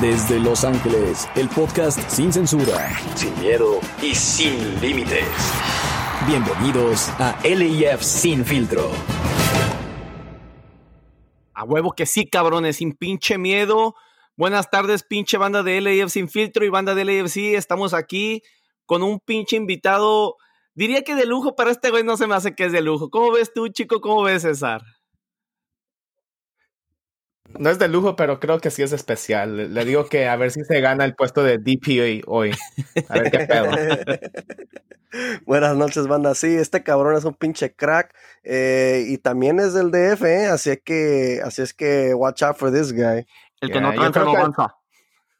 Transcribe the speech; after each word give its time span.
desde 0.00 0.40
Los 0.40 0.64
Ángeles, 0.64 1.28
el 1.36 1.48
podcast 1.48 2.00
sin 2.10 2.32
censura, 2.32 2.90
sin 3.14 3.32
miedo 3.38 3.78
y 4.02 4.16
sin 4.16 4.80
límites. 4.80 5.28
Bienvenidos 6.26 7.08
a 7.20 7.38
LIF 7.44 8.02
Sin 8.02 8.44
Filtro. 8.44 8.90
A 11.54 11.62
huevo 11.62 11.92
que 11.92 12.04
sí, 12.04 12.26
cabrones, 12.26 12.78
sin 12.78 12.94
pinche 12.94 13.38
miedo. 13.38 13.94
Buenas 14.36 14.70
tardes, 14.70 15.04
pinche 15.04 15.38
banda 15.38 15.62
de 15.62 15.80
LIF 15.80 16.10
Sin 16.10 16.28
Filtro 16.28 16.64
y 16.64 16.70
banda 16.70 16.96
de 16.96 17.04
LAFC. 17.04 17.54
Estamos 17.54 17.94
aquí 17.94 18.42
con 18.86 19.04
un 19.04 19.20
pinche 19.20 19.54
invitado. 19.54 20.34
Diría 20.74 21.02
que 21.02 21.14
de 21.14 21.26
lujo, 21.26 21.54
pero 21.54 21.70
este 21.70 21.90
güey 21.90 22.02
no 22.02 22.16
se 22.16 22.26
me 22.26 22.34
hace 22.34 22.56
que 22.56 22.64
es 22.64 22.72
de 22.72 22.82
lujo. 22.82 23.08
¿Cómo 23.08 23.30
ves 23.30 23.52
tú, 23.54 23.68
chico? 23.68 24.00
¿Cómo 24.00 24.24
ves, 24.24 24.42
César? 24.42 24.82
No 27.58 27.70
es 27.70 27.78
de 27.78 27.88
lujo, 27.88 28.16
pero 28.16 28.40
creo 28.40 28.60
que 28.60 28.70
sí 28.70 28.82
es 28.82 28.92
especial. 28.92 29.74
Le 29.74 29.84
digo 29.84 30.06
que 30.06 30.28
a 30.28 30.36
ver 30.36 30.50
si 30.50 30.64
se 30.64 30.80
gana 30.80 31.04
el 31.04 31.14
puesto 31.14 31.42
de 31.42 31.58
DPA 31.58 32.24
hoy. 32.26 32.52
A 33.08 33.18
ver 33.18 33.30
qué 33.30 33.38
pedo. 33.40 33.70
Buenas 35.46 35.76
noches, 35.76 36.06
banda. 36.06 36.34
Sí, 36.34 36.48
este 36.48 36.82
cabrón 36.82 37.16
es 37.16 37.24
un 37.24 37.34
pinche 37.34 37.74
crack. 37.74 38.14
Eh, 38.42 39.04
y 39.08 39.18
también 39.18 39.60
es 39.60 39.74
del 39.74 39.90
DF, 39.90 40.22
¿eh? 40.24 40.46
Así 40.46 40.70
es 40.70 40.80
que, 40.82 41.40
así 41.44 41.62
es 41.62 41.74
que 41.74 42.14
watch 42.14 42.42
out 42.42 42.56
for 42.56 42.72
this 42.72 42.92
guy. 42.92 43.26
El 43.60 43.70
que 43.70 43.80
no 43.80 43.92
tranza 43.92 44.24
no 44.24 44.30
avanza. 44.30 44.76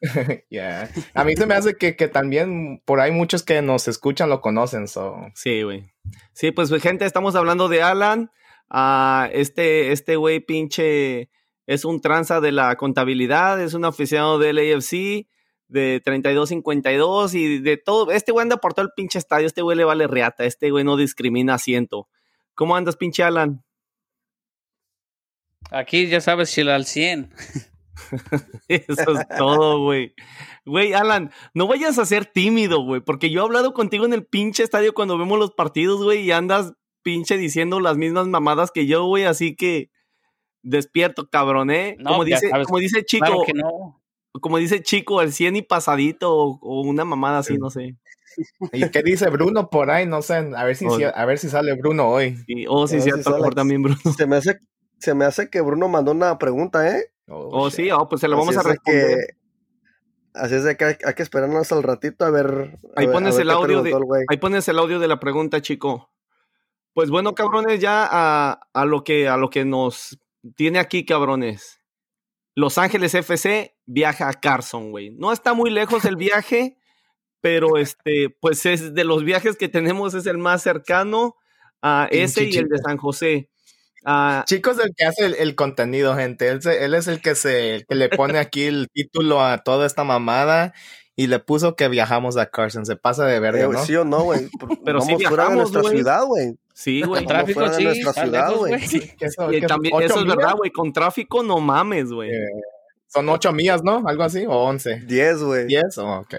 yeah. 0.49 0.89
A 1.13 1.23
mí 1.23 1.35
se 1.35 1.45
me 1.45 1.55
hace 1.55 1.75
que, 1.75 1.95
que, 1.95 2.07
también 2.07 2.81
por 2.85 2.99
ahí 2.99 3.11
muchos 3.11 3.43
que 3.43 3.61
nos 3.61 3.87
escuchan 3.87 4.29
lo 4.29 4.41
conocen. 4.41 4.87
So. 4.87 5.17
Sí, 5.33 5.63
güey. 5.63 5.91
Sí, 6.33 6.51
pues 6.51 6.69
gente, 6.81 7.05
estamos 7.05 7.35
hablando 7.35 7.67
de 7.67 7.81
Alan. 7.81 8.31
Uh, 8.69 9.29
este, 9.31 9.91
este 9.91 10.15
güey 10.15 10.39
pinche 10.39 11.29
es 11.65 11.85
un 11.85 12.01
tranza 12.01 12.41
de 12.41 12.51
la 12.51 12.75
contabilidad, 12.75 13.61
es 13.61 13.73
un 13.73 13.85
aficionado 13.85 14.39
del 14.39 14.57
AFC 14.57 15.27
de 15.67 16.01
32-52 16.03 17.33
y 17.33 17.59
de 17.59 17.77
todo. 17.77 18.11
Este 18.11 18.31
güey 18.31 18.43
anda 18.43 18.57
por 18.57 18.73
todo 18.73 18.85
el 18.85 18.91
pinche 18.95 19.19
estadio, 19.19 19.47
este 19.47 19.61
güey 19.61 19.77
le 19.77 19.85
vale 19.85 20.07
reata, 20.07 20.45
este 20.45 20.71
güey 20.71 20.83
no 20.83 20.97
discrimina 20.97 21.55
asiento. 21.55 22.07
¿Cómo 22.55 22.75
andas, 22.75 22.97
pinche 22.97 23.23
Alan? 23.23 23.63
Aquí 25.71 26.07
ya 26.07 26.21
sabes, 26.21 26.49
si 26.49 26.61
al 26.61 26.85
100. 26.85 27.33
Eso 28.67 29.19
es 29.19 29.27
todo, 29.37 29.79
güey. 29.83 30.13
Güey, 30.65 30.93
Alan, 30.93 31.31
no 31.53 31.67
vayas 31.67 31.99
a 31.99 32.05
ser 32.05 32.25
tímido, 32.25 32.83
güey, 32.83 33.01
porque 33.01 33.29
yo 33.29 33.41
he 33.41 33.45
hablado 33.45 33.73
contigo 33.73 34.05
en 34.05 34.13
el 34.13 34.25
pinche 34.25 34.63
estadio 34.63 34.93
cuando 34.93 35.17
vemos 35.17 35.37
los 35.37 35.51
partidos, 35.51 36.01
güey, 36.03 36.21
y 36.21 36.31
andas 36.31 36.73
pinche 37.01 37.37
diciendo 37.37 37.79
las 37.79 37.97
mismas 37.97 38.27
mamadas 38.27 38.71
que 38.71 38.87
yo, 38.87 39.05
güey, 39.05 39.25
así 39.25 39.55
que 39.55 39.89
despierto, 40.63 41.29
cabrón, 41.29 41.69
¿eh? 41.69 41.97
como, 42.03 42.23
dice, 42.23 42.49
como 42.65 42.79
dice 42.79 43.03
Chico, 43.05 43.45
como 44.41 44.57
dice 44.57 44.81
Chico, 44.81 45.21
el 45.21 45.31
100 45.31 45.57
y 45.57 45.61
pasadito 45.61 46.33
o, 46.33 46.81
una 46.81 47.05
mamada 47.05 47.39
así, 47.39 47.57
no 47.57 47.69
sé. 47.69 47.95
¿Y 48.71 48.89
qué 48.89 49.03
dice 49.03 49.29
Bruno 49.29 49.69
por 49.69 49.91
ahí? 49.91 50.07
No 50.07 50.23
sé, 50.23 50.35
a 50.55 50.63
ver 50.63 50.75
si, 50.75 50.87
a 51.03 51.25
ver 51.25 51.37
si 51.37 51.49
sale 51.49 51.75
Bruno 51.75 52.09
hoy. 52.09 52.35
oh, 52.67 52.87
sí, 52.87 52.99
cierto, 52.99 53.43
si 53.43 53.49
también 53.51 53.83
Bruno. 53.83 53.99
Se 54.17 54.25
me, 54.25 54.37
hace, 54.37 54.59
se 54.97 55.13
me 55.13 55.25
hace 55.25 55.49
que 55.49 55.61
Bruno 55.61 55.87
mandó 55.87 56.11
una 56.11 56.39
pregunta, 56.39 56.97
¿eh? 56.97 57.11
Oh, 57.27 57.49
oh 57.51 57.69
sí, 57.69 57.91
oh, 57.91 58.09
pues 58.09 58.21
se 58.21 58.27
lo 58.27 58.37
vamos 58.37 58.57
a 58.57 58.63
responder. 58.63 59.37
así 60.33 60.55
es 60.55 60.63
de 60.63 60.75
que 60.75 60.85
hay, 60.85 61.13
que 61.15 61.23
esperarnos 61.23 61.71
al 61.71 61.83
ratito 61.83 62.25
a 62.25 62.31
ver. 62.31 62.79
ahí 62.95 63.07
pones 63.07 63.37
el 63.37 63.49
audio 63.49 63.83
de, 63.83 63.95
ahí 64.29 64.37
pones 64.37 64.67
el 64.67 64.79
audio 64.79 64.99
de 64.99 65.07
la 65.07 65.19
pregunta, 65.19 65.61
chico. 65.61 66.09
Pues 66.93 67.09
bueno, 67.09 67.33
cabrones, 67.33 67.79
ya 67.79 68.07
a, 68.09 68.59
a, 68.73 68.85
lo 68.85 69.03
que 69.03 69.27
a 69.27 69.37
lo 69.37 69.49
que 69.49 69.65
nos 69.65 70.19
tiene 70.55 70.79
aquí, 70.79 71.05
cabrones. 71.05 71.79
Los 72.55 72.77
Ángeles 72.77 73.15
FC 73.15 73.75
viaja 73.85 74.29
a 74.29 74.33
Carson, 74.33 74.91
güey. 74.91 75.11
No 75.11 75.31
está 75.31 75.53
muy 75.53 75.71
lejos 75.71 76.05
el 76.05 76.15
viaje, 76.15 76.77
pero 77.41 77.77
este, 77.77 78.29
pues 78.39 78.65
es 78.65 78.93
de 78.93 79.03
los 79.03 79.23
viajes 79.23 79.57
que 79.57 79.69
tenemos, 79.69 80.13
es 80.13 80.25
el 80.27 80.37
más 80.37 80.61
cercano 80.61 81.35
a 81.81 82.07
ese 82.11 82.45
y 82.45 82.57
el 82.57 82.67
de 82.67 82.77
San 82.77 82.97
José. 82.97 83.49
Uh, 84.05 84.43
Chicos, 84.45 84.79
el 84.79 84.93
que 84.95 85.05
hace 85.05 85.25
el, 85.25 85.55
contenido, 85.55 86.15
gente. 86.15 86.49
Él, 86.49 86.59
él, 86.65 86.93
es 86.93 87.07
el 87.07 87.21
que 87.21 87.35
se 87.35 87.85
que 87.87 87.95
le 87.95 88.09
pone 88.09 88.37
aquí 88.37 88.63
el 88.63 88.89
título 88.93 89.41
a 89.41 89.59
toda 89.59 89.87
esta 89.87 90.03
mamada 90.03 90.73
y 91.15 91.27
le 91.27 91.39
puso 91.39 91.75
que 91.75 91.87
viajamos 91.89 92.37
a 92.37 92.47
Carson. 92.47 92.85
Se 92.85 92.95
pasa 92.95 93.25
de 93.25 93.39
verga, 93.39 93.65
eh, 93.65 93.69
¿no? 93.69 93.83
Sí 93.85 93.95
o 93.95 94.05
no, 94.05 94.23
güey. 94.23 94.49
Pero 94.85 95.01
sí 95.01 95.15
viajamos, 95.15 95.49
de 95.49 95.55
nuestra 95.55 95.83
ciudad, 95.83 96.25
güey. 96.25 96.55
Sí, 96.73 97.01
güey. 97.03 97.25
tráfico, 97.25 97.71
sí. 97.73 97.83
nuestra 97.83 98.13
ciudad, 98.13 98.55
güey. 98.55 98.73
eso, 98.73 99.49
también, 99.67 100.01
eso 100.01 100.19
es 100.19 100.25
verdad, 100.25 100.55
güey. 100.57 100.71
Con 100.71 100.91
tráfico 100.91 101.43
no 101.43 101.59
mames, 101.59 102.11
güey. 102.11 102.31
Eh, 102.31 102.49
son 103.07 103.29
ocho 103.29 103.53
millas, 103.53 103.83
¿no? 103.83 104.07
Algo 104.07 104.23
así, 104.23 104.45
o 104.45 104.53
once. 104.53 105.01
Diez, 105.05 105.41
güey. 105.43 105.67
Diez, 105.67 105.97
oh, 105.99 106.21
ok. 106.21 106.35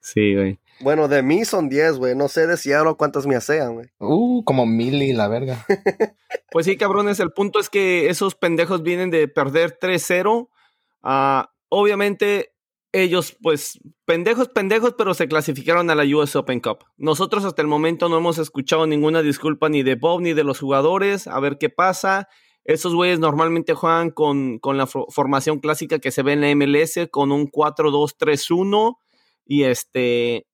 Sí, 0.00 0.34
güey. 0.34 0.58
Bueno, 0.80 1.06
de 1.06 1.22
mí 1.22 1.44
son 1.44 1.68
diez, 1.68 1.96
güey. 1.96 2.16
No 2.16 2.26
sé 2.26 2.48
de 2.48 2.56
Seattle 2.56 2.94
cuántas 2.96 3.26
millas 3.26 3.44
sean, 3.44 3.74
güey. 3.74 3.86
Uh, 4.00 4.42
como 4.42 4.66
mil 4.66 5.00
y 5.02 5.12
la 5.12 5.28
verga. 5.28 5.64
pues 6.50 6.66
sí, 6.66 6.76
cabrones. 6.76 7.20
El 7.20 7.30
punto 7.30 7.60
es 7.60 7.70
que 7.70 8.10
esos 8.10 8.34
pendejos 8.34 8.82
vienen 8.82 9.10
de 9.10 9.28
perder 9.28 9.78
3-0. 9.78 10.48
Ah, 11.04 11.52
obviamente 11.68 12.53
ellos, 12.94 13.36
pues, 13.42 13.80
pendejos, 14.04 14.48
pendejos, 14.48 14.94
pero 14.96 15.14
se 15.14 15.26
clasificaron 15.26 15.90
a 15.90 15.96
la 15.96 16.04
US 16.16 16.36
Open 16.36 16.60
Cup. 16.60 16.84
Nosotros 16.96 17.44
hasta 17.44 17.60
el 17.60 17.66
momento 17.66 18.08
no 18.08 18.18
hemos 18.18 18.38
escuchado 18.38 18.86
ninguna 18.86 19.20
disculpa 19.20 19.68
ni 19.68 19.82
de 19.82 19.96
Bob 19.96 20.20
ni 20.20 20.32
de 20.32 20.44
los 20.44 20.60
jugadores, 20.60 21.26
a 21.26 21.40
ver 21.40 21.58
qué 21.58 21.70
pasa. 21.70 22.28
Esos 22.64 22.94
güeyes 22.94 23.18
normalmente 23.18 23.74
juegan 23.74 24.10
con, 24.10 24.60
con 24.60 24.78
la 24.78 24.86
formación 24.86 25.58
clásica 25.58 25.98
que 25.98 26.12
se 26.12 26.22
ve 26.22 26.34
en 26.34 26.40
la 26.42 26.54
MLS, 26.54 27.08
con 27.10 27.32
un 27.32 27.50
4-2-3-1. 27.50 28.96
Y 29.44 29.64
este, 29.64 30.46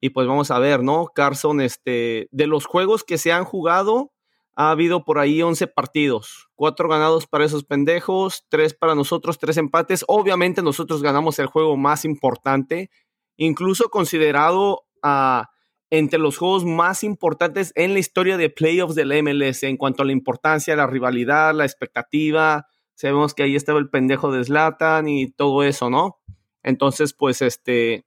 y 0.00 0.10
pues 0.10 0.26
vamos 0.26 0.50
a 0.50 0.58
ver, 0.58 0.82
¿no? 0.82 1.06
Carson, 1.14 1.60
este, 1.60 2.28
de 2.32 2.46
los 2.48 2.66
juegos 2.66 3.04
que 3.04 3.16
se 3.16 3.30
han 3.30 3.44
jugado, 3.44 4.12
ha 4.56 4.70
habido 4.70 5.04
por 5.04 5.18
ahí 5.18 5.42
11 5.42 5.66
partidos, 5.68 6.48
cuatro 6.54 6.88
ganados 6.88 7.26
para 7.26 7.44
esos 7.44 7.64
pendejos, 7.64 8.46
tres 8.48 8.72
para 8.72 8.94
nosotros, 8.94 9.38
tres 9.38 9.58
empates. 9.58 10.02
Obviamente 10.08 10.62
nosotros 10.62 11.02
ganamos 11.02 11.38
el 11.38 11.46
juego 11.46 11.76
más 11.76 12.06
importante, 12.06 12.90
incluso 13.36 13.90
considerado 13.90 14.86
uh, 15.04 15.42
entre 15.90 16.18
los 16.18 16.38
juegos 16.38 16.64
más 16.64 17.04
importantes 17.04 17.72
en 17.76 17.92
la 17.92 17.98
historia 17.98 18.38
de 18.38 18.48
playoffs 18.48 18.94
del 18.94 19.12
MLS 19.22 19.62
en 19.62 19.76
cuanto 19.76 20.02
a 20.02 20.06
la 20.06 20.12
importancia, 20.12 20.74
la 20.74 20.86
rivalidad, 20.86 21.54
la 21.54 21.66
expectativa. 21.66 22.66
Sabemos 22.94 23.34
que 23.34 23.42
ahí 23.42 23.56
estaba 23.56 23.78
el 23.78 23.90
pendejo 23.90 24.32
de 24.32 24.42
Zlatan 24.42 25.06
y 25.06 25.30
todo 25.30 25.64
eso, 25.64 25.90
¿no? 25.90 26.18
Entonces, 26.62 27.12
pues 27.12 27.42
este, 27.42 28.06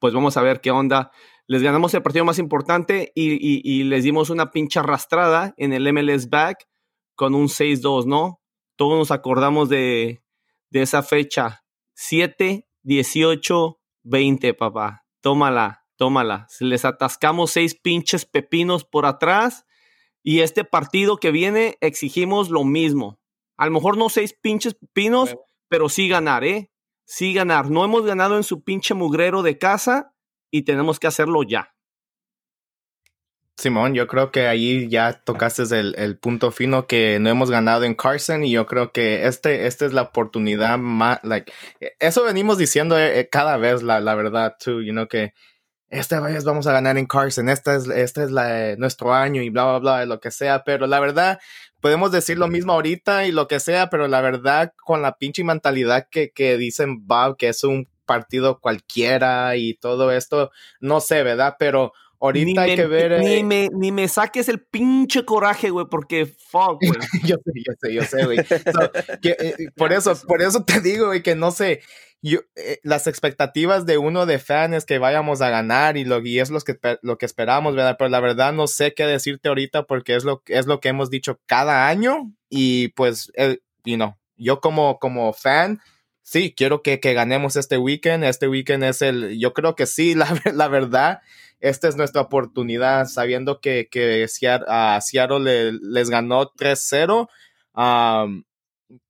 pues 0.00 0.12
vamos 0.12 0.36
a 0.36 0.42
ver 0.42 0.60
qué 0.60 0.72
onda 0.72 1.12
les 1.48 1.62
ganamos 1.62 1.94
el 1.94 2.02
partido 2.02 2.26
más 2.26 2.38
importante 2.38 3.10
y, 3.14 3.82
les 3.84 4.04
dimos 4.04 4.28
una 4.28 4.50
pincha 4.50 4.80
arrastrada 4.80 5.54
en 5.56 5.72
el 5.72 5.90
MLS 5.94 6.28
Back 6.28 6.68
con 7.14 7.34
un 7.34 7.48
6-2, 7.48 8.04
¿no? 8.04 8.42
Todos 8.76 8.98
nos 8.98 9.10
acordamos 9.10 9.70
de, 9.70 10.22
esa 10.70 11.02
fecha. 11.02 11.64
7, 11.94 12.68
18, 12.82 13.80
20, 14.02 14.54
papá. 14.54 15.06
Tómala, 15.22 15.86
tómala. 15.96 16.48
Les 16.60 16.84
atascamos 16.84 17.50
seis 17.50 17.74
pinches 17.74 18.26
pepinos 18.26 18.84
por 18.84 19.06
atrás 19.06 19.64
y 20.22 20.40
este 20.40 20.64
partido 20.64 21.16
que 21.16 21.30
viene 21.30 21.78
exigimos 21.80 22.50
lo 22.50 22.62
mismo. 22.64 23.18
A 23.56 23.64
lo 23.64 23.72
mejor 23.72 23.96
no 23.96 24.10
seis 24.10 24.34
pinches 24.38 24.74
pepinos, 24.74 25.34
pero 25.68 25.88
sí 25.88 26.08
ganar, 26.08 26.44
¿eh? 26.44 26.70
Sí 27.06 27.32
ganar. 27.32 27.70
No 27.70 27.86
hemos 27.86 28.04
ganado 28.04 28.36
en 28.36 28.44
su 28.44 28.62
pinche 28.62 28.92
mugrero 28.92 29.42
de 29.42 29.56
casa 29.56 30.14
y 30.50 30.62
tenemos 30.62 30.98
que 30.98 31.06
hacerlo 31.06 31.42
ya. 31.42 31.74
Simón, 33.58 33.92
yo 33.92 34.06
creo 34.06 34.30
que 34.30 34.46
ahí 34.46 34.88
ya 34.88 35.14
tocaste 35.14 35.64
el, 35.80 36.16
punto 36.18 36.52
fino 36.52 36.86
que 36.86 37.18
no 37.18 37.28
hemos 37.28 37.50
ganado 37.50 37.82
en 37.82 37.96
Carson 37.96 38.44
y 38.44 38.52
yo 38.52 38.66
creo 38.66 38.92
que 38.92 39.26
este, 39.26 39.66
esta 39.66 39.84
es 39.84 39.92
la 39.92 40.02
oportunidad 40.02 40.78
más, 40.78 41.18
like, 41.24 41.52
eso 41.98 42.22
venimos 42.22 42.56
diciendo 42.56 42.96
eh, 42.96 43.18
eh, 43.18 43.28
cada 43.28 43.56
vez, 43.56 43.82
la, 43.82 43.98
la 43.98 44.14
verdad, 44.14 44.56
tú, 44.62 44.80
you 44.80 44.92
know, 44.92 45.08
que 45.08 45.34
esta 45.88 46.20
vez 46.20 46.44
vamos 46.44 46.68
a 46.68 46.72
ganar 46.72 46.98
en 46.98 47.06
Carson, 47.06 47.48
esta 47.48 47.74
es, 47.74 47.88
esta 47.88 48.22
es 48.22 48.78
nuestro 48.78 49.12
año 49.12 49.42
y 49.42 49.50
bla, 49.50 49.64
bla, 49.64 49.78
bla, 49.80 50.06
lo 50.06 50.20
que 50.20 50.30
sea, 50.30 50.62
pero 50.62 50.86
la 50.86 51.00
verdad, 51.00 51.40
podemos 51.80 52.12
decir 52.12 52.38
lo 52.38 52.46
mismo 52.46 52.74
ahorita 52.74 53.26
y 53.26 53.32
lo 53.32 53.48
que 53.48 53.58
sea, 53.58 53.90
pero 53.90 54.06
la 54.06 54.20
verdad, 54.20 54.72
con 54.76 55.02
la 55.02 55.16
pinche 55.18 55.42
mentalidad 55.42 56.06
que, 56.08 56.30
que 56.30 56.58
dicen 56.58 57.06
Bob, 57.08 57.36
que 57.36 57.48
es 57.48 57.64
un 57.64 57.88
partido 58.08 58.58
cualquiera 58.58 59.54
y 59.56 59.74
todo 59.74 60.10
esto, 60.10 60.50
no 60.80 61.00
sé, 61.00 61.22
¿verdad? 61.22 61.56
Pero 61.58 61.92
ahorita 62.18 62.62
hay 62.62 62.74
que 62.74 62.86
ver. 62.86 63.20
Ni, 63.20 63.34
eh, 63.34 63.44
me, 63.44 63.68
ni 63.72 63.92
me 63.92 64.08
saques 64.08 64.48
el 64.48 64.60
pinche 64.60 65.24
coraje, 65.24 65.70
güey, 65.70 65.86
porque 65.90 66.26
fuck, 66.26 66.80
güey. 66.80 66.98
yo 67.24 67.36
sé, 67.44 67.52
yo 67.54 67.72
sé, 67.80 67.94
yo 67.94 68.02
sé, 68.02 68.24
güey. 68.24 68.38
Eh, 69.22 69.68
por 69.76 69.92
eso, 69.92 70.18
por 70.26 70.42
eso 70.42 70.64
te 70.64 70.80
digo, 70.80 71.06
güey, 71.06 71.22
que 71.22 71.34
no 71.34 71.50
sé. 71.50 71.82
Yo, 72.20 72.40
eh, 72.56 72.80
las 72.82 73.06
expectativas 73.06 73.86
de 73.86 73.98
uno 73.98 74.26
de 74.26 74.40
fan 74.40 74.74
es 74.74 74.84
que 74.84 74.98
vayamos 74.98 75.40
a 75.40 75.50
ganar 75.50 75.96
y, 75.96 76.04
lo, 76.04 76.20
y 76.26 76.40
es 76.40 76.50
lo 76.50 76.58
que, 76.60 76.76
lo 77.02 77.18
que 77.18 77.26
esperamos, 77.26 77.76
¿verdad? 77.76 77.96
Pero 77.98 78.08
la 78.08 78.20
verdad 78.20 78.52
no 78.52 78.66
sé 78.66 78.94
qué 78.94 79.06
decirte 79.06 79.48
ahorita 79.48 79.84
porque 79.84 80.16
es 80.16 80.24
lo, 80.24 80.42
es 80.46 80.66
lo 80.66 80.80
que 80.80 80.88
hemos 80.88 81.10
dicho 81.10 81.38
cada 81.46 81.86
año 81.86 82.32
y 82.48 82.88
pues, 82.88 83.30
you 83.84 83.96
know, 83.96 84.16
yo 84.36 84.60
como, 84.60 84.98
como 84.98 85.32
fan 85.32 85.80
sí, 86.28 86.52
quiero 86.54 86.82
que, 86.82 87.00
que, 87.00 87.14
ganemos 87.14 87.56
este 87.56 87.78
weekend. 87.78 88.22
Este 88.22 88.48
weekend 88.48 88.84
es 88.84 89.00
el, 89.00 89.38
yo 89.38 89.54
creo 89.54 89.74
que 89.74 89.86
sí, 89.86 90.14
la, 90.14 90.28
la 90.52 90.68
verdad, 90.68 91.20
esta 91.60 91.88
es 91.88 91.96
nuestra 91.96 92.22
oportunidad, 92.22 93.06
sabiendo 93.06 93.60
que, 93.60 93.88
que 93.90 94.26
Seattle 94.28 95.72
les 95.72 96.10
ganó 96.10 96.52
3-0. 96.52 97.28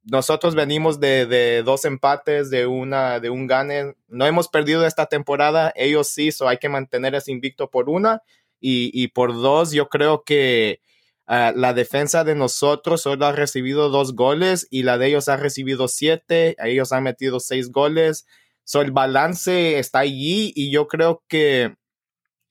nosotros 0.05 0.55
venimos 0.55 1.01
de, 1.01 1.27
de, 1.27 1.63
dos 1.65 1.85
empates, 1.85 2.51
de, 2.51 2.67
una, 2.67 3.19
de 3.19 3.31
un 3.31 3.47
gane. 3.49 3.97
No 4.07 4.25
hemos 4.27 4.49
perdido 4.49 4.87
esta 4.87 5.07
temporada, 5.07 5.73
ellos 5.75 6.09
sí, 6.09 6.31
so 6.31 6.49
hay 6.49 6.59
que 6.59 6.69
mantener 6.69 7.15
ese 7.17 7.33
invicto 7.33 7.69
por 7.69 7.91
una. 7.91 8.23
Y, 8.61 8.91
y 8.95 9.09
por 9.09 9.35
dos, 9.35 9.73
yo 9.73 9.89
creo 9.89 10.23
que 10.25 10.81
uh, 11.29 11.57
la 11.57 11.75
defensa 11.75 12.25
de 12.25 12.35
nosotros 12.35 13.03
solo 13.03 13.27
ha 13.27 13.33
recibido 13.33 13.91
dos 13.91 14.15
goles 14.15 14.67
y 14.71 14.83
la 14.83 14.99
de 14.99 15.09
ellos 15.09 15.29
ha 15.29 15.37
recibido 15.37 15.89
siete. 15.89 16.57
Ellos 16.59 16.93
han 16.93 17.05
metido 17.05 17.41
seis 17.41 17.71
goles. 17.71 18.27
So 18.65 18.83
el 18.83 18.91
balance 18.91 19.79
está 19.79 20.01
allí 20.01 20.53
y 20.55 20.71
yo 20.71 20.89
creo 20.89 21.23
que 21.29 21.77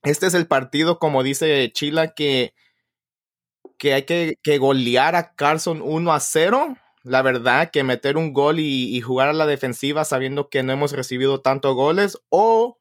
este 0.04 0.28
es 0.28 0.34
el 0.34 0.48
partido, 0.48 1.00
como 1.00 1.24
dice 1.24 1.72
Chila, 1.74 2.14
que, 2.14 2.54
que 3.78 3.94
hay 3.94 4.04
que, 4.04 4.40
que, 4.42 4.58
golear 4.58 5.16
a 5.16 5.36
Carson 5.36 5.82
1 5.84 6.14
a 6.14 6.20
0. 6.20 6.78
La 7.04 7.22
verdad, 7.22 7.72
que 7.72 7.84
meter 7.84 8.18
un 8.18 8.34
gol 8.34 8.60
y, 8.60 8.96
y, 8.96 9.02
jugar 9.02 9.30
a 9.30 9.34
la 9.34 9.46
defensiva 9.46 10.06
sabiendo 10.06 10.50
que 10.50 10.64
no 10.64 10.74
hemos 10.74 10.92
recibido 10.92 11.42
tantos 11.42 11.76
goles. 11.76 12.18
O, 12.30 12.80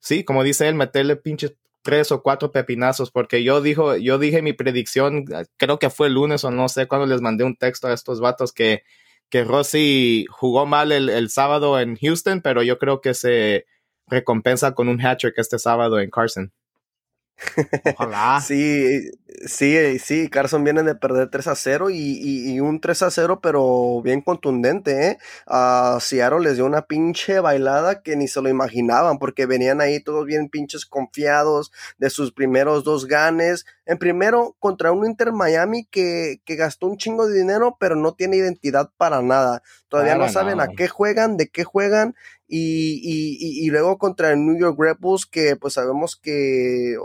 sí, 0.00 0.24
como 0.24 0.42
dice 0.42 0.68
él, 0.68 0.74
meterle 0.74 1.16
pinches 1.16 1.54
tres 1.88 2.12
o 2.12 2.22
cuatro 2.22 2.52
pepinazos. 2.52 3.10
Porque 3.10 3.42
yo, 3.42 3.62
dijo, 3.62 3.96
yo 3.96 4.18
dije 4.18 4.42
mi 4.42 4.52
predicción, 4.52 5.24
creo 5.56 5.78
que 5.78 5.88
fue 5.88 6.08
el 6.08 6.14
lunes 6.14 6.44
o 6.44 6.50
no 6.50 6.68
sé 6.68 6.86
cuando 6.86 7.06
les 7.06 7.22
mandé 7.22 7.44
un 7.44 7.56
texto 7.56 7.88
a 7.88 7.94
estos 7.94 8.20
vatos 8.20 8.52
que, 8.52 8.82
que 9.30 9.42
Rossi 9.42 10.26
jugó 10.28 10.66
mal 10.66 10.92
el, 10.92 11.08
el 11.08 11.30
sábado 11.30 11.80
en 11.80 11.96
Houston, 11.96 12.42
pero 12.42 12.62
yo 12.62 12.78
creo 12.78 13.00
que 13.00 13.14
se 13.14 13.64
recompensa 14.06 14.74
con 14.74 14.88
un 14.90 15.00
hat 15.00 15.20
trick 15.20 15.38
este 15.38 15.58
sábado 15.58 15.98
en 15.98 16.10
Carson. 16.10 16.52
Ojalá. 17.96 18.40
sí, 18.40 19.10
sí, 19.46 19.98
sí, 19.98 20.28
Carson 20.28 20.64
viene 20.64 20.82
de 20.82 20.94
perder 20.94 21.28
3 21.30 21.46
a 21.48 21.54
0 21.54 21.90
y, 21.90 22.60
un 22.60 22.80
3 22.80 23.02
a 23.02 23.10
0, 23.10 23.40
pero 23.40 24.02
bien 24.02 24.20
contundente, 24.20 25.08
¿eh? 25.08 25.18
A 25.46 25.98
Seattle 26.00 26.40
les 26.40 26.56
dio 26.56 26.66
una 26.66 26.82
pinche 26.82 27.40
bailada 27.40 28.02
que 28.02 28.16
ni 28.16 28.28
se 28.28 28.42
lo 28.42 28.48
imaginaban, 28.48 29.18
porque 29.18 29.46
venían 29.46 29.80
ahí 29.80 30.00
todos 30.00 30.26
bien 30.26 30.48
pinches 30.48 30.86
confiados 30.86 31.72
de 31.98 32.10
sus 32.10 32.32
primeros 32.32 32.84
dos 32.84 33.06
ganes. 33.06 33.66
En 33.86 33.98
primero, 33.98 34.56
contra 34.58 34.92
un 34.92 35.06
Inter 35.06 35.32
Miami 35.32 35.84
que, 35.84 36.40
que 36.44 36.56
gastó 36.56 36.86
un 36.86 36.96
chingo 36.96 37.26
de 37.26 37.38
dinero, 37.38 37.76
pero 37.78 37.96
no 37.96 38.12
tiene 38.12 38.36
identidad 38.36 38.90
para 38.96 39.22
nada. 39.22 39.62
Todavía 39.88 40.16
no 40.16 40.28
saben 40.28 40.60
a 40.60 40.68
qué 40.68 40.86
juegan, 40.86 41.36
de 41.38 41.48
qué 41.48 41.64
juegan, 41.64 42.14
y, 42.48 43.00
y, 43.02 43.66
y, 43.66 43.70
luego 43.70 43.98
contra 43.98 44.32
el 44.32 44.44
New 44.44 44.58
York 44.58 44.76
Red 44.78 44.96
Bulls, 45.00 45.26
que 45.26 45.56
pues 45.56 45.74
sabemos 45.74 46.16
que 46.16 46.96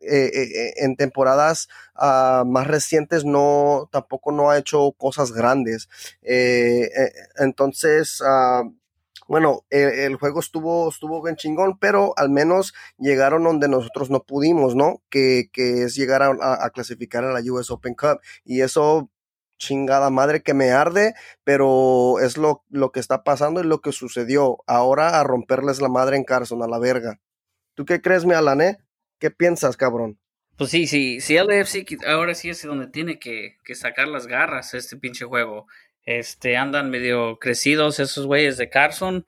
eh, 0.00 0.30
eh, 0.32 0.42
eh, 0.42 0.74
en 0.76 0.94
temporadas 0.94 1.68
uh, 1.96 2.44
más 2.44 2.66
recientes 2.66 3.24
no, 3.24 3.88
tampoco 3.90 4.30
no 4.30 4.50
ha 4.50 4.58
hecho 4.58 4.92
cosas 4.92 5.32
grandes. 5.32 5.88
entonces, 7.38 8.20
uh, 8.20 8.70
bueno, 9.26 9.64
el, 9.70 10.16
juego 10.16 10.40
estuvo, 10.40 10.88
estuvo 10.88 11.22
bien 11.22 11.36
chingón, 11.36 11.78
pero 11.78 12.12
al 12.16 12.30
menos 12.30 12.74
llegaron 12.98 13.42
donde 13.42 13.68
nosotros 13.68 14.10
no 14.10 14.22
pudimos, 14.22 14.76
¿no? 14.76 15.02
Que, 15.10 15.48
que 15.52 15.84
es 15.84 15.96
llegar 15.96 16.22
a, 16.22 16.70
clasificar 16.70 17.24
a 17.24 17.32
la 17.32 17.40
US 17.52 17.70
Open 17.70 17.94
Cup. 17.94 18.20
Y 18.44 18.60
eso 18.60 19.10
chingada 19.58 20.10
madre 20.10 20.42
que 20.42 20.54
me 20.54 20.70
arde, 20.70 21.14
pero 21.44 22.20
es 22.20 22.36
lo, 22.36 22.64
lo 22.70 22.92
que 22.92 23.00
está 23.00 23.24
pasando 23.24 23.60
y 23.60 23.64
lo 23.64 23.80
que 23.80 23.92
sucedió. 23.92 24.58
Ahora 24.66 25.20
a 25.20 25.24
romperles 25.24 25.80
la 25.80 25.88
madre 25.88 26.16
en 26.16 26.24
Carson, 26.24 26.62
a 26.62 26.68
la 26.68 26.78
verga. 26.78 27.20
¿Tú 27.74 27.84
qué 27.84 28.00
crees, 28.00 28.24
mi 28.24 28.34
Alané? 28.34 28.78
¿Qué 29.18 29.30
piensas, 29.30 29.76
cabrón? 29.76 30.18
Pues 30.56 30.70
sí, 30.70 30.86
sí, 30.86 31.20
sí, 31.20 31.36
LFC 31.36 31.84
ahora 32.06 32.34
sí 32.34 32.48
es 32.48 32.62
donde 32.62 32.86
tiene 32.86 33.18
que, 33.18 33.58
que 33.62 33.74
sacar 33.74 34.08
las 34.08 34.26
garras 34.26 34.72
este 34.72 34.96
pinche 34.96 35.26
juego. 35.26 35.66
Este, 36.02 36.56
andan 36.56 36.88
medio 36.88 37.38
crecidos 37.38 38.00
esos 38.00 38.26
güeyes 38.26 38.56
de 38.56 38.70
Carson. 38.70 39.26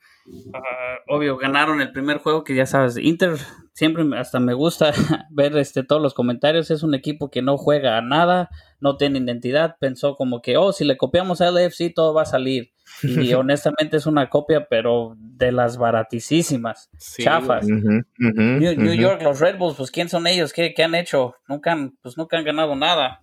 Ah, 0.52 0.98
obvio, 1.08 1.36
ganaron 1.36 1.80
el 1.80 1.92
primer 1.92 2.18
juego 2.18 2.44
que 2.44 2.54
ya 2.54 2.66
sabes, 2.66 2.96
Inter 2.96 3.38
siempre 3.78 4.04
hasta 4.18 4.40
me 4.40 4.54
gusta 4.54 4.92
ver 5.30 5.56
este, 5.56 5.84
todos 5.84 6.02
los 6.02 6.12
comentarios. 6.12 6.70
Es 6.72 6.82
un 6.82 6.94
equipo 6.94 7.30
que 7.30 7.42
no 7.42 7.56
juega 7.56 7.96
a 7.96 8.02
nada, 8.02 8.50
no 8.80 8.96
tiene 8.96 9.20
identidad. 9.20 9.76
Pensó 9.78 10.16
como 10.16 10.42
que, 10.42 10.56
oh, 10.56 10.72
si 10.72 10.84
le 10.84 10.96
copiamos 10.96 11.40
a 11.40 11.50
LFC 11.50 11.92
todo 11.94 12.12
va 12.12 12.22
a 12.22 12.26
salir. 12.26 12.72
Y 13.02 13.32
honestamente 13.34 13.96
es 13.96 14.06
una 14.06 14.28
copia, 14.30 14.66
pero 14.68 15.14
de 15.16 15.52
las 15.52 15.78
baratísimas, 15.78 16.90
chafas. 17.18 17.66
New, 17.68 18.94
York, 18.94 19.22
los 19.22 19.38
Red 19.38 19.58
Bulls, 19.58 19.76
pues 19.76 19.92
¿quién 19.92 20.08
son 20.08 20.26
ellos? 20.26 20.52
¿Qué, 20.52 20.74
qué 20.74 20.82
han 20.82 20.96
hecho? 20.96 21.36
Nunca 21.46 21.70
han, 21.70 21.96
pues 22.02 22.18
nunca 22.18 22.36
han 22.36 22.44
ganado 22.44 22.74
nada. 22.74 23.22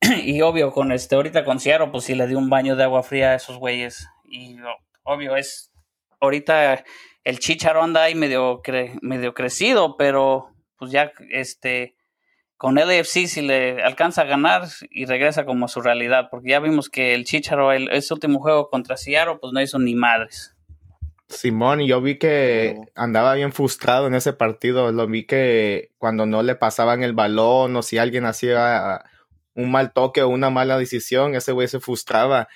y 0.24 0.42
obvio, 0.42 0.72
con 0.72 0.90
este, 0.90 1.14
ahorita 1.14 1.44
con 1.44 1.60
Seattle, 1.60 1.90
pues 1.92 2.04
sí 2.04 2.16
le 2.16 2.26
dio 2.26 2.38
un 2.38 2.50
baño 2.50 2.74
de 2.74 2.82
agua 2.82 3.04
fría 3.04 3.30
a 3.30 3.34
esos 3.36 3.60
Y 4.24 4.56
obvio, 5.04 5.36
es, 5.36 5.70
ahorita 6.20 6.84
el 7.24 7.38
Chicharo 7.38 7.82
anda 7.82 8.02
ahí 8.02 8.14
medio, 8.14 8.62
medio 9.00 9.34
crecido, 9.34 9.96
pero 9.96 10.50
pues 10.78 10.90
ya, 10.90 11.12
este, 11.30 11.96
con 12.56 12.76
LFC 12.76 13.26
si 13.26 13.42
le 13.42 13.82
alcanza 13.82 14.22
a 14.22 14.26
ganar 14.26 14.68
y 14.90 15.06
regresa 15.06 15.44
como 15.44 15.64
a 15.64 15.68
su 15.68 15.80
realidad, 15.80 16.28
porque 16.30 16.50
ya 16.50 16.60
vimos 16.60 16.90
que 16.90 17.14
el 17.14 17.24
Chicharo, 17.24 17.72
el, 17.72 17.90
ese 17.90 18.14
último 18.14 18.40
juego 18.40 18.68
contra 18.68 18.96
Seattle, 18.96 19.38
pues 19.40 19.52
no 19.52 19.60
hizo 19.60 19.78
ni 19.78 19.94
madres. 19.94 20.54
Simón, 21.28 21.80
yo 21.80 22.00
vi 22.00 22.18
que 22.18 22.78
andaba 22.94 23.34
bien 23.34 23.52
frustrado 23.52 24.06
en 24.06 24.14
ese 24.14 24.34
partido. 24.34 24.92
Lo 24.92 25.06
vi 25.06 25.26
que 25.26 25.90
cuando 25.98 26.26
no 26.26 26.42
le 26.42 26.54
pasaban 26.54 27.02
el 27.02 27.14
balón 27.14 27.74
o 27.74 27.82
si 27.82 27.98
alguien 27.98 28.26
hacía 28.26 29.02
un 29.54 29.70
mal 29.70 29.92
toque 29.92 30.22
o 30.22 30.28
una 30.28 30.50
mala 30.50 30.78
decisión, 30.78 31.34
ese 31.34 31.52
güey 31.52 31.66
se 31.68 31.80
frustraba. 31.80 32.48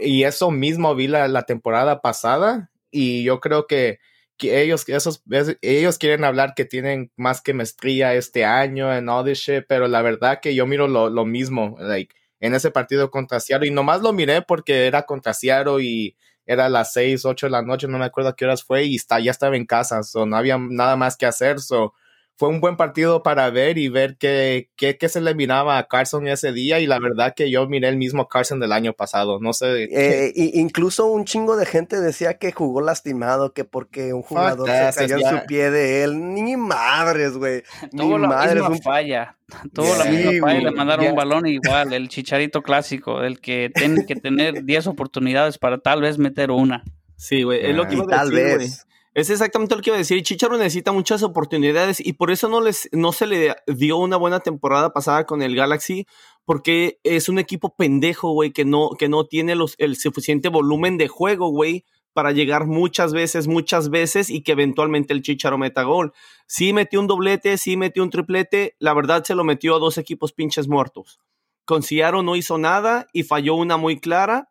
y 0.00 0.24
eso 0.24 0.50
mismo 0.50 0.94
vi 0.94 1.06
la, 1.06 1.28
la, 1.28 1.42
temporada 1.42 2.00
pasada 2.00 2.70
y 2.90 3.22
yo 3.24 3.40
creo 3.40 3.66
que, 3.66 3.98
que 4.36 4.62
ellos, 4.62 4.88
esos, 4.88 5.22
ellos 5.62 5.98
quieren 5.98 6.24
hablar 6.24 6.54
que 6.54 6.64
tienen 6.64 7.12
más 7.16 7.40
que 7.42 7.54
maestría 7.54 8.14
este 8.14 8.44
año 8.44 8.94
en 8.94 9.08
all 9.08 9.24
this 9.24 9.38
shit, 9.38 9.64
pero 9.68 9.88
la 9.88 10.02
verdad 10.02 10.40
que 10.40 10.54
yo 10.54 10.66
miro 10.66 10.88
lo, 10.88 11.10
lo 11.10 11.24
mismo, 11.24 11.76
like, 11.80 12.14
en 12.40 12.54
ese 12.54 12.70
partido 12.70 13.10
contra 13.10 13.40
Seattle 13.40 13.68
y 13.68 13.72
nomás 13.72 14.00
lo 14.00 14.12
miré 14.12 14.42
porque 14.42 14.86
era 14.86 15.02
contra 15.02 15.34
Seattle 15.34 15.82
y 15.82 16.16
era 16.46 16.68
las 16.68 16.92
6, 16.92 17.24
8 17.24 17.46
de 17.46 17.50
la 17.50 17.62
noche, 17.62 17.88
no 17.88 17.98
me 17.98 18.06
acuerdo 18.06 18.30
a 18.30 18.36
qué 18.36 18.44
horas 18.46 18.64
fue 18.64 18.84
y 18.84 18.96
está, 18.96 19.20
ya 19.20 19.30
estaba 19.30 19.56
en 19.56 19.66
casa, 19.66 20.02
so 20.02 20.24
no 20.24 20.36
había 20.36 20.56
nada 20.58 20.96
más 20.96 21.16
que 21.16 21.26
hacer, 21.26 21.60
so 21.60 21.92
fue 22.38 22.50
un 22.50 22.60
buen 22.60 22.76
partido 22.76 23.24
para 23.24 23.50
ver 23.50 23.78
y 23.78 23.88
ver 23.88 24.16
qué, 24.16 24.70
qué, 24.76 24.96
qué, 24.96 25.08
se 25.08 25.20
le 25.20 25.34
miraba 25.34 25.76
a 25.76 25.88
Carson 25.88 26.28
ese 26.28 26.52
día 26.52 26.78
y 26.78 26.86
la 26.86 27.00
verdad 27.00 27.34
que 27.34 27.50
yo 27.50 27.66
miré 27.66 27.88
el 27.88 27.96
mismo 27.96 28.28
Carson 28.28 28.60
del 28.60 28.70
año 28.70 28.92
pasado, 28.92 29.40
no 29.40 29.52
sé. 29.52 29.88
Eh, 29.90 30.32
incluso 30.54 31.06
un 31.06 31.24
chingo 31.24 31.56
de 31.56 31.66
gente 31.66 32.00
decía 32.00 32.38
que 32.38 32.52
jugó 32.52 32.80
lastimado, 32.80 33.52
que 33.52 33.64
porque 33.64 34.12
un 34.12 34.22
jugador 34.22 34.68
se 34.68 34.92
cayó 34.94 35.16
en 35.16 35.40
su 35.40 35.46
pie 35.46 35.72
de 35.72 36.04
él, 36.04 36.32
ni 36.32 36.56
madres, 36.56 37.36
güey. 37.36 37.64
Ni 37.92 38.08
la 38.08 38.28
madres. 38.28 38.62
un... 38.62 38.80
falla, 38.82 39.36
tuvo 39.74 39.96
la 39.96 40.04
misma 40.04 40.46
falla 40.46 40.60
y 40.60 40.62
le 40.62 40.70
mandaron 40.70 41.06
un 41.08 41.16
balón 41.16 41.46
igual, 41.46 41.92
el 41.92 42.08
chicharito 42.08 42.62
clásico, 42.62 43.20
el 43.22 43.40
que 43.40 43.72
tiene 43.74 44.06
que 44.06 44.14
tener 44.14 44.62
10 44.62 44.86
oportunidades 44.86 45.58
para 45.58 45.78
tal 45.78 46.02
vez 46.02 46.18
meter 46.18 46.52
una. 46.52 46.84
Sí, 47.16 47.42
güey, 47.42 47.66
es 47.66 47.74
lo 47.74 47.88
que 47.88 47.96
tal 48.08 48.30
vez. 48.30 48.86
Es 49.18 49.30
exactamente 49.30 49.74
lo 49.74 49.82
que 49.82 49.90
iba 49.90 49.96
a 49.96 49.98
decir. 49.98 50.22
Chicharo 50.22 50.56
necesita 50.56 50.92
muchas 50.92 51.24
oportunidades 51.24 51.98
y 51.98 52.12
por 52.12 52.30
eso 52.30 52.48
no, 52.48 52.60
les, 52.60 52.88
no 52.92 53.10
se 53.10 53.26
le 53.26 53.56
dio 53.66 53.96
una 53.96 54.16
buena 54.16 54.38
temporada 54.38 54.92
pasada 54.92 55.26
con 55.26 55.42
el 55.42 55.56
Galaxy, 55.56 56.06
porque 56.44 57.00
es 57.02 57.28
un 57.28 57.40
equipo 57.40 57.74
pendejo, 57.74 58.30
güey, 58.30 58.52
que 58.52 58.64
no, 58.64 58.90
que 58.96 59.08
no 59.08 59.26
tiene 59.26 59.56
el 59.78 59.96
suficiente 59.96 60.48
volumen 60.48 60.98
de 60.98 61.08
juego, 61.08 61.48
güey, 61.48 61.84
para 62.12 62.30
llegar 62.30 62.68
muchas 62.68 63.12
veces, 63.12 63.48
muchas 63.48 63.90
veces 63.90 64.30
y 64.30 64.44
que 64.44 64.52
eventualmente 64.52 65.14
el 65.14 65.22
Chicharo 65.22 65.58
meta 65.58 65.82
gol. 65.82 66.12
Sí 66.46 66.72
metió 66.72 67.00
un 67.00 67.08
doblete, 67.08 67.58
sí 67.58 67.76
metió 67.76 68.04
un 68.04 68.10
triplete, 68.10 68.76
la 68.78 68.94
verdad 68.94 69.24
se 69.24 69.34
lo 69.34 69.42
metió 69.42 69.74
a 69.74 69.80
dos 69.80 69.98
equipos 69.98 70.32
pinches 70.32 70.68
muertos. 70.68 71.18
Con 71.64 71.82
Ciaro 71.82 72.22
no 72.22 72.36
hizo 72.36 72.56
nada 72.56 73.08
y 73.12 73.24
falló 73.24 73.56
una 73.56 73.76
muy 73.78 73.98
clara 73.98 74.48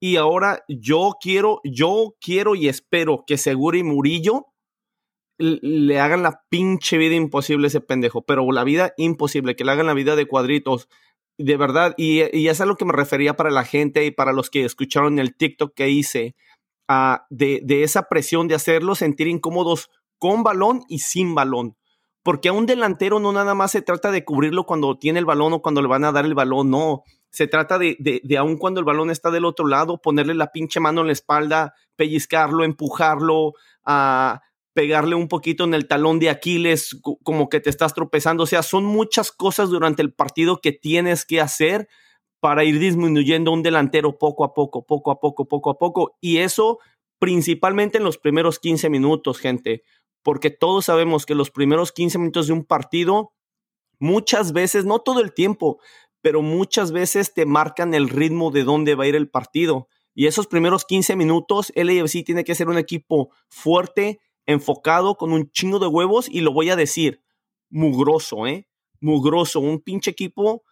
y 0.00 0.16
ahora 0.16 0.64
yo 0.66 1.16
quiero, 1.20 1.60
yo 1.62 2.16
quiero 2.20 2.54
y 2.54 2.68
espero 2.68 3.24
que 3.26 3.36
Segura 3.36 3.76
y 3.76 3.82
Murillo 3.82 4.46
le 5.38 6.00
hagan 6.00 6.22
la 6.22 6.42
pinche 6.48 6.98
vida 6.98 7.14
imposible 7.14 7.66
a 7.66 7.68
ese 7.68 7.80
pendejo, 7.80 8.22
pero 8.22 8.50
la 8.50 8.64
vida 8.64 8.94
imposible, 8.96 9.56
que 9.56 9.64
le 9.64 9.72
hagan 9.72 9.86
la 9.86 9.94
vida 9.94 10.16
de 10.16 10.26
cuadritos, 10.26 10.88
de 11.38 11.56
verdad, 11.56 11.94
y, 11.96 12.20
es 12.20 12.60
a 12.60 12.66
lo 12.66 12.76
que 12.76 12.84
me 12.84 12.92
refería 12.92 13.36
para 13.36 13.50
la 13.50 13.64
gente 13.64 14.04
y 14.04 14.10
para 14.10 14.32
los 14.32 14.50
que 14.50 14.64
escucharon 14.64 15.18
el 15.18 15.34
TikTok 15.34 15.72
que 15.74 15.88
hice, 15.88 16.34
uh, 16.88 17.18
de, 17.30 17.60
de 17.62 17.82
esa 17.82 18.08
presión 18.08 18.48
de 18.48 18.54
hacerlos 18.54 18.98
sentir 18.98 19.28
incómodos 19.28 19.90
con 20.18 20.42
balón 20.42 20.82
y 20.88 20.98
sin 21.00 21.34
balón. 21.34 21.76
Porque 22.22 22.50
a 22.50 22.52
un 22.52 22.66
delantero 22.66 23.18
no 23.18 23.32
nada 23.32 23.54
más 23.54 23.70
se 23.70 23.80
trata 23.80 24.10
de 24.10 24.24
cubrirlo 24.26 24.66
cuando 24.66 24.98
tiene 24.98 25.18
el 25.18 25.24
balón 25.24 25.54
o 25.54 25.62
cuando 25.62 25.80
le 25.80 25.88
van 25.88 26.04
a 26.04 26.12
dar 26.12 26.26
el 26.26 26.34
balón, 26.34 26.70
no 26.70 27.02
Se 27.30 27.46
trata 27.46 27.78
de, 27.78 27.96
de, 27.98 28.20
de 28.24 28.38
aun 28.38 28.56
cuando 28.58 28.80
el 28.80 28.86
balón 28.86 29.10
está 29.10 29.30
del 29.30 29.44
otro 29.44 29.66
lado, 29.66 30.00
ponerle 30.00 30.34
la 30.34 30.52
pinche 30.52 30.80
mano 30.80 31.00
en 31.00 31.08
la 31.08 31.12
espalda, 31.12 31.74
pellizcarlo, 31.96 32.64
empujarlo, 32.64 33.54
a 33.84 34.42
pegarle 34.72 35.14
un 35.14 35.28
poquito 35.28 35.64
en 35.64 35.74
el 35.74 35.86
talón 35.88 36.18
de 36.18 36.30
Aquiles, 36.30 37.00
como 37.22 37.48
que 37.48 37.60
te 37.60 37.70
estás 37.70 37.94
tropezando. 37.94 38.44
O 38.44 38.46
sea, 38.46 38.62
son 38.62 38.84
muchas 38.84 39.32
cosas 39.32 39.68
durante 39.70 40.02
el 40.02 40.12
partido 40.12 40.60
que 40.60 40.72
tienes 40.72 41.24
que 41.24 41.40
hacer 41.40 41.88
para 42.40 42.64
ir 42.64 42.78
disminuyendo 42.78 43.52
un 43.52 43.62
delantero 43.62 44.16
poco 44.18 44.44
a 44.44 44.54
poco, 44.54 44.86
poco 44.86 45.10
a 45.10 45.20
poco, 45.20 45.46
poco 45.46 45.70
a 45.70 45.78
poco. 45.78 46.16
Y 46.20 46.38
eso 46.38 46.78
principalmente 47.18 47.98
en 47.98 48.04
los 48.04 48.18
primeros 48.18 48.58
15 48.58 48.88
minutos, 48.88 49.38
gente, 49.38 49.82
porque 50.22 50.50
todos 50.50 50.86
sabemos 50.86 51.26
que 51.26 51.34
los 51.34 51.50
primeros 51.50 51.92
15 51.92 52.18
minutos 52.18 52.46
de 52.46 52.54
un 52.54 52.64
partido, 52.64 53.34
muchas 53.98 54.52
veces, 54.52 54.86
no 54.86 55.00
todo 55.00 55.20
el 55.20 55.34
tiempo, 55.34 55.80
pero 56.22 56.42
muchas 56.42 56.92
veces 56.92 57.34
te 57.34 57.46
marcan 57.46 57.94
el 57.94 58.08
ritmo 58.08 58.50
de 58.50 58.64
dónde 58.64 58.94
va 58.94 59.04
a 59.04 59.08
ir 59.08 59.16
el 59.16 59.30
partido. 59.30 59.88
Y 60.14 60.26
esos 60.26 60.46
primeros 60.46 60.84
15 60.84 61.16
minutos, 61.16 61.72
LAFC 61.74 62.24
tiene 62.24 62.44
que 62.44 62.54
ser 62.54 62.68
un 62.68 62.78
equipo 62.78 63.30
fuerte, 63.48 64.20
enfocado, 64.46 65.16
con 65.16 65.32
un 65.32 65.50
chingo 65.50 65.78
de 65.78 65.86
huevos, 65.86 66.28
y 66.28 66.40
lo 66.40 66.52
voy 66.52 66.70
a 66.70 66.76
decir, 66.76 67.22
mugroso, 67.68 68.46
¿eh? 68.46 68.68
Mugroso, 69.00 69.60
un 69.60 69.80
pinche 69.80 70.10
equipo 70.10 70.64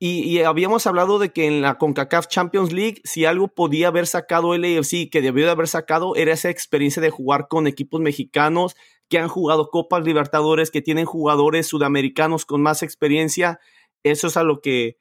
y, 0.00 0.38
habíamos 0.42 0.86
hablado 0.86 1.18
de 1.18 1.32
que 1.32 1.48
en 1.48 1.60
la 1.60 1.76
CONCACAF 1.76 2.28
Champions 2.28 2.72
League, 2.72 3.00
si 3.02 3.24
algo 3.24 3.48
podía 3.48 3.88
haber 3.88 4.06
sacado 4.06 4.54
el 4.54 4.62
AFC, 4.62 5.10
que 5.10 5.20
debió 5.20 5.44
de 5.44 5.50
haber 5.50 5.66
sacado, 5.66 6.14
era 6.14 6.32
esa 6.32 6.50
experiencia 6.50 7.02
de 7.02 7.10
jugar 7.10 7.48
con 7.48 7.66
equipos 7.66 8.00
mexicanos 8.00 8.76
que 9.08 9.18
han 9.18 9.26
jugado 9.26 9.70
Copas 9.70 10.04
Libertadores, 10.04 10.70
que 10.70 10.82
tienen 10.82 11.04
jugadores 11.04 11.66
sudamericanos 11.66 12.44
con 12.44 12.62
más 12.62 12.84
experiencia. 12.84 13.58
Eso 14.02 14.26
es 14.28 14.36
a 14.36 14.42
lo 14.42 14.60
que, 14.60 14.96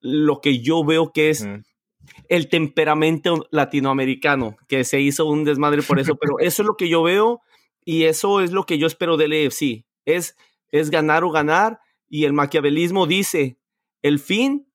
lo 0.00 0.40
que 0.40 0.60
yo 0.60 0.84
veo 0.84 1.12
que 1.12 1.30
es 1.30 1.46
el 2.28 2.48
temperamento 2.48 3.46
latinoamericano, 3.50 4.56
que 4.68 4.84
se 4.84 5.00
hizo 5.00 5.26
un 5.26 5.44
desmadre 5.44 5.82
por 5.82 5.98
eso, 5.98 6.16
pero 6.16 6.38
eso 6.38 6.62
es 6.62 6.66
lo 6.66 6.76
que 6.76 6.88
yo 6.88 7.02
veo 7.02 7.40
y 7.84 8.04
eso 8.04 8.40
es 8.40 8.52
lo 8.52 8.64
que 8.64 8.78
yo 8.78 8.86
espero 8.86 9.16
del 9.16 9.32
AFC. 9.32 9.84
Es, 10.04 10.36
es 10.70 10.90
ganar 10.90 11.24
o 11.24 11.30
ganar 11.30 11.80
y 12.08 12.24
el 12.24 12.32
maquiavelismo 12.32 13.06
dice, 13.06 13.58
el 14.02 14.18
fin, 14.18 14.68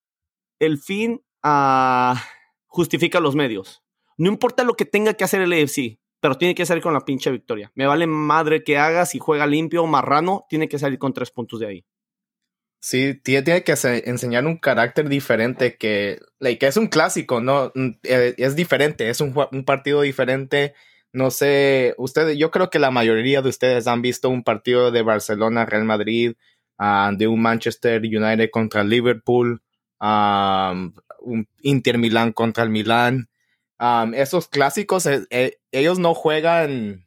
el 0.60 0.78
fin 0.78 1.24
ah, 1.44 2.24
justifica 2.66 3.20
los 3.20 3.36
medios. 3.36 3.84
No 4.18 4.30
importa 4.30 4.64
lo 4.64 4.76
que 4.76 4.86
tenga 4.86 5.14
que 5.14 5.24
hacer 5.24 5.42
el 5.42 5.54
AFC, 5.54 6.00
pero 6.20 6.36
tiene 6.36 6.56
que 6.56 6.66
salir 6.66 6.82
con 6.82 6.94
la 6.94 7.06
pinche 7.06 7.30
victoria. 7.32 7.72
Me 7.76 7.86
vale 7.86 8.08
madre 8.08 8.64
que 8.64 8.78
haga, 8.78 9.06
si 9.06 9.20
juega 9.20 9.46
limpio 9.46 9.84
o 9.84 9.88
marrano, 9.88 10.46
tiene 10.50 10.68
que 10.68 10.80
salir 10.80 10.98
con 10.98 11.14
tres 11.14 11.30
puntos 11.32 11.60
de 11.60 11.68
ahí. 11.68 11.86
Sí, 12.80 13.16
tiene 13.16 13.64
que 13.64 13.74
enseñar 14.06 14.46
un 14.46 14.58
carácter 14.58 15.10
diferente 15.10 15.78
que, 15.78 16.20
que 16.40 16.68
es 16.68 16.78
un 16.78 16.88
clásico, 16.88 17.42
¿no? 17.42 17.72
Mm, 17.76 17.90
eh, 18.04 18.36
es 18.38 18.56
diferente, 18.56 19.10
es 19.10 19.20
un, 19.22 19.34
partido 19.66 20.02
diferente. 20.02 20.74
No 21.12 21.32
sé, 21.32 21.96
ustedes, 21.98 22.38
yo 22.38 22.52
creo 22.52 22.70
que 22.70 22.80
la 22.80 22.92
mayoría 22.92 23.42
de 23.42 23.50
ustedes 23.50 23.88
han 23.88 24.02
visto 24.02 24.30
un 24.30 24.44
partido 24.44 24.92
de 24.92 25.02
Barcelona, 25.02 25.66
Real 25.66 25.86
Madrid, 25.86 26.36
Ah, 26.78 27.12
de 27.16 27.28
un 27.28 27.42
Manchester 27.42 28.02
United 28.02 28.50
contra 28.52 28.84
Liverpool, 28.84 29.62
um, 30.00 30.94
un 31.22 31.48
Inter 31.62 31.98
Milán 31.98 32.34
contra 32.34 32.64
el 32.64 32.70
Milán. 32.70 33.30
Um, 33.80 34.14
esos 34.14 34.48
clásicos, 34.48 35.06
eh, 35.08 35.26
eh, 35.32 35.58
ellos 35.72 36.00
no 36.00 36.14
juegan, 36.14 37.07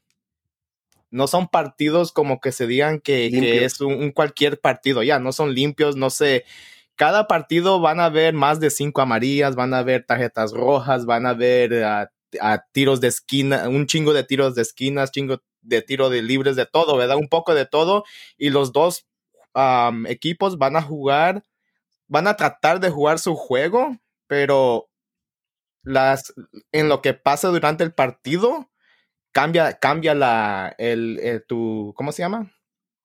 no 1.10 1.26
son 1.26 1.48
partidos 1.48 2.12
como 2.12 2.40
que 2.40 2.52
se 2.52 2.66
digan 2.66 3.00
que, 3.00 3.64
es 3.64 3.80
un, 3.80 4.12
cualquier 4.12 4.60
partido, 4.60 5.02
ya, 5.02 5.18
no 5.18 5.32
son 5.32 5.54
limpios, 5.54 5.96
no 5.96 6.10
sé. 6.10 6.44
Cada 6.96 7.26
partido 7.26 7.80
van 7.80 8.00
a 8.00 8.06
haber 8.06 8.34
más 8.34 8.60
de 8.60 8.70
cinco 8.70 9.00
amarillas, 9.00 9.56
van 9.56 9.74
a 9.74 9.78
haber 9.78 10.04
tarjetas 10.04 10.52
rojas, 10.52 11.06
van 11.06 11.26
a 11.26 11.30
haber 11.30 11.84
ah, 11.84 12.10
tiros 12.72 13.00
de 13.00 13.08
esquina, 13.08 13.68
un 13.68 13.86
chingo 13.86 14.12
de 14.12 14.24
tiros 14.24 14.54
de 14.54 14.62
esquinas, 14.62 15.10
chingo 15.10 15.42
de 15.62 15.82
tiro 15.82 16.10
de 16.10 16.22
libres, 16.22 16.56
de 16.56 16.66
todo, 16.66 16.96
¿verdad? 16.96 17.16
Un 17.16 17.28
poco 17.28 17.54
de 17.54 17.66
todo. 17.66 18.04
Y 18.36 18.50
los 18.50 18.72
dos 18.72 19.06
equipos 20.06 20.58
van 20.58 20.76
a 20.76 20.82
jugar, 20.82 21.42
van 22.06 22.28
a 22.28 22.36
tratar 22.36 22.80
de 22.80 22.90
jugar 22.90 23.18
su 23.18 23.34
juego, 23.34 23.96
pero 24.26 24.88
las, 25.82 26.34
en 26.72 26.88
lo 26.88 27.02
que 27.02 27.14
pasa 27.14 27.48
durante 27.48 27.84
el 27.84 27.92
partido, 27.92 28.69
cambia, 29.32 29.75
cambia 29.78 30.14
la, 30.14 30.75
el, 30.78 31.18
eh, 31.22 31.40
tu, 31.40 31.92
¿cómo 31.96 32.12
se 32.12 32.22
llama? 32.22 32.52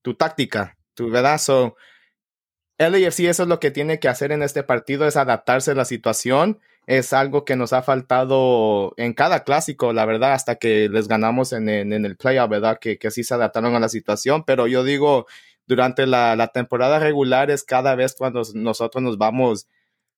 Tu 0.01 0.15
táctica, 0.15 0.77
tu, 0.93 1.09
¿verdad? 1.09 1.37
So, 1.37 1.75
LAFC 2.77 3.21
eso 3.21 3.43
es 3.43 3.49
lo 3.49 3.59
que 3.59 3.71
tiene 3.71 3.99
que 3.99 4.09
hacer 4.09 4.31
en 4.31 4.43
este 4.43 4.63
partido, 4.63 5.07
es 5.07 5.17
adaptarse 5.17 5.71
a 5.71 5.75
la 5.75 5.85
situación. 5.85 6.59
Es 6.87 7.13
algo 7.13 7.45
que 7.45 7.55
nos 7.55 7.73
ha 7.73 7.81
faltado 7.81 8.93
en 8.97 9.13
cada 9.13 9.43
clásico, 9.43 9.91
la 9.91 10.05
verdad, 10.05 10.33
hasta 10.33 10.55
que 10.55 10.87
les 10.89 11.07
ganamos 11.07 11.51
en, 11.51 11.67
en, 11.67 12.05
el 12.05 12.15
playoff, 12.15 12.49
¿verdad? 12.49 12.77
Que, 12.79 12.99
que 12.99 13.09
sí 13.09 13.23
se 13.23 13.33
adaptaron 13.33 13.75
a 13.75 13.79
la 13.79 13.89
situación, 13.89 14.43
pero 14.45 14.67
yo 14.67 14.83
digo, 14.83 15.25
durante 15.67 16.05
la, 16.05 16.51
temporada 16.53 16.99
regular 16.99 17.49
es 17.51 17.63
cada 17.63 17.95
vez 17.95 18.15
cuando 18.15 18.43
nosotros 18.53 19.03
nos 19.03 19.17
vamos 19.17 19.67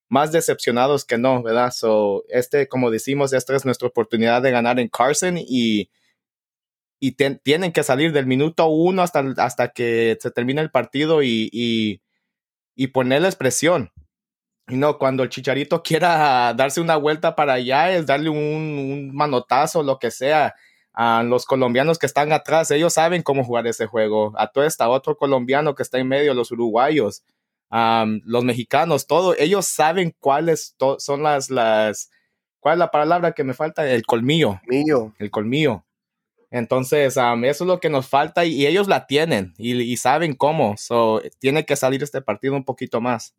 más 0.09 0.31
decepcionados 0.31 1.05
que 1.05 1.17
no, 1.17 1.43
¿verdad? 1.43 1.71
So, 1.71 2.25
este, 2.29 2.67
como 2.67 2.91
decimos, 2.91 3.33
esta 3.33 3.55
es 3.55 3.65
nuestra 3.65 3.87
oportunidad 3.87 4.41
de 4.41 4.51
ganar 4.51 4.79
en 4.79 4.89
Carson 4.89 5.37
y, 5.37 5.89
y 6.99 7.11
tienen 7.11 7.71
que 7.71 7.83
salir 7.83 8.11
del 8.11 8.25
minuto 8.25 8.67
uno 8.67 9.01
hasta, 9.01 9.23
hasta 9.37 9.69
que 9.69 10.17
se 10.19 10.31
termine 10.31 10.61
el 10.61 10.71
partido 10.71 11.21
y, 11.21 11.49
y, 11.51 12.01
y 12.75 12.87
ponerles 12.87 13.35
presión. 13.35 13.91
Y 14.67 14.75
no, 14.77 14.97
cuando 14.97 15.23
el 15.23 15.29
chicharito 15.29 15.83
quiera 15.83 16.53
darse 16.53 16.81
una 16.81 16.97
vuelta 16.97 17.35
para 17.35 17.53
allá, 17.53 17.91
es 17.91 18.05
darle 18.05 18.29
un, 18.29 18.37
un 18.37 19.15
manotazo, 19.15 19.83
lo 19.83 19.99
que 19.99 20.11
sea 20.11 20.55
a 20.99 21.21
los 21.21 21.45
colombianos 21.45 21.99
que 21.99 22.07
están 22.07 22.33
atrás, 22.33 22.71
ellos 22.71 22.93
saben 22.93 23.21
cómo 23.21 23.43
jugar 23.43 23.67
ese 23.67 23.85
juego. 23.85 24.33
A 24.35 24.47
todo 24.47 24.63
está 24.63 24.89
otro 24.89 25.15
colombiano 25.15 25.75
que 25.75 25.83
está 25.83 25.99
en 25.99 26.07
medio, 26.07 26.33
los 26.33 26.51
uruguayos, 26.51 27.23
los 27.69 28.43
mexicanos, 28.43 29.05
todo, 29.05 29.35
ellos 29.37 29.67
saben 29.67 30.15
cuáles 30.19 30.75
son 30.97 31.21
las, 31.21 31.51
las, 31.51 32.09
¿cuál 32.59 32.73
es 32.73 32.79
la 32.79 32.89
palabra 32.89 33.33
que 33.33 33.43
me 33.43 33.53
falta? 33.53 33.87
El 33.87 34.07
colmillo. 34.07 34.59
El 35.19 35.29
colmillo. 35.29 35.85
Entonces, 36.49 37.17
eso 37.17 37.43
es 37.43 37.61
lo 37.61 37.79
que 37.79 37.89
nos 37.89 38.07
falta 38.07 38.45
y, 38.45 38.65
ellos 38.65 38.87
la 38.87 39.05
tienen 39.07 39.53
y, 39.57 39.97
saben 39.97 40.33
cómo. 40.33 40.75
So, 40.77 41.21
tiene 41.39 41.65
que 41.65 41.75
salir 41.75 42.03
este 42.03 42.21
partido 42.21 42.55
un 42.55 42.63
poquito 42.63 43.01
más. 43.01 43.35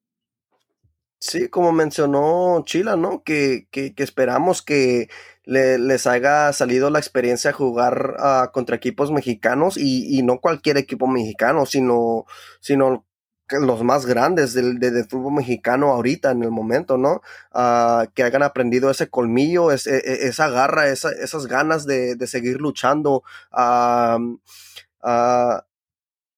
Sí, 1.20 1.48
como 1.48 1.72
mencionó 1.72 2.62
Chila, 2.64 2.94
¿no? 2.96 3.24
Que, 3.24 3.66
que, 3.70 3.94
que 3.94 4.02
esperamos 4.04 4.62
que 4.62 5.08
les 5.48 6.06
haya 6.06 6.52
salido 6.52 6.90
la 6.90 6.98
experiencia 6.98 7.52
jugar 7.52 8.16
ah, 8.18 8.50
contra 8.52 8.76
equipos 8.76 9.10
mexicanos 9.10 9.78
y, 9.78 10.22
no 10.22 10.40
cualquier 10.40 10.76
equipo 10.76 11.06
mexicano, 11.06 11.64
sino, 11.64 12.26
sino 12.60 13.06
los 13.50 13.82
más 13.82 14.06
grandes 14.06 14.52
del, 14.54 14.78
fútbol 15.08 15.34
mexicano 15.34 15.90
ahorita 15.90 16.30
en 16.30 16.42
el 16.42 16.50
momento, 16.50 16.98
¿no? 16.98 17.22
Ah, 17.52 18.06
que 18.14 18.22
hayan 18.22 18.42
aprendido 18.42 18.90
ese 18.90 19.08
colmillo, 19.08 19.72
e, 19.72 19.76
e, 19.86 20.28
esa 20.28 20.48
garra, 20.48 20.88
esas 20.88 21.46
ganas 21.46 21.86
de, 21.86 22.16
seguir 22.26 22.60
luchando. 22.60 23.22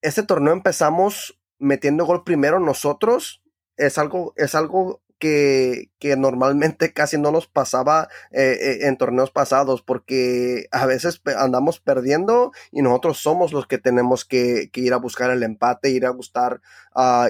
este 0.02 0.22
torneo 0.22 0.52
empezamos 0.52 1.38
metiendo 1.58 2.06
gol 2.06 2.24
primero 2.24 2.60
nosotros. 2.60 3.42
Es 3.76 3.98
algo, 3.98 4.34
es 4.36 4.54
algo 4.54 5.00
que, 5.20 5.90
que, 6.00 6.16
normalmente 6.16 6.92
casi 6.92 7.18
no 7.18 7.30
nos 7.30 7.46
pasaba 7.46 8.08
eh, 8.32 8.56
eh, 8.60 8.78
en 8.88 8.96
torneos 8.96 9.30
pasados, 9.30 9.82
porque 9.82 10.66
a 10.72 10.86
veces 10.86 11.20
andamos 11.36 11.78
perdiendo 11.78 12.52
y 12.72 12.82
nosotros 12.82 13.18
somos 13.18 13.52
los 13.52 13.66
que 13.66 13.78
tenemos 13.78 14.24
que, 14.24 14.70
ir 14.74 14.94
a 14.94 14.96
buscar 14.96 15.30
el 15.30 15.42
empate, 15.42 15.90
ir 15.90 16.06
a 16.06 16.10
buscar, 16.10 16.62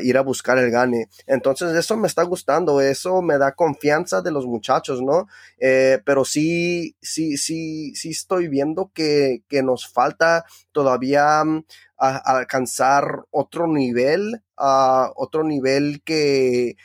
ir 0.02 0.16
a 0.16 0.22
buscar 0.22 0.56
el 0.58 0.70
gane. 0.70 1.08
Entonces 1.26 1.76
eso 1.76 1.96
me 1.96 2.06
está 2.06 2.22
gustando, 2.22 2.80
eso 2.80 3.20
me 3.20 3.36
da 3.38 3.52
confianza 3.52 4.22
de 4.22 4.30
los 4.30 4.46
muchachos, 4.46 5.02
¿no? 5.02 5.26
Eh, 5.58 6.00
pero 6.04 6.24
sí, 6.24 6.96
sí, 7.02 7.36
sí, 7.36 7.94
sí 7.96 8.10
estoy 8.10 8.48
viendo 8.48 8.92
que, 8.94 9.42
que 9.48 9.62
nos 9.64 9.88
falta 9.88 10.44
todavía 10.70 11.42
mm, 11.44 11.64
alcanzar 11.96 13.24
otro 13.30 13.66
nivel, 13.66 14.42
a 14.56 15.10
otro 15.16 15.42
nivel 15.44 16.02
que, 16.04 16.76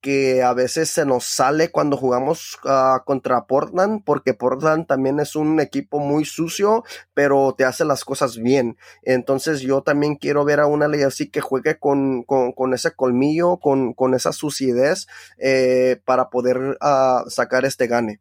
que 0.00 0.42
a 0.42 0.52
veces 0.54 0.90
se 0.90 1.04
nos 1.04 1.24
sale 1.24 1.70
cuando 1.70 1.96
jugamos 1.96 2.58
ah, 2.64 3.02
contra 3.04 3.46
Portland, 3.46 4.02
porque 4.04 4.34
Portland 4.34 4.86
también 4.86 5.20
es 5.20 5.36
un 5.36 5.60
equipo 5.60 5.98
muy 5.98 6.24
sucio, 6.24 6.84
pero 7.14 7.54
te 7.56 7.64
hace 7.64 7.84
las 7.84 8.04
cosas 8.04 8.36
bien. 8.38 8.76
Entonces 9.02 9.60
yo 9.60 9.82
también 9.82 10.16
quiero 10.16 10.44
ver 10.44 10.60
a 10.60 10.66
una 10.66 10.88
ley 10.88 11.02
así 11.02 11.30
que 11.30 11.40
juegue 11.40 11.78
con, 11.78 12.24
ese 12.72 12.92
colmillo, 12.92 13.58
con, 13.58 14.14
esa 14.14 14.32
suciedad, 14.32 14.96
eh, 15.38 16.00
para 16.04 16.30
poder 16.30 16.78
ah, 16.80 17.24
sacar 17.28 17.64
este 17.64 17.86
gane. 17.86 18.20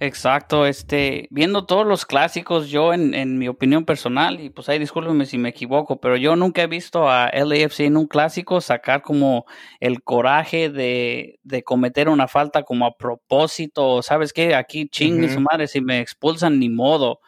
Exacto, 0.00 0.64
este, 0.64 1.26
viendo 1.30 1.66
todos 1.66 1.84
los 1.84 2.06
clásicos, 2.06 2.68
yo 2.68 2.94
en, 2.94 3.14
en 3.14 3.36
mi 3.36 3.48
opinión 3.48 3.84
personal, 3.84 4.40
y 4.40 4.48
pues 4.48 4.68
ahí 4.68 4.78
discúlpeme 4.78 5.26
si 5.26 5.38
me 5.38 5.48
equivoco, 5.48 6.00
pero 6.00 6.16
yo 6.16 6.36
nunca 6.36 6.62
he 6.62 6.68
visto 6.68 7.08
a 7.08 7.30
LAFC 7.32 7.80
en 7.80 7.96
un 7.96 8.06
clásico 8.06 8.60
sacar 8.60 9.02
como 9.02 9.44
el 9.80 10.04
coraje 10.04 10.70
de, 10.70 11.40
de 11.42 11.64
cometer 11.64 12.08
una 12.08 12.28
falta 12.28 12.62
como 12.62 12.86
a 12.86 12.96
propósito, 12.96 14.00
¿sabes 14.02 14.32
qué? 14.32 14.54
Aquí 14.54 14.88
ching 14.88 15.28
su 15.28 15.40
madre, 15.40 15.66
si 15.66 15.80
me 15.80 15.98
expulsan 15.98 16.60
ni 16.60 16.68
modo. 16.68 17.18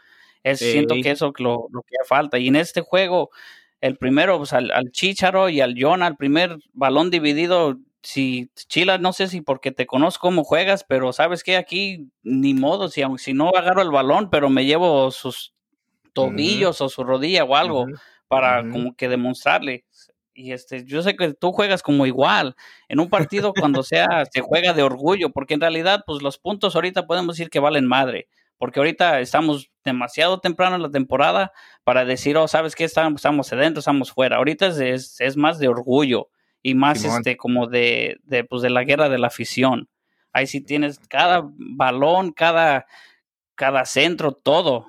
Es, 0.44 0.60
Siento 0.60 0.94
que 1.02 1.10
eso 1.10 1.32
es 1.34 1.42
lo, 1.42 1.66
lo 1.72 1.82
que 1.82 1.96
falta. 2.06 2.38
Y 2.38 2.48
en 2.48 2.56
este 2.56 2.82
juego, 2.82 3.30
el 3.80 3.96
primero, 3.96 4.38
pues 4.38 4.52
al, 4.52 4.70
al 4.70 4.92
Chicharo 4.92 5.48
y 5.48 5.60
al 5.60 5.74
Jonah, 5.76 6.06
el 6.06 6.16
primer 6.16 6.56
balón 6.72 7.10
dividido, 7.10 7.78
si 8.02 8.50
Chila, 8.54 8.98
no 8.98 9.12
sé 9.12 9.28
si 9.28 9.40
porque 9.40 9.72
te 9.72 9.86
conozco 9.86 10.28
cómo 10.28 10.44
juegas, 10.44 10.84
pero 10.88 11.12
sabes 11.12 11.42
que 11.44 11.56
aquí 11.56 12.08
ni 12.22 12.54
modo, 12.54 12.88
si, 12.88 13.02
si 13.18 13.34
no 13.34 13.50
agarro 13.50 13.82
el 13.82 13.90
balón, 13.90 14.30
pero 14.30 14.48
me 14.48 14.64
llevo 14.64 15.10
sus 15.10 15.54
tobillos 16.12 16.80
o 16.80 16.88
su 16.88 17.04
rodilla 17.04 17.44
o 17.44 17.56
algo 17.56 17.86
para 18.28 18.68
como 18.68 18.94
que 18.94 19.08
demostrarle. 19.08 19.84
Y 20.32 20.52
este, 20.52 20.84
yo 20.84 21.02
sé 21.02 21.16
que 21.16 21.34
tú 21.34 21.52
juegas 21.52 21.82
como 21.82 22.06
igual. 22.06 22.54
En 22.88 23.00
un 23.00 23.10
partido 23.10 23.52
cuando 23.52 23.82
sea, 23.82 24.24
se 24.32 24.40
juega 24.40 24.72
de 24.72 24.82
orgullo, 24.82 25.30
porque 25.30 25.54
en 25.54 25.60
realidad, 25.60 26.02
pues 26.06 26.22
los 26.22 26.38
puntos 26.38 26.74
ahorita 26.74 27.06
podemos 27.06 27.36
decir 27.36 27.50
que 27.50 27.60
valen 27.60 27.86
madre. 27.86 28.28
Porque 28.56 28.78
ahorita 28.80 29.20
estamos 29.20 29.70
demasiado 29.84 30.40
temprano 30.40 30.76
en 30.76 30.82
la 30.82 30.90
temporada 30.90 31.52
para 31.84 32.04
decir, 32.04 32.36
oh, 32.36 32.46
¿sabes 32.48 32.74
qué? 32.74 32.84
Estamos, 32.84 33.20
estamos 33.20 33.52
adentro, 33.52 33.80
estamos 33.80 34.12
fuera. 34.12 34.36
Ahorita 34.36 34.68
es, 34.68 35.20
es 35.20 35.36
más 35.36 35.58
de 35.58 35.68
orgullo 35.68 36.28
y 36.62 36.74
más 36.74 37.04
este 37.04 37.36
como 37.36 37.66
de, 37.66 38.18
de, 38.24 38.44
pues, 38.44 38.62
de 38.62 38.70
la 38.70 38.84
guerra 38.84 39.08
de 39.08 39.18
la 39.18 39.28
afición. 39.28 39.88
Ahí 40.32 40.46
sí 40.46 40.60
tienes 40.60 40.98
cada 41.08 41.42
balón, 41.44 42.32
cada, 42.32 42.86
cada 43.54 43.84
centro, 43.84 44.32
todo 44.32 44.86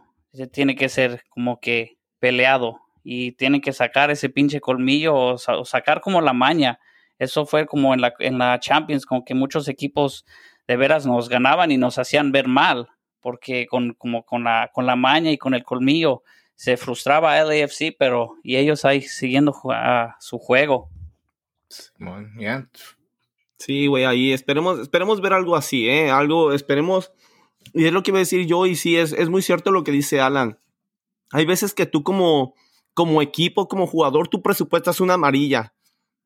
tiene 0.51 0.75
que 0.75 0.89
ser 0.89 1.23
como 1.29 1.59
que 1.59 1.97
peleado 2.19 2.79
y 3.03 3.33
tienen 3.33 3.61
que 3.61 3.73
sacar 3.73 4.11
ese 4.11 4.29
pinche 4.29 4.61
colmillo 4.61 5.15
o, 5.15 5.37
sacar 5.37 6.01
como 6.01 6.21
la 6.21 6.33
maña. 6.33 6.79
Eso 7.17 7.45
fue 7.45 7.65
como 7.65 7.93
en 7.93 8.01
la, 8.01 8.13
en 8.19 8.37
la 8.37 8.59
Champions, 8.59 9.05
como 9.05 9.25
que 9.25 9.33
muchos 9.33 9.67
equipos 9.67 10.25
de 10.67 10.77
veras 10.77 11.05
nos 11.05 11.29
ganaban 11.29 11.71
y 11.71 11.77
nos 11.77 11.97
hacían 11.97 12.31
ver 12.31 12.47
mal, 12.47 12.87
porque 13.19 13.67
con, 13.67 13.93
como 13.93 14.23
con, 14.23 14.43
la, 14.43 14.69
con 14.73 14.85
la 14.85 14.95
maña 14.95 15.31
y 15.31 15.37
con 15.37 15.53
el 15.53 15.63
colmillo 15.63 16.23
se 16.55 16.77
frustraba 16.77 17.33
a 17.33 17.43
LAFC, 17.43 17.95
pero 17.97 18.35
y 18.43 18.57
ellos 18.57 18.85
ahí 18.85 19.01
siguiendo 19.01 19.53
su 20.19 20.37
juego. 20.37 20.89
Sí, 23.57 23.87
güey, 23.87 24.05
ahí 24.05 24.33
esperemos, 24.33 24.79
esperemos 24.79 25.21
ver 25.21 25.33
algo 25.33 25.55
así, 25.55 25.87
¿eh? 25.87 26.09
Algo, 26.09 26.51
esperemos. 26.51 27.11
Y 27.73 27.85
es 27.85 27.93
lo 27.93 28.01
que 28.01 28.11
iba 28.11 28.17
a 28.17 28.19
decir 28.19 28.47
yo, 28.47 28.65
y 28.65 28.75
sí, 28.75 28.97
es, 28.97 29.13
es 29.13 29.29
muy 29.29 29.41
cierto 29.41 29.71
lo 29.71 29.83
que 29.83 29.91
dice 29.91 30.19
Alan. 30.19 30.59
Hay 31.31 31.45
veces 31.45 31.73
que 31.73 31.85
tú 31.85 32.03
como, 32.03 32.55
como 32.93 33.21
equipo, 33.21 33.67
como 33.67 33.87
jugador, 33.87 34.27
tú 34.27 34.41
presupuestas 34.41 34.99
una 34.99 35.13
amarilla 35.13 35.73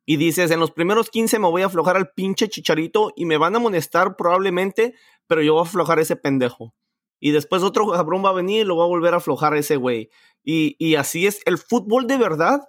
y 0.05 0.17
dices, 0.17 0.51
en 0.51 0.59
los 0.59 0.71
primeros 0.71 1.09
15 1.09 1.39
me 1.39 1.47
voy 1.47 1.63
a 1.63 1.65
aflojar 1.65 1.97
al 1.97 2.11
pinche 2.11 2.47
chicharito 2.47 3.11
y 3.15 3.25
me 3.25 3.37
van 3.37 3.55
a 3.55 3.57
amonestar 3.57 4.15
probablemente, 4.15 4.93
pero 5.27 5.41
yo 5.41 5.53
voy 5.53 5.63
a 5.63 5.67
aflojar 5.67 5.99
ese 5.99 6.15
pendejo. 6.15 6.75
Y 7.19 7.31
después 7.31 7.63
otro 7.63 7.89
cabrón 7.91 8.23
va 8.23 8.29
a 8.29 8.33
venir 8.33 8.61
y 8.61 8.63
lo 8.65 8.77
va 8.77 8.83
a 8.83 8.87
volver 8.87 9.13
a 9.13 9.17
aflojar 9.17 9.53
a 9.53 9.59
ese 9.59 9.77
güey. 9.77 10.09
Y, 10.43 10.75
y 10.77 10.95
así 10.95 11.25
es, 11.25 11.41
el 11.45 11.57
fútbol 11.57 12.05
de 12.05 12.17
verdad 12.17 12.61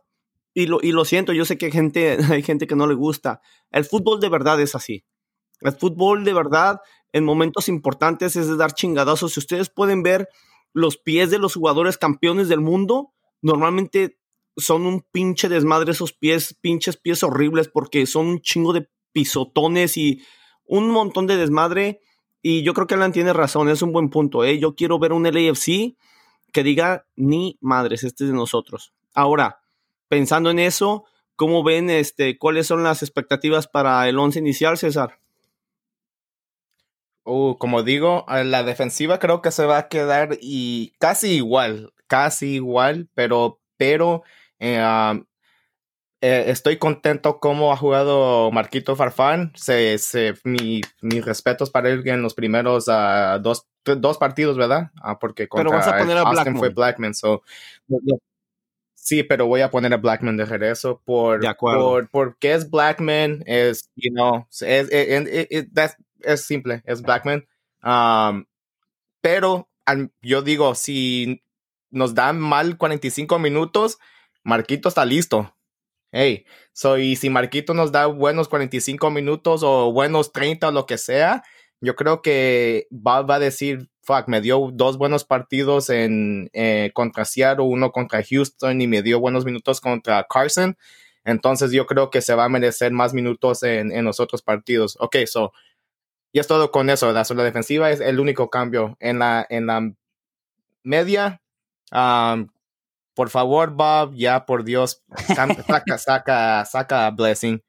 y 0.56 0.68
lo, 0.68 0.78
y 0.80 0.92
lo 0.92 1.04
siento, 1.04 1.34
yo 1.34 1.44
sé 1.44 1.58
que 1.58 1.66
hay 1.66 1.72
gente, 1.72 2.16
hay 2.30 2.42
gente 2.42 2.66
que 2.66 2.76
no 2.76 2.86
le 2.86 2.94
gusta. 2.94 3.42
El 3.70 3.84
fútbol 3.84 4.20
de 4.20 4.30
verdad 4.30 4.58
es 4.58 4.74
así. 4.74 5.04
El 5.60 5.72
fútbol 5.72 6.24
de 6.24 6.32
verdad 6.32 6.80
en 7.12 7.24
momentos 7.24 7.68
importantes 7.68 8.36
es 8.36 8.48
de 8.48 8.56
dar 8.56 8.72
chingadazos. 8.72 9.34
Si 9.34 9.40
ustedes 9.40 9.68
pueden 9.68 10.02
ver 10.02 10.30
los 10.72 10.96
pies 10.96 11.30
de 11.30 11.38
los 11.38 11.52
jugadores 11.52 11.98
campeones 11.98 12.48
del 12.48 12.62
mundo, 12.62 13.12
normalmente 13.42 14.18
son 14.56 14.86
un 14.86 15.02
pinche 15.12 15.50
desmadre 15.50 15.92
esos 15.92 16.14
pies, 16.14 16.56
pinches 16.58 16.96
pies 16.96 17.22
horribles 17.22 17.68
porque 17.68 18.06
son 18.06 18.26
un 18.26 18.40
chingo 18.40 18.72
de 18.72 18.88
pisotones 19.12 19.98
y 19.98 20.22
un 20.64 20.88
montón 20.88 21.26
de 21.26 21.36
desmadre. 21.36 22.00
Y 22.40 22.62
yo 22.62 22.72
creo 22.72 22.86
que 22.86 22.94
Alan 22.94 23.12
tiene 23.12 23.34
razón, 23.34 23.68
es 23.68 23.82
un 23.82 23.92
buen 23.92 24.08
punto. 24.08 24.42
¿eh? 24.42 24.58
Yo 24.58 24.74
quiero 24.74 24.98
ver 24.98 25.12
un 25.12 25.24
LAFC 25.24 25.98
que 26.50 26.62
diga, 26.62 27.06
ni 27.14 27.58
madres, 27.60 28.04
este 28.04 28.24
es 28.24 28.30
de 28.30 28.36
nosotros. 28.36 28.94
Ahora, 29.14 29.60
pensando 30.08 30.50
en 30.50 30.58
eso, 30.58 31.04
¿cómo 31.36 31.62
ven 31.62 31.90
este, 31.90 32.38
cuáles 32.38 32.66
son 32.66 32.82
las 32.82 33.02
expectativas 33.02 33.66
para 33.66 34.08
el 34.08 34.18
once 34.18 34.38
inicial, 34.38 34.78
César? 34.78 35.18
Uh, 37.24 37.56
como 37.58 37.82
digo, 37.82 38.24
la 38.28 38.62
defensiva 38.62 39.18
creo 39.18 39.42
que 39.42 39.50
se 39.50 39.66
va 39.66 39.78
a 39.78 39.88
quedar 39.88 40.38
y 40.40 40.92
casi 40.98 41.32
igual, 41.32 41.92
casi 42.06 42.54
igual, 42.54 43.08
pero, 43.14 43.60
pero 43.76 44.22
eh, 44.60 44.80
eh, 46.22 46.44
estoy 46.48 46.78
contento 46.78 47.40
como 47.40 47.72
ha 47.72 47.76
jugado 47.76 48.50
Marquito 48.50 48.96
Farfán. 48.96 49.52
Se, 49.54 49.98
se, 49.98 50.34
mi, 50.44 50.80
mis 51.02 51.24
respetos 51.24 51.70
para 51.70 51.90
él 51.90 52.02
en 52.08 52.22
los 52.22 52.34
primeros 52.34 52.88
uh, 52.88 53.38
dos, 53.40 53.66
dos, 53.84 54.18
partidos, 54.18 54.56
¿verdad? 54.56 54.90
Ah, 55.02 55.18
porque 55.18 55.46
contra 55.46 55.70
pero 55.70 55.78
vas 55.78 55.88
a 55.88 55.98
poner 55.98 56.16
a 56.16 56.22
Austin 56.22 56.56
fue 56.56 56.70
Blackman. 56.70 57.14
So, 57.14 57.42
Sí, 59.06 59.22
pero 59.22 59.46
voy 59.46 59.60
a 59.60 59.70
poner 59.70 59.94
a 59.94 59.98
Blackman 59.98 60.36
de 60.36 60.44
regreso 60.44 61.00
por, 61.04 61.40
por 61.60 62.10
porque 62.10 62.54
es 62.54 62.68
Blackman, 62.68 63.44
es, 63.46 63.88
you 63.94 64.10
know, 64.10 64.48
es, 64.50 64.88
es, 64.90 66.44
simple, 66.44 66.82
es 66.84 67.02
Blackman. 67.02 67.46
Um, 67.84 68.46
pero 69.20 69.68
yo 70.22 70.42
digo, 70.42 70.74
si 70.74 71.44
nos 71.88 72.16
dan 72.16 72.40
mal 72.40 72.78
45 72.78 73.38
minutos, 73.38 73.98
Marquito 74.42 74.88
está 74.88 75.04
listo. 75.04 75.54
Hey, 76.10 76.44
so, 76.72 76.98
y 76.98 77.14
si 77.14 77.30
Marquito 77.30 77.74
nos 77.74 77.92
da 77.92 78.06
buenos 78.06 78.48
45 78.48 79.12
minutos 79.12 79.62
o 79.62 79.92
buenos 79.92 80.32
30 80.32 80.66
o 80.66 80.72
lo 80.72 80.86
que 80.86 80.98
sea, 80.98 81.44
yo 81.80 81.94
creo 81.96 82.22
que 82.22 82.86
va, 82.90 83.22
va 83.22 83.36
a 83.36 83.40
decir, 83.40 83.88
fuck, 84.02 84.28
me 84.28 84.40
dio 84.40 84.70
dos 84.72 84.98
buenos 84.98 85.24
partidos 85.24 85.90
en 85.90 86.50
eh, 86.52 86.90
contra 86.94 87.24
Seattle, 87.24 87.66
uno 87.66 87.92
contra 87.92 88.22
Houston 88.22 88.80
y 88.80 88.86
me 88.86 89.02
dio 89.02 89.20
buenos 89.20 89.44
minutos 89.44 89.80
contra 89.80 90.26
Carson. 90.28 90.76
Entonces 91.24 91.72
yo 91.72 91.86
creo 91.86 92.10
que 92.10 92.22
se 92.22 92.34
va 92.34 92.44
a 92.44 92.48
merecer 92.48 92.92
más 92.92 93.12
minutos 93.12 93.62
en, 93.62 93.92
en 93.92 94.04
los 94.04 94.20
otros 94.20 94.42
partidos. 94.42 94.96
Ok, 95.00 95.16
so, 95.26 95.52
y 96.32 96.38
es 96.38 96.46
todo 96.46 96.70
con 96.70 96.90
eso, 96.90 97.06
¿verdad? 97.06 97.26
la 97.34 97.44
defensiva 97.44 97.90
es 97.90 98.00
el 98.00 98.20
único 98.20 98.50
cambio. 98.50 98.96
En 99.00 99.18
la, 99.18 99.46
en 99.48 99.66
la 99.66 99.90
media, 100.82 101.40
um, 101.92 102.48
por 103.14 103.30
favor, 103.30 103.70
Bob, 103.70 104.14
ya 104.14 104.44
por 104.44 104.62
Dios, 104.62 105.02
saca, 105.34 105.96
saca, 105.98 106.64
saca 106.66 107.10
Blessing. 107.10 107.62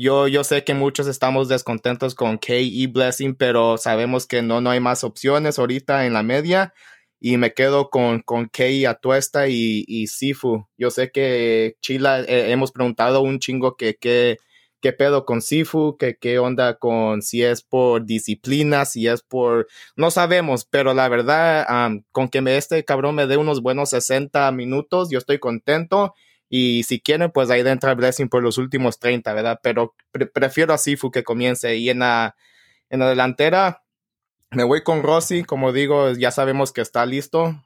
Yo, 0.00 0.28
yo 0.28 0.44
sé 0.44 0.62
que 0.62 0.74
muchos 0.74 1.08
estamos 1.08 1.48
descontentos 1.48 2.14
con 2.14 2.38
K 2.38 2.54
y 2.54 2.86
Blessing, 2.86 3.34
pero 3.34 3.76
sabemos 3.78 4.28
que 4.28 4.42
no, 4.42 4.60
no 4.60 4.70
hay 4.70 4.78
más 4.78 5.02
opciones 5.02 5.58
ahorita 5.58 6.06
en 6.06 6.12
la 6.12 6.22
media. 6.22 6.72
Y 7.18 7.36
me 7.36 7.52
quedo 7.52 7.90
con, 7.90 8.20
con 8.22 8.46
Kay 8.46 8.84
Atuesta 8.86 9.48
y, 9.48 9.84
y 9.88 10.06
Sifu. 10.06 10.68
Yo 10.76 10.90
sé 10.90 11.10
que 11.10 11.74
Chila 11.80 12.20
eh, 12.20 12.52
hemos 12.52 12.70
preguntado 12.70 13.22
un 13.22 13.40
chingo 13.40 13.76
que 13.76 13.96
qué 14.80 14.92
pedo 14.92 15.24
con 15.24 15.42
Sifu, 15.42 15.96
que 15.98 16.16
qué 16.16 16.38
onda 16.38 16.78
con 16.78 17.20
si 17.22 17.42
es 17.42 17.62
por 17.62 18.04
disciplina, 18.06 18.84
si 18.84 19.08
es 19.08 19.22
por 19.22 19.66
no 19.96 20.12
sabemos, 20.12 20.64
pero 20.64 20.94
la 20.94 21.08
verdad 21.08 21.66
con 22.12 22.28
que 22.28 22.40
me, 22.40 22.56
este 22.56 22.84
cabrón 22.84 23.16
me 23.16 23.26
dé 23.26 23.36
unos 23.36 23.62
buenos 23.62 23.90
60 23.90 24.52
minutos, 24.52 25.10
yo 25.10 25.18
estoy 25.18 25.40
contento 25.40 26.14
y 26.48 26.82
si 26.84 27.00
quieren, 27.00 27.30
pues 27.30 27.50
ahí 27.50 27.60
entra 27.60 27.94
Blessing 27.94 28.28
por 28.28 28.42
los 28.42 28.58
últimos 28.58 28.98
30, 28.98 29.32
¿verdad? 29.34 29.60
Pero 29.62 29.94
prefiero 30.32 30.72
a 30.72 30.78
Sifu 30.78 31.10
que 31.10 31.22
comience. 31.24 31.76
Y 31.76 31.90
en 31.90 32.00
la, 32.00 32.36
en 32.88 33.00
la 33.00 33.08
delantera, 33.08 33.82
me 34.50 34.64
voy 34.64 34.82
con 34.82 35.02
Rossi. 35.02 35.44
Como 35.44 35.72
digo, 35.72 36.12
ya 36.12 36.30
sabemos 36.30 36.72
que 36.72 36.80
está 36.80 37.04
listo. 37.04 37.62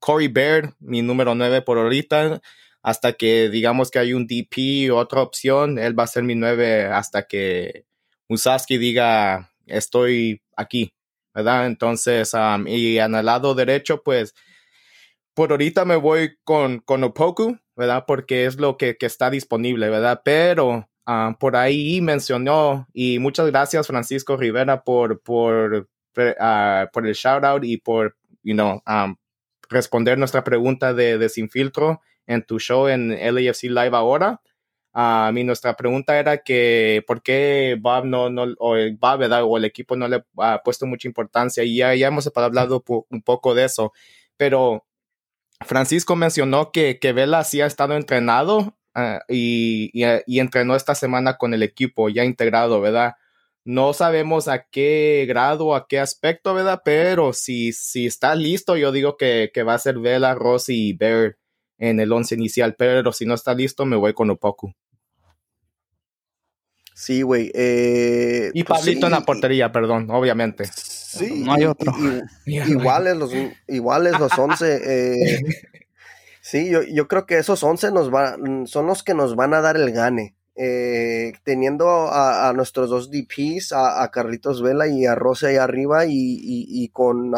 Corey 0.00 0.28
Baird, 0.28 0.74
mi 0.80 1.02
número 1.02 1.34
9 1.34 1.62
por 1.62 1.78
ahorita. 1.78 2.40
Hasta 2.82 3.12
que 3.12 3.48
digamos 3.48 3.90
que 3.90 3.98
hay 3.98 4.12
un 4.12 4.26
DP 4.26 4.92
otra 4.92 5.20
opción, 5.20 5.78
él 5.78 5.98
va 5.98 6.04
a 6.04 6.08
ser 6.08 6.22
mi 6.22 6.36
9 6.36 6.84
hasta 6.86 7.26
que 7.26 7.84
Musaski 8.28 8.78
diga 8.78 9.50
estoy 9.66 10.40
aquí, 10.56 10.94
¿verdad? 11.34 11.66
Entonces, 11.66 12.32
y 12.66 12.98
en 12.98 13.14
el 13.16 13.26
lado 13.26 13.56
derecho, 13.56 14.02
pues 14.04 14.34
por 15.36 15.50
ahorita 15.50 15.84
me 15.84 15.96
voy 15.96 16.38
con, 16.44 16.78
con 16.78 17.04
Opoku, 17.04 17.58
¿verdad? 17.76 18.04
Porque 18.06 18.46
es 18.46 18.56
lo 18.56 18.78
que, 18.78 18.96
está 18.98 19.28
disponible, 19.28 19.90
¿verdad? 19.90 20.22
Pero 20.24 20.88
ah, 21.04 21.36
por 21.38 21.56
ahí 21.56 22.00
mencionó, 22.00 22.88
y 22.94 23.18
muchas 23.18 23.46
gracias 23.48 23.86
Francisco 23.86 24.38
Rivera 24.38 24.82
por, 24.82 25.20
por, 25.20 25.88
uh, 26.16 26.90
por 26.90 27.06
el 27.06 27.14
shout 27.14 27.44
out 27.44 27.64
y 27.64 27.76
por, 27.76 28.16
you 28.42 28.54
know, 28.54 28.82
um, 28.86 29.16
responder 29.68 30.16
nuestra 30.16 30.42
pregunta 30.42 30.94
de, 30.94 31.18
de 31.18 31.28
Sin 31.28 31.50
Filtro 31.50 32.00
en 32.26 32.42
tu 32.42 32.58
show 32.58 32.88
en 32.88 33.10
LAFC 33.10 33.64
Live 33.64 33.94
ahora. 33.94 34.40
A 34.94 35.30
mí 35.34 35.44
nuestra 35.44 35.76
pregunta 35.76 36.18
era 36.18 36.38
que 36.38 37.04
por 37.06 37.22
qué 37.22 37.76
Bob 37.78 38.06
no, 38.06 38.30
no 38.30 38.46
o 38.58 38.76
el 38.76 38.96
Bob, 38.96 39.20
o 39.44 39.58
el 39.58 39.66
equipo 39.66 39.96
no 39.96 40.08
le 40.08 40.24
ha 40.38 40.62
puesto 40.64 40.86
mucha 40.86 41.06
importancia 41.06 41.62
y 41.62 41.76
ya, 41.76 41.94
ya 41.94 42.06
hemos 42.06 42.26
hablado 42.34 42.82
un 43.10 43.20
poco 43.20 43.54
de 43.54 43.64
eso, 43.64 43.92
pero 44.38 44.86
Francisco 45.64 46.16
mencionó 46.16 46.70
que, 46.70 46.98
que 46.98 47.12
Vela 47.12 47.44
sí 47.44 47.60
ha 47.60 47.66
estado 47.66 47.96
entrenado 47.96 48.76
ah, 48.94 49.20
y, 49.28 49.90
y, 49.92 50.40
entrenó 50.40 50.76
esta 50.76 50.94
semana 50.94 51.38
con 51.38 51.54
el 51.54 51.62
equipo 51.62 52.08
ya 52.08 52.24
integrado, 52.24 52.80
¿verdad? 52.80 53.14
No 53.64 53.92
sabemos 53.92 54.48
a 54.48 54.64
qué 54.64 55.24
grado, 55.28 55.74
a 55.74 55.88
qué 55.88 55.98
aspecto, 55.98 56.54
¿verdad? 56.54 56.82
Pero 56.84 57.32
si, 57.32 57.72
si 57.72 58.06
está 58.06 58.34
listo, 58.34 58.76
yo 58.76 58.92
digo 58.92 59.16
que, 59.16 59.50
que 59.52 59.62
va 59.62 59.74
a 59.74 59.78
ser 59.78 59.98
Vela, 59.98 60.34
Rossi 60.34 60.90
y 60.90 60.92
Bear 60.92 61.36
en 61.78 62.00
el 62.00 62.12
once 62.12 62.34
inicial, 62.34 62.74
pero 62.76 63.12
si 63.12 63.26
no 63.26 63.34
está 63.34 63.54
listo, 63.54 63.84
me 63.84 63.96
voy 63.96 64.14
con 64.14 64.30
Opoku. 64.30 64.72
Sí, 66.94 67.20
güey. 67.20 67.52
Eh, 67.54 68.50
y 68.54 68.64
pues 68.64 68.80
Pablito 68.80 69.06
en 69.06 69.12
la 69.12 69.20
portería, 69.20 69.70
perdón, 69.70 70.08
obviamente. 70.10 70.64
Sí, 71.18 71.44
no 71.44 71.52
hay 71.52 71.64
otro. 71.64 71.92
iguales, 72.46 73.16
los, 73.16 73.32
iguales 73.66 74.18
los 74.18 74.36
11. 74.38 74.82
Eh, 74.86 75.40
sí, 76.40 76.70
yo, 76.70 76.82
yo, 76.82 77.08
creo 77.08 77.26
que 77.26 77.38
esos 77.38 77.62
11 77.62 77.90
nos 77.92 78.12
va, 78.12 78.36
son 78.66 78.86
los 78.86 79.02
que 79.02 79.14
nos 79.14 79.34
van 79.34 79.54
a 79.54 79.60
dar 79.60 79.76
el 79.76 79.90
gane. 79.92 80.36
Eh, 80.58 81.34
teniendo 81.44 82.08
a, 82.10 82.50
nuestros 82.54 82.88
dos 82.88 83.10
DPs, 83.10 83.72
a, 83.72 84.10
Carlitos 84.10 84.62
Vela 84.62 84.88
y 84.88 85.04
a 85.04 85.14
Rose 85.14 85.48
ahí 85.48 85.56
arriba 85.56 86.06
y, 86.06 86.38
y, 86.40 86.88
con, 86.88 87.32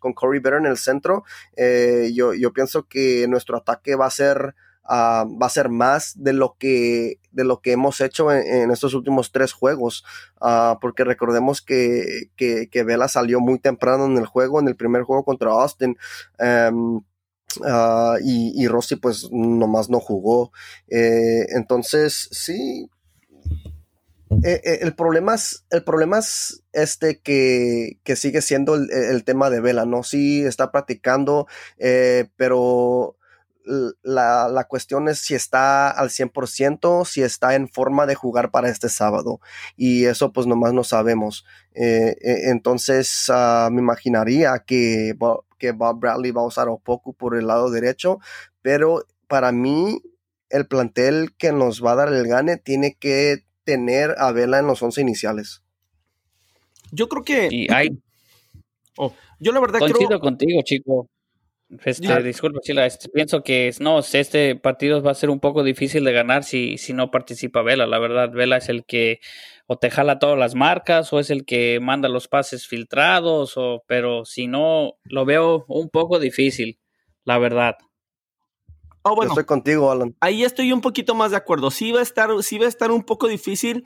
con 0.00 0.12
Corey 0.14 0.40
Better 0.40 0.58
en 0.58 0.66
el 0.66 0.76
centro, 0.76 1.22
eh, 1.56 2.10
yo, 2.12 2.34
yo 2.34 2.52
pienso 2.52 2.88
que 2.88 3.28
nuestro 3.28 3.58
ataque 3.58 3.94
va 3.94 4.06
a 4.06 4.10
ser 4.10 4.56
Ah, 4.88 5.26
va 5.40 5.46
a 5.46 5.50
ser 5.50 5.68
más 5.68 6.12
de 6.16 6.32
lo 6.32 6.56
que, 6.58 7.18
de 7.32 7.44
lo 7.44 7.60
que 7.60 7.72
hemos 7.72 8.00
hecho 8.00 8.30
en, 8.32 8.70
estos 8.70 8.94
últimos 8.94 9.32
tres 9.32 9.52
juegos, 9.52 10.04
uh, 10.40 10.78
porque 10.80 11.04
recordemos 11.04 11.60
que, 11.60 12.30
que, 12.36 12.82
Vela 12.84 13.08
salió 13.08 13.40
muy 13.40 13.58
temprano 13.58 14.06
en 14.06 14.16
el 14.16 14.26
juego, 14.26 14.60
en 14.60 14.68
el 14.68 14.76
primer 14.76 15.02
juego 15.02 15.24
contra 15.24 15.50
Austin. 15.50 15.96
Uh, 16.38 17.02
y, 18.22 18.52
y, 18.54 18.68
Rossi 18.68 18.96
pues 18.96 19.30
nomás 19.30 19.88
no 19.88 20.00
jugó. 20.00 20.52
Eh, 20.88 21.46
entonces, 21.50 22.28
sí. 22.30 22.90
Eh, 24.42 24.60
eh, 24.64 24.78
el 24.82 24.94
problema 24.94 25.34
es, 25.34 25.64
el 25.70 25.84
problema 25.84 26.18
es 26.18 26.62
este 26.72 27.20
que, 27.20 27.98
que 28.02 28.16
sigue 28.16 28.42
siendo 28.42 28.74
el, 28.74 28.90
el, 28.90 29.24
tema 29.24 29.50
de 29.50 29.60
Vela, 29.60 29.86
¿no? 29.86 30.02
Sí 30.02 30.44
está 30.44 30.72
practicando, 30.72 31.46
pero 32.36 33.16
la, 34.02 34.48
la, 34.48 34.64
cuestión 34.64 35.08
es 35.08 35.18
si 35.18 35.34
está 35.34 35.90
al 35.90 36.10
100%, 36.10 37.04
si 37.04 37.22
está 37.22 37.54
en 37.54 37.68
forma 37.68 38.06
de 38.06 38.14
jugar 38.14 38.50
para 38.50 38.68
este 38.68 38.88
sábado. 38.88 39.40
Y 39.76 40.04
eso 40.04 40.32
pues 40.32 40.46
nomás 40.46 40.72
no 40.72 40.84
sabemos. 40.84 41.44
Eh, 41.74 42.16
eh, 42.20 42.50
entonces 42.50 43.28
uh, 43.28 43.70
me 43.70 43.80
imaginaría 43.80 44.62
que, 44.66 45.14
que 45.58 45.72
Bob 45.72 46.00
Bradley 46.00 46.30
va 46.30 46.42
a 46.42 46.46
usar 46.46 46.68
un 46.68 46.80
poco 46.80 47.12
por 47.12 47.36
el 47.36 47.46
lado 47.48 47.70
derecho, 47.70 48.20
pero 48.62 49.04
para 49.26 49.52
mí 49.52 50.00
el 50.50 50.66
plantel 50.66 51.34
que 51.36 51.52
nos 51.52 51.84
va 51.84 51.92
a 51.92 51.96
dar 51.96 52.12
el 52.12 52.26
gane 52.26 52.56
tiene 52.56 52.94
que 52.94 53.44
tener 53.64 54.14
a 54.18 54.30
Vela 54.32 54.60
en 54.60 54.66
los 54.66 54.82
11 54.82 55.00
iniciales. 55.00 55.62
Yo 56.92 57.08
creo 57.08 57.24
que... 57.24 57.48
Y 57.50 57.72
hay... 57.72 57.88
Oh, 58.98 59.12
yo 59.38 59.52
la 59.52 59.60
verdad 59.60 59.80
Coincido 59.80 60.18
contigo, 60.18 60.62
chico. 60.64 61.10
Este, 61.84 62.22
disculpa, 62.22 62.60
Chila, 62.60 62.86
este, 62.86 63.08
pienso 63.08 63.42
que 63.42 63.74
no, 63.80 63.98
este 63.98 64.54
partido 64.54 65.02
va 65.02 65.10
a 65.10 65.14
ser 65.14 65.30
un 65.30 65.40
poco 65.40 65.64
difícil 65.64 66.04
de 66.04 66.12
ganar 66.12 66.44
si, 66.44 66.78
si 66.78 66.92
no 66.92 67.10
participa 67.10 67.62
Vela. 67.62 67.86
La 67.86 67.98
verdad, 67.98 68.30
Vela 68.30 68.58
es 68.58 68.68
el 68.68 68.84
que 68.84 69.20
o 69.66 69.76
te 69.76 69.90
jala 69.90 70.20
todas 70.20 70.38
las 70.38 70.54
marcas 70.54 71.12
o 71.12 71.18
es 71.18 71.30
el 71.30 71.44
que 71.44 71.80
manda 71.80 72.08
los 72.08 72.28
pases 72.28 72.68
filtrados, 72.68 73.56
o, 73.56 73.82
pero 73.88 74.24
si 74.24 74.46
no, 74.46 74.94
lo 75.04 75.24
veo 75.24 75.64
un 75.66 75.90
poco 75.90 76.20
difícil, 76.20 76.78
la 77.24 77.38
verdad. 77.38 77.76
Oh, 79.02 79.16
bueno, 79.16 79.32
estoy 79.32 79.44
contigo, 79.44 79.90
Alan. 79.90 80.16
Ahí 80.20 80.44
estoy 80.44 80.72
un 80.72 80.80
poquito 80.80 81.14
más 81.14 81.32
de 81.32 81.36
acuerdo. 81.36 81.70
Sí 81.70 81.90
va 81.92 82.00
a 82.00 82.02
estar, 82.02 82.30
sí 82.42 82.58
va 82.58 82.66
a 82.66 82.68
estar 82.68 82.90
un 82.92 83.02
poco 83.02 83.26
difícil, 83.26 83.84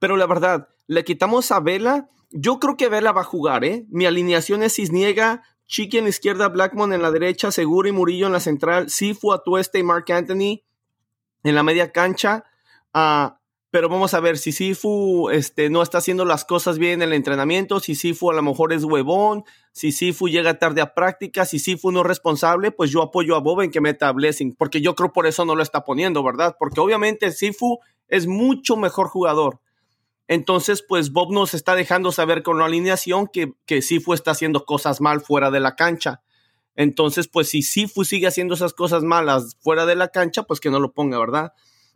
pero 0.00 0.16
la 0.16 0.26
verdad, 0.26 0.68
le 0.86 1.04
quitamos 1.04 1.50
a 1.50 1.60
Vela. 1.60 2.08
Yo 2.30 2.58
creo 2.58 2.76
que 2.76 2.88
Vela 2.88 3.12
va 3.12 3.22
a 3.22 3.24
jugar, 3.24 3.64
¿eh? 3.64 3.86
Mi 3.88 4.04
alineación 4.04 4.62
es 4.62 4.74
Cisniega, 4.74 5.42
Chiqui 5.66 5.98
en 5.98 6.04
la 6.04 6.10
izquierda, 6.10 6.48
Blackmon 6.48 6.92
en 6.92 7.02
la 7.02 7.10
derecha, 7.10 7.50
Seguro 7.50 7.88
y 7.88 7.92
Murillo 7.92 8.26
en 8.26 8.32
la 8.32 8.40
central, 8.40 8.90
Sifu, 8.90 9.32
Atueste 9.32 9.78
y 9.78 9.82
Mark 9.82 10.10
Anthony 10.10 10.62
en 11.42 11.54
la 11.54 11.62
media 11.62 11.92
cancha. 11.92 12.44
Ah, 12.92 13.40
pero 13.70 13.88
vamos 13.88 14.14
a 14.14 14.20
ver 14.20 14.38
si 14.38 14.52
Sifu 14.52 15.28
este, 15.30 15.68
no 15.68 15.82
está 15.82 15.98
haciendo 15.98 16.24
las 16.24 16.44
cosas 16.44 16.78
bien 16.78 17.02
en 17.02 17.08
el 17.08 17.12
entrenamiento, 17.12 17.80
si 17.80 17.94
Sifu 17.94 18.30
a 18.30 18.34
lo 18.34 18.42
mejor 18.42 18.72
es 18.72 18.84
huevón, 18.84 19.44
si 19.72 19.92
Sifu 19.92 20.28
llega 20.28 20.58
tarde 20.58 20.80
a 20.80 20.94
práctica, 20.94 21.44
si 21.44 21.58
Sifu 21.58 21.90
no 21.90 22.00
es 22.00 22.06
responsable, 22.06 22.70
pues 22.70 22.90
yo 22.90 23.02
apoyo 23.02 23.36
a 23.36 23.40
Bob 23.40 23.60
en 23.60 23.70
que 23.70 23.80
meta 23.80 24.08
a 24.08 24.12
Blessing, 24.12 24.54
porque 24.56 24.80
yo 24.80 24.94
creo 24.94 25.12
por 25.12 25.26
eso 25.26 25.44
no 25.44 25.54
lo 25.54 25.62
está 25.62 25.84
poniendo, 25.84 26.22
¿verdad? 26.22 26.56
Porque 26.58 26.80
obviamente 26.80 27.32
Sifu 27.32 27.80
es 28.08 28.26
mucho 28.26 28.76
mejor 28.76 29.08
jugador. 29.08 29.60
Entonces, 30.28 30.84
pues 30.86 31.12
Bob 31.12 31.32
nos 31.32 31.54
está 31.54 31.74
dejando 31.74 32.10
saber 32.10 32.42
con 32.42 32.58
la 32.58 32.64
alineación 32.64 33.28
que, 33.28 33.52
que 33.64 33.82
Sifu 33.82 34.12
está 34.12 34.32
haciendo 34.32 34.64
cosas 34.64 35.00
mal 35.00 35.20
fuera 35.20 35.50
de 35.50 35.60
la 35.60 35.76
cancha. 35.76 36.22
Entonces, 36.74 37.28
pues 37.28 37.48
si 37.48 37.62
Sifu 37.62 38.04
sigue 38.04 38.26
haciendo 38.26 38.54
esas 38.54 38.74
cosas 38.74 39.02
malas 39.02 39.56
fuera 39.60 39.86
de 39.86 39.96
la 39.96 40.08
cancha, 40.08 40.42
pues 40.42 40.60
que 40.60 40.70
no 40.70 40.80
lo 40.80 40.92
ponga, 40.92 41.18
¿verdad? 41.18 41.52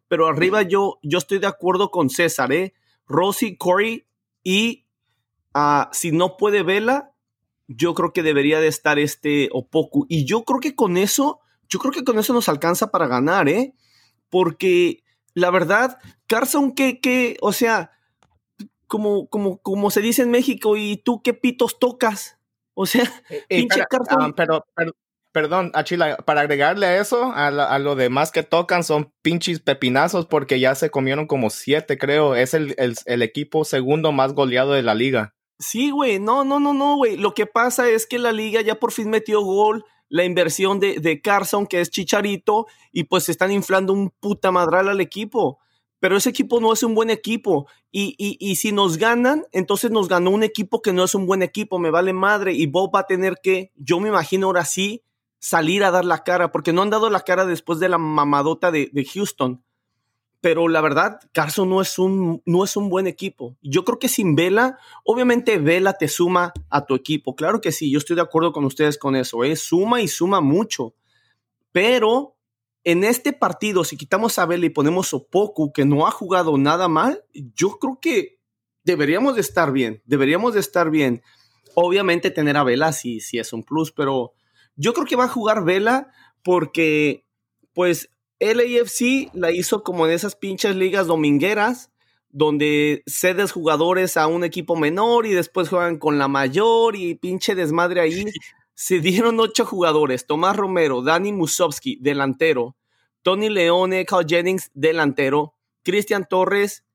Pero 0.08 0.26
arriba 0.26 0.62
yo, 0.62 0.98
yo 1.02 1.18
estoy 1.18 1.38
de 1.38 1.46
acuerdo 1.46 1.90
con 1.90 2.08
César, 2.08 2.52
¿eh? 2.52 2.72
Rosy, 3.06 3.56
Corey 3.56 4.06
y 4.42 4.86
uh, 5.54 5.84
si 5.92 6.12
no 6.12 6.36
puede 6.36 6.62
Vela, 6.62 7.12
yo 7.68 7.94
creo 7.94 8.12
que 8.12 8.22
debería 8.22 8.60
de 8.60 8.68
estar 8.68 8.98
este 8.98 9.48
Opoku. 9.52 10.06
Y 10.08 10.24
yo 10.24 10.44
creo 10.44 10.60
que 10.60 10.74
con 10.74 10.96
eso, 10.96 11.40
yo 11.68 11.78
creo 11.78 11.92
que 11.92 12.04
con 12.04 12.18
eso 12.18 12.32
nos 12.32 12.48
alcanza 12.48 12.90
para 12.90 13.06
ganar, 13.06 13.48
¿eh? 13.48 13.74
Porque 14.28 15.04
la 15.34 15.50
verdad, 15.50 15.98
Carson, 16.26 16.72
que, 16.72 17.00
que, 17.00 17.36
o 17.40 17.52
sea, 17.52 17.92
como, 18.90 19.28
como, 19.28 19.58
como 19.62 19.90
se 19.90 20.00
dice 20.00 20.22
en 20.22 20.32
México, 20.32 20.76
¿y 20.76 20.96
tú 20.96 21.22
qué 21.22 21.32
pitos 21.32 21.78
tocas? 21.78 22.38
O 22.74 22.86
sea, 22.86 23.04
eh, 23.30 23.44
eh, 23.48 23.58
pinche 23.60 23.82
ah, 23.82 24.32
pero, 24.34 24.66
perdón, 25.32 25.70
Achila, 25.74 26.16
para 26.16 26.40
agregarle 26.40 26.86
a 26.86 27.00
eso, 27.00 27.32
a, 27.32 27.78
lo 27.78 27.94
demás 27.94 28.32
que 28.32 28.42
tocan 28.42 28.82
son 28.82 29.12
pinches 29.22 29.60
pepinazos 29.60 30.26
porque 30.26 30.58
ya 30.58 30.74
se 30.74 30.90
comieron 30.90 31.28
como 31.28 31.50
siete, 31.50 31.98
creo. 31.98 32.34
Es 32.34 32.52
el, 32.52 32.74
el, 32.78 33.22
equipo 33.22 33.64
segundo 33.64 34.10
más 34.10 34.34
goleado 34.34 34.72
de 34.72 34.82
la 34.82 34.96
liga. 34.96 35.34
Sí, 35.60 35.90
güey, 35.90 36.18
no, 36.18 36.42
no, 36.42 36.58
no, 36.58 36.74
no, 36.74 36.96
güey. 36.96 37.16
Lo 37.16 37.32
que 37.32 37.46
pasa 37.46 37.88
es 37.88 38.06
que 38.06 38.18
la 38.18 38.32
liga 38.32 38.60
ya 38.60 38.80
por 38.80 38.90
fin 38.90 39.08
metió 39.08 39.40
gol 39.40 39.84
la 40.08 40.24
inversión 40.24 40.80
de, 40.80 40.98
de 40.98 41.20
Carson, 41.20 41.68
que 41.68 41.80
es 41.80 41.90
Chicharito, 41.90 42.66
y 42.90 43.04
pues 43.04 43.24
se 43.24 43.30
están 43.30 43.52
inflando 43.52 43.92
un 43.92 44.10
puta 44.10 44.50
madral 44.50 44.88
al 44.88 45.00
equipo 45.00 45.60
pero 46.00 46.16
ese 46.16 46.30
equipo 46.30 46.60
no 46.60 46.72
es 46.72 46.82
un 46.82 46.94
buen 46.94 47.10
equipo. 47.10 47.68
Y, 47.92 48.14
y, 48.18 48.36
y, 48.40 48.56
si 48.56 48.72
nos 48.72 48.96
ganan, 48.96 49.44
entonces 49.52 49.90
nos 49.90 50.08
ganó 50.08 50.30
un 50.30 50.42
equipo 50.42 50.80
que 50.82 50.92
no 50.92 51.04
es 51.04 51.14
un 51.14 51.26
buen 51.26 51.42
equipo, 51.42 51.78
me 51.78 51.90
vale 51.90 52.12
madre. 52.14 52.54
Y 52.54 52.66
Bob 52.66 52.94
va 52.94 53.00
a 53.00 53.06
tener 53.06 53.36
que, 53.42 53.70
yo 53.76 54.00
me 54.00 54.08
imagino 54.08 54.46
ahora 54.46 54.64
sí, 54.64 55.04
salir 55.38 55.84
a 55.84 55.90
dar 55.90 56.04
la 56.04 56.24
cara, 56.24 56.52
porque 56.52 56.72
no 56.72 56.82
han 56.82 56.90
dado 56.90 57.10
la 57.10 57.20
cara 57.20 57.44
después 57.44 57.78
de 57.78 57.88
la 57.90 57.98
mamadota 57.98 58.70
de, 58.70 58.90
de 58.92 59.04
Houston. 59.04 59.62
Pero 60.40 60.68
la 60.68 60.80
verdad, 60.80 61.20
Carson 61.32 61.68
no 61.68 61.82
es, 61.82 61.98
un, 61.98 62.42
no 62.46 62.64
es 62.64 62.74
un 62.76 62.88
buen 62.88 63.06
equipo. 63.06 63.56
Yo 63.60 63.84
creo 63.84 63.98
que 63.98 64.08
sin 64.08 64.34
Vela, 64.34 64.78
obviamente 65.04 65.58
Vela 65.58 65.92
te 65.92 66.08
suma 66.08 66.54
a 66.70 66.86
tu 66.86 66.94
equipo. 66.94 67.36
Claro 67.36 67.60
que 67.60 67.72
sí, 67.72 67.90
yo 67.90 67.98
estoy 67.98 68.16
de 68.16 68.22
acuerdo 68.22 68.52
con 68.52 68.64
ustedes 68.64 68.96
con 68.96 69.16
eso. 69.16 69.44
¿eh? 69.44 69.54
Suma 69.54 70.00
y 70.00 70.08
suma 70.08 70.40
mucho. 70.40 70.94
Pero 71.72 72.36
en 72.84 73.04
este 73.04 73.32
partido, 73.32 73.84
si 73.84 73.96
quitamos 73.96 74.38
a 74.38 74.46
Vela 74.46 74.66
y 74.66 74.70
ponemos 74.70 75.12
a 75.12 75.18
Opoku, 75.18 75.72
que 75.72 75.84
no 75.84 76.06
ha 76.06 76.10
jugado 76.10 76.56
nada 76.56 76.88
mal, 76.88 77.24
yo 77.32 77.78
creo 77.78 77.98
que 78.00 78.40
deberíamos 78.84 79.34
de 79.34 79.42
estar 79.42 79.72
bien, 79.72 80.02
deberíamos 80.06 80.54
de 80.54 80.60
estar 80.60 80.90
bien. 80.90 81.22
Obviamente 81.74 82.30
tener 82.30 82.56
a 82.56 82.64
Vela 82.64 82.92
sí, 82.92 83.20
sí 83.20 83.38
es 83.38 83.52
un 83.52 83.62
plus, 83.62 83.92
pero 83.92 84.32
yo 84.76 84.94
creo 84.94 85.06
que 85.06 85.16
va 85.16 85.24
a 85.24 85.28
jugar 85.28 85.64
Vela 85.64 86.10
porque, 86.42 87.26
pues, 87.74 88.10
LAFC 88.40 89.30
la 89.34 89.50
hizo 89.50 89.82
como 89.82 90.06
en 90.06 90.12
esas 90.12 90.34
pinches 90.34 90.74
ligas 90.74 91.06
domingueras, 91.06 91.90
donde 92.30 93.02
cedes 93.06 93.52
jugadores 93.52 94.16
a 94.16 94.26
un 94.26 94.44
equipo 94.44 94.76
menor 94.76 95.26
y 95.26 95.32
después 95.32 95.68
juegan 95.68 95.98
con 95.98 96.18
la 96.18 96.28
mayor 96.28 96.96
y 96.96 97.14
pinche 97.14 97.54
desmadre 97.54 98.00
ahí. 98.00 98.24
Se 98.80 98.98
dieron 98.98 99.38
ocho 99.40 99.66
jugadores: 99.66 100.26
Tomás 100.26 100.56
Romero, 100.56 101.02
Dani 101.02 101.34
Musovsky, 101.34 101.98
delantero, 102.00 102.78
Tony 103.20 103.50
Leone, 103.50 104.06
Carl 104.06 104.24
Jennings, 104.26 104.70
delantero, 104.72 105.54
Cristian 105.82 106.26
Torres, 106.26 106.86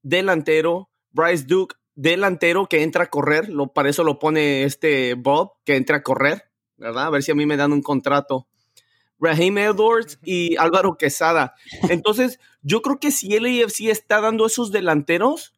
delantero, 0.00 0.88
Bryce 1.10 1.44
Duke, 1.44 1.76
delantero 1.94 2.66
que 2.66 2.82
entra 2.82 3.04
a 3.04 3.10
correr, 3.10 3.50
lo, 3.50 3.74
para 3.74 3.90
eso 3.90 4.04
lo 4.04 4.18
pone 4.18 4.64
este 4.64 5.12
Bob, 5.12 5.52
que 5.64 5.76
entra 5.76 5.98
a 5.98 6.02
correr, 6.02 6.44
¿verdad? 6.78 7.08
A 7.08 7.10
ver 7.10 7.22
si 7.22 7.32
a 7.32 7.34
mí 7.34 7.44
me 7.44 7.58
dan 7.58 7.72
un 7.72 7.82
contrato. 7.82 8.48
Raheem 9.18 9.58
Edwards 9.58 10.18
y 10.24 10.56
Álvaro 10.56 10.96
Quesada. 10.96 11.56
Entonces, 11.90 12.40
yo 12.62 12.80
creo 12.80 12.98
que 12.98 13.10
si 13.10 13.34
el 13.34 13.44
AFC 13.44 13.90
está 13.90 14.22
dando 14.22 14.46
esos 14.46 14.72
delanteros, 14.72 15.52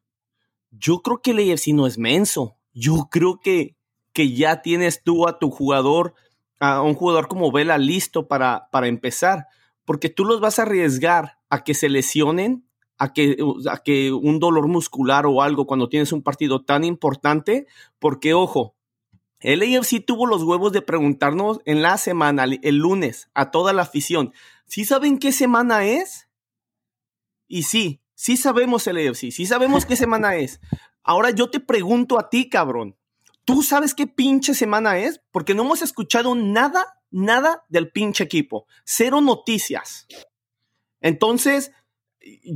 yo 0.69 1.01
creo 1.01 1.21
que 1.21 1.31
el 1.31 1.49
AFC 1.49 1.67
no 1.67 1.87
es 1.87 1.97
menso. 1.97 2.57
Yo 2.73 3.07
creo 3.09 3.39
que, 3.39 3.76
que 4.17 4.33
ya 4.33 4.63
tienes 4.63 5.03
tú 5.03 5.27
a 5.27 5.37
tu 5.37 5.51
jugador, 5.51 6.15
a 6.59 6.81
un 6.81 6.95
jugador 6.95 7.27
como 7.27 7.51
Vela 7.51 7.77
listo 7.77 8.27
para, 8.27 8.67
para 8.71 8.87
empezar, 8.87 9.45
porque 9.85 10.09
tú 10.09 10.25
los 10.25 10.41
vas 10.41 10.57
a 10.57 10.63
arriesgar 10.63 11.37
a 11.51 11.63
que 11.63 11.75
se 11.75 11.87
lesionen, 11.87 12.67
a 12.97 13.13
que, 13.13 13.37
a 13.69 13.77
que 13.77 14.11
un 14.11 14.39
dolor 14.39 14.67
muscular 14.67 15.27
o 15.27 15.43
algo 15.43 15.67
cuando 15.67 15.87
tienes 15.87 16.11
un 16.13 16.23
partido 16.23 16.65
tan 16.65 16.83
importante, 16.83 17.67
porque 17.99 18.33
ojo, 18.33 18.75
el 19.39 19.61
AFC 19.61 20.03
tuvo 20.03 20.25
los 20.25 20.41
huevos 20.41 20.71
de 20.71 20.81
preguntarnos 20.81 21.59
en 21.65 21.83
la 21.83 21.99
semana, 21.99 22.45
el 22.45 22.75
lunes, 22.75 23.29
a 23.35 23.51
toda 23.51 23.71
la 23.71 23.83
afición, 23.83 24.33
¿sí 24.65 24.83
saben 24.83 25.19
qué 25.19 25.31
semana 25.31 25.85
es? 25.85 26.27
Y 27.47 27.61
sí, 27.61 28.01
sí 28.15 28.35
sabemos 28.35 28.87
el 28.87 28.97
AFC, 28.97 29.29
sí 29.29 29.45
sabemos 29.45 29.85
qué 29.85 29.95
semana 29.95 30.37
es. 30.37 30.59
Ahora 31.03 31.29
yo 31.29 31.51
te 31.51 31.59
pregunto 31.59 32.17
a 32.17 32.31
ti, 32.31 32.49
cabrón, 32.49 32.97
¿tú 33.47 33.63
sabes 33.63 33.95
qué 33.95 34.07
pinche 34.07 34.53
semana 34.53 34.99
es? 34.99 35.21
Porque 35.31 35.55
no 35.55 35.63
hemos 35.63 35.81
escuchado 35.81 36.35
nada, 36.35 36.99
nada 37.09 37.63
del 37.69 37.89
pinche 37.89 38.25
equipo. 38.25 38.67
Cero 38.83 39.21
noticias. 39.21 40.05
Entonces, 40.99 41.71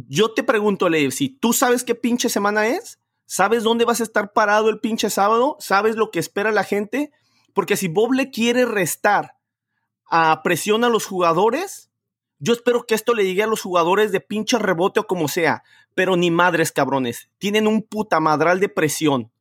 yo 0.10 0.34
te 0.34 0.43
pregunto, 0.43 0.88
el 0.88 0.95
AFC, 0.95 1.39
¿tú 1.39 1.54
sabes 1.54 1.86
qué 1.86 1.95
pinche 1.95 2.27
semana 2.27 2.67
es? 2.67 2.99
¿Sabes 3.25 3.63
dónde 3.63 3.86
vas 3.86 4.01
a 4.01 4.04
estar 4.04 4.34
parado 4.34 4.69
el 4.69 4.82
pinche 4.82 5.10
sábado? 5.10 5.56
¿Sabes 5.60 5.95
lo 5.95 6.12
que 6.12 6.19
espera 6.19 6.51
la 6.51 6.65
gente? 6.65 7.13
Porque 7.54 7.77
si 7.77 7.88
Bob 7.88 8.12
le 8.12 8.30
quiere 8.30 8.65
restar 8.65 9.38
a 10.10 10.43
presión 10.43 10.84
a 10.84 10.89
los 10.89 11.06
jugadores, 11.06 11.89
yo 12.39 12.51
espero 12.51 12.86
que 12.86 12.95
esto 12.95 13.13
le 13.13 13.23
llegue 13.23 13.43
a 13.43 13.47
los 13.47 13.62
jugadores 13.62 14.12
de 14.12 14.19
pinche 14.19 14.60
rebote 14.60 14.99
o 14.99 15.08
como 15.08 15.30
sea, 15.30 15.63
pero 15.95 16.17
ni 16.17 16.32
madres 16.32 16.73
cabrones, 16.73 17.30
tienen 17.38 17.65
un 17.65 17.82
puta 17.82 18.19
madral 18.19 18.60
de 18.60 18.67
presión. 18.67 19.32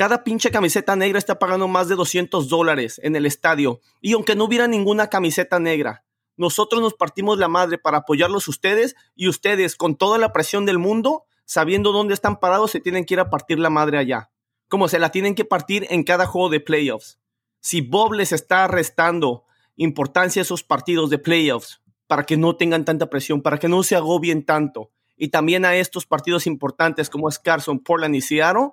Cada 0.00 0.24
pinche 0.24 0.50
camiseta 0.50 0.96
negra 0.96 1.18
está 1.18 1.38
pagando 1.38 1.68
más 1.68 1.86
de 1.88 1.94
200 1.94 2.48
dólares 2.48 2.98
en 3.04 3.16
el 3.16 3.26
estadio. 3.26 3.82
Y 4.00 4.14
aunque 4.14 4.34
no 4.34 4.44
hubiera 4.44 4.66
ninguna 4.66 5.08
camiseta 5.08 5.60
negra, 5.60 6.06
nosotros 6.38 6.80
nos 6.80 6.94
partimos 6.94 7.38
la 7.38 7.48
madre 7.48 7.76
para 7.76 7.98
apoyarlos 7.98 8.48
ustedes 8.48 8.96
y 9.14 9.28
ustedes 9.28 9.76
con 9.76 9.96
toda 9.96 10.16
la 10.16 10.32
presión 10.32 10.64
del 10.64 10.78
mundo 10.78 11.24
sabiendo 11.44 11.92
dónde 11.92 12.14
están 12.14 12.40
parados, 12.40 12.70
se 12.70 12.80
tienen 12.80 13.04
que 13.04 13.12
ir 13.12 13.20
a 13.20 13.28
partir 13.28 13.58
la 13.58 13.68
madre 13.68 13.98
allá. 13.98 14.30
Como 14.68 14.88
se 14.88 14.98
la 14.98 15.10
tienen 15.10 15.34
que 15.34 15.44
partir 15.44 15.86
en 15.90 16.02
cada 16.02 16.24
juego 16.24 16.48
de 16.48 16.60
playoffs. 16.60 17.20
Si 17.60 17.82
Bob 17.82 18.14
les 18.14 18.32
está 18.32 18.66
restando 18.68 19.44
importancia 19.76 20.40
a 20.40 20.44
esos 20.44 20.62
partidos 20.62 21.10
de 21.10 21.18
playoffs 21.18 21.82
para 22.06 22.24
que 22.24 22.38
no 22.38 22.56
tengan 22.56 22.86
tanta 22.86 23.10
presión, 23.10 23.42
para 23.42 23.58
que 23.58 23.68
no 23.68 23.82
se 23.82 23.96
agobien 23.96 24.46
tanto, 24.46 24.92
y 25.18 25.28
también 25.28 25.66
a 25.66 25.76
estos 25.76 26.06
partidos 26.06 26.46
importantes 26.46 27.10
como 27.10 27.28
es 27.28 27.38
Carson, 27.38 27.80
Portland 27.80 28.14
y 28.14 28.22
Seattle, 28.22 28.70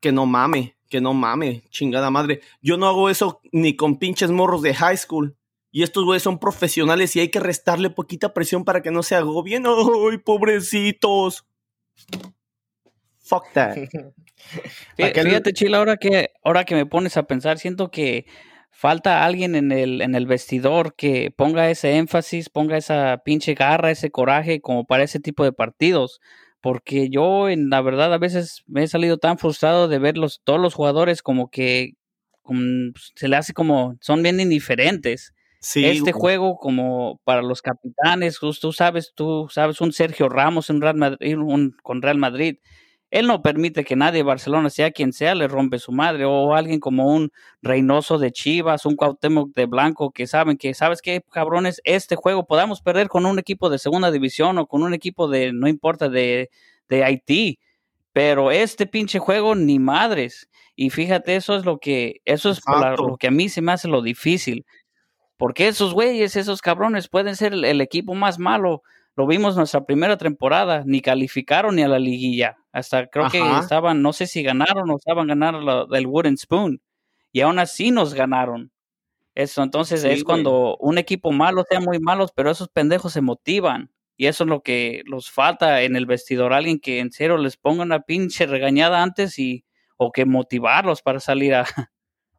que 0.00 0.12
no 0.12 0.26
mame, 0.26 0.76
que 0.88 1.00
no 1.00 1.14
mame, 1.14 1.62
chingada 1.70 2.10
madre. 2.10 2.40
Yo 2.60 2.76
no 2.76 2.86
hago 2.86 3.10
eso 3.10 3.40
ni 3.52 3.76
con 3.76 3.98
pinches 3.98 4.30
morros 4.30 4.62
de 4.62 4.74
high 4.74 4.96
school. 4.96 5.36
Y 5.70 5.82
estos 5.82 6.04
güeyes 6.04 6.22
son 6.22 6.38
profesionales 6.38 7.14
y 7.14 7.20
hay 7.20 7.28
que 7.28 7.40
restarle 7.40 7.90
poquita 7.90 8.32
presión 8.32 8.64
para 8.64 8.82
que 8.82 8.90
no 8.90 9.02
se 9.02 9.14
agobien. 9.14 9.64
¡Ay, 9.66 10.18
pobrecitos! 10.18 11.46
Fuck 13.20 13.52
that. 13.52 13.76
Fíjate, 14.96 15.52
Chila, 15.52 15.78
ahora 15.78 15.96
que, 15.98 16.30
ahora 16.42 16.64
que 16.64 16.74
me 16.74 16.86
pones 16.86 17.16
a 17.16 17.24
pensar, 17.24 17.58
siento 17.58 17.90
que 17.90 18.24
falta 18.70 19.24
alguien 19.24 19.54
en 19.54 19.72
el, 19.72 20.00
en 20.00 20.14
el 20.14 20.26
vestidor 20.26 20.94
que 20.94 21.30
ponga 21.36 21.68
ese 21.68 21.96
énfasis, 21.96 22.48
ponga 22.48 22.76
esa 22.76 23.20
pinche 23.24 23.54
garra, 23.54 23.90
ese 23.90 24.10
coraje 24.10 24.60
como 24.60 24.86
para 24.86 25.02
ese 25.02 25.20
tipo 25.20 25.44
de 25.44 25.52
partidos. 25.52 26.20
Porque 26.60 27.08
yo, 27.08 27.48
en 27.48 27.70
la 27.70 27.80
verdad, 27.80 28.12
a 28.12 28.18
veces 28.18 28.62
me 28.66 28.82
he 28.82 28.88
salido 28.88 29.18
tan 29.18 29.38
frustrado 29.38 29.88
de 29.88 29.98
ver 29.98 30.16
todos 30.44 30.60
los 30.60 30.74
jugadores 30.74 31.22
como 31.22 31.50
que 31.50 31.94
se 33.14 33.28
le 33.28 33.36
hace 33.36 33.52
como, 33.52 33.96
son 34.00 34.22
bien 34.22 34.40
indiferentes. 34.40 35.34
Este 35.74 36.12
juego 36.12 36.56
como 36.56 37.20
para 37.24 37.42
los 37.42 37.62
capitanes, 37.62 38.38
tú, 38.38 38.72
sabes, 38.72 39.12
tú 39.14 39.48
sabes, 39.50 39.80
un 39.80 39.92
Sergio 39.92 40.28
Ramos 40.28 40.70
en 40.70 40.80
Real 40.80 40.96
Madrid, 40.96 41.36
con 41.82 42.02
Real 42.02 42.16
Madrid, 42.18 42.58
él 43.10 43.26
no 43.26 43.42
permite 43.42 43.84
que 43.84 43.96
nadie 43.96 44.18
de 44.18 44.22
Barcelona, 44.24 44.70
sea 44.70 44.90
quien 44.90 45.12
sea, 45.12 45.34
le 45.34 45.48
rompe 45.48 45.78
su 45.78 45.92
madre, 45.92 46.24
o 46.26 46.54
alguien 46.54 46.80
como 46.80 47.12
un 47.12 47.30
Reynoso 47.62 48.18
de 48.18 48.32
Chivas, 48.32 48.84
un 48.86 48.96
Cuauhtémoc 48.96 49.54
de 49.54 49.66
Blanco, 49.66 50.10
que 50.10 50.26
saben 50.26 50.58
que, 50.58 50.74
¿sabes 50.74 51.00
qué, 51.00 51.22
cabrones? 51.30 51.80
Este 51.84 52.16
juego 52.16 52.46
podamos 52.46 52.82
perder 52.82 53.08
con 53.08 53.26
un 53.26 53.38
equipo 53.38 53.70
de 53.70 53.78
segunda 53.78 54.10
división 54.10 54.58
o 54.58 54.66
con 54.66 54.82
un 54.82 54.94
equipo 54.94 55.28
de, 55.28 55.52
no 55.52 55.68
importa, 55.68 56.08
de, 56.08 56.50
de 56.88 57.04
Haití, 57.04 57.58
pero 58.12 58.50
este 58.50 58.86
pinche 58.86 59.18
juego 59.18 59.54
ni 59.54 59.78
madres. 59.78 60.48
Y 60.74 60.90
fíjate, 60.90 61.36
eso 61.36 61.56
es 61.56 61.64
lo 61.64 61.78
que, 61.78 62.20
eso 62.24 62.50
es 62.50 62.60
lo 62.98 63.16
que 63.16 63.28
a 63.28 63.30
mí 63.30 63.48
se 63.48 63.62
me 63.62 63.72
hace 63.72 63.88
lo 63.88 64.02
difícil. 64.02 64.66
Porque 65.36 65.68
esos 65.68 65.94
güeyes, 65.94 66.36
esos 66.36 66.60
cabrones 66.60 67.08
pueden 67.08 67.36
ser 67.36 67.52
el, 67.52 67.80
equipo 67.80 68.14
más 68.14 68.38
malo. 68.38 68.82
Lo 69.16 69.26
vimos 69.26 69.56
nuestra 69.56 69.84
primera 69.84 70.16
temporada, 70.18 70.82
ni 70.84 71.00
calificaron 71.00 71.76
ni 71.76 71.82
a 71.82 71.88
la 71.88 71.98
liguilla. 71.98 72.56
Hasta 72.72 73.06
creo 73.06 73.28
que 73.30 73.40
estaban, 73.58 74.02
no 74.02 74.12
sé 74.12 74.26
si 74.26 74.42
ganaron 74.42 74.90
o 74.90 74.96
estaban 74.96 75.26
ganando 75.26 75.88
el 75.94 76.06
Wooden 76.06 76.36
Spoon. 76.36 76.80
Y 77.32 77.40
aún 77.40 77.58
así 77.58 77.90
nos 77.90 78.14
ganaron. 78.14 78.72
Eso, 79.34 79.62
entonces 79.62 80.02
es 80.04 80.24
cuando 80.24 80.76
un 80.78 80.98
equipo 80.98 81.30
malo 81.30 81.64
sea 81.68 81.80
muy 81.80 82.00
malos, 82.00 82.32
pero 82.34 82.50
esos 82.50 82.68
pendejos 82.68 83.12
se 83.12 83.20
motivan. 83.20 83.92
Y 84.16 84.26
eso 84.26 84.44
es 84.44 84.50
lo 84.50 84.62
que 84.62 85.02
los 85.06 85.30
falta 85.30 85.82
en 85.82 85.94
el 85.94 86.06
vestidor. 86.06 86.52
Alguien 86.52 86.80
que 86.80 86.98
en 86.98 87.12
serio 87.12 87.36
les 87.38 87.56
ponga 87.56 87.84
una 87.84 88.00
pinche 88.00 88.46
regañada 88.46 89.02
antes 89.02 89.38
y 89.38 89.64
o 89.96 90.10
que 90.10 90.24
motivarlos 90.24 91.02
para 91.02 91.20
salir 91.20 91.54
a, 91.54 91.64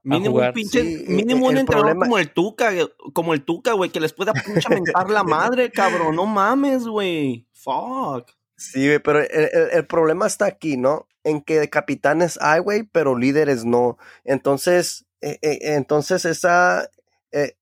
Mínimo 0.04 0.38
un 0.38 0.54
pinche, 0.54 0.84
mínimo 0.84 1.48
un 1.48 1.58
entrenador 1.58 1.98
como 1.98 2.18
el 2.18 2.32
Tuca, 2.32 2.72
como 3.14 3.34
el 3.34 3.44
Tuca, 3.44 3.74
güey, 3.74 3.90
que 3.90 4.00
les 4.00 4.14
pueda 4.14 4.34
pinche 4.34 4.70
mentar 4.70 5.10
la 5.10 5.24
madre, 5.24 5.72
cabrón. 5.72 6.16
No 6.16 6.26
mames, 6.26 6.88
güey. 6.88 7.46
Fuck. 7.52 8.32
Sí, 8.60 8.90
pero 9.04 9.22
el, 9.22 9.88
problema 9.88 10.28
está 10.28 10.46
aquí, 10.46 10.76
¿no? 10.76 11.08
En 11.24 11.42
que 11.42 11.70
capitanes 11.70 12.38
hay, 12.42 12.60
güey, 12.60 12.84
pero 12.84 13.18
líderes 13.18 13.64
no. 13.64 13.98
Entonces, 14.26 15.06
eh, 15.22 15.40
eh, 15.42 15.60
entonces 15.62 16.26
esa. 16.26 16.90
Eh, 17.32 17.56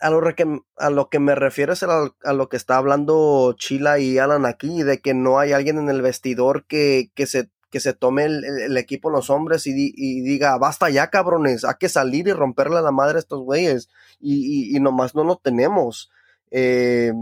a, 0.00 0.10
lo 0.10 0.20
que, 0.34 0.60
a 0.76 0.90
lo 0.90 1.08
que 1.08 1.20
me 1.20 1.34
refiero 1.34 1.72
es 1.72 1.82
a, 1.84 2.32
lo 2.32 2.48
que 2.48 2.56
está 2.56 2.76
hablando 2.76 3.54
Chila 3.56 4.00
y 4.00 4.18
Alan 4.18 4.44
aquí, 4.44 4.82
de 4.82 5.00
que 5.00 5.14
no 5.14 5.38
hay 5.38 5.52
alguien 5.52 5.78
en 5.78 5.88
el 5.88 6.02
vestidor 6.02 6.66
que, 6.66 7.10
que 7.14 7.26
se 7.26 7.50
que 7.70 7.80
se 7.80 7.92
tome 7.92 8.24
el, 8.24 8.76
equipo 8.78 9.10
los 9.10 9.30
hombres 9.30 9.66
y, 9.66 9.72
diga, 10.22 10.56
basta 10.56 10.88
ya 10.88 11.10
cabrones, 11.10 11.64
hay 11.64 11.74
que 11.78 11.90
salir 11.90 12.26
y 12.26 12.32
romperle 12.32 12.78
a 12.78 12.82
la 12.82 12.92
madre 12.92 13.16
a 13.16 13.20
estos 13.20 13.40
güeyes 13.40 13.90
y, 14.20 14.74
y, 14.74 14.80
nomás 14.80 15.14
no 15.14 15.22
lo 15.22 15.36
tenemos. 15.36 16.10
Eh, 16.50 17.12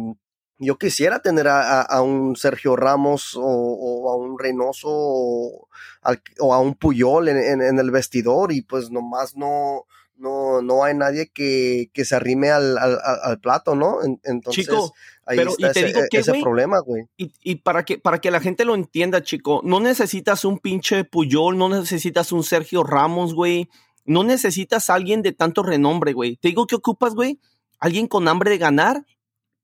yo 0.59 0.79
quisiera 0.79 1.21
tener 1.21 1.49
a, 1.49 2.01
un 2.03 2.37
Sergio 2.37 2.77
Ramos 2.77 3.37
o, 3.37 4.11
a 4.11 4.17
un 4.17 4.39
Reynoso 4.39 4.89
o, 4.89 5.69
a 6.03 6.61
un 6.61 6.75
Puyol 6.75 7.29
en, 7.29 7.79
el 7.79 7.91
vestidor 7.91 8.53
y 8.53 8.63
pues 8.63 8.91
nomás 8.91 9.37
no, 9.37 9.85
no, 10.17 10.63
no 10.63 10.85
hay 10.85 10.95
nadie 10.95 11.29
que, 11.29 11.91
que 11.93 12.05
se 12.05 12.17
arrime 12.17 12.51
al, 12.51 12.79
al, 12.79 13.39
plato, 13.41 13.75
¿no? 13.75 13.99
Entonces, 14.25 14.65
chico, 14.65 14.95
ahí 15.27 15.37
pero, 15.39 15.51
está 15.51 15.71
y 15.71 15.73
te 15.73 15.81
ese, 15.81 15.89
digo 15.89 16.01
que, 16.11 16.19
ese 16.19 16.41
problema, 16.41 16.81
güey. 16.81 17.05
Y, 17.17 17.33
y, 17.43 17.57
para, 17.57 17.85
que, 17.85 17.99
para 17.99 18.21
que 18.21 18.31
la 18.31 18.41
gente 18.41 18.65
lo 18.65 18.75
entienda, 18.75 19.23
chico, 19.23 19.61
no 19.65 19.81
necesitas 19.81 20.45
un 20.45 20.59
pinche 20.59 21.05
Puyol, 21.05 21.59
no 21.59 21.69
necesitas 21.69 22.33
un 22.33 22.43
Sergio 22.43 22.83
Ramos, 22.83 23.35
güey. 23.35 23.69
No 24.07 24.23
necesitas 24.23 24.89
a 24.89 24.95
alguien 24.95 25.21
de 25.23 25.33
tanto 25.33 25.65
renombre, 25.65 26.13
güey. 26.13 26.37
Te 26.37 26.49
digo 26.49 26.69
que 26.69 26.77
ocupas, 26.77 27.15
güey, 27.15 27.41
alguien 27.81 28.07
con 28.07 28.29
hambre 28.29 28.51
de 28.51 28.59
ganar, 28.59 29.05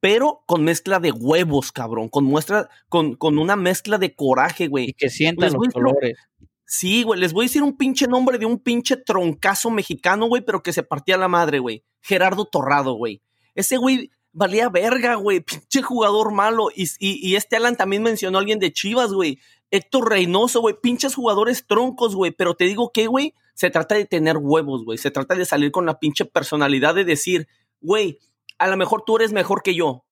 pero 0.03 0.43
con 0.47 0.65
mezcla 0.65 0.99
de 0.99 1.13
huevos, 1.13 1.71
cabrón. 1.71 2.09
Con 2.09 2.25
muestra, 2.25 2.69
con, 2.89 3.15
con 3.15 3.39
una 3.39 3.55
mezcla 3.55 3.99
de 3.99 4.17
coraje, 4.17 4.67
güey. 4.67 4.87
Y 4.89 4.93
que 4.95 5.09
sientan 5.09 5.53
los 5.53 5.69
colores. 5.69 6.19
Sí, 6.67 7.05
güey, 7.05 7.21
les 7.21 7.33
voy 7.33 7.45
a 7.45 7.47
decir 7.47 7.63
un 7.63 7.77
pinche 7.77 8.09
nombre 8.09 8.37
de 8.37 8.45
un 8.45 8.59
pinche 8.59 8.97
troncazo 8.97 9.71
mexicano, 9.71 10.27
güey, 10.27 10.43
pero 10.45 10.61
que 10.61 10.73
se 10.73 10.83
partía 10.83 11.17
la 11.17 11.29
madre, 11.29 11.61
güey. 11.61 11.85
Gerardo 12.01 12.47
Torrado, 12.47 12.95
güey. 12.95 13.23
Ese 13.55 13.77
güey 13.77 14.11
valía 14.33 14.69
verga, 14.71 15.15
güey. 15.15 15.39
Pinche 15.47 15.83
jugador 15.83 16.33
malo. 16.33 16.71
Y, 16.75 16.89
y, 16.99 17.37
este 17.37 17.55
Alan 17.55 17.77
también 17.77 18.03
mencionó 18.03 18.39
a 18.39 18.41
alguien 18.41 18.59
de 18.59 18.73
Chivas, 18.73 19.13
güey. 19.13 19.39
Héctor 19.71 20.11
Reynoso, 20.11 20.63
güey. 20.63 20.75
Pinches 20.83 21.15
jugadores 21.15 21.65
troncos, 21.69 22.17
güey. 22.17 22.33
Pero 22.33 22.57
te 22.57 22.65
digo 22.65 22.91
que, 22.91 23.07
güey, 23.07 23.35
se 23.55 23.71
trata 23.71 23.95
de 23.95 24.05
tener 24.05 24.37
huevos, 24.37 24.85
güey. 24.85 24.99
Se 24.99 25.13
trata 25.13 25.37
de 25.37 25.45
salir 25.45 25.71
con 25.71 25.87
la 25.87 26.01
pinche 26.01 26.25
personalidad 26.25 26.97
de 26.97 27.05
decir, 27.05 27.47
güey, 27.81 28.19
a 28.63 28.69
lo 28.69 28.77
mejor 28.77 29.03
tú 29.05 29.17
eres 29.17 29.33
mejor 29.33 29.63
que 29.63 29.75
yo. 29.75 30.05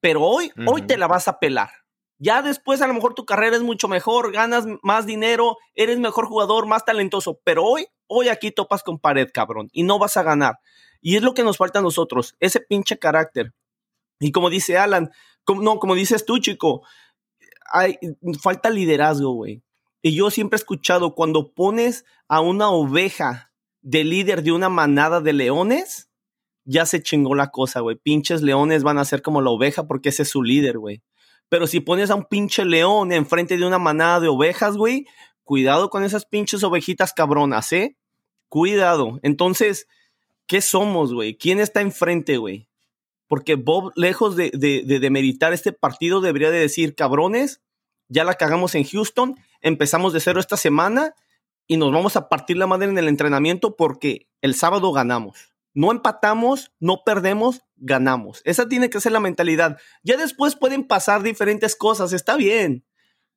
Pero 0.00 0.22
hoy, 0.22 0.52
hoy 0.66 0.82
te 0.82 0.98
la 0.98 1.06
vas 1.06 1.28
a 1.28 1.38
pelar. 1.38 1.70
Ya 2.18 2.42
después 2.42 2.80
a 2.82 2.86
lo 2.86 2.94
mejor 2.94 3.14
tu 3.14 3.24
carrera 3.24 3.56
es 3.56 3.62
mucho 3.62 3.88
mejor, 3.88 4.32
ganas 4.32 4.66
más 4.82 5.06
dinero, 5.06 5.56
eres 5.74 5.98
mejor 5.98 6.26
jugador, 6.26 6.66
más 6.66 6.84
talentoso, 6.84 7.40
pero 7.44 7.64
hoy, 7.64 7.86
hoy 8.06 8.28
aquí 8.28 8.50
topas 8.50 8.82
con 8.82 8.98
pared, 8.98 9.28
cabrón, 9.32 9.68
y 9.72 9.82
no 9.82 9.98
vas 9.98 10.16
a 10.16 10.22
ganar. 10.22 10.58
Y 11.00 11.16
es 11.16 11.22
lo 11.22 11.34
que 11.34 11.42
nos 11.42 11.56
falta 11.56 11.80
a 11.80 11.82
nosotros, 11.82 12.36
ese 12.40 12.60
pinche 12.60 12.98
carácter. 12.98 13.52
Y 14.20 14.30
como 14.30 14.48
dice 14.48 14.78
Alan, 14.78 15.10
como, 15.44 15.62
no, 15.62 15.78
como 15.78 15.94
dices 15.94 16.24
tú, 16.24 16.38
chico, 16.38 16.82
hay, 17.72 17.98
falta 18.40 18.70
liderazgo, 18.70 19.32
güey. 19.32 19.62
Y 20.00 20.14
yo 20.14 20.30
siempre 20.30 20.56
he 20.56 20.60
escuchado, 20.60 21.14
cuando 21.14 21.52
pones 21.52 22.04
a 22.28 22.40
una 22.40 22.70
oveja 22.70 23.52
de 23.80 24.04
líder 24.04 24.42
de 24.42 24.52
una 24.52 24.68
manada 24.68 25.20
de 25.20 25.32
leones, 25.32 26.10
ya 26.64 26.86
se 26.86 27.02
chingó 27.02 27.34
la 27.34 27.50
cosa, 27.50 27.80
güey. 27.80 27.96
Pinches 27.96 28.42
leones 28.42 28.82
van 28.82 28.98
a 28.98 29.04
ser 29.04 29.22
como 29.22 29.40
la 29.40 29.50
oveja 29.50 29.86
porque 29.86 30.10
ese 30.10 30.22
es 30.22 30.30
su 30.30 30.42
líder, 30.42 30.78
güey. 30.78 31.02
Pero 31.48 31.66
si 31.66 31.80
pones 31.80 32.10
a 32.10 32.14
un 32.14 32.24
pinche 32.24 32.64
león 32.64 33.12
enfrente 33.12 33.56
de 33.56 33.66
una 33.66 33.78
manada 33.78 34.20
de 34.20 34.28
ovejas, 34.28 34.76
güey, 34.76 35.06
cuidado 35.42 35.90
con 35.90 36.04
esas 36.04 36.24
pinches 36.24 36.64
ovejitas 36.64 37.12
cabronas, 37.12 37.72
¿eh? 37.72 37.96
Cuidado. 38.48 39.18
Entonces, 39.22 39.86
¿qué 40.46 40.60
somos, 40.60 41.12
güey? 41.12 41.36
¿Quién 41.36 41.60
está 41.60 41.80
enfrente, 41.80 42.38
güey? 42.38 42.68
Porque 43.28 43.54
Bob, 43.56 43.92
lejos 43.96 44.36
de, 44.36 44.50
de, 44.52 44.82
de, 44.84 45.10
meditar 45.10 45.52
este 45.52 45.72
partido, 45.72 46.20
debería 46.20 46.50
de 46.50 46.60
decir, 46.60 46.94
cabrones, 46.94 47.62
ya 48.08 48.24
la 48.24 48.34
cagamos 48.34 48.74
en 48.74 48.84
Houston, 48.84 49.36
empezamos 49.60 50.12
de 50.12 50.20
cero 50.20 50.40
esta 50.40 50.56
semana 50.56 51.14
y 51.66 51.78
nos 51.78 51.90
vamos 51.90 52.16
a 52.16 52.28
partir 52.28 52.58
la 52.58 52.66
madre 52.66 52.88
en 52.88 52.98
el 52.98 53.08
entrenamiento 53.08 53.76
porque 53.76 54.28
el 54.42 54.54
sábado 54.54 54.92
ganamos. 54.92 55.53
No 55.74 55.90
empatamos, 55.90 56.72
no 56.78 57.02
perdemos, 57.04 57.62
ganamos. 57.76 58.40
Esa 58.44 58.68
tiene 58.68 58.88
que 58.90 59.00
ser 59.00 59.10
la 59.12 59.20
mentalidad. 59.20 59.78
Ya 60.04 60.16
después 60.16 60.54
pueden 60.54 60.86
pasar 60.86 61.22
diferentes 61.22 61.74
cosas, 61.74 62.12
está 62.12 62.36
bien, 62.36 62.86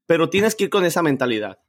pero 0.05 0.29
tienes 0.29 0.55
que 0.55 0.65
ir 0.65 0.69
con 0.69 0.85
esa 0.85 1.01
mentalidad. 1.01 1.59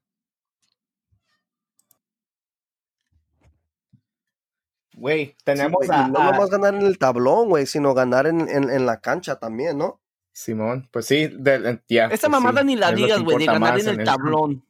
Güey, 4.95 5.37
tenemos 5.45 5.89
a, 5.89 6.09
No 6.09 6.25
nomás 6.25 6.51
ganar 6.51 6.75
en 6.75 6.83
el 6.83 6.99
tablón, 6.99 7.49
güey, 7.49 7.67
sino 7.67 7.95
ganar 7.95 8.27
en, 8.27 8.87
la 8.87 9.01
cancha 9.01 9.39
también, 9.39 9.79
¿no? 9.79 10.03
Simón, 10.33 10.89
pues 10.93 11.07
sí, 11.07 11.29
de, 11.29 11.81
ya. 11.89 12.07
Esta 12.07 12.29
pues 12.29 12.31
mamada 12.31 12.63
ni 12.63 12.77
la 12.77 12.93
digas, 12.93 13.23
güey, 13.23 13.39
de 13.39 13.47
ganar 13.47 13.79
en 13.79 13.89
el, 13.89 14.05
tablón. 14.05 14.65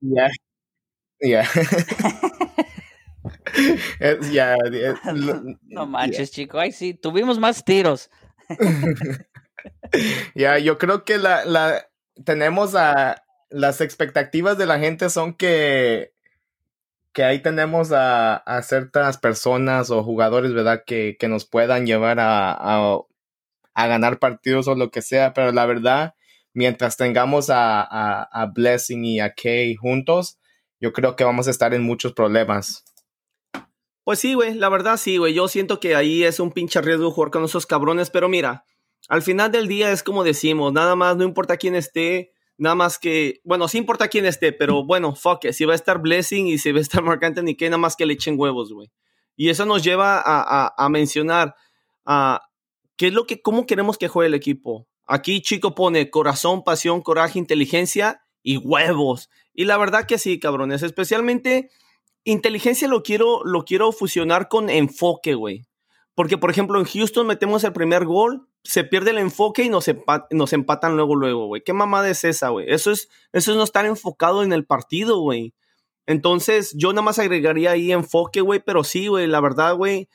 Ya. 0.00 0.28
Ya. 1.20 1.48
ya. 4.32 4.56
no 5.68 5.86
manches, 5.86 6.30
chico. 6.30 6.58
Ay, 6.58 6.72
sí, 6.72 6.94
tuvimos 6.94 7.38
más 7.38 7.64
tiros. 7.64 8.10
ya, 10.34 10.58
yo 10.58 10.78
creo 10.78 11.04
que 11.04 11.18
la, 11.18 11.44
la 11.44 11.86
tenemos 12.24 12.74
a 12.74 13.22
las 13.50 13.80
expectativas 13.80 14.58
de 14.58 14.66
la 14.66 14.78
gente 14.78 15.10
son 15.10 15.34
que 15.34 16.12
que 17.12 17.24
ahí 17.24 17.40
tenemos 17.40 17.90
a, 17.92 18.36
a, 18.36 18.62
ciertas 18.62 19.18
personas 19.18 19.90
o 19.90 20.04
jugadores, 20.04 20.52
¿verdad? 20.54 20.84
Que, 20.86 21.16
que 21.18 21.28
nos 21.28 21.44
puedan 21.44 21.84
llevar 21.84 22.20
a, 22.20 22.52
a, 22.52 22.98
a, 23.74 23.86
ganar 23.88 24.20
partidos 24.20 24.68
o 24.68 24.76
lo 24.76 24.92
que 24.92 25.02
sea, 25.02 25.32
pero 25.34 25.50
la 25.50 25.66
verdad, 25.66 26.14
mientras 26.52 26.96
tengamos 26.96 27.50
a, 27.50 27.82
a 28.22 28.46
Blessing 28.46 29.04
y 29.04 29.18
a 29.18 29.34
Kay 29.34 29.74
juntos, 29.74 30.38
yo 30.80 30.92
creo 30.92 31.16
que 31.16 31.24
vamos 31.24 31.46
a 31.48 31.50
estar 31.50 31.74
en 31.74 31.82
muchos 31.82 32.12
problemas. 32.12 32.84
Pues 34.04 34.18
sí, 34.18 34.34
güey, 34.34 34.54
la 34.54 34.68
verdad 34.68 34.96
sí, 34.96 35.18
güey. 35.18 35.34
Yo 35.34 35.48
siento 35.48 35.80
que 35.80 35.94
ahí 35.94 36.24
es 36.24 36.40
un 36.40 36.52
pinche 36.52 36.80
riesgo 36.80 37.10
jugar 37.10 37.30
con 37.30 37.44
esos 37.44 37.66
cabrones, 37.66 38.10
pero 38.10 38.28
mira, 38.28 38.64
al 39.08 39.22
final 39.22 39.52
del 39.52 39.68
día 39.68 39.92
es 39.92 40.02
como 40.02 40.24
decimos, 40.24 40.72
nada 40.72 40.96
más, 40.96 41.16
no 41.16 41.24
importa 41.24 41.56
quién 41.56 41.74
esté, 41.74 42.32
nada 42.56 42.74
más 42.74 42.98
que, 42.98 43.40
bueno, 43.44 43.68
sí 43.68 43.78
importa 43.78 44.08
quién 44.08 44.26
esté, 44.26 44.52
pero 44.52 44.84
bueno, 44.84 45.14
fuck 45.14 45.44
it, 45.44 45.52
si 45.52 45.64
va 45.64 45.72
a 45.72 45.76
estar 45.76 46.00
Blessing 46.00 46.46
y 46.46 46.58
si 46.58 46.72
va 46.72 46.78
a 46.78 46.82
estar 46.82 47.02
Mark 47.02 47.24
Anthony, 47.24 47.54
que 47.56 47.68
nada 47.68 47.78
más 47.78 47.96
que 47.96 48.06
le 48.06 48.14
echen 48.14 48.38
huevos, 48.38 48.72
güey. 48.72 48.90
Y 49.36 49.48
eso 49.48 49.64
nos 49.64 49.82
lleva 49.82 50.18
a, 50.18 50.66
a, 50.66 50.74
a 50.76 50.88
mencionar 50.88 51.54
a 52.04 52.42
qué 52.96 53.08
es 53.08 53.12
lo 53.12 53.26
que, 53.26 53.40
cómo 53.40 53.66
queremos 53.66 53.96
que 53.96 54.08
juegue 54.08 54.28
el 54.28 54.34
equipo. 54.34 54.86
Aquí 55.06 55.40
Chico 55.40 55.74
pone 55.74 56.10
corazón, 56.10 56.62
pasión, 56.62 57.00
coraje, 57.00 57.38
inteligencia 57.38 58.22
y 58.42 58.58
huevos. 58.58 59.30
Y 59.54 59.64
la 59.64 59.76
verdad 59.78 60.06
que 60.06 60.18
sí, 60.18 60.38
cabrones, 60.38 60.82
especialmente 60.82 61.70
inteligencia 62.24 62.88
lo 62.88 63.02
quiero, 63.02 63.44
lo 63.44 63.64
quiero 63.64 63.92
fusionar 63.92 64.48
con 64.48 64.70
enfoque, 64.70 65.34
güey. 65.34 65.66
Porque, 66.14 66.36
por 66.36 66.50
ejemplo, 66.50 66.78
en 66.78 66.84
Houston 66.84 67.26
metemos 67.26 67.64
el 67.64 67.72
primer 67.72 68.04
gol, 68.04 68.46
se 68.62 68.84
pierde 68.84 69.10
el 69.10 69.18
enfoque 69.18 69.62
y 69.62 69.68
nos, 69.70 69.88
empatan 70.52 70.96
luego, 70.96 71.14
luego, 71.14 71.46
güey. 71.46 71.62
¿Qué 71.62 71.72
mamada 71.72 72.10
es 72.10 72.24
esa, 72.24 72.50
güey? 72.50 72.66
Eso 72.68 72.90
es, 72.90 73.08
eso 73.32 73.52
es 73.52 73.56
no 73.56 73.64
estar 73.64 73.86
enfocado 73.86 74.42
en 74.42 74.52
el 74.52 74.66
partido, 74.66 75.20
güey. 75.20 75.54
Entonces, 76.06 76.74
yo 76.76 76.92
nada 76.92 77.02
más 77.02 77.18
agregaría 77.18 77.70
ahí 77.70 77.92
enfoque, 77.92 78.40
güey, 78.40 78.60
pero 78.60 78.84
sí, 78.84 79.06
güey, 79.06 79.26
la 79.26 79.40
verdad, 79.40 79.76
güey, 79.76 80.08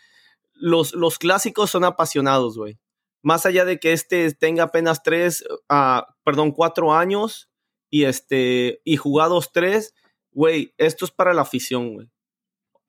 los, 0.53 0.93
los 0.93 1.17
clásicos 1.17 1.71
son 1.71 1.83
apasionados, 1.85 2.57
güey. 2.57 2.77
Más 3.21 3.45
allá 3.45 3.65
de 3.65 3.79
que 3.79 3.93
este 3.93 4.31
tenga 4.33 4.65
apenas 4.65 5.01
tres, 5.01 5.43
uh, 5.69 6.01
perdón, 6.23 6.51
cuatro 6.51 6.93
años 6.93 7.49
y 7.89 8.03
este, 8.03 8.81
y 8.83 8.97
jugados 8.97 9.51
tres, 9.51 9.95
güey, 10.35 10.73
esto 10.77 11.05
es 11.05 11.11
para 11.11 11.33
la 11.33 11.41
afición, 11.41 11.93
güey. 11.93 12.07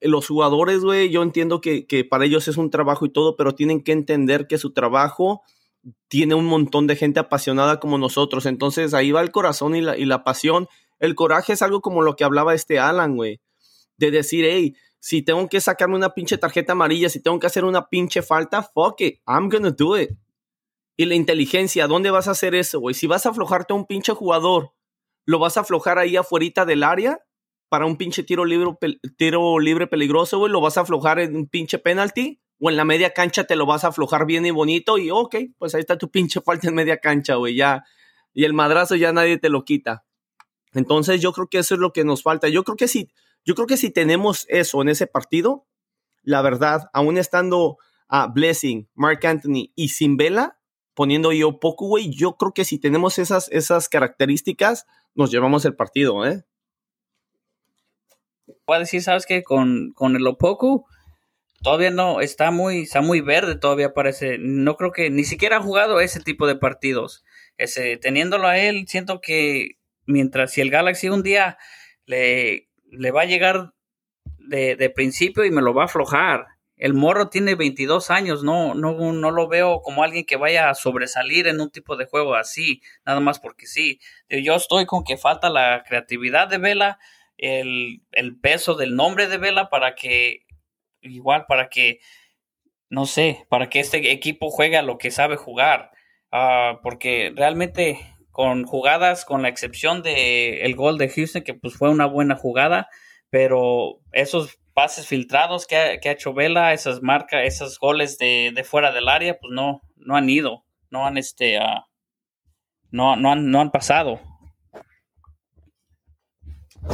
Los 0.01 0.27
jugadores, 0.27 0.81
güey, 0.81 1.09
yo 1.09 1.23
entiendo 1.23 1.59
que, 1.59 1.87
que, 1.87 2.03
para 2.03 2.25
ellos 2.25 2.47
es 2.47 2.57
un 2.57 2.69
trabajo 2.69 3.07
y 3.07 3.09
todo, 3.09 3.35
pero 3.35 3.55
tienen 3.55 3.81
que 3.81 3.93
entender 3.93 4.45
que 4.45 4.59
su 4.59 4.73
trabajo 4.73 5.41
tiene 6.07 6.35
un 6.35 6.45
montón 6.45 6.85
de 6.85 6.95
gente 6.95 7.19
apasionada 7.19 7.79
como 7.79 7.97
nosotros. 7.97 8.45
Entonces 8.45 8.93
ahí 8.93 9.11
va 9.11 9.21
el 9.21 9.31
corazón 9.31 9.75
y 9.75 9.81
la, 9.81 9.97
y 9.97 10.05
la 10.05 10.23
pasión. 10.23 10.67
El 10.99 11.15
coraje 11.15 11.53
es 11.53 11.63
algo 11.63 11.81
como 11.81 12.03
lo 12.03 12.15
que 12.15 12.25
hablaba 12.25 12.53
este 12.53 12.77
Alan, 12.77 13.15
güey. 13.15 13.39
De 13.97 14.11
decir, 14.11 14.45
hey, 14.47 14.75
si 14.99 15.23
tengo 15.23 15.47
que 15.47 15.61
sacarme 15.61 15.95
una 15.95 16.13
pinche 16.13 16.37
tarjeta 16.37 16.73
amarilla, 16.73 17.09
si 17.09 17.21
tengo 17.21 17.39
que 17.39 17.47
hacer 17.47 17.63
una 17.65 17.87
pinche 17.89 18.21
falta, 18.21 18.61
fuck 18.61 19.01
it, 19.01 19.21
I'm 19.25 19.49
gonna 19.49 19.71
do 19.71 19.97
it. 19.97 20.11
Y 20.97 21.05
la 21.05 21.15
inteligencia, 21.15 21.87
¿dónde 21.87 22.11
vas 22.11 22.27
a 22.27 22.31
hacer 22.31 22.55
eso, 22.55 22.79
güey? 22.79 22.93
Si 22.93 23.07
vas 23.07 23.25
a 23.25 23.29
aflojarte 23.29 23.73
a 23.73 23.77
un 23.77 23.85
pinche 23.85 24.13
jugador, 24.13 24.73
¿lo 25.25 25.39
vas 25.39 25.57
a 25.57 25.61
aflojar 25.61 25.97
ahí 25.97 26.17
afuera 26.17 26.65
del 26.65 26.83
área? 26.83 27.26
Para 27.69 27.85
un 27.85 27.97
pinche 27.97 28.23
tiro 28.23 28.45
libre, 28.45 28.77
tiro 29.17 29.59
libre 29.59 29.87
peligroso, 29.87 30.39
güey, 30.39 30.51
lo 30.51 30.61
vas 30.61 30.77
a 30.77 30.81
aflojar 30.81 31.19
en 31.19 31.35
un 31.35 31.47
pinche 31.47 31.79
penalty 31.79 32.39
o 32.59 32.69
en 32.69 32.77
la 32.77 32.85
media 32.85 33.13
cancha 33.13 33.43
te 33.43 33.55
lo 33.55 33.65
vas 33.65 33.83
a 33.83 33.89
aflojar 33.89 34.25
bien 34.25 34.45
y 34.45 34.51
bonito 34.51 34.97
y 34.97 35.11
ok, 35.11 35.35
pues 35.57 35.75
ahí 35.75 35.81
está 35.81 35.97
tu 35.97 36.09
pinche 36.09 36.41
falta 36.41 36.67
en 36.67 36.75
media 36.75 36.97
cancha, 36.97 37.35
güey, 37.35 37.55
ya. 37.55 37.83
Y 38.33 38.45
el 38.45 38.53
madrazo 38.53 38.95
ya 38.95 39.11
nadie 39.11 39.37
te 39.37 39.49
lo 39.49 39.63
quita. 39.63 40.05
Entonces 40.73 41.21
yo 41.21 41.33
creo 41.33 41.47
que 41.47 41.59
eso 41.59 41.75
es 41.75 41.79
lo 41.79 41.93
que 41.93 42.03
nos 42.03 42.23
falta. 42.23 42.49
Yo 42.49 42.63
creo 42.63 42.77
que 42.77 42.87
si, 42.87 43.09
yo 43.45 43.55
creo 43.55 43.67
que 43.67 43.77
si 43.77 43.89
tenemos 43.89 44.45
eso 44.49 44.81
en 44.81 44.89
ese 44.89 45.07
partido, 45.07 45.65
la 46.23 46.41
verdad, 46.41 46.89
aún 46.93 47.17
estando 47.17 47.77
a 48.07 48.27
Blessing, 48.27 48.89
Mark 48.93 49.25
Anthony 49.25 49.71
y 49.75 49.89
sin 49.89 50.17
vela, 50.17 50.59
poniendo 50.93 51.31
yo 51.31 51.59
poco, 51.59 51.87
güey, 51.87 52.09
yo 52.09 52.37
creo 52.37 52.53
que 52.53 52.65
si 52.65 52.79
tenemos 52.79 53.19
esas, 53.19 53.49
esas 53.51 53.89
características, 53.89 54.85
nos 55.15 55.31
llevamos 55.31 55.65
el 55.65 55.75
partido, 55.75 56.25
¿eh? 56.25 56.43
Voy 58.67 58.79
decir, 58.79 59.01
¿sabes 59.01 59.25
qué? 59.25 59.43
Con, 59.43 59.93
con 59.93 60.15
el 60.15 60.27
Opoku, 60.27 60.85
todavía 61.63 61.89
no, 61.89 62.21
está 62.21 62.51
muy, 62.51 62.81
está 62.81 63.01
muy 63.01 63.21
verde, 63.21 63.55
todavía 63.55 63.93
parece. 63.93 64.37
No 64.39 64.75
creo 64.75 64.91
que 64.91 65.09
ni 65.09 65.23
siquiera 65.23 65.57
ha 65.57 65.61
jugado 65.61 66.01
ese 66.01 66.19
tipo 66.19 66.45
de 66.45 66.57
partidos. 66.57 67.23
Ese, 67.57 67.97
teniéndolo 67.97 68.47
a 68.47 68.59
él, 68.59 68.85
siento 68.87 69.21
que 69.21 69.77
mientras 70.05 70.51
si 70.51 70.61
el 70.61 70.69
Galaxy 70.69 71.09
un 71.09 71.23
día 71.23 71.57
le, 72.05 72.69
le 72.91 73.11
va 73.11 73.21
a 73.21 73.25
llegar 73.25 73.73
de, 74.37 74.75
de, 74.75 74.89
principio 74.89 75.45
y 75.45 75.51
me 75.51 75.61
lo 75.61 75.73
va 75.73 75.83
a 75.83 75.85
aflojar. 75.85 76.45
El 76.75 76.93
morro 76.93 77.29
tiene 77.29 77.55
22 77.55 78.11
años, 78.11 78.43
no, 78.43 78.75
no, 78.75 79.11
no 79.11 79.31
lo 79.31 79.47
veo 79.47 79.81
como 79.81 80.03
alguien 80.03 80.25
que 80.25 80.35
vaya 80.35 80.69
a 80.69 80.75
sobresalir 80.75 81.47
en 81.47 81.59
un 81.59 81.71
tipo 81.71 81.95
de 81.95 82.05
juego 82.05 82.35
así, 82.35 82.81
nada 83.03 83.19
más 83.19 83.39
porque 83.39 83.65
sí. 83.65 83.99
Yo 84.29 84.55
estoy 84.55 84.85
con 84.85 85.03
que 85.03 85.17
falta 85.17 85.49
la 85.49 85.83
creatividad 85.87 86.47
de 86.47 86.59
Vela, 86.59 86.99
el, 87.37 88.01
peso 88.41 88.75
del 88.75 88.95
nombre 88.95 89.27
de 89.27 89.37
Vela 89.37 89.69
para 89.69 89.95
que, 89.95 90.45
igual, 91.01 91.45
para 91.47 91.69
que, 91.69 91.99
no 92.89 93.05
sé, 93.05 93.45
para 93.49 93.69
que 93.69 93.79
este 93.79 94.11
equipo 94.11 94.49
juegue 94.49 94.77
a 94.77 94.83
lo 94.83 94.97
que 94.97 95.11
sabe 95.11 95.35
jugar. 95.35 95.91
Ah, 96.31 96.79
porque 96.83 97.31
realmente 97.35 97.99
con 98.31 98.65
jugadas, 98.65 99.25
con 99.25 99.41
la 99.41 99.49
excepción 99.49 100.03
de 100.03 100.61
el 100.61 100.75
gol 100.75 100.97
de 100.97 101.09
Houston, 101.09 101.43
que 101.43 101.53
pues 101.53 101.75
fue 101.75 101.89
una 101.89 102.05
buena 102.05 102.35
jugada, 102.35 102.87
pero 103.29 103.99
esos 104.11 104.59
pases 104.73 105.07
filtrados 105.07 105.65
que 105.65 105.75
ha, 105.75 105.99
que 105.99 106.09
ha 106.09 106.11
hecho 106.11 106.35
Vela, 106.35 106.71
esas 106.73 107.01
marcas, 107.01 107.45
esos 107.45 107.79
goles 107.79 108.19
de, 108.19 108.51
de, 108.53 108.63
fuera 108.63 108.91
del 108.91 109.09
área, 109.09 109.39
pues 109.39 109.51
no, 109.51 109.81
no 109.95 110.15
han 110.15 110.29
ido, 110.29 110.65
no 110.91 111.07
han 111.07 111.17
este, 111.17 111.57
uh, 111.57 111.81
no, 112.91 113.15
no, 113.15 113.31
han, 113.31 113.49
no 113.49 113.59
han 113.59 113.71
pasado. 113.71 114.19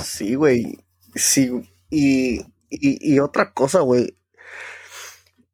Sí, 0.02 0.36
güey. 0.36 0.80
Sí. 1.16 1.70
Y, 1.90 2.42
y, 2.70 3.20
otra 3.20 3.54
cosa, 3.54 3.82
güey. 3.82 4.18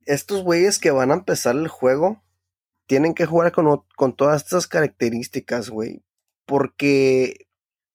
Estos 0.06 0.44
güeyes 0.44 0.80
que 0.80 0.92
van 0.92 1.12
a 1.12 1.16
empezar 1.16 1.56
el 1.56 1.68
juego 1.68 2.24
tienen 2.88 3.14
que 3.14 3.26
jugar 3.26 3.52
con, 3.52 3.84
con 3.96 4.16
todas 4.16 4.44
estas 4.44 4.68
características, 4.68 5.70
güey. 5.70 6.04
Porque 6.46 7.48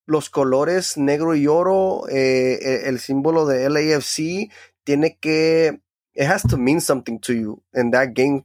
los 0.07 0.31
colores 0.31 0.97
negro 0.97 1.35
y 1.35 1.47
oro, 1.47 2.09
eh, 2.09 2.59
e, 2.61 2.89
el 2.89 3.01
símbolo 3.01 3.47
de 3.47 3.69
LAFC, 3.69 4.51
tiene 4.85 5.19
que 5.19 5.81
it 6.15 6.27
has 6.27 6.43
to 6.43 6.57
mean 6.57 6.81
something 6.81 7.19
to 7.19 7.33
you 7.33 7.63
in 7.75 7.91
that 7.91 8.15
game 8.15 8.45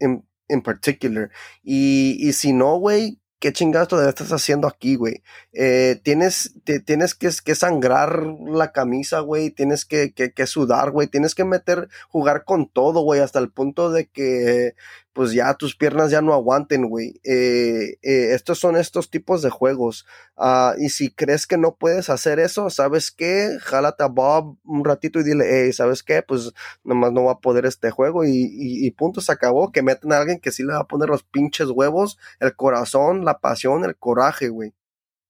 in, 0.00 0.62
particular. 0.62 1.30
Y, 1.62 2.16
y 2.20 2.32
si 2.32 2.52
no, 2.52 2.78
güey, 2.78 3.18
¿qué 3.38 3.52
chingados 3.52 3.88
todavía 3.88 4.10
estás 4.10 4.32
haciendo 4.32 4.68
aquí, 4.68 4.96
güey? 4.96 5.22
Eh, 5.52 6.00
tienes, 6.02 6.54
te, 6.64 6.80
tienes 6.80 7.14
que, 7.14 7.30
sangrar 7.54 8.22
la 8.24 8.72
camisa, 8.72 9.20
güey, 9.20 9.50
tienes 9.50 9.84
que, 9.84 10.12
que, 10.12 10.32
que 10.32 10.46
sudar, 10.46 10.90
güey, 10.90 11.08
tienes 11.08 11.34
que 11.34 11.44
meter, 11.44 11.88
jugar 12.08 12.44
con 12.44 12.68
todo, 12.68 13.00
güey, 13.02 13.20
hasta 13.20 13.38
el 13.38 13.50
punto 13.50 13.90
de 13.90 14.06
que 14.06 14.74
pues 15.16 15.32
ya 15.32 15.54
tus 15.54 15.74
piernas 15.74 16.10
ya 16.10 16.20
no 16.20 16.34
aguanten, 16.34 16.90
güey. 16.90 17.18
Eh, 17.24 17.96
eh, 18.02 18.34
estos 18.34 18.58
son 18.58 18.76
estos 18.76 19.08
tipos 19.08 19.40
de 19.40 19.48
juegos. 19.48 20.04
Uh, 20.36 20.78
y 20.78 20.90
si 20.90 21.10
crees 21.10 21.46
que 21.46 21.56
no 21.56 21.74
puedes 21.74 22.10
hacer 22.10 22.38
eso, 22.38 22.68
¿sabes 22.68 23.10
qué? 23.10 23.56
Jálate 23.62 24.04
a 24.04 24.08
Bob 24.08 24.58
un 24.62 24.84
ratito 24.84 25.18
y 25.18 25.24
dile, 25.24 25.46
hey, 25.48 25.72
¿sabes 25.72 26.02
qué? 26.02 26.20
Pues 26.20 26.52
nomás 26.84 27.12
no 27.12 27.24
va 27.24 27.32
a 27.32 27.40
poder 27.40 27.64
este 27.64 27.90
juego 27.90 28.26
y, 28.26 28.28
y, 28.28 28.86
y, 28.86 28.90
punto, 28.90 29.22
se 29.22 29.32
acabó. 29.32 29.72
Que 29.72 29.80
meten 29.80 30.12
a 30.12 30.18
alguien 30.18 30.38
que 30.38 30.52
sí 30.52 30.62
le 30.62 30.74
va 30.74 30.80
a 30.80 30.86
poner 30.86 31.08
los 31.08 31.22
pinches 31.22 31.70
huevos, 31.70 32.18
el 32.38 32.54
corazón, 32.54 33.24
la 33.24 33.38
pasión, 33.38 33.86
el 33.86 33.96
coraje, 33.96 34.50
güey. 34.50 34.74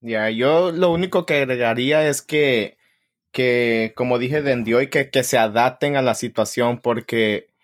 Ya, 0.01 0.31
yo 0.31 0.73
lo 0.73 0.91
único 0.91 1.27
que 1.27 1.35
agregaría 1.35 2.09
es 2.09 2.23
que, 2.23 2.77
que 3.31 3.93
como 3.95 4.19
dije 4.19 4.43
de 4.43 4.75
hoy, 4.75 4.91
que, 4.91 5.11
que 5.11 5.23
se 5.23 5.39
adapten 5.39 5.95
a 5.95 6.03
la 6.03 6.17
situación 6.17 6.81
porque 6.81 7.55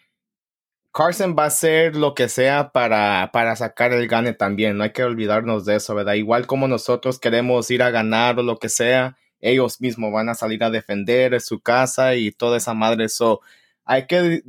Carson 0.93 1.35
va 1.39 1.45
a 1.45 1.47
hacer 1.47 1.97
lo 1.97 2.15
que 2.15 2.29
sea 2.29 2.71
para, 2.71 3.31
para 3.33 3.57
sacar 3.57 3.93
el 3.95 4.09
gane 4.09 4.35
también. 4.35 4.77
No 4.77 4.85
hay 4.85 4.93
que 4.93 5.05
olvidarnos 5.05 5.65
de 5.65 5.77
eso, 5.77 5.95
¿verdad? 5.95 6.15
Igual 6.15 6.47
como 6.47 6.69
nosotros 6.69 7.19
queremos 7.19 7.71
ir 7.71 7.83
a 7.83 7.91
ganar 7.91 8.39
o 8.39 8.43
lo 8.43 8.59
que 8.59 8.69
sea, 8.69 9.17
ellos 9.41 9.81
mismos 9.81 10.13
van 10.13 10.29
a 10.29 10.35
salir 10.35 10.63
a 10.63 10.71
defender 10.71 11.41
su 11.41 11.61
casa 11.61 12.15
y 12.15 12.31
toda 12.31 12.59
esa 12.59 12.75
madre. 12.75 13.07
Eso 13.07 13.41
hay 13.87 14.07
que 14.07 14.43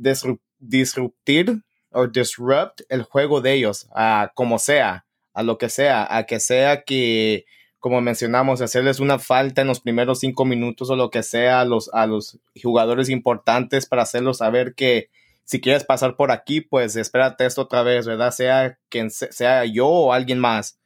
disruptir 0.58 1.62
o 1.90 2.08
disrupt 2.08 2.82
el 2.90 3.04
juego 3.04 3.40
de 3.40 3.54
ellos, 3.54 3.88
a 3.94 4.30
como 4.34 4.58
sea, 4.58 5.06
a 5.32 5.42
lo 5.42 5.56
que 5.56 5.70
sea, 5.70 6.06
a 6.14 6.24
que 6.24 6.40
sea 6.40 6.82
que, 6.82 7.46
como 7.78 8.00
mencionamos, 8.02 8.60
hacerles 8.60 9.00
una 9.00 9.18
falta 9.18 9.62
en 9.62 9.68
los 9.68 9.80
primeros 9.80 10.20
cinco 10.20 10.44
minutos 10.44 10.90
o 10.90 10.96
lo 10.96 11.10
que 11.10 11.22
sea 11.22 11.60
a 11.60 11.64
los, 11.64 11.88
a 11.94 12.06
los 12.06 12.38
jugadores 12.62 13.08
importantes 13.08 13.86
para 13.86 14.02
hacerlos 14.02 14.38
saber 14.38 14.74
que 14.74 15.08
si 15.44 15.60
quieres 15.60 15.84
pasar 15.84 16.16
por 16.16 16.30
aquí, 16.30 16.60
pues 16.60 16.96
espérate 16.96 17.46
esto 17.46 17.62
otra 17.62 17.82
vez, 17.82 18.06
¿verdad? 18.06 18.32
Sea 18.32 18.78
quien 18.88 19.10
sea 19.10 19.64
yo 19.64 19.88
o 19.88 20.12
alguien 20.12 20.38
más. 20.38 20.78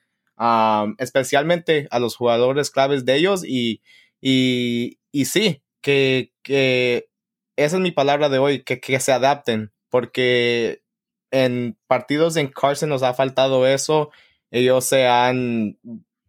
especialmente 0.98 1.88
a 1.90 1.98
los 1.98 2.16
jugadores 2.16 2.70
claves 2.70 3.04
de 3.04 3.16
ellos 3.16 3.44
y, 3.44 3.82
y, 4.20 4.98
y 5.12 5.24
sí, 5.26 5.62
que, 5.80 6.32
que 6.42 7.08
esa 7.56 7.76
es 7.76 7.82
mi 7.82 7.92
palabra 7.92 8.28
de 8.28 8.38
hoy, 8.38 8.62
que, 8.62 8.80
que 8.80 9.00
se 9.00 9.12
adapten, 9.12 9.72
porque 9.90 10.82
en 11.30 11.76
partidos 11.86 12.36
en 12.36 12.48
Carson 12.48 12.88
nos 12.88 13.02
ha 13.02 13.14
faltado 13.14 13.66
eso. 13.66 14.10
Ellos 14.50 14.84
se 14.84 15.06
han, 15.06 15.78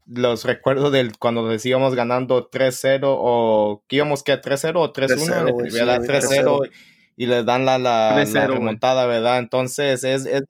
los 0.06 0.44
recuerdo 0.44 0.92
del 0.92 1.18
cuando 1.18 1.48
decíamos 1.48 1.96
ganando 1.96 2.50
3-0 2.50 3.02
o 3.06 3.84
que 3.88 3.98
íbamos 3.98 4.24
que 4.24 4.34
3-0 4.34 4.74
o 4.76 4.94
3-1, 4.94 6.06
3-0 6.06 6.70
y 7.20 7.26
les 7.26 7.46
dan 7.46 7.66
la, 7.66 7.78
la, 7.78 8.24
remontada, 8.48 9.06
¿verdad? 9.06 9.40
Entonces, 9.40 10.06
es, 10.06 10.26
es 10.26 10.44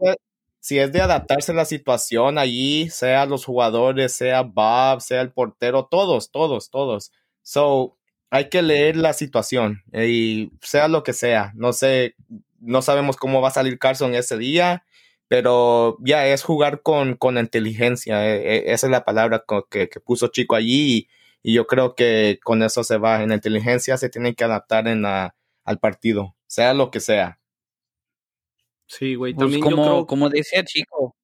si 0.59 0.77
es 0.77 0.91
de 0.91 1.01
adaptarse 1.01 1.51
a 1.51 1.55
la 1.55 1.65
situación 1.65 2.37
allí, 2.37 2.91
sea 2.91 3.25
los 3.25 3.43
jugadores, 3.43 4.13
sea 4.13 4.43
Bob, 4.43 5.01
sea 5.01 5.21
el 5.21 5.31
portero, 5.31 5.87
todos, 5.89 6.29
todos, 6.29 6.69
todos. 6.69 7.11
So, 7.41 7.97
hay 8.29 8.49
que 8.49 8.61
leer 8.61 8.97
la 8.97 9.13
situación 9.13 9.81
y 9.91 10.51
sea 10.61 10.87
lo 10.89 11.01
que 11.01 11.13
sea. 11.13 11.53
No 11.55 11.73
sé, 11.73 12.13
no 12.59 12.83
sabemos 12.83 13.17
cómo 13.17 13.41
va 13.41 13.47
a 13.47 13.51
salir 13.51 13.79
Carson 13.79 14.13
ese 14.13 14.37
día, 14.37 14.83
pero 15.27 15.97
ya 16.01 16.27
es 16.27 16.43
jugar 16.43 16.83
con, 16.83 17.15
con 17.15 17.39
inteligencia. 17.39 18.29
E, 18.29 18.57
e, 18.57 18.73
esa 18.73 18.85
es 18.85 18.91
la 18.91 19.05
palabra 19.05 19.43
que, 19.71 19.89
que 19.89 19.99
puso 20.01 20.27
Chico 20.27 20.55
allí 20.55 21.07
y, 21.43 21.51
y, 21.51 21.53
yo 21.53 21.65
creo 21.65 21.95
que 21.95 22.39
con 22.43 22.61
eso 22.61 22.83
se 22.83 22.97
va. 22.99 23.23
En 23.23 23.29
la 23.29 23.35
inteligencia 23.35 23.97
se 23.97 24.09
tienen 24.09 24.35
que 24.35 24.43
adaptar 24.43 24.87
en 24.87 25.01
la, 25.01 25.33
al 25.69 25.77
partido 25.77 26.35
sea 26.47 26.73
lo 26.73 26.89
que 26.89 26.99
sea. 26.99 27.39
Sí, 28.87 29.13
güey, 29.13 29.35
pues 29.35 29.45
también 29.45 29.61
como, 29.61 30.07
como 30.07 30.29
decía 30.29 30.63
Chico, 30.65 31.15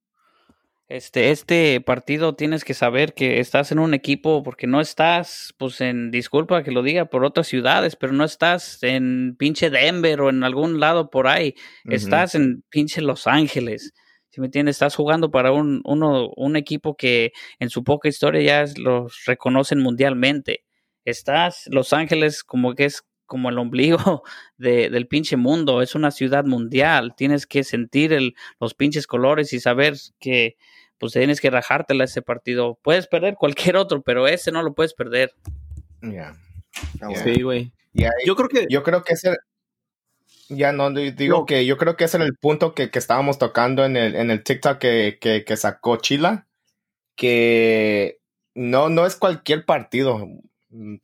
este, 0.87 1.31
este 1.31 1.81
partido 1.81 2.35
tienes 2.35 2.63
que 2.63 2.75
saber 2.75 3.15
que 3.15 3.39
estás 3.39 3.71
en 3.71 3.79
un 3.79 3.95
equipo 3.95 4.43
porque 4.43 4.67
no 4.67 4.81
estás, 4.81 5.55
pues 5.57 5.81
en, 5.81 6.11
disculpa 6.11 6.61
que 6.61 6.69
lo 6.69 6.83
diga, 6.83 7.05
por 7.05 7.25
otras 7.25 7.47
ciudades, 7.47 7.95
pero 7.95 8.13
no 8.13 8.23
estás 8.23 8.83
en 8.83 9.35
pinche 9.35 9.71
Denver 9.71 10.21
o 10.21 10.29
en 10.29 10.43
algún 10.43 10.79
lado 10.79 11.09
por 11.09 11.27
ahí, 11.27 11.55
estás 11.85 12.35
en 12.35 12.63
pinche 12.69 13.01
Los 13.01 13.25
Ángeles. 13.25 13.93
Si 14.29 14.41
me 14.41 14.45
entiendes, 14.45 14.75
estás 14.75 14.95
jugando 14.95 15.31
para 15.31 15.51
un, 15.53 15.81
uno, 15.85 16.29
un 16.35 16.55
equipo 16.55 16.95
que 16.95 17.31
en 17.57 17.71
su 17.71 17.83
poca 17.83 18.09
historia 18.09 18.41
ya 18.41 18.71
los 18.77 19.23
reconocen 19.25 19.79
mundialmente. 19.81 20.65
Estás, 21.03 21.63
Los 21.71 21.93
Ángeles, 21.93 22.43
como 22.43 22.75
que 22.75 22.85
es 22.85 23.01
como 23.25 23.49
el 23.49 23.57
ombligo 23.57 24.23
de, 24.57 24.89
del 24.89 25.07
pinche 25.07 25.37
mundo, 25.37 25.81
es 25.81 25.95
una 25.95 26.11
ciudad 26.11 26.45
mundial, 26.45 27.13
tienes 27.15 27.45
que 27.45 27.63
sentir 27.63 28.13
el, 28.13 28.35
los 28.59 28.73
pinches 28.73 29.07
colores 29.07 29.53
y 29.53 29.59
saber 29.59 29.95
que 30.19 30.57
pues 30.97 31.13
tienes 31.13 31.41
que 31.41 31.49
rajártela 31.49 32.05
ese 32.05 32.21
partido. 32.21 32.79
Puedes 32.81 33.07
perder 33.07 33.35
cualquier 33.35 33.75
otro, 33.77 34.01
pero 34.01 34.27
ese 34.27 34.51
no 34.51 34.63
lo 34.63 34.73
puedes 34.73 34.93
perder. 34.93 35.33
Ya. 36.01 36.35
Sí, 37.23 37.41
güey. 37.41 37.71
yo 38.25 38.35
creo 38.35 38.49
que 38.49 38.67
yo 38.69 38.83
creo 38.83 39.03
que 39.03 39.13
ese 39.13 39.37
ya 40.49 40.71
no 40.71 40.91
digo 40.91 41.45
que 41.45 41.65
yo 41.65 41.77
creo 41.77 41.95
que 41.95 42.03
ese 42.03 42.17
era 42.17 42.25
el 42.25 42.35
punto 42.35 42.73
que, 42.75 42.91
que 42.91 42.99
estábamos 42.99 43.39
tocando 43.39 43.83
en 43.83 43.97
el, 43.97 44.15
en 44.15 44.29
el 44.29 44.43
TikTok 44.43 44.77
que, 44.77 45.17
que, 45.19 45.43
que 45.43 45.57
sacó 45.57 45.97
Chila, 45.97 46.47
que 47.15 48.19
no, 48.53 48.89
no 48.89 49.05
es 49.05 49.15
cualquier 49.15 49.65
partido 49.65 50.27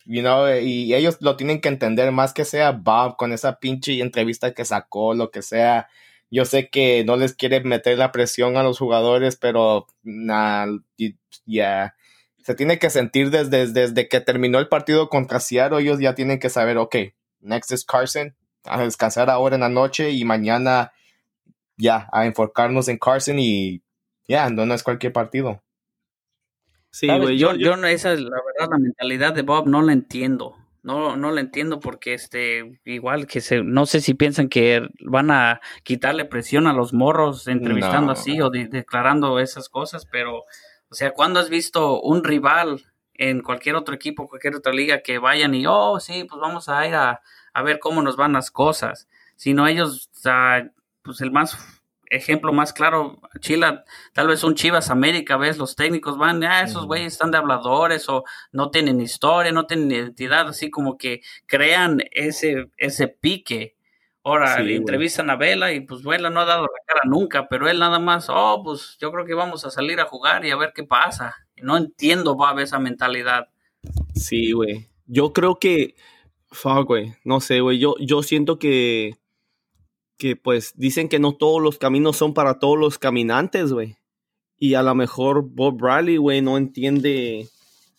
You 0.05 0.21
know, 0.21 0.49
y 0.59 0.93
ellos 0.93 1.17
lo 1.21 1.37
tienen 1.37 1.61
que 1.61 1.69
entender 1.69 2.11
más 2.11 2.33
que 2.33 2.45
sea 2.45 2.71
Bob 2.71 3.15
con 3.15 3.31
esa 3.31 3.59
pinche 3.59 3.99
entrevista 4.01 4.53
que 4.53 4.65
sacó, 4.65 5.13
lo 5.13 5.31
que 5.31 5.41
sea. 5.41 5.87
Yo 6.29 6.45
sé 6.45 6.69
que 6.69 7.03
no 7.05 7.15
les 7.17 7.33
quiere 7.35 7.61
meter 7.61 7.97
la 7.97 8.11
presión 8.11 8.57
a 8.57 8.63
los 8.63 8.79
jugadores, 8.79 9.35
pero 9.37 9.87
ya 11.45 11.95
se 12.43 12.55
tiene 12.55 12.79
que 12.79 12.89
sentir 12.89 13.29
desde, 13.29 13.67
desde 13.67 14.07
que 14.07 14.21
terminó 14.21 14.59
el 14.59 14.67
partido 14.67 15.09
contra 15.09 15.39
Seattle, 15.39 15.81
ellos 15.81 15.99
ya 15.99 16.15
tienen 16.15 16.39
que 16.39 16.49
saber, 16.49 16.77
ok, 16.77 16.95
next 17.39 17.71
is 17.71 17.85
Carson, 17.85 18.35
a 18.65 18.81
descansar 18.81 19.29
ahora 19.29 19.55
en 19.55 19.61
la 19.61 19.69
noche 19.69 20.11
y 20.11 20.25
mañana 20.25 20.91
ya 21.77 22.09
a 22.11 22.25
enfocarnos 22.25 22.87
en 22.87 22.97
Carson 22.97 23.39
y 23.39 23.83
ya, 24.27 24.49
no, 24.49 24.65
no 24.65 24.73
es 24.73 24.83
cualquier 24.83 25.13
partido. 25.13 25.61
Sí, 26.91 27.07
güey. 27.07 27.37
Yo, 27.37 27.55
yo, 27.55 27.73
esa 27.85 28.13
es 28.13 28.21
la 28.21 28.29
verdad, 28.29 28.69
la 28.71 28.77
mentalidad 28.77 29.33
de 29.33 29.41
Bob 29.41 29.67
no 29.67 29.81
la 29.81 29.93
entiendo. 29.93 30.57
No, 30.83 31.15
no 31.15 31.31
la 31.31 31.41
entiendo 31.41 31.79
porque 31.79 32.15
este, 32.15 32.81
igual 32.85 33.27
que 33.27 33.39
se, 33.39 33.63
no 33.63 33.85
sé 33.85 34.01
si 34.01 34.15
piensan 34.15 34.49
que 34.49 34.89
van 35.05 35.29
a 35.29 35.61
quitarle 35.83 36.25
presión 36.25 36.65
a 36.65 36.73
los 36.73 36.91
morros 36.91 37.47
entrevistando 37.47 38.11
así 38.11 38.41
o 38.41 38.49
declarando 38.49 39.39
esas 39.39 39.69
cosas, 39.69 40.07
pero, 40.11 40.39
o 40.39 40.95
sea, 40.95 41.11
¿cuándo 41.11 41.39
has 41.39 41.51
visto 41.51 42.01
un 42.01 42.23
rival 42.23 42.83
en 43.13 43.43
cualquier 43.43 43.75
otro 43.75 43.93
equipo, 43.93 44.27
cualquier 44.27 44.55
otra 44.55 44.73
liga 44.73 45.03
que 45.03 45.19
vayan 45.19 45.53
y, 45.53 45.67
oh, 45.67 45.99
sí, 45.99 46.25
pues 46.27 46.41
vamos 46.41 46.67
a 46.67 46.87
ir 46.87 46.95
a, 46.95 47.21
a 47.53 47.61
ver 47.61 47.77
cómo 47.77 48.01
nos 48.01 48.17
van 48.17 48.33
las 48.33 48.49
cosas? 48.49 49.07
Sino 49.35 49.67
ellos, 49.67 50.09
pues 51.03 51.21
el 51.21 51.29
más 51.29 51.80
ejemplo 52.11 52.51
más 52.51 52.73
claro, 52.73 53.19
Chila, 53.39 53.85
tal 54.13 54.27
vez 54.27 54.43
un 54.43 54.53
Chivas 54.53 54.89
América, 54.89 55.37
ves, 55.37 55.57
los 55.57 55.75
técnicos 55.75 56.17
van, 56.17 56.43
ah, 56.43 56.61
esos 56.61 56.85
güeyes 56.85 57.13
están 57.13 57.31
de 57.31 57.37
habladores 57.37 58.07
o 58.09 58.25
no 58.51 58.69
tienen 58.69 58.99
historia, 58.99 59.51
no 59.53 59.65
tienen 59.65 59.91
identidad, 59.91 60.47
así 60.49 60.69
como 60.69 60.97
que 60.97 61.21
crean 61.47 62.03
ese, 62.11 62.69
ese 62.77 63.07
pique. 63.07 63.77
Ahora 64.23 64.59
le 64.59 64.75
entrevistan 64.75 65.31
a 65.31 65.35
Vela 65.35 65.73
y 65.73 65.79
pues 65.79 66.03
Vela 66.03 66.29
no 66.29 66.41
ha 66.41 66.45
dado 66.45 66.63
la 66.63 66.85
cara 66.85 67.01
nunca, 67.05 67.47
pero 67.47 67.67
él 67.67 67.79
nada 67.79 67.97
más, 67.97 68.27
oh, 68.29 68.61
pues 68.63 68.97
yo 69.01 69.11
creo 69.11 69.25
que 69.25 69.33
vamos 69.33 69.65
a 69.65 69.71
salir 69.71 69.99
a 69.99 70.05
jugar 70.05 70.45
y 70.45 70.51
a 70.51 70.57
ver 70.57 70.73
qué 70.75 70.83
pasa. 70.83 71.35
No 71.55 71.75
entiendo, 71.75 72.37
va 72.37 72.61
esa 72.61 72.77
mentalidad. 72.77 73.47
Sí, 74.13 74.51
güey. 74.51 74.87
Yo 75.07 75.33
creo 75.33 75.57
que, 75.57 75.95
fuck, 76.51 76.85
güey, 76.85 77.15
no 77.23 77.39
sé, 77.39 77.61
güey, 77.61 77.79
yo, 77.79 77.95
yo 77.99 78.21
siento 78.21 78.59
que 78.59 79.15
que 80.21 80.35
pues 80.35 80.73
dicen 80.75 81.09
que 81.09 81.17
no 81.17 81.33
todos 81.33 81.59
los 81.59 81.79
caminos 81.79 82.15
son 82.15 82.35
para 82.35 82.59
todos 82.59 82.77
los 82.77 82.99
caminantes, 82.99 83.73
güey. 83.73 83.97
Y 84.55 84.75
a 84.75 84.83
lo 84.83 84.93
mejor 84.93 85.49
Bob 85.49 85.83
Riley, 85.83 86.17
güey, 86.17 86.43
no 86.43 86.59
entiende, 86.59 87.47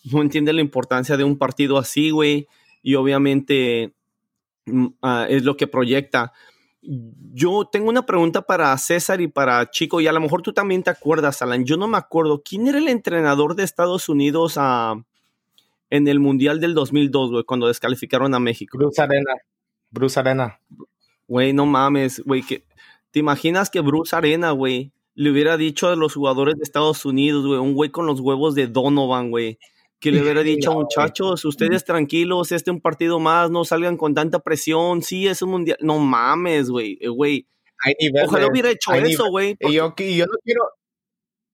no 0.05 0.23
entiende 0.23 0.53
la 0.53 0.61
importancia 0.61 1.16
de 1.16 1.25
un 1.25 1.37
partido 1.37 1.79
así, 1.79 2.11
güey. 2.11 2.47
Y 2.81 2.95
obviamente 2.95 3.93
mm, 4.66 4.87
ah, 5.03 5.27
es 5.29 5.43
lo 5.43 5.57
que 5.57 5.66
proyecta. 5.66 6.33
Yo 6.81 7.68
tengo 7.73 7.89
una 7.89 8.07
pregunta 8.07 8.43
para 8.43 8.79
César 8.79 9.20
y 9.20 9.27
para 9.27 9.68
Chico, 9.70 10.01
y 10.01 10.07
a 10.07 10.12
lo 10.12 10.20
mejor 10.20 10.43
tú 10.43 10.53
también 10.53 10.85
te 10.85 10.91
acuerdas, 10.91 11.43
Alan. 11.43 11.64
Yo 11.64 11.77
no 11.77 11.89
me 11.89 11.99
acuerdo. 11.99 12.41
¿Quién 12.45 12.68
era 12.68 12.79
el 12.79 12.87
entrenador 12.87 13.57
de 13.57 13.64
Estados 13.64 14.09
Unidos 14.09 14.55
ah, 14.59 14.95
en 15.91 16.07
el 16.07 16.20
Mundial 16.20 16.61
del 16.61 16.75
2002, 16.75 17.33
güey, 17.33 17.43
cuando 17.43 17.66
descalificaron 17.66 18.33
a 18.33 18.39
México? 18.39 18.79
Bruce 18.79 19.03
Arena. 19.03 19.35
Bruce 19.91 20.20
Arena. 20.20 20.61
Güey, 21.29 21.53
no 21.53 21.66
mames, 21.66 22.23
güey, 22.25 22.43
que 22.43 22.64
¿te 23.11 23.20
imaginas 23.20 23.70
que 23.70 23.81
Bruce 23.81 24.14
Arena, 24.14 24.51
güey, 24.51 24.93
le 25.14 25.31
hubiera 25.31 25.57
dicho 25.57 25.89
a 25.89 25.97
los 25.97 26.14
jugadores 26.14 26.57
de 26.57 26.62
Estados 26.62 27.05
Unidos, 27.05 27.47
güey, 27.47 27.59
un 27.59 27.75
güey 27.75 27.91
con 27.91 28.07
los 28.07 28.20
huevos 28.20 28.55
de 28.55 28.66
Donovan, 28.66 29.31
güey, 29.31 29.59
que 30.01 30.11
le 30.11 30.23
hubiera 30.23 30.43
dicho, 30.43 30.73
muchachos, 30.73 31.45
ustedes 31.45 31.85
tranquilos, 31.85 32.53
este 32.53 32.70
es 32.70 32.75
un 32.75 32.81
partido 32.81 33.20
más, 33.20 33.51
no 33.51 33.64
salgan 33.64 33.97
con 33.97 34.14
tanta 34.14 34.41
presión, 34.41 35.03
sí, 35.03 35.27
es 35.27 35.43
un 35.43 35.51
mundial, 35.51 35.79
no 35.81 35.99
mames, 35.99 36.70
güey, 36.70 36.99
eh, 37.01 37.09
güey. 37.09 37.47
Ojalá 38.25 38.47
hubiera 38.47 38.70
hecho 38.70 38.95
eso, 38.95 39.29
güey. 39.29 39.57
Y 39.59 39.73
yo, 39.73 39.95
yo 39.97 40.27
no 40.27 40.39
quiero, 40.45 40.62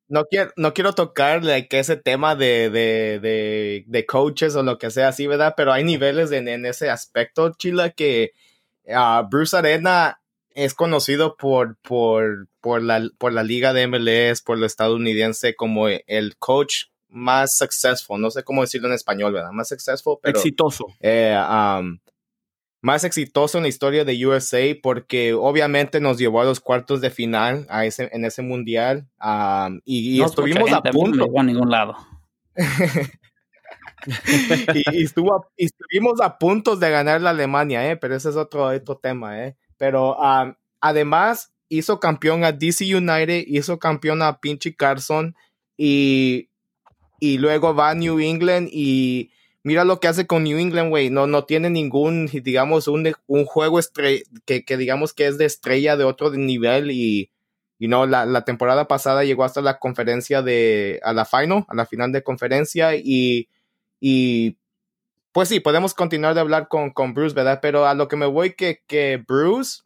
no 0.09 0.25
quiero, 0.25 0.51
no 0.57 0.75
quiero 0.75 0.93
tocar 0.95 1.45
like, 1.45 1.79
ese 1.79 1.97
tema 1.97 2.35
de, 2.35 2.71
de, 2.71 3.19
de, 3.21 3.85
de, 3.87 4.07
coaches 4.07 4.57
o 4.57 4.63
lo 4.63 4.79
que 4.79 4.91
sea 4.91 5.09
así, 5.09 5.27
¿verdad? 5.27 5.55
Pero 5.57 5.73
hay 5.73 5.85
niveles 5.85 6.33
en, 6.33 6.49
en 6.49 6.67
ese 6.67 6.91
aspecto, 6.91 7.53
Chila, 7.57 7.91
que 7.91 8.33
uh, 8.89 9.27
Bruce 9.29 9.57
Arena 9.57 10.21
es 10.51 10.75
conocido 10.75 11.37
por, 11.37 11.77
por, 11.79 12.49
por, 12.61 12.83
la, 12.83 13.09
por 13.19 13.33
la 13.33 13.43
liga 13.43 13.73
de 13.73 13.87
MLS, 13.87 14.43
por 14.43 14.59
lo 14.59 14.67
estadounidense, 14.67 15.55
como 15.55 15.89
el 15.89 16.37
coach 16.39 16.87
más 17.09 17.57
successful, 17.57 18.21
no 18.21 18.31
sé 18.31 18.43
cómo 18.43 18.63
decirlo 18.63 18.89
en 18.89 18.95
español, 18.95 19.33
¿verdad? 19.33 19.51
Más 19.53 19.69
successful, 19.69 20.19
pero... 20.23 20.37
Exitoso. 20.37 20.87
Eh, 21.01 21.39
um, 21.49 21.99
más 22.81 23.05
exitoso 23.05 23.59
en 23.59 23.63
la 23.63 23.69
historia 23.69 24.05
de 24.05 24.27
USA 24.27 24.63
porque 24.83 25.33
obviamente 25.33 26.01
nos 26.01 26.19
llevó 26.19 26.41
a 26.41 26.45
los 26.45 26.61
cuartos 26.61 27.01
de 27.01 27.11
final 27.11 27.67
a 27.69 27.85
ese, 27.85 28.09
en 28.13 28.25
ese 28.25 28.43
mundial 28.43 29.09
um, 29.21 29.81
y, 29.85 30.23
estuvimos 30.23 30.73
a 30.73 30.83
punto. 30.83 31.27
No 31.27 31.41
a 31.41 31.43
ningún 31.43 31.71
lado. 31.71 31.97
y, 34.93 35.03
estuvo, 35.03 35.47
estuvimos 35.57 36.21
a 36.21 36.39
punto 36.39 36.77
de 36.77 36.91
ganar 36.91 37.21
la 37.21 37.31
Alemania, 37.31 37.91
¿eh? 37.91 37.97
pero 37.97 38.17
ese 38.17 38.31
es 38.31 38.37
otro, 38.37 38.67
otro 38.67 38.97
tema. 38.97 39.45
¿eh? 39.45 39.57
Pero 39.77 40.17
um, 40.17 40.55
además 40.81 41.53
hizo 41.69 42.01
campeón 42.01 42.45
a 42.45 42.53
DC 42.53 42.85
United, 42.95 43.45
hizo 43.47 43.79
campeón 43.79 44.23
a 44.23 44.41
pinche 44.41 44.75
Carson 44.75 45.35
y, 45.77 46.49
y 47.21 47.39
luego 47.39 47.75
va 47.75 47.91
a 47.91 47.95
New 47.95 48.21
England 48.21 48.69
y 48.73 49.31
mira 49.63 49.85
lo 49.85 50.01
que 50.01 50.09
hace 50.09 50.27
con 50.27 50.45
New 50.45 50.59
England, 50.59 50.91
güey. 50.91 51.11
No, 51.11 51.27
no 51.27 51.45
tiene 51.45 51.71
ningún, 51.71 52.27
digamos, 52.27 52.89
un, 52.89 53.13
un 53.27 53.45
juego 53.45 53.79
que, 54.47 54.65
que, 54.65 54.77
digamos 54.77 55.13
que 55.13 55.27
es 55.27 55.39
de 55.39 55.45
estrella 55.45 55.97
de 55.97 56.05
otro 56.05 56.31
nivel 56.31 56.91
y, 56.91 57.31
y 57.79 57.89
no, 57.89 58.07
la, 58.07 58.25
la, 58.25 58.45
temporada 58.45 58.89
pasada 58.89 59.25
llegó 59.25 59.45
hasta 59.45 59.61
la 59.61 59.79
conferencia 59.79 60.43
de, 60.43 61.01
a 61.03 61.13
la 61.13 61.25
final, 61.25 61.65
a 61.69 61.75
la 61.75 61.87
final 61.87 62.13
de 62.13 62.23
conferencia 62.23 62.97
y, 62.97 63.49
y 64.01 64.59
pues 65.33 65.49
sí, 65.49 65.61
podemos 65.61 65.95
continuar 65.95 66.35
de 66.35 66.41
hablar 66.41 66.69
con, 66.69 66.91
con 66.91 67.15
Bruce, 67.15 67.35
¿verdad? 67.35 67.61
Pero 67.63 67.87
a 67.87 67.95
lo 67.95 68.09
que 68.09 68.17
me 68.17 68.27
voy 68.27 68.55
que, 68.55 68.83
que 68.87 69.23
Bruce, 69.27 69.83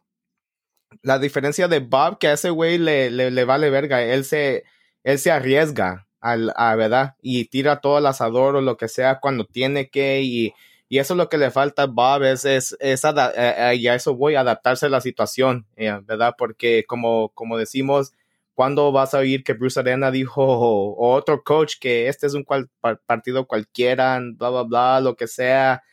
la 1.01 1.19
diferencia 1.19 1.67
de 1.67 1.79
Bob, 1.79 2.17
que 2.19 2.27
a 2.27 2.33
ese 2.33 2.49
güey 2.49 2.77
le, 2.77 3.11
le, 3.11 3.31
le 3.31 3.45
vale 3.45 3.69
verga, 3.69 4.01
él 4.03 4.25
se, 4.25 4.63
él 5.03 5.19
se 5.19 5.31
arriesga 5.31 6.07
al, 6.21 6.53
a, 6.55 6.75
¿verdad? 6.75 7.15
Y 7.21 7.45
tira 7.45 7.81
todo 7.81 7.97
el 7.99 8.05
asador 8.05 8.55
o 8.55 8.61
lo 8.61 8.77
que 8.77 8.87
sea 8.87 9.19
cuando 9.19 9.45
tiene 9.45 9.89
que 9.89 10.21
y, 10.21 10.53
y 10.89 10.99
eso 10.99 11.13
es 11.13 11.17
lo 11.17 11.27
que 11.29 11.37
le 11.37 11.51
falta 11.51 11.83
a 11.83 11.87
Bob, 11.87 12.23
es, 12.23 12.45
es, 12.45 12.75
eh, 12.79 12.95
eh, 13.35 13.75
y 13.77 13.87
eso 13.87 14.15
voy 14.15 14.35
adaptarse 14.35 14.85
a 14.85 14.89
la 14.89 15.01
situación, 15.01 15.65
eh, 15.75 15.99
¿verdad? 16.03 16.35
Porque 16.37 16.85
como, 16.87 17.29
como 17.29 17.57
decimos, 17.57 18.13
cuando 18.53 18.91
vas 18.91 19.13
a 19.13 19.19
oír 19.19 19.43
que 19.43 19.53
Bruce 19.53 19.79
Arena 19.79 20.11
dijo 20.11 20.43
o, 20.43 21.13
otro 21.15 21.43
coach 21.43 21.75
que 21.79 22.07
este 22.07 22.27
es 22.27 22.33
un 22.33 22.43
cual, 22.43 22.69
partido 23.05 23.47
cualquiera, 23.47 24.19
bla, 24.21 24.49
bla, 24.49 24.63
bla, 24.63 25.01
lo 25.01 25.15
que 25.15 25.27
sea? 25.27 25.83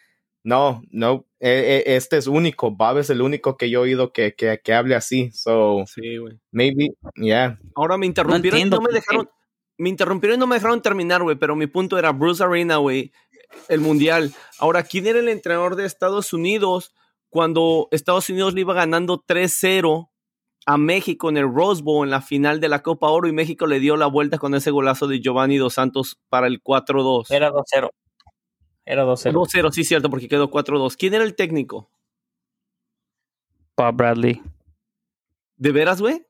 No, 0.42 0.82
no, 0.90 1.26
este 1.38 2.16
es 2.16 2.26
único. 2.26 2.70
Bob 2.70 2.98
es 2.98 3.10
el 3.10 3.20
único 3.20 3.56
que 3.56 3.68
yo 3.68 3.80
he 3.80 3.82
oído 3.82 4.12
que, 4.12 4.34
que, 4.34 4.60
que 4.62 4.72
hable 4.72 4.94
así. 4.94 5.30
So, 5.32 5.84
sí, 5.86 6.16
güey. 6.16 6.38
Maybe, 6.50 6.94
yeah. 7.16 7.58
Ahora 7.74 7.98
me 7.98 8.06
interrumpieron 8.06 8.70
no, 8.70 8.80
me 8.80 8.92
dejaron 8.92 9.28
me 9.76 9.88
interrumpieron 9.88 10.36
y 10.36 10.40
no 10.40 10.46
me 10.46 10.56
dejaron 10.56 10.82
terminar, 10.82 11.22
güey, 11.22 11.36
pero 11.36 11.56
mi 11.56 11.66
punto 11.66 11.98
era 11.98 12.12
Bruce 12.12 12.44
Arena, 12.44 12.76
güey, 12.76 13.12
el 13.68 13.80
mundial. 13.80 14.34
Ahora, 14.58 14.82
¿quién 14.82 15.06
era 15.06 15.18
el 15.18 15.28
entrenador 15.28 15.74
de 15.74 15.86
Estados 15.86 16.34
Unidos 16.34 16.94
cuando 17.30 17.88
Estados 17.90 18.28
Unidos 18.28 18.52
le 18.52 18.60
iba 18.60 18.74
ganando 18.74 19.24
3-0 19.26 20.09
a 20.66 20.76
México 20.76 21.28
en 21.28 21.36
el 21.36 21.52
Rose 21.52 21.82
Bowl 21.82 22.06
en 22.06 22.10
la 22.10 22.20
final 22.20 22.60
de 22.60 22.68
la 22.68 22.82
Copa 22.82 23.08
Oro 23.08 23.28
y 23.28 23.32
México 23.32 23.66
le 23.66 23.80
dio 23.80 23.96
la 23.96 24.06
vuelta 24.06 24.38
con 24.38 24.54
ese 24.54 24.70
golazo 24.70 25.06
de 25.06 25.20
Giovanni 25.20 25.56
Dos 25.56 25.74
Santos 25.74 26.18
para 26.28 26.46
el 26.46 26.62
4-2? 26.62 27.30
Era 27.30 27.50
2-0. 27.50 27.90
Era 28.84 29.04
2-0. 29.04 29.32
2-0, 29.32 29.70
sí, 29.72 29.84
cierto, 29.84 30.10
porque 30.10 30.28
quedó 30.28 30.50
4-2. 30.50 30.96
¿Quién 30.96 31.14
era 31.14 31.24
el 31.24 31.34
técnico? 31.34 31.90
Bob 33.76 33.94
Bradley. 33.94 34.42
¿De 35.56 35.72
veras, 35.72 36.00
güey? 36.00 36.26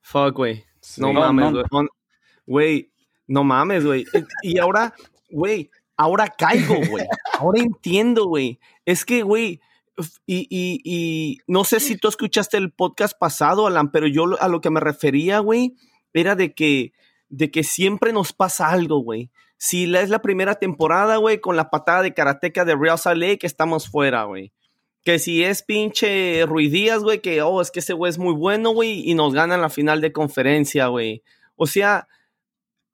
Fuck, 0.00 0.36
güey. 0.36 0.64
No 0.96 1.12
mames, 1.12 1.52
güey. 1.52 1.64
Güey, 2.46 2.92
no 3.26 3.44
mames, 3.44 3.84
güey. 3.84 4.04
Y 4.42 4.58
ahora, 4.58 4.94
güey, 5.30 5.70
ahora 5.96 6.26
caigo, 6.28 6.76
güey. 6.88 7.06
Ahora 7.38 7.60
entiendo, 7.60 8.26
güey. 8.26 8.58
Es 8.84 9.04
que, 9.04 9.22
güey, 9.22 9.60
y, 10.26 10.46
y, 10.50 11.38
no 11.46 11.64
sé 11.64 11.80
si 11.80 11.96
tú 11.96 12.08
escuchaste 12.08 12.56
el 12.56 12.72
podcast 12.72 13.16
pasado, 13.18 13.66
Alan, 13.66 13.90
pero 13.90 14.06
yo 14.06 14.40
a 14.40 14.48
lo 14.48 14.60
que 14.60 14.70
me 14.70 14.80
refería, 14.80 15.38
güey, 15.40 15.74
era 16.12 16.34
de 16.34 16.54
que, 16.54 16.92
de 17.28 17.50
que 17.50 17.62
siempre 17.62 18.12
nos 18.12 18.32
pasa 18.32 18.68
algo, 18.68 18.98
güey. 18.98 19.30
Si 19.56 19.94
es 19.94 20.08
la 20.08 20.22
primera 20.22 20.54
temporada, 20.54 21.16
güey, 21.16 21.40
con 21.40 21.56
la 21.56 21.70
patada 21.70 22.02
de 22.02 22.14
karateca 22.14 22.64
de 22.64 22.76
Real 22.76 22.98
Salt 22.98 23.20
Lake, 23.20 23.46
estamos 23.46 23.88
fuera, 23.88 24.24
güey. 24.24 24.52
Que 25.04 25.18
si 25.18 25.44
es 25.44 25.62
pinche 25.62 26.44
Ruidías, 26.46 27.02
güey, 27.02 27.20
que, 27.20 27.42
oh, 27.42 27.60
es 27.60 27.70
que 27.70 27.80
ese 27.80 27.92
güey 27.92 28.10
es 28.10 28.18
muy 28.18 28.34
bueno, 28.34 28.70
güey, 28.70 29.08
y 29.08 29.14
nos 29.14 29.34
ganan 29.34 29.60
la 29.60 29.70
final 29.70 30.00
de 30.00 30.12
conferencia, 30.12 30.86
güey. 30.86 31.22
O 31.56 31.66
sea, 31.66 32.08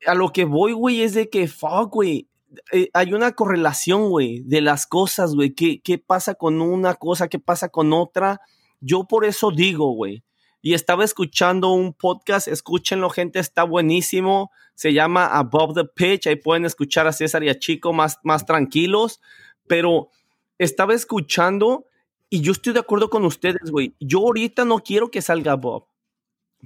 a 0.06 0.14
lo 0.14 0.32
que 0.32 0.44
voy, 0.44 0.72
güey, 0.72 1.02
es 1.02 1.14
de 1.14 1.30
que, 1.30 1.48
fuck, 1.48 1.92
güey, 1.92 2.28
eh, 2.72 2.90
hay 2.92 3.12
una 3.12 3.32
correlación, 3.32 4.08
güey, 4.08 4.42
de 4.44 4.60
las 4.60 4.86
cosas, 4.86 5.34
güey. 5.34 5.54
¿Qué, 5.54 5.80
¿Qué 5.80 5.98
pasa 5.98 6.34
con 6.34 6.60
una 6.60 6.94
cosa? 6.94 7.28
¿Qué 7.28 7.38
pasa 7.38 7.68
con 7.68 7.92
otra? 7.92 8.40
Yo 8.80 9.04
por 9.04 9.24
eso 9.24 9.50
digo, 9.50 9.90
güey. 9.92 10.22
Y 10.62 10.74
estaba 10.74 11.04
escuchando 11.04 11.70
un 11.70 11.92
podcast, 11.92 12.48
escúchenlo, 12.48 13.08
gente, 13.10 13.38
está 13.38 13.62
buenísimo. 13.62 14.50
Se 14.74 14.92
llama 14.92 15.26
Above 15.26 15.74
the 15.74 15.84
Pitch. 15.84 16.26
Ahí 16.26 16.36
pueden 16.36 16.64
escuchar 16.64 17.06
a 17.06 17.12
César 17.12 17.44
y 17.44 17.48
a 17.48 17.58
Chico 17.58 17.92
más, 17.92 18.18
más 18.24 18.44
tranquilos. 18.44 19.20
Pero 19.68 20.10
estaba 20.58 20.94
escuchando 20.94 21.86
y 22.28 22.40
yo 22.40 22.52
estoy 22.52 22.72
de 22.72 22.80
acuerdo 22.80 23.10
con 23.10 23.24
ustedes, 23.24 23.70
güey. 23.70 23.94
Yo 24.00 24.18
ahorita 24.20 24.64
no 24.64 24.80
quiero 24.80 25.10
que 25.10 25.22
salga 25.22 25.54
Bob. 25.54 25.86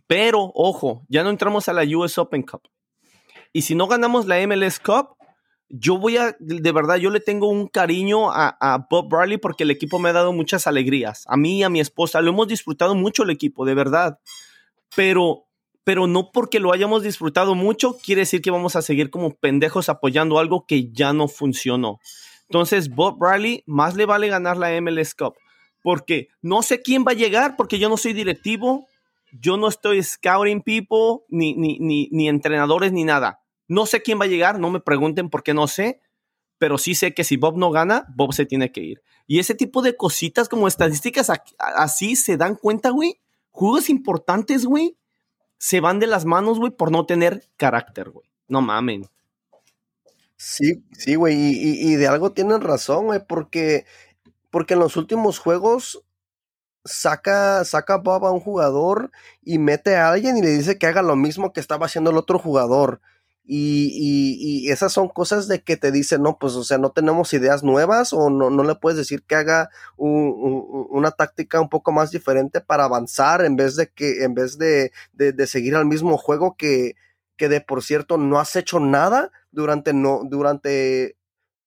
Pero, 0.07 0.51
ojo, 0.55 1.03
ya 1.09 1.23
no 1.23 1.31
entramos 1.31 1.69
a 1.69 1.73
la 1.73 1.85
US 1.97 2.17
Open 2.19 2.43
Cup. 2.43 2.63
Y 3.53 3.63
si 3.63 3.75
no 3.75 3.87
ganamos 3.87 4.27
la 4.27 4.45
MLS 4.47 4.81
Cup, 4.81 5.17
yo 5.71 5.99
voy 5.99 6.17
a, 6.17 6.37
de 6.41 6.73
verdad, 6.73 6.97
yo 6.97 7.11
le 7.11 7.21
tengo 7.21 7.49
un 7.49 7.69
cariño 7.69 8.33
a, 8.33 8.87
Bob 8.91 9.09
Bradley 9.09 9.39
porque 9.39 9.63
el 9.63 9.71
equipo 9.71 10.01
me 10.01 10.09
ha 10.09 10.13
dado 10.13 10.33
muchas 10.33 10.67
alegrías. 10.67 11.25
A 11.29 11.37
mí 11.37 11.61
y 11.61 11.63
a 11.63 11.69
mi 11.71 11.79
esposa, 11.79 12.21
lo 12.21 12.31
hemos 12.31 12.49
disfrutado 12.49 12.97
mucho 12.97 13.23
el 13.23 13.31
equipo, 13.31 13.65
de 13.65 13.75
verdad. 13.75 14.19
Pero, 14.97 15.47
pero 15.85 16.09
no 16.09 16.33
porque 16.33 16.59
lo 16.59 16.73
hayamos 16.73 17.05
disfrutado 17.05 17.55
mucho, 17.55 17.97
quiere 18.05 18.23
decir 18.23 18.43
que 18.43 18.51
vamos 18.51 18.75
a 18.75 18.83
seguir 18.83 19.11
como 19.11 19.37
pendejos 19.37 19.89
apoyando 19.89 20.41
algo 20.41 20.67
que 20.67 20.91
ya 20.91 21.13
no 21.13 21.29
funcionó. 21.29 22.01
Entonces, 22.49 22.91
Bob 22.91 23.19
Bradley 23.19 23.63
más 23.67 23.95
le 23.95 24.07
vale 24.07 24.27
ganar 24.27 24.57
la 24.57 24.79
MLS 24.81 25.15
Cup. 25.15 25.35
Porque 25.83 26.29
no 26.43 26.63
sé 26.63 26.83
quién 26.83 27.05
va 27.07 27.13
a 27.13 27.15
llegar, 27.15 27.55
porque 27.57 27.79
yo 27.79 27.89
no 27.89 27.97
soy 27.97 28.13
directivo, 28.13 28.87
yo 29.41 29.57
no 29.57 29.69
estoy 29.69 30.03
scouting 30.03 30.63
people, 30.63 31.25
ni, 31.29 31.55
ni, 31.55 31.79
ni, 31.79 32.09
ni 32.11 32.29
entrenadores, 32.29 32.93
ni 32.93 33.05
nada. 33.05 33.41
No 33.71 33.87
sé 33.87 34.03
quién 34.03 34.19
va 34.19 34.25
a 34.25 34.29
llegar, 34.29 34.59
no 34.59 34.69
me 34.69 34.81
pregunten 34.81 35.31
por 35.31 35.45
qué 35.45 35.55
no 35.55 35.69
sé, 35.69 36.01
pero 36.59 36.77
sí 36.77 36.97
sé 36.97 37.15
que 37.15 37.23
si 37.23 37.37
Bob 37.37 37.57
no 37.57 37.71
gana, 37.71 38.05
Bob 38.17 38.35
se 38.35 38.45
tiene 38.45 38.73
que 38.73 38.81
ir. 38.81 39.03
Y 39.29 39.39
ese 39.39 39.55
tipo 39.55 39.81
de 39.81 39.97
cositas 39.97 40.49
como 40.49 40.67
estadísticas 40.67 41.31
así 41.57 42.17
se 42.17 42.37
dan 42.37 42.57
cuenta, 42.57 42.91
güey. 42.91 43.21
Juegos 43.53 43.89
importantes, 43.89 44.67
güey, 44.67 44.97
se 45.57 45.79
van 45.79 46.01
de 46.01 46.09
las 46.09 46.25
manos, 46.25 46.59
güey, 46.59 46.73
por 46.73 46.91
no 46.91 47.07
tener 47.07 47.45
carácter, 47.57 48.11
güey. 48.11 48.29
No 48.49 48.61
mamen. 48.61 49.07
Sí, 50.35 50.83
sí, 50.91 51.15
güey, 51.15 51.37
y, 51.39 51.95
de 51.95 52.09
algo 52.09 52.33
tienen 52.33 52.63
razón, 52.63 53.07
güey, 53.07 53.25
porque, 53.25 53.85
porque 54.51 54.75
en 54.75 54.81
los 54.81 54.97
últimos 54.97 55.39
juegos 55.39 56.03
saca, 56.85 57.65
saca 57.65 57.99
Bob 57.99 58.27
a 58.27 58.33
un 58.33 58.41
jugador 58.41 59.13
y 59.45 59.59
mete 59.59 59.95
a 59.95 60.11
alguien 60.11 60.37
y 60.39 60.43
le 60.43 60.49
dice 60.49 60.77
que 60.77 60.89
haga 60.89 61.03
lo 61.03 61.15
mismo 61.15 61.53
que 61.53 61.61
estaba 61.61 61.87
haciendo 61.87 62.11
el 62.11 62.17
otro 62.17 62.41
jugador. 62.41 63.01
Y, 63.45 64.65
y, 64.65 64.71
esas 64.71 64.93
son 64.93 65.09
cosas 65.09 65.49
de 65.49 65.63
que 65.63 65.77
te 65.77 65.91
dicen, 65.91 66.23
no, 66.23 66.39
pues, 66.39 66.55
o 66.55 66.63
sea, 66.63 66.79
no 66.79 66.91
tenemos 66.93 67.33
ideas 67.33 67.65
nuevas 67.65 68.13
o 68.13 68.31
no, 68.31 68.49
no 68.51 68.63
le 68.63 68.77
puedes 68.77 68.97
decir 68.97 69.23
que 69.25 69.35
haga 69.35 69.71
una 69.97 71.11
táctica 71.11 71.61
un 71.61 71.69
poco 71.69 71.91
más 71.91 72.11
diferente 72.13 72.61
para 72.61 72.85
avanzar 72.85 73.45
en 73.45 73.57
vez 73.57 73.77
de 73.77 73.89
que, 73.89 74.23
en 74.25 74.35
vez 74.35 74.59
de, 74.59 74.93
de, 75.15 75.47
seguir 75.47 75.75
al 75.75 75.87
mismo 75.87 76.17
juego 76.17 76.55
que, 76.57 76.95
que 77.37 77.49
de 77.49 77.61
por 77.61 77.83
cierto 77.83 78.19
no 78.19 78.39
has 78.39 78.55
hecho 78.55 78.79
nada 78.79 79.33
durante, 79.51 79.93
no, 79.95 80.23
durante 80.25 81.17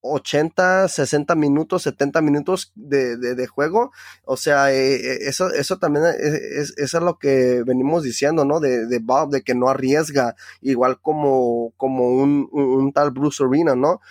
80, 0.03 0.89
60 0.89 1.33
minutos, 1.35 1.83
70 1.83 2.21
minutos 2.21 2.71
de, 2.75 3.15
de, 3.17 3.47
juego. 3.47 3.91
O 4.25 4.35
sea, 4.35 4.71
eh, 4.73 4.95
eh, 4.95 5.17
eso, 5.21 5.49
eso 5.51 5.79
también 5.79 6.05
es, 6.05 6.73
es, 6.77 6.93
lo 6.93 7.17
que 7.17 7.63
venimos 7.65 8.03
diciendo, 8.03 8.43
¿no? 8.45 8.59
De, 8.59 8.85
de, 8.85 8.99
Bob, 8.99 9.31
de 9.31 9.43
que 9.43 9.55
no 9.55 9.69
arriesga, 9.69 10.35
igual 10.61 10.99
como, 11.01 11.71
como 11.77 12.09
un, 12.09 12.49
un, 12.51 12.91
tal 12.91 13.11
Bruce 13.11 13.43
Arena, 13.43 13.75
¿no? 13.75 14.01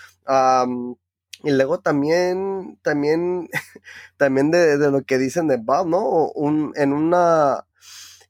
y 1.45 1.51
luego 1.51 1.81
también, 1.81 2.79
también, 2.83 3.49
también 4.17 4.51
de, 4.51 4.79
de, 4.79 4.91
lo 4.91 5.03
que 5.03 5.19
dicen 5.19 5.49
de 5.49 5.57
Bob, 5.57 5.89
¿no? 5.89 6.29
Un, 6.35 6.73
en 6.77 6.93
una, 6.93 7.67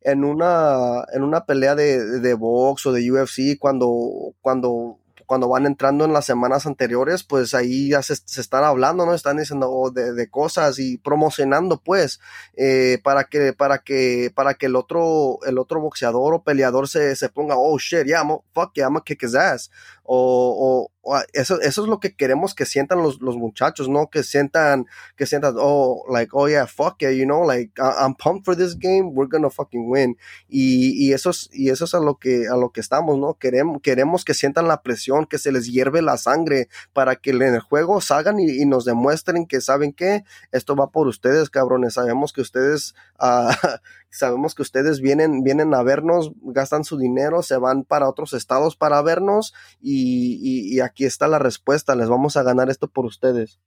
en 0.01 0.25
una, 0.25 1.05
en 1.13 1.23
una 1.23 1.45
pelea 1.45 1.75
de, 1.75 2.21
de 2.21 2.35
box 2.35 2.87
o 2.87 2.93
de 2.93 3.11
UFC, 3.11 3.59
cuando, 3.59 4.35
cuando 4.41 4.99
cuando 5.33 5.49
van 5.49 5.65
entrando 5.65 6.05
en 6.05 6.13
las 6.13 6.27
semanas 6.27 6.67
anteriores, 6.67 7.23
pues 7.23 7.55
ahí 7.55 7.89
ya 7.89 8.03
se, 8.03 8.13
están 8.13 8.65
hablando, 8.65 9.07
¿no? 9.07 9.15
Están 9.15 9.39
diciendo 9.39 9.71
oh, 9.71 9.91
de, 9.91 10.29
cosas 10.29 10.79
y 10.79 10.99
promocionando, 10.99 11.81
pues, 11.83 12.21
eh, 12.55 12.99
para 13.03 13.25
que, 13.25 13.55
para 13.55 13.79
que, 13.79 14.31
para 14.35 14.53
que 14.53 14.67
el 14.67 14.77
otro, 14.77 15.39
el 15.47 15.57
otro 15.57 15.81
boxeador 15.81 16.35
o 16.35 16.43
peleador 16.43 16.87
se, 16.87 17.17
se 17.17 17.31
ponga, 17.31 17.55
oh 17.57 17.79
shit, 17.79 18.05
yeah, 18.05 18.23
fuck 18.53 18.75
yeah, 18.75 18.85
I'm 18.85 18.93
gonna 18.93 19.05
kick 19.07 19.23
his 19.23 19.35
ass. 19.35 19.71
O, 20.15 20.91
eso, 21.33 21.59
eso 21.63 21.83
es 21.83 21.89
lo 21.89 21.99
que 21.99 22.15
queremos 22.15 22.55
que 22.55 22.67
sientan 22.67 23.03
los, 23.03 23.23
los 23.23 23.37
muchachos, 23.37 23.89
¿no? 23.89 24.11
Que 24.11 24.23
sientan, 24.23 24.87
que 25.17 25.25
sientan, 25.25 25.55
oh, 25.59 26.05
like, 26.13 26.31
oh 26.35 26.49
yeah, 26.49 26.67
fuck 26.67 26.99
yeah, 27.01 27.11
you 27.11 27.25
know, 27.25 27.47
like, 27.47 27.73
I'm 27.81 28.15
pumped 28.15 28.45
for 28.45 28.55
this 28.55 28.77
game, 28.79 29.13
we're 29.15 29.27
gonna 29.27 29.49
fucking 29.49 29.89
win. 29.89 30.19
Y, 30.49 30.93
y 31.03 31.15
eso 31.15 31.31
es, 31.31 31.49
y 31.53 31.71
eso 31.71 31.87
es 31.87 31.95
a 31.95 32.01
lo 32.01 32.19
que, 32.19 32.47
a 32.47 32.57
lo 32.57 32.71
que 32.71 32.81
estamos, 32.81 33.19
¿no? 33.19 33.39
Queremos, 33.39 33.81
queremos 33.83 34.25
que 34.25 34.35
sientan 34.35 34.69
la 34.69 34.83
presión, 34.83 35.25
que 35.25 35.39
se 35.39 35.51
les 35.51 35.67
hierve 35.73 36.03
la 36.03 36.19
sangre 36.19 36.69
para 36.93 37.17
que 37.17 37.31
en 37.31 37.43
el 37.43 37.61
juego 37.61 38.03
salgan 38.03 38.39
y, 38.39 38.67
nos 38.67 38.85
demuestren 38.85 39.47
que 39.47 39.63
saben 39.63 39.93
que 39.95 40.25
esto 40.53 40.77
va 40.77 40.91
por 40.91 41.09
ustedes, 41.09 41.49
cabrones. 41.49 41.95
Sabemos 41.95 42.33
que 42.35 42.43
ustedes, 42.43 42.95
uh, 43.19 43.51
sabemos 44.13 44.55
que 44.55 44.63
ustedes 44.63 45.01
vienen, 45.01 45.43
vienen 45.43 45.75
a 45.75 45.83
vernos, 45.83 46.33
gastan 46.43 46.85
su 46.85 46.99
dinero, 46.99 47.43
se 47.43 47.57
van 47.57 47.85
para 47.85 48.09
otros 48.09 48.35
estados 48.35 48.77
para 48.77 49.01
vernos 49.03 49.55
y, 49.81 50.81
aquí 50.81 51.05
está 51.05 51.27
la 51.29 51.39
respuesta, 51.39 51.97
les 51.97 52.09
vamos 52.09 52.37
a 52.37 52.43
ganar 52.43 52.71
esto 52.71 52.89
por 52.89 53.07
ustedes. 53.07 53.61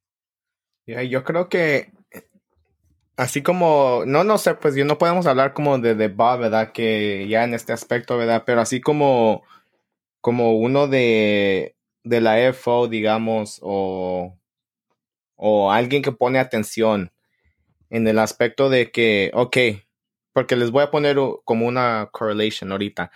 yo 0.85 1.23
creo 1.23 1.49
que 1.49 1.91
así 3.17 3.41
como, 3.41 4.03
no, 4.05 4.23
no 4.23 4.37
sé, 4.37 4.53
pues 4.55 4.75
yo 4.75 4.85
no 4.85 4.97
podemos 4.97 5.25
hablar 5.25 5.53
como 5.53 5.79
de, 5.79 5.95
de 5.95 6.09
Bob, 6.09 6.39
¿verdad? 6.41 6.71
Que 6.71 7.27
ya 7.27 7.43
en 7.43 7.53
este 7.53 7.73
aspecto, 7.73 8.17
¿verdad? 8.17 8.43
Pero 8.45 8.61
así 8.61 8.81
como, 8.81 9.43
como 10.21 10.57
uno 10.57 10.87
de, 10.87 11.75
de 12.03 12.21
la 12.21 12.53
FO, 12.53 12.87
digamos, 12.87 13.59
o, 13.63 14.37
o 15.35 15.71
alguien 15.71 16.01
que 16.03 16.11
pone 16.11 16.39
atención 16.39 17.11
en 17.89 18.07
el 18.07 18.19
aspecto 18.19 18.69
de 18.69 18.91
que, 18.91 19.31
ok, 19.33 19.57
porque 20.35 20.57
les 20.57 20.69
voy 20.69 20.83
a 20.83 20.91
poner 20.91 21.15
como 21.45 21.65
una 21.65 22.09
correlation 22.11 22.69
ahorita. 22.69 23.09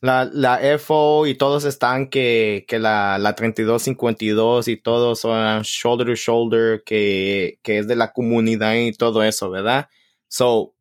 La, 0.00 0.24
la 0.24 0.58
FO 0.78 1.28
y 1.28 1.36
todos 1.36 1.64
están 1.64 2.08
que, 2.08 2.64
que 2.66 2.80
la, 2.80 3.18
la 3.18 3.36
3252 3.36 4.66
y 4.66 4.76
todos 4.76 5.20
son 5.20 5.62
shoulder 5.62 6.08
to 6.08 6.14
shoulder, 6.16 6.82
que, 6.84 7.60
que 7.62 7.78
es 7.78 7.86
de 7.86 7.94
la 7.94 8.12
comunidad 8.12 8.74
y 8.74 8.90
todo 8.92 9.22
eso, 9.22 9.48
¿verdad? 9.48 9.90
So, 10.26 10.74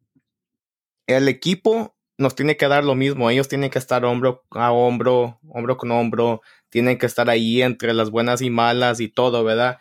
el 1.06 1.28
equipo 1.28 1.96
nos 2.18 2.34
tiene 2.34 2.58
que 2.58 2.68
dar 2.68 2.84
lo 2.84 2.96
mismo. 2.96 3.30
Ellos 3.30 3.48
tienen 3.48 3.70
que 3.70 3.78
estar 3.78 4.04
hombro 4.06 4.46
a 4.50 4.72
hombro, 4.72 5.40
hombro 5.50 5.78
con 5.78 5.92
hombro, 5.92 6.42
tienen 6.70 6.98
que 6.98 7.06
estar 7.06 7.30
ahí 7.30 7.62
entre 7.62 7.94
las 7.94 8.10
buenas 8.10 8.42
y 8.42 8.50
malas 8.50 9.00
y 9.02 9.08
todo, 9.08 9.44
¿verdad? 9.44 9.78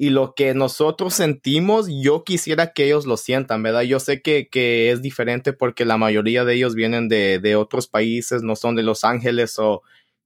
Y 0.00 0.08
lo 0.08 0.34
que 0.34 0.54
nosotros 0.54 1.12
sentimos, 1.12 1.86
yo 1.90 2.24
quisiera 2.24 2.72
que 2.72 2.86
ellos 2.86 3.04
lo 3.04 3.18
sientan, 3.18 3.62
¿verdad? 3.62 3.82
Yo 3.82 4.00
sé 4.00 4.22
que, 4.22 4.48
que 4.48 4.90
es 4.90 5.02
diferente 5.02 5.52
porque 5.52 5.84
la 5.84 5.98
mayoría 5.98 6.46
de 6.46 6.54
ellos 6.54 6.74
vienen 6.74 7.10
de, 7.10 7.38
de, 7.38 7.54
otros 7.54 7.86
países, 7.86 8.42
no 8.42 8.56
son 8.56 8.76
de 8.76 8.82
Los 8.82 9.04
Ángeles 9.04 9.58
o 9.58 9.82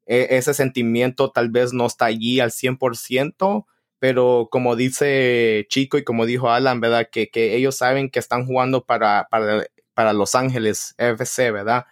e, 0.06 0.28
ese 0.30 0.54
sentimiento 0.54 1.32
tal 1.32 1.48
vez 1.48 1.72
no 1.72 1.86
está 1.86 2.04
allí 2.04 2.38
al 2.38 2.52
100%, 2.52 3.66
pero 3.98 4.46
como 4.48 4.76
dice 4.76 5.66
Chico 5.68 5.98
y 5.98 6.04
como 6.04 6.24
dijo 6.24 6.50
Alan, 6.50 6.80
¿verdad? 6.80 7.08
Que, 7.10 7.28
que 7.28 7.56
ellos 7.56 7.74
saben 7.74 8.10
que 8.10 8.20
están 8.20 8.46
jugando 8.46 8.84
para, 8.84 9.26
para, 9.28 9.66
para 9.92 10.12
Los 10.12 10.36
Ángeles 10.36 10.94
FC, 10.98 11.50
¿verdad? 11.50 11.86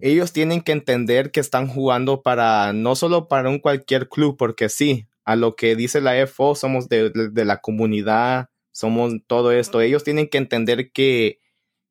Ellos 0.00 0.32
tienen 0.32 0.60
que 0.60 0.72
entender 0.72 1.30
que 1.30 1.38
están 1.38 1.68
jugando 1.68 2.22
para 2.22 2.72
no 2.72 2.96
solo 2.96 3.28
para 3.28 3.48
un 3.48 3.60
cualquier 3.60 4.08
club, 4.08 4.36
porque 4.36 4.68
sí, 4.68 5.06
a 5.30 5.36
lo 5.36 5.54
que 5.54 5.76
dice 5.76 6.00
la 6.00 6.26
FO, 6.26 6.56
somos 6.56 6.88
de, 6.88 7.12
la 7.36 7.60
comunidad, 7.60 8.50
somos 8.72 9.14
todo 9.28 9.52
esto. 9.52 9.80
Ellos 9.80 10.02
tienen 10.02 10.28
que 10.28 10.38
entender 10.38 10.90
que, 10.90 11.38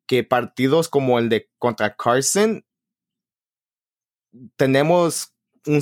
que 0.08 0.26
partidos 0.26 0.90
como 0.90 1.20
el 1.20 1.30
de 1.30 1.50
contra 1.58 1.96
Carson, 1.96 2.66
tenemos 4.58 5.34
un, 5.66 5.82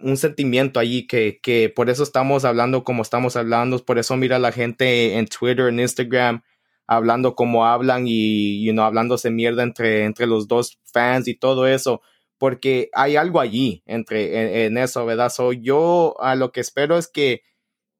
un 0.00 0.16
sentimiento 0.16 0.80
allí 0.80 1.06
que, 1.06 1.38
que, 1.40 1.68
por 1.68 1.90
eso 1.90 2.02
estamos 2.02 2.44
hablando 2.44 2.82
como 2.82 3.02
estamos 3.02 3.36
hablando, 3.36 3.78
por 3.84 4.00
eso 4.00 4.16
mira 4.16 4.40
la 4.40 4.50
gente 4.50 5.16
en 5.16 5.28
Twitter, 5.28 5.68
en 5.68 5.78
Instagram, 5.78 6.42
hablando 6.88 7.36
como 7.36 7.66
hablan 7.66 8.06
y, 8.08 8.66
you 8.66 8.72
know, 8.72 8.84
hablándose 8.84 9.30
mierda 9.30 9.62
entre, 9.62 10.06
entre 10.06 10.26
los 10.26 10.48
dos 10.48 10.80
fans 10.82 11.28
y 11.28 11.36
todo 11.36 11.68
eso 11.68 12.02
porque 12.38 12.90
hay 12.92 13.16
algo 13.16 13.40
allí 13.40 13.82
entre 13.86 14.66
en, 14.66 14.78
eso, 14.78 15.06
¿verdad? 15.06 15.30
So, 15.30 15.52
yo 15.52 16.14
a 16.20 16.34
lo 16.34 16.52
que 16.52 16.60
espero 16.60 16.98
es 16.98 17.08
que, 17.08 17.42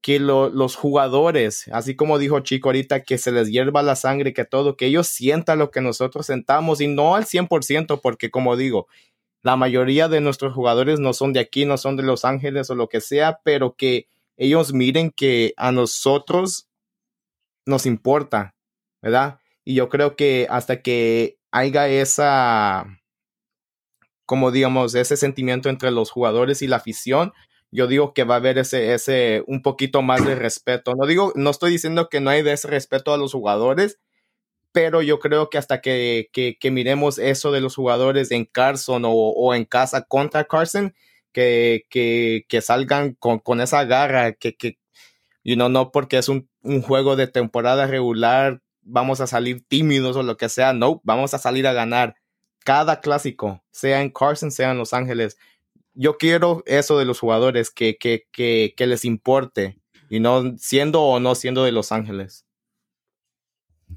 que 0.03 0.21
los 0.21 0.77
jugadores, 0.77 1.69
así 1.73 1.97
como 1.97 2.19
dijo 2.19 2.41
Chico 2.41 2.69
ahorita, 2.69 3.03
que 3.03 3.19
se 3.19 3.33
les 3.33 3.51
hierva 3.51 3.83
la 3.83 3.97
sangre, 3.97 4.33
que 4.33 4.45
todo, 4.45 4.77
que 4.77 4.87
ellos 4.87 5.09
sientan 5.09 5.59
lo 5.59 5.71
que 5.71 5.81
nosotros 5.81 6.27
sentamos 6.27 6.81
y 6.81 6.89
no 6.89 7.17
al 7.17 7.25
100%, 7.25 8.01
porque 8.01 8.31
como 8.31 8.57
digo, 8.57 8.87
la 9.43 9.57
mayoría 9.57 10.09
de 10.09 10.21
nuestros 10.21 10.55
jugadores 10.55 11.01
no 11.01 11.13
son 11.13 11.33
de 11.33 11.41
aquí, 11.41 11.65
no 11.65 11.79
son 11.79 11.97
de 11.97 12.03
Los 12.03 12.25
Ángeles 12.25 12.69
o 12.71 12.75
lo 12.75 12.89
que 12.89 13.01
sea, 13.01 13.41
pero 13.45 13.75
que 13.77 14.09
ellos 14.37 14.73
miren 14.73 15.11
que 15.11 15.55
a 15.57 15.73
nosotros 15.73 16.69
nos 17.65 17.87
importa, 17.87 18.55
¿verdad? 19.01 19.39
Y 19.65 19.75
yo 19.75 19.89
creo 19.89 20.15
que 20.17 20.47
hasta 20.51 20.83
que 20.83 21.39
haya 21.51 21.89
esa 21.89 22.87
como 24.27 24.51
digamos, 24.51 24.95
ese 24.95 25.17
sentimiento 25.17 25.69
entre 25.71 25.91
los 25.91 26.11
jugadores 26.11 26.63
y 26.63 26.67
la 26.67 26.77
afición, 26.77 27.33
yo 27.71 27.87
digo 27.87 28.15
que 28.15 28.25
va 28.25 28.35
a 28.35 28.39
haber 28.39 28.59
ese, 28.59 28.95
ese, 28.95 29.45
un 29.47 29.63
poquito 29.63 30.03
más 30.03 30.25
de 30.25 30.35
respeto. 30.35 30.95
No 30.95 31.07
digo, 31.07 31.33
no 31.37 31.51
estoy 31.51 31.73
diciendo 31.73 32.09
que 32.09 32.21
no 32.21 32.31
hay 32.31 32.43
de 32.43 32.53
ese 32.53 32.69
respeto 32.69 33.13
a 33.13 33.19
los 33.19 33.33
jugadores, 33.33 33.99
pero 34.73 35.03
yo 35.03 35.21
creo 35.21 35.51
que 35.51 35.59
hasta 35.59 35.81
que, 35.81 36.29
que, 36.33 36.59
que 36.61 36.71
miremos 36.71 37.19
eso 37.19 37.53
de 37.53 37.61
los 37.61 37.75
jugadores 37.77 38.31
en 38.31 38.45
Carson 38.45 39.05
o, 39.07 39.11
o 39.13 39.55
en 39.55 39.65
casa 39.65 40.03
contra 40.03 40.45
Carson, 40.45 40.95
que, 41.33 41.87
que, 41.91 42.45
que 42.49 42.61
salgan 42.61 43.15
con, 43.15 43.39
con, 43.39 43.61
esa 43.61 43.85
garra, 43.85 44.33
que, 44.33 44.57
que 44.57 44.79
you 45.45 45.55
know, 45.55 45.69
no 45.69 45.93
porque 45.93 46.19
es 46.19 46.29
un, 46.29 46.49
un, 46.63 46.83
juego 46.83 47.17
de 47.17 47.27
temporada 47.27 47.87
regular, 47.87 48.63
vamos 48.83 49.21
a 49.21 49.27
salir 49.27 49.65
tímidos 49.67 50.17
o 50.17 50.23
lo 50.23 50.37
que 50.37 50.49
sea, 50.49 50.73
no, 50.73 51.01
vamos 51.05 51.35
a 51.35 51.39
salir 51.39 51.67
a 51.67 51.73
ganar 51.73 52.17
cada 52.67 53.01
clásico, 53.01 53.63
sea 53.71 54.03
en 54.03 54.11
Carson, 54.11 54.51
sea 54.51 54.73
en 54.73 54.79
Los 54.79 54.93
Ángeles. 54.93 55.39
Yo 55.95 56.19
quiero 56.19 56.65
eso 56.67 56.99
de 56.99 57.05
los 57.05 57.21
jugadores, 57.21 57.71
que, 57.71 57.97
que, 57.97 58.27
que, 58.33 58.75
que 58.77 58.87
les 58.89 59.05
importe, 59.05 59.79
y 60.11 60.19
no 60.19 60.59
siendo 60.59 61.03
o 61.03 61.21
no 61.21 61.37
siendo 61.37 61.63
de 61.63 61.71
Los 61.71 61.93
Ángeles. 61.93 62.45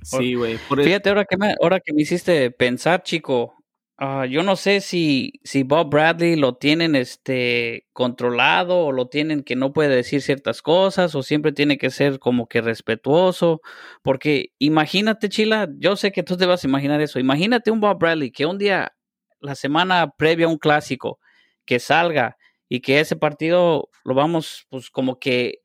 Sí, 0.03 0.35
güey. 0.35 0.59
Fíjate, 0.59 1.09
ahora 1.09 1.25
que, 1.25 1.35
me, 1.35 1.55
ahora 1.59 1.79
que 1.79 1.93
me 1.93 2.03
hiciste 2.03 2.51
pensar, 2.51 3.01
chico, 3.01 3.55
Ah, 4.01 4.25
yo 4.25 4.43
no 4.43 4.55
sé 4.55 4.79
si, 4.79 5.41
si 5.43 5.63
Bob 5.63 5.89
Bradley 5.89 6.37
lo 6.37 6.55
tienen 6.55 6.95
este 6.95 7.85
controlado 7.91 8.85
o 8.85 8.91
lo 8.93 9.09
tienen 9.09 9.43
que 9.43 9.57
no 9.57 9.73
puede 9.73 9.93
decir 9.93 10.21
ciertas 10.21 10.61
cosas 10.61 11.15
o 11.15 11.21
siempre 11.21 11.51
tiene 11.51 11.77
que 11.77 11.89
ser 11.89 12.17
como 12.17 12.47
que 12.47 12.61
respetuoso. 12.61 13.59
Porque 14.01 14.53
imagínate, 14.57 15.27
Chila, 15.27 15.67
yo 15.77 15.97
sé 15.97 16.13
que 16.13 16.23
tú 16.23 16.37
te 16.37 16.45
vas 16.45 16.63
a 16.63 16.67
imaginar 16.67 17.01
eso. 17.01 17.19
Imagínate 17.19 17.71
un 17.71 17.81
Bob 17.81 17.99
Bradley 17.99 18.31
que 18.31 18.45
un 18.45 18.57
día, 18.57 18.95
la 19.41 19.55
semana 19.55 20.13
previa 20.17 20.45
a 20.45 20.49
un 20.49 20.59
clásico, 20.59 21.19
que 21.65 21.79
salga 21.79 22.37
y 22.69 22.79
que 22.79 23.01
ese 23.01 23.17
partido 23.17 23.89
lo 24.05 24.13
vamos, 24.13 24.65
pues 24.69 24.89
como 24.89 25.19
que 25.19 25.61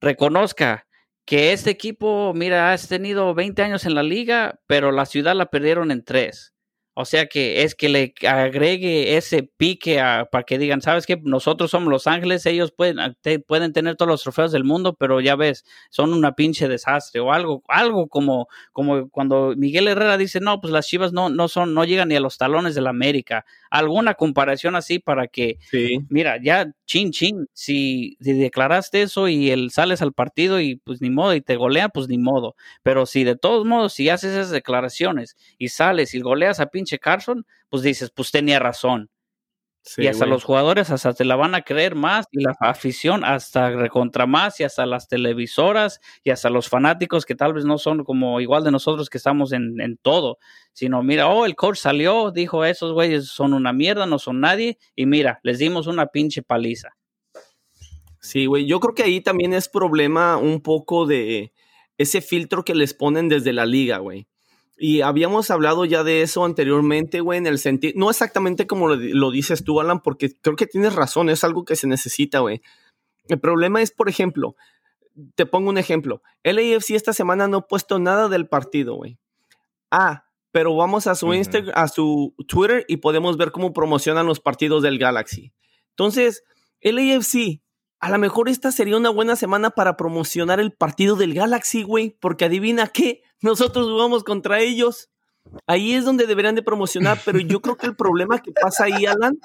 reconozca 0.00 0.86
que 1.24 1.52
este 1.54 1.70
equipo, 1.70 2.34
mira, 2.34 2.72
has 2.72 2.86
tenido 2.88 3.34
20 3.34 3.62
años 3.62 3.86
en 3.86 3.94
la 3.94 4.02
liga, 4.02 4.60
pero 4.66 4.92
la 4.92 5.06
ciudad 5.06 5.34
la 5.34 5.46
perdieron 5.46 5.90
en 5.90 6.04
tres 6.04 6.52
o 7.00 7.04
sea 7.04 7.26
que 7.26 7.62
es 7.62 7.76
que 7.76 7.88
le 7.88 8.12
agregue 8.26 9.16
ese 9.16 9.44
pique 9.44 10.02
para 10.32 10.42
que 10.42 10.58
digan, 10.58 10.82
sabes 10.82 11.06
que 11.06 11.16
nosotros 11.22 11.70
somos 11.70 11.88
Los 11.92 12.08
Ángeles, 12.08 12.44
ellos 12.44 12.72
pueden, 12.72 12.98
ah, 12.98 13.16
pueden 13.46 13.72
tener 13.72 13.94
todos 13.94 14.10
los 14.10 14.24
trofeos 14.24 14.50
del 14.50 14.64
mundo, 14.64 14.96
pero 14.98 15.20
ya 15.20 15.36
ves, 15.36 15.64
son 15.90 16.12
una 16.12 16.32
pinche 16.32 16.66
desastre 16.66 17.20
o 17.20 17.32
algo, 17.32 17.62
algo 17.68 18.08
como, 18.08 18.48
como 18.72 19.08
cuando 19.10 19.54
Miguel 19.56 19.86
Herrera 19.86 20.18
dice, 20.18 20.40
no, 20.40 20.60
pues 20.60 20.72
las 20.72 20.88
Chivas 20.88 21.12
no, 21.12 21.28
no 21.28 21.46
son, 21.46 21.72
no 21.72 21.84
llegan 21.84 22.08
ni 22.08 22.16
a 22.16 22.20
los 22.20 22.36
talones 22.36 22.74
de 22.74 22.80
la 22.80 22.90
América. 22.90 23.44
Alguna 23.70 24.14
comparación 24.14 24.74
así 24.74 24.98
para 24.98 25.28
que, 25.28 25.58
mira, 26.08 26.42
ya 26.42 26.68
chin, 26.88 27.12
chin, 27.12 27.46
si, 27.52 28.16
declaraste 28.18 29.02
eso 29.02 29.28
y 29.28 29.50
el, 29.50 29.70
sales 29.70 30.02
al 30.02 30.14
partido 30.14 30.60
y 30.60 30.76
pues 30.76 31.00
ni 31.02 31.10
modo, 31.10 31.34
y 31.34 31.42
te 31.42 31.56
golea, 31.56 31.90
pues 31.90 32.08
ni 32.08 32.18
modo. 32.18 32.56
Pero 32.82 33.06
si 33.06 33.24
de 33.24 33.36
todos 33.36 33.66
modos, 33.66 33.92
si 33.92 34.08
haces 34.08 34.32
esas 34.32 34.50
declaraciones 34.50 35.36
y 35.58 35.68
sales 35.68 36.14
y 36.14 36.20
goleas 36.20 36.60
a 36.60 36.66
pinche 36.66 36.98
Carson, 36.98 37.46
pues 37.68 37.82
dices, 37.82 38.10
pues 38.10 38.30
tenía 38.32 38.58
razón 38.58 39.10
y 39.96 40.06
hasta 40.06 40.26
los 40.26 40.44
jugadores 40.44 40.90
hasta 40.90 41.14
te 41.14 41.24
la 41.24 41.36
van 41.36 41.54
a 41.54 41.62
creer 41.62 41.94
más 41.94 42.26
y 42.30 42.42
la 42.42 42.54
afición 42.60 43.24
hasta 43.24 43.70
recontra 43.70 44.26
más 44.26 44.60
y 44.60 44.64
hasta 44.64 44.86
las 44.86 45.08
televisoras 45.08 46.00
y 46.22 46.30
hasta 46.30 46.50
los 46.50 46.68
fanáticos 46.68 47.24
que 47.24 47.34
tal 47.34 47.54
vez 47.54 47.64
no 47.64 47.78
son 47.78 48.04
como 48.04 48.40
igual 48.40 48.64
de 48.64 48.70
nosotros 48.70 49.08
que 49.08 49.18
estamos 49.18 49.52
en, 49.52 49.80
en 49.80 49.96
todo, 49.96 50.38
sino 50.72 51.02
mira, 51.02 51.28
oh, 51.28 51.46
el 51.46 51.56
coach 51.56 51.78
salió, 51.78 52.30
dijo 52.30 52.64
esos 52.64 52.92
güeyes 52.92 53.28
son 53.28 53.54
una 53.54 53.72
mierda, 53.72 54.06
no 54.06 54.18
son 54.18 54.40
nadie 54.40 54.78
y 54.94 55.06
mira, 55.06 55.40
les 55.42 55.58
dimos 55.58 55.86
una 55.86 56.06
pinche 56.06 56.42
paliza. 56.42 56.90
Sí, 58.20 58.46
güey, 58.46 58.66
yo 58.66 58.80
creo 58.80 58.94
que 58.94 59.04
ahí 59.04 59.20
también 59.20 59.54
es 59.54 59.68
problema 59.68 60.36
un 60.36 60.60
poco 60.60 61.06
de 61.06 61.52
ese 61.98 62.20
filtro 62.20 62.64
que 62.64 62.74
les 62.74 62.94
ponen 62.94 63.28
desde 63.28 63.52
la 63.52 63.66
liga, 63.66 63.98
güey. 63.98 64.26
Y 64.78 65.00
habíamos 65.00 65.50
hablado 65.50 65.84
ya 65.84 66.04
de 66.04 66.22
eso 66.22 66.44
anteriormente, 66.44 67.20
güey, 67.20 67.38
en 67.38 67.46
el 67.46 67.58
sentido, 67.58 67.94
no 67.96 68.10
exactamente 68.10 68.68
como 68.68 68.88
lo, 68.88 69.30
dices 69.30 69.64
tú, 69.64 69.80
Alan, 69.80 70.00
porque 70.00 70.36
creo 70.40 70.54
que 70.54 70.66
tienes 70.66 70.94
razón, 70.94 71.30
es 71.30 71.42
algo 71.42 71.64
que 71.64 71.74
se 71.74 71.88
necesita, 71.88 72.38
güey. 72.38 72.62
El 73.26 73.40
problema 73.40 73.82
es, 73.82 73.90
por 73.90 74.08
ejemplo, 74.08 74.54
te 75.34 75.46
pongo 75.46 75.68
un 75.70 75.78
ejemplo, 75.78 76.22
LAFC 76.44 76.90
esta 76.90 77.12
semana 77.12 77.48
no 77.48 77.58
ha 77.58 77.66
puesto 77.66 77.98
nada 77.98 78.28
del 78.28 78.48
partido, 78.48 78.94
güey. 78.94 79.18
Ah, 79.90 80.26
pero 80.52 80.76
vamos 80.76 81.08
a 81.08 81.16
su 81.16 81.34
Instagram, 81.34 81.72
a 81.74 81.88
su 81.88 82.34
Twitter 82.46 82.84
y 82.88 82.98
podemos 82.98 83.36
ver 83.36 83.50
cómo 83.50 83.72
promocionan 83.72 84.26
los 84.26 84.38
partidos 84.38 84.82
del 84.82 84.98
Galaxy. 84.98 85.52
Entonces, 85.90 86.44
LAFC, 86.80 87.60
a 88.00 88.10
lo 88.10 88.18
mejor 88.18 88.48
esta 88.48 88.70
sería 88.70 88.96
una 88.96 89.10
buena 89.10 89.36
semana 89.36 89.70
para 89.70 89.96
promocionar 89.96 90.60
el 90.60 90.72
partido 90.72 91.16
del 91.16 91.34
Galaxy, 91.34 91.82
güey, 91.82 92.16
porque 92.20 92.44
adivina 92.44 92.86
qué, 92.88 93.22
nosotros 93.40 93.86
jugamos 93.86 94.24
contra 94.24 94.60
ellos. 94.60 95.10
Ahí 95.66 95.94
es 95.94 96.04
donde 96.04 96.26
deberían 96.26 96.54
de 96.54 96.62
promocionar, 96.62 97.20
pero 97.24 97.40
yo 97.40 97.60
creo 97.60 97.76
que 97.76 97.86
el 97.86 97.96
problema 97.96 98.40
que 98.40 98.52
pasa 98.52 98.84
ahí, 98.84 99.06
Alan, 99.06 99.38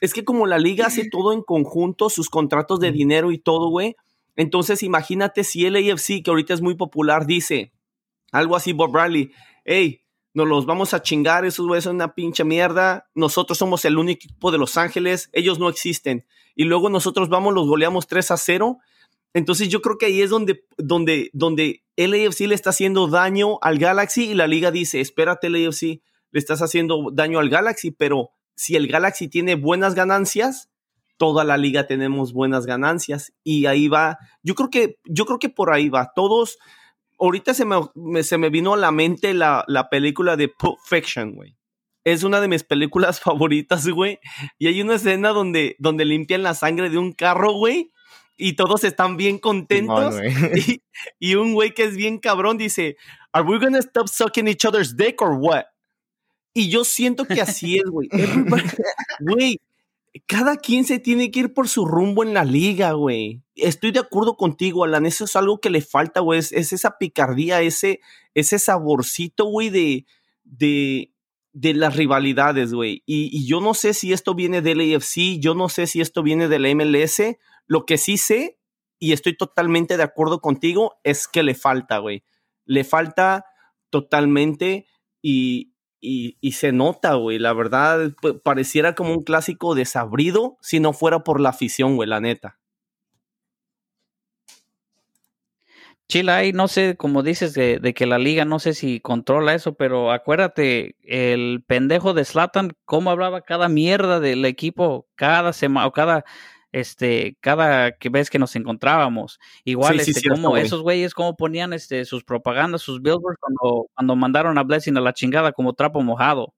es 0.00 0.12
que 0.12 0.24
como 0.24 0.46
la 0.46 0.58
liga 0.58 0.86
hace 0.86 1.08
todo 1.10 1.32
en 1.32 1.42
conjunto, 1.42 2.10
sus 2.10 2.28
contratos 2.28 2.78
de 2.78 2.92
dinero 2.92 3.32
y 3.32 3.38
todo, 3.38 3.70
güey, 3.70 3.96
entonces 4.36 4.82
imagínate 4.82 5.44
si 5.44 5.64
el 5.64 5.76
AFC, 5.76 6.22
que 6.22 6.30
ahorita 6.30 6.54
es 6.54 6.60
muy 6.60 6.74
popular, 6.74 7.26
dice 7.26 7.72
algo 8.32 8.54
así, 8.54 8.72
Bob 8.72 8.92
Bradley, 8.92 9.32
hey, 9.64 10.02
nos 10.36 10.46
los 10.46 10.66
vamos 10.66 10.92
a 10.92 11.00
chingar, 11.00 11.46
esos 11.46 11.66
güeyes 11.66 11.84
son 11.84 11.94
una 11.94 12.14
pinche 12.14 12.44
mierda, 12.44 13.08
nosotros 13.14 13.56
somos 13.56 13.86
el 13.86 13.96
único 13.96 14.26
equipo 14.26 14.52
de 14.52 14.58
Los 14.58 14.76
Ángeles, 14.76 15.30
ellos 15.32 15.58
no 15.58 15.70
existen. 15.70 16.26
Y 16.54 16.64
luego 16.64 16.90
nosotros 16.90 17.30
vamos, 17.30 17.54
los 17.54 17.66
goleamos 17.66 18.06
3 18.06 18.32
a 18.32 18.36
0. 18.36 18.78
Entonces 19.32 19.70
yo 19.70 19.80
creo 19.80 19.96
que 19.96 20.04
ahí 20.04 20.20
es 20.20 20.28
donde, 20.28 20.66
donde, 20.76 21.30
donde 21.32 21.84
el 21.96 22.12
AFC 22.12 22.40
le 22.40 22.54
está 22.54 22.68
haciendo 22.68 23.08
daño 23.08 23.58
al 23.62 23.78
Galaxy 23.78 24.26
y 24.26 24.34
la 24.34 24.46
liga 24.46 24.70
dice, 24.70 25.00
espérate 25.00 25.46
el 25.46 25.66
AFC, 25.66 26.02
le 26.32 26.38
estás 26.38 26.60
haciendo 26.60 27.08
daño 27.14 27.38
al 27.38 27.48
Galaxy, 27.48 27.90
pero 27.90 28.28
si 28.54 28.76
el 28.76 28.88
Galaxy 28.88 29.28
tiene 29.28 29.54
buenas 29.54 29.94
ganancias, 29.94 30.68
toda 31.16 31.44
la 31.44 31.56
liga 31.56 31.86
tenemos 31.86 32.34
buenas 32.34 32.66
ganancias 32.66 33.32
y 33.42 33.64
ahí 33.64 33.88
va, 33.88 34.18
yo 34.42 34.54
creo 34.54 34.68
que, 34.68 34.98
yo 35.06 35.24
creo 35.24 35.38
que 35.38 35.48
por 35.48 35.72
ahí 35.72 35.88
va, 35.88 36.12
todos, 36.14 36.58
ahorita 37.18 37.54
se 37.54 37.64
me, 37.64 38.22
se 38.22 38.38
me 38.38 38.50
vino 38.50 38.74
a 38.74 38.76
la 38.76 38.90
mente 38.90 39.34
la, 39.34 39.64
la 39.66 39.88
película 39.88 40.36
de 40.36 40.48
Pulp 40.48 40.78
Fiction, 40.84 41.34
güey. 41.34 41.56
Es 42.04 42.22
una 42.22 42.40
de 42.40 42.48
mis 42.48 42.62
películas 42.62 43.20
favoritas, 43.20 43.88
güey. 43.88 44.18
Y 44.58 44.68
hay 44.68 44.80
una 44.80 44.94
escena 44.94 45.30
donde, 45.30 45.76
donde 45.78 46.04
limpian 46.04 46.42
la 46.42 46.54
sangre 46.54 46.90
de 46.90 46.98
un 46.98 47.12
carro, 47.12 47.52
güey. 47.52 47.92
Y 48.38 48.52
todos 48.52 48.84
están 48.84 49.16
bien 49.16 49.38
contentos. 49.38 50.16
y, 50.54 50.82
y, 51.18 51.34
un 51.36 51.54
güey 51.54 51.72
que 51.72 51.84
es 51.84 51.96
bien 51.96 52.18
cabrón 52.18 52.58
dice, 52.58 52.96
¿Are 53.32 53.46
we 53.46 53.58
gonna 53.58 53.80
stop 53.80 54.08
sucking 54.08 54.48
each 54.48 54.64
other's 54.64 54.96
dick 54.96 55.20
or 55.20 55.34
what? 55.38 55.64
Y 56.54 56.70
yo 56.70 56.84
siento 56.84 57.26
que 57.26 57.42
así 57.42 57.76
es, 57.76 57.84
güey. 57.90 58.08
Güey, 59.20 59.60
cada 60.24 60.56
quien 60.56 60.86
se 60.86 60.98
tiene 60.98 61.30
que 61.30 61.40
ir 61.40 61.52
por 61.52 61.68
su 61.68 61.84
rumbo 61.84 62.22
en 62.22 62.32
la 62.32 62.44
liga, 62.44 62.92
güey. 62.92 63.42
Estoy 63.56 63.90
de 63.90 64.00
acuerdo 64.00 64.36
contigo, 64.36 64.84
Alan. 64.84 65.06
Eso 65.06 65.24
es 65.24 65.34
algo 65.34 65.60
que 65.60 65.70
le 65.70 65.80
falta, 65.80 66.20
güey. 66.20 66.38
Es, 66.38 66.52
esa 66.52 66.98
picardía, 66.98 67.62
ese, 67.62 68.00
ese 68.34 68.58
saborcito, 68.58 69.46
güey, 69.46 69.70
de, 69.70 70.06
de, 70.44 71.14
de 71.52 71.74
las 71.74 71.96
rivalidades, 71.96 72.74
güey. 72.74 73.02
Y, 73.06 73.46
yo 73.46 73.60
no 73.60 73.72
sé 73.72 73.94
si 73.94 74.12
esto 74.12 74.34
viene 74.34 74.60
del 74.60 74.80
AFC, 74.80 75.38
yo 75.40 75.54
no 75.54 75.70
sé 75.70 75.86
si 75.86 76.02
esto 76.02 76.22
viene 76.22 76.48
del 76.48 76.76
MLS. 76.76 77.22
Lo 77.66 77.86
que 77.86 77.96
sí 77.96 78.18
sé, 78.18 78.58
y 78.98 79.12
estoy 79.12 79.36
totalmente 79.36 79.96
de 79.96 80.02
acuerdo 80.02 80.40
contigo, 80.40 80.94
es 81.02 81.26
que 81.26 81.42
le 81.42 81.54
falta, 81.54 81.98
güey. 81.98 82.24
Le 82.66 82.84
falta 82.84 83.46
totalmente 83.88 84.86
y, 85.22 85.72
y, 86.00 86.52
se 86.52 86.72
nota, 86.72 87.14
güey. 87.14 87.38
La 87.38 87.54
verdad, 87.54 88.12
pareciera 88.44 88.94
como 88.94 89.14
un 89.14 89.24
clásico 89.24 89.74
desabrido 89.74 90.58
si 90.60 90.78
no 90.78 90.92
fuera 90.92 91.24
por 91.24 91.40
la 91.40 91.48
afición, 91.48 91.96
güey, 91.96 92.08
la 92.08 92.20
neta. 92.20 92.58
Chila, 96.08 96.36
ahí 96.36 96.52
no 96.52 96.68
sé, 96.68 96.96
como 96.96 97.24
dices, 97.24 97.52
de, 97.54 97.94
que 97.94 98.06
la 98.06 98.18
liga 98.18 98.44
no 98.44 98.60
sé 98.60 98.74
si 98.74 99.00
controla 99.00 99.54
eso, 99.54 99.74
pero 99.74 100.12
acuérdate, 100.12 100.94
el 101.02 101.64
pendejo 101.66 102.14
de 102.14 102.24
Slatan, 102.24 102.76
cómo 102.84 103.10
hablaba 103.10 103.40
cada 103.40 103.68
mierda 103.68 104.20
del 104.20 104.44
equipo 104.44 105.08
cada 105.16 105.52
semana 105.52 105.86
o 105.86 105.92
cada 105.92 106.24
este, 106.70 107.38
cada 107.40 107.92
que 107.92 108.08
vez 108.08 108.30
que 108.30 108.38
nos 108.38 108.54
encontrábamos. 108.54 109.40
Igual, 109.64 109.98
este, 109.98 110.28
como 110.28 110.56
esos 110.56 110.82
güeyes, 110.82 111.14
como 111.14 111.34
ponían 111.36 111.72
este, 111.72 112.04
sus 112.04 112.22
propagandas, 112.22 112.82
sus 112.82 113.00
billboards 113.02 113.38
cuando, 113.40 113.86
cuando 113.94 114.14
mandaron 114.14 114.58
a 114.58 114.62
Blessing 114.62 114.96
a 114.98 115.00
la 115.00 115.14
chingada 115.14 115.52
como 115.52 115.72
trapo 115.72 116.02
mojado. 116.02 116.52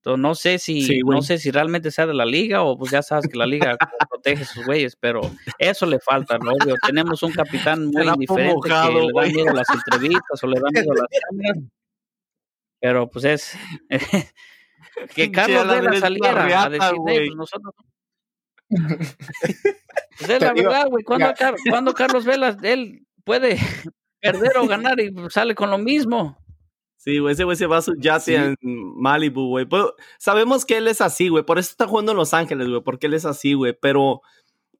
Entonces, 0.00 0.22
no 0.22 0.34
sé 0.34 0.58
si, 0.58 1.00
no 1.04 1.20
sé 1.20 1.36
si 1.36 1.50
realmente 1.50 1.90
sea 1.90 2.06
de 2.06 2.14
la 2.14 2.24
liga 2.24 2.62
o 2.62 2.78
pues 2.78 2.90
ya 2.90 3.02
sabes 3.02 3.28
que 3.28 3.36
la 3.36 3.44
liga 3.44 3.76
protege 4.08 4.44
a 4.44 4.46
sus 4.46 4.64
güeyes, 4.64 4.96
pero 4.96 5.20
eso 5.58 5.84
le 5.84 6.00
falta, 6.00 6.38
¿no? 6.38 6.52
Obvio, 6.52 6.74
tenemos 6.86 7.22
un 7.22 7.32
capitán 7.32 7.84
muy 7.86 8.10
diferente 8.18 8.56
que 8.62 8.70
le 8.70 9.12
da 9.12 9.26
miedo 9.26 9.52
las 9.52 9.68
entrevistas 9.68 10.42
o 10.42 10.46
le 10.46 10.58
da 10.58 10.68
miedo 10.72 10.94
las 10.94 11.06
cámaras. 11.28 11.64
Pero 12.80 13.10
pues 13.10 13.24
es 13.26 13.58
que 15.14 15.30
Carlos 15.30 15.68
Vela 15.68 16.00
saliera 16.00 16.62
a 16.62 16.70
decir, 16.70 16.96
pues 17.04 17.30
nosotros 17.36 17.74
pues 20.18 20.30
es 20.30 20.40
la 20.40 20.54
verdad, 20.54 20.86
güey. 20.88 21.04
¿Cuándo, 21.04 21.92
Carlos 21.92 22.24
Velas, 22.24 22.56
él 22.62 23.06
puede 23.24 23.58
perder 24.20 24.56
o 24.56 24.66
ganar 24.66 24.98
y 24.98 25.12
sale 25.28 25.54
con 25.54 25.70
lo 25.70 25.76
mismo? 25.76 26.39
Sí, 27.02 27.18
güey, 27.18 27.32
ese 27.32 27.44
güey 27.44 27.56
se 27.56 27.66
va 27.66 27.78
a 27.78 27.82
su 27.82 27.94
yate 27.96 28.34
en 28.36 28.56
Malibu, 28.60 29.48
güey. 29.48 29.66
sabemos 30.18 30.66
que 30.66 30.76
él 30.76 30.86
es 30.86 31.00
así, 31.00 31.30
güey. 31.30 31.42
Por 31.42 31.58
eso 31.58 31.70
está 31.70 31.86
jugando 31.86 32.12
en 32.12 32.18
Los 32.18 32.34
Ángeles, 32.34 32.68
güey. 32.68 32.82
Porque 32.82 33.06
él 33.06 33.14
es 33.14 33.24
así, 33.24 33.54
güey. 33.54 33.72
Pero, 33.72 34.20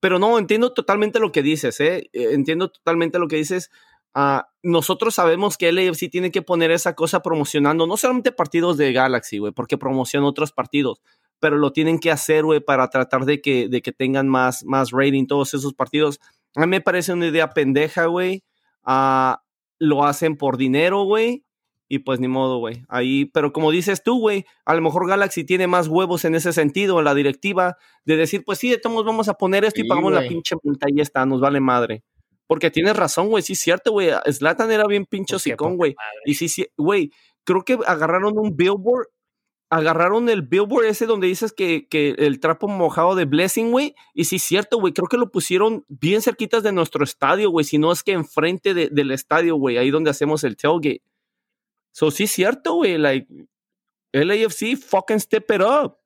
pero 0.00 0.18
no, 0.18 0.38
entiendo 0.38 0.74
totalmente 0.74 1.18
lo 1.18 1.32
que 1.32 1.42
dices, 1.42 1.80
¿eh? 1.80 2.10
eh 2.12 2.34
entiendo 2.34 2.70
totalmente 2.70 3.18
lo 3.18 3.26
que 3.26 3.36
dices. 3.36 3.70
Uh, 4.14 4.42
nosotros 4.62 5.14
sabemos 5.14 5.56
que 5.56 5.70
el 5.70 5.78
AFC 5.78 6.10
tiene 6.10 6.30
que 6.30 6.42
poner 6.42 6.70
esa 6.72 6.94
cosa 6.94 7.22
promocionando 7.22 7.86
no 7.86 7.96
solamente 7.96 8.32
partidos 8.32 8.76
de 8.76 8.92
Galaxy, 8.92 9.38
güey, 9.38 9.52
porque 9.52 9.78
promociona 9.78 10.26
otros 10.26 10.52
partidos, 10.52 11.00
pero 11.38 11.56
lo 11.56 11.72
tienen 11.72 11.98
que 11.98 12.10
hacer, 12.10 12.44
güey, 12.44 12.60
para 12.60 12.90
tratar 12.90 13.24
de 13.24 13.40
que, 13.40 13.68
de 13.68 13.80
que 13.80 13.92
tengan 13.92 14.28
más, 14.28 14.64
más 14.64 14.90
rating 14.90 15.26
todos 15.26 15.54
esos 15.54 15.72
partidos. 15.72 16.20
A 16.54 16.62
mí 16.62 16.66
me 16.66 16.80
parece 16.82 17.14
una 17.14 17.28
idea 17.28 17.50
pendeja, 17.50 18.06
güey. 18.06 18.44
Ah, 18.84 19.42
lo 19.78 20.04
hacen 20.04 20.36
por 20.36 20.58
dinero, 20.58 21.04
güey. 21.04 21.44
Y 21.92 21.98
pues 21.98 22.20
ni 22.20 22.28
modo, 22.28 22.58
güey. 22.58 22.84
Ahí, 22.88 23.24
pero 23.24 23.52
como 23.52 23.72
dices 23.72 24.04
tú, 24.04 24.20
güey, 24.20 24.46
a 24.64 24.76
lo 24.76 24.80
mejor 24.80 25.08
Galaxy 25.08 25.42
tiene 25.42 25.66
más 25.66 25.88
huevos 25.88 26.24
en 26.24 26.36
ese 26.36 26.52
sentido, 26.52 27.00
en 27.00 27.04
la 27.04 27.16
directiva, 27.16 27.78
de 28.04 28.16
decir, 28.16 28.44
pues 28.46 28.60
sí, 28.60 28.70
de 28.70 28.78
todos 28.78 29.04
vamos 29.04 29.28
a 29.28 29.34
poner 29.34 29.64
esto 29.64 29.80
y 29.80 29.88
pagamos 29.88 30.12
la 30.12 30.22
pinche 30.22 30.54
multa 30.62 30.86
y 30.88 30.98
ya 30.98 31.02
está, 31.02 31.26
nos 31.26 31.40
vale 31.40 31.58
madre. 31.58 32.04
Porque 32.46 32.70
tienes 32.70 32.96
razón, 32.96 33.28
güey, 33.28 33.42
sí 33.42 33.54
es 33.54 33.58
cierto, 33.58 33.90
güey. 33.90 34.10
Slatan 34.24 34.70
era 34.70 34.86
bien 34.86 35.04
pincho 35.04 35.40
sicón, 35.40 35.76
güey. 35.76 35.96
Y 36.24 36.34
sí, 36.34 36.48
sí, 36.48 36.68
güey, 36.76 37.10
creo 37.42 37.64
que 37.64 37.76
agarraron 37.84 38.38
un 38.38 38.56
billboard 38.56 39.08
agarraron 39.68 40.28
el 40.28 40.42
billboard 40.42 40.86
ese 40.86 41.06
donde 41.06 41.28
dices 41.28 41.52
que, 41.52 41.86
que 41.88 42.10
el 42.18 42.40
trapo 42.40 42.66
mojado 42.68 43.14
de 43.14 43.24
Blessing, 43.24 43.70
güey. 43.70 43.94
Y 44.14 44.24
sí, 44.24 44.36
es 44.36 44.42
cierto, 44.42 44.78
güey. 44.78 44.92
Creo 44.92 45.06
que 45.08 45.16
lo 45.16 45.30
pusieron 45.30 45.84
bien 45.88 46.22
cerquitas 46.22 46.64
de 46.64 46.72
nuestro 46.72 47.04
estadio, 47.04 47.50
güey. 47.50 47.64
Si 47.64 47.78
no 47.78 47.92
es 47.92 48.02
que 48.02 48.12
enfrente 48.12 48.74
del 48.74 49.10
estadio, 49.12 49.56
güey. 49.56 49.78
Ahí 49.78 49.90
donde 49.90 50.10
hacemos 50.10 50.42
el 50.44 50.56
tailgate. 50.56 51.02
So, 51.92 52.10
sí, 52.10 52.24
es 52.24 52.32
cierto, 52.32 52.74
güey. 52.74 52.98
Like, 52.98 53.26
LAFC, 54.12 54.76
fucking 54.76 55.20
step 55.20 55.50
it 55.50 55.62
up. 55.62 55.96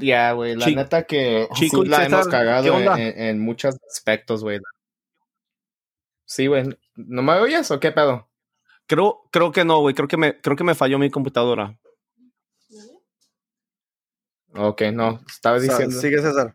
Ya, 0.00 0.32
güey. 0.32 0.54
La 0.56 0.66
neta 0.66 1.04
que 1.04 1.48
la 1.86 2.04
hemos 2.04 2.28
cagado 2.28 2.78
en, 2.96 3.20
en 3.20 3.40
muchos 3.40 3.76
aspectos, 3.90 4.42
güey. 4.42 4.60
Sí, 6.24 6.46
güey. 6.46 6.64
¿No 6.94 7.22
me 7.22 7.32
oyes 7.34 7.70
o 7.70 7.80
qué 7.80 7.90
pedo? 7.90 8.28
Creo, 8.86 9.28
creo 9.30 9.52
que 9.52 9.64
no, 9.64 9.80
güey. 9.80 9.94
Creo 9.94 10.08
que 10.08 10.16
me, 10.16 10.40
creo 10.40 10.56
que 10.56 10.64
me 10.64 10.74
falló 10.74 10.98
mi 10.98 11.10
computadora. 11.10 11.78
Ok, 14.54 14.82
no, 14.92 15.20
estaba 15.26 15.58
diciendo. 15.58 15.98
sigue 15.98 16.20
César. 16.20 16.54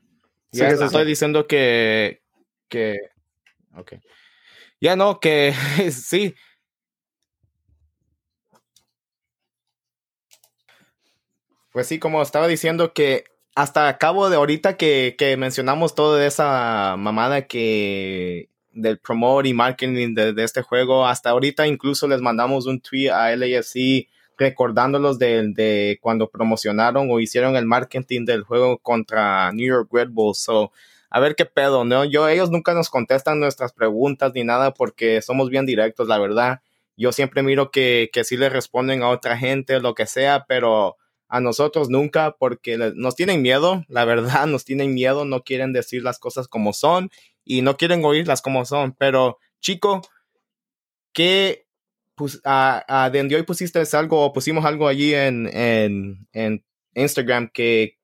Ya 0.51 0.69
estoy 0.69 1.05
diciendo 1.05 1.47
que. 1.47 2.21
que 2.69 2.97
ok. 3.75 3.93
Ya 4.81 4.95
no, 4.95 5.19
que 5.19 5.53
sí. 5.91 6.35
Pues 11.71 11.87
sí, 11.87 11.99
como 11.99 12.21
estaba 12.21 12.47
diciendo 12.47 12.93
que 12.93 13.25
hasta 13.55 13.87
acabo 13.87 14.29
de 14.29 14.35
ahorita 14.35 14.77
que, 14.77 15.15
que 15.17 15.37
mencionamos 15.37 15.95
toda 15.95 16.25
esa 16.25 16.95
mamada 16.97 17.47
que 17.47 18.49
del 18.71 18.99
promote 18.99 19.49
y 19.49 19.53
marketing 19.53 20.13
de, 20.13 20.43
este 20.43 20.61
juego, 20.61 21.07
hasta 21.07 21.31
ahorita 21.31 21.67
incluso 21.67 22.07
les 22.07 22.21
mandamos 22.21 22.67
un 22.67 22.79
tweet 22.79 23.09
a 23.09 23.35
LAFC 23.35 24.07
recordándolos 24.37 25.17
de, 25.17 25.51
de, 25.53 25.97
cuando 26.01 26.29
promocionaron 26.29 27.09
o 27.11 27.19
hicieron 27.19 27.55
el 27.55 27.65
marketing 27.65 28.25
del 28.25 28.43
juego 28.43 28.77
contra 28.77 29.51
New 29.51 29.67
York 29.67 29.89
Red 29.91 30.09
Bulls. 30.09 30.39
So, 30.39 30.71
a 31.09 31.19
ver 31.19 31.35
qué 31.35 31.45
pedo, 31.45 31.85
¿no? 31.85 32.05
Yo, 32.05 32.27
ellos 32.27 32.51
nunca 32.51 32.73
nos 32.73 32.89
contestan 32.89 33.39
nuestras 33.39 33.73
preguntas 33.73 34.31
ni 34.35 34.43
nada 34.43 34.73
porque 34.73 35.21
somos 35.21 35.49
bien 35.49 35.65
directos, 35.65 36.07
la 36.07 36.17
verdad. 36.17 36.61
Yo 36.97 37.11
siempre 37.11 37.43
miro 37.43 37.71
que, 37.71 38.09
que 38.11 38.23
sí 38.23 38.37
le 38.37 38.49
responden 38.49 39.03
a 39.03 39.09
otra 39.09 39.37
gente, 39.37 39.79
lo 39.79 39.93
que 39.93 40.05
sea, 40.07 40.45
pero 40.47 40.97
a 41.29 41.39
nosotros 41.39 41.89
nunca 41.89 42.35
porque 42.37 42.77
nos 42.95 43.15
tienen 43.15 43.41
miedo, 43.41 43.83
la 43.87 44.05
verdad, 44.05 44.45
nos 44.47 44.65
tienen 44.65 44.93
miedo, 44.93 45.25
no 45.25 45.43
quieren 45.43 45.73
decir 45.73 46.03
las 46.03 46.19
cosas 46.19 46.47
como 46.47 46.73
son 46.73 47.09
y 47.45 47.61
no 47.61 47.77
quieren 47.77 48.03
oírlas 48.03 48.41
como 48.41 48.65
son. 48.65 48.93
Pero, 48.97 49.37
chico, 49.61 50.01
¿qué 51.13 51.67
pues, 52.15 52.41
a, 52.43 53.09
de 53.11 53.35
hoy 53.35 53.43
pusiste 53.43 53.81
algo, 53.93 54.33
pusimos 54.33 54.65
algo 54.65 54.87
allí 54.87 55.13
en, 55.13 55.47
en, 55.53 56.27
en 56.33 56.65
Instagram 56.95 57.49
que, 57.53 57.96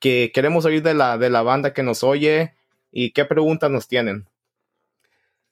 que, 0.00 0.32
queremos 0.34 0.64
oír 0.64 0.82
de 0.82 0.94
la, 0.94 1.18
de 1.18 1.30
la 1.30 1.42
banda 1.42 1.72
que 1.72 1.82
nos 1.82 2.02
oye 2.02 2.54
y 2.90 3.12
qué 3.12 3.24
preguntas 3.24 3.70
nos 3.70 3.86
tienen. 3.86 4.26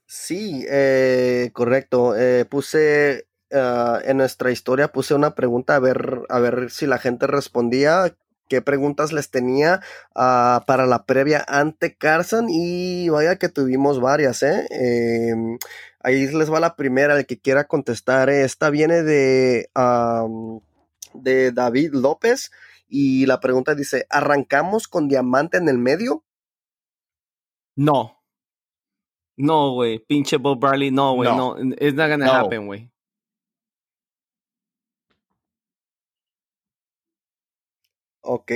Sí, 0.07 0.65
eh, 0.69 1.51
correcto. 1.53 2.17
Eh, 2.17 2.47
puse 2.47 3.27
ah, 3.53 4.01
en 4.05 4.17
nuestra 4.17 4.51
historia, 4.51 4.89
puse 4.89 5.15
una 5.15 5.35
pregunta 5.35 5.77
a 5.77 5.79
ver, 5.79 6.23
a 6.29 6.39
ver 6.41 6.71
si 6.71 6.87
la 6.87 6.99
gente 6.99 7.27
respondía 7.27 8.17
qué 8.49 8.63
preguntas 8.63 9.13
les 9.13 9.31
tenía 9.31 9.83
uh, 10.15 10.65
para 10.67 10.87
la 10.87 11.05
previa 11.05 11.45
ante 11.47 11.95
Carson 11.95 12.47
y 12.49 13.11
vaya 13.11 13.37
que 13.37 13.51
tuvimos 13.51 14.01
varias, 14.01 14.43
¿eh? 14.43 14.67
eh 14.71 15.35
Ahí 16.01 16.27
les 16.29 16.51
va 16.51 16.61
la 16.61 16.77
primera, 16.77 17.19
el 17.19 17.27
que 17.27 17.39
quiera 17.39 17.65
contestar. 17.65 18.31
Esta 18.31 18.71
viene 18.71 19.03
de, 19.03 19.69
de 21.13 21.53
David 21.53 21.93
López 21.93 22.51
y 22.89 23.27
la 23.27 23.41
pregunta 23.41 23.75
dice, 23.75 24.07
¿arrancamos 24.11 24.89
con 24.89 25.09
diamante 25.09 25.59
en 25.59 25.69
el 25.69 25.79
medio? 25.79 26.25
No. 27.77 28.23
No, 29.37 29.75
güey. 29.75 30.01
Pinche 30.01 30.37
Bob 30.37 30.59
Bradley, 30.59 30.91
no, 30.91 31.15
güey. 31.15 31.31
No. 31.31 31.57
It's 31.79 31.95
not 31.95 32.11
gonna 32.11 32.41
happen, 32.41 32.67
güey. 32.67 32.91
Ok. 38.21 38.53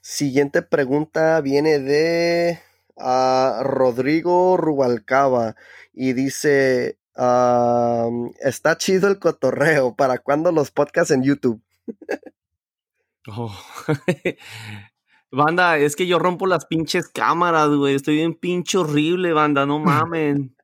Siguiente 0.00 0.62
pregunta 0.62 1.40
viene 1.40 1.78
de 1.78 2.60
a 2.96 3.60
Rodrigo 3.62 4.56
Rubalcaba 4.56 5.56
y 5.92 6.12
dice, 6.12 6.98
está 7.14 8.76
chido 8.78 9.08
el 9.08 9.18
cotorreo, 9.18 9.94
¿para 9.96 10.18
cuándo 10.18 10.50
los 10.52 10.70
podcasts 10.70 11.12
en 11.12 11.22
YouTube? 11.22 11.62
Oh. 13.28 13.56
banda, 15.32 15.78
es 15.78 15.96
que 15.96 16.06
yo 16.06 16.18
rompo 16.18 16.46
las 16.46 16.66
pinches 16.66 17.08
cámaras, 17.08 17.70
güey, 17.70 17.94
estoy 17.94 18.16
bien 18.16 18.34
pinche 18.34 18.78
horrible, 18.78 19.32
banda, 19.32 19.66
no 19.66 19.78
mamen. 19.80 20.54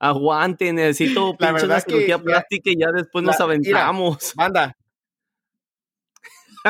Aguante, 0.00 0.72
necesito 0.72 1.36
pinche 1.36 1.66
la 1.66 1.80
cirugía 1.80 2.18
plástica 2.18 2.70
y 2.70 2.78
ya 2.78 2.92
después 2.92 3.24
nos 3.24 3.40
aventamos. 3.40 4.32
banda. 4.36 4.76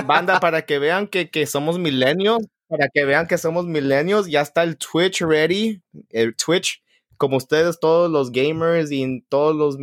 Banda, 0.07 0.39
para 0.41 0.63
que 0.63 0.79
vean 0.79 1.09
que, 1.09 1.29
que 1.31 1.47
somos 1.47 1.79
milenios, 1.79 2.39
para 2.69 2.89
que 2.89 3.05
vean 3.05 3.27
que 3.27 3.37
somos 3.37 3.67
millennials, 3.67 4.29
ya 4.29 4.43
está 4.43 4.63
el 4.63 4.77
Twitch 4.77 5.23
ready, 5.23 5.83
el 6.11 6.37
Twitch, 6.37 6.83
como 7.17 7.37
ustedes, 7.37 7.81
todos 7.81 8.11
los 8.11 8.31
gamers 8.31 8.93
y 8.93 9.23
todos 9.29 9.57
los 9.57 9.77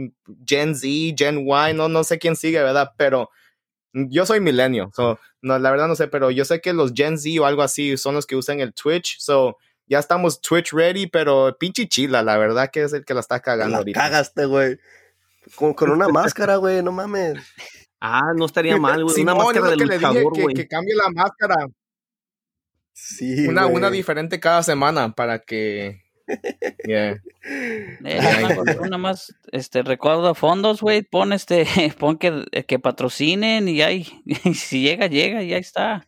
Gen 0.47 0.75
Z, 0.75 1.15
Gen 1.17 1.45
Y, 1.45 1.73
no, 1.73 1.89
no 1.89 2.03
sé 2.03 2.17
quién 2.17 2.35
sigue, 2.35 2.61
¿verdad? 2.63 2.93
Pero 2.97 3.29
yo 3.95 4.25
soy 4.25 4.41
millennial, 4.41 4.89
so, 4.93 5.19
no, 5.41 5.57
la 5.57 5.71
verdad 5.71 5.87
no 5.87 5.95
sé, 5.95 6.07
pero 6.07 6.29
yo 6.31 6.43
sé 6.45 6.59
que 6.59 6.73
los 6.73 6.93
Gen 6.93 7.17
Z 7.17 7.41
o 7.41 7.45
algo 7.45 7.61
así 7.61 7.97
son 7.97 8.13
los 8.13 8.25
que 8.25 8.35
usan 8.35 8.59
el 8.59 8.73
Twitch, 8.73 9.17
so 9.19 9.57
ya 9.87 9.99
estamos 9.99 10.41
Twitch 10.41 10.73
ready, 10.73 11.07
pero 11.07 11.55
pinche 11.59 11.87
chila, 11.87 12.23
la 12.23 12.37
verdad 12.37 12.69
que 12.71 12.83
es 12.83 12.93
el 12.93 13.05
que 13.05 13.13
la 13.13 13.19
está 13.19 13.39
cagando 13.39 13.71
la 13.71 13.77
ahorita. 13.77 13.99
cagaste, 13.99 14.45
güey. 14.45 14.77
Con, 15.55 15.73
con 15.73 15.91
una 15.91 16.07
máscara, 16.09 16.55
güey, 16.57 16.81
no 16.81 16.91
mames. 16.91 17.37
Ah, 17.99 18.33
no 18.35 18.45
estaría 18.45 18.77
mal, 18.77 19.03
güey. 19.03 19.21
Una 19.21 19.35
máscara 19.35 19.69
de 19.69 19.77
luchador, 19.77 20.33
que, 20.33 20.53
que 20.53 20.67
cambie 20.67 20.95
la 20.95 21.09
máscara. 21.09 21.67
Sí. 22.93 23.47
Una, 23.47 23.67
una 23.67 23.89
diferente 23.91 24.39
cada 24.39 24.63
semana 24.63 25.13
para 25.13 25.39
que. 25.39 26.01
Yeah. 26.87 27.19
Eh, 27.43 27.97
una 28.79 28.97
más, 28.97 29.35
este, 29.51 29.83
recuerdo 29.83 30.33
fondos, 30.35 30.81
güey, 30.81 31.03
pon 31.03 31.33
este, 31.33 31.65
pon 31.99 32.17
que, 32.17 32.45
que 32.67 32.79
patrocinen 32.79 33.67
y 33.67 33.81
ahí, 33.81 34.07
si 34.55 34.81
llega, 34.81 35.07
llega 35.07 35.43
y 35.43 35.53
ahí 35.53 35.59
está. 35.59 36.07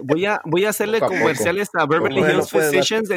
Voy 0.00 0.26
a, 0.26 0.40
voy 0.44 0.64
a 0.64 0.70
hacerle 0.70 0.98
comerciales 1.00 1.68
a, 1.74 1.86
Beverly 1.86 2.20
Hills 2.20 2.50
Physicians. 2.50 3.08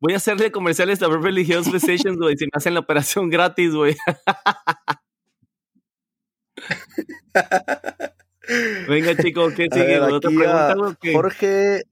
voy 0.00 0.14
a 0.14 0.16
hacerle 0.16 0.50
comerciales 0.50 1.02
a 1.02 1.08
Beverly 1.08 1.42
Hills 1.42 1.70
Physicians, 1.70 2.16
güey, 2.16 2.36
si 2.36 2.46
me 2.46 2.52
hacen 2.54 2.72
la 2.74 2.80
operación 2.80 3.28
gratis, 3.28 3.74
güey. 3.74 3.94
Venga, 8.88 9.16
chicos, 9.16 9.54
¿qué 9.54 9.68
sigue? 9.70 10.00
¿Otra 10.00 10.30
pregunta? 10.30 10.74
Jorge 11.12 11.82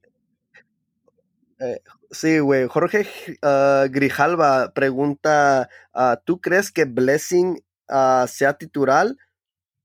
eh, 1.61 1.79
sí, 2.11 2.39
güey. 2.39 2.67
Jorge 2.67 3.07
uh, 3.43 3.89
Grijalva 3.89 4.73
pregunta, 4.73 5.69
uh, 5.93 6.15
¿tú 6.25 6.39
crees 6.39 6.71
que 6.71 6.85
Blessing 6.85 7.63
uh, 7.89 8.27
sea 8.27 8.53
titular? 8.53 9.15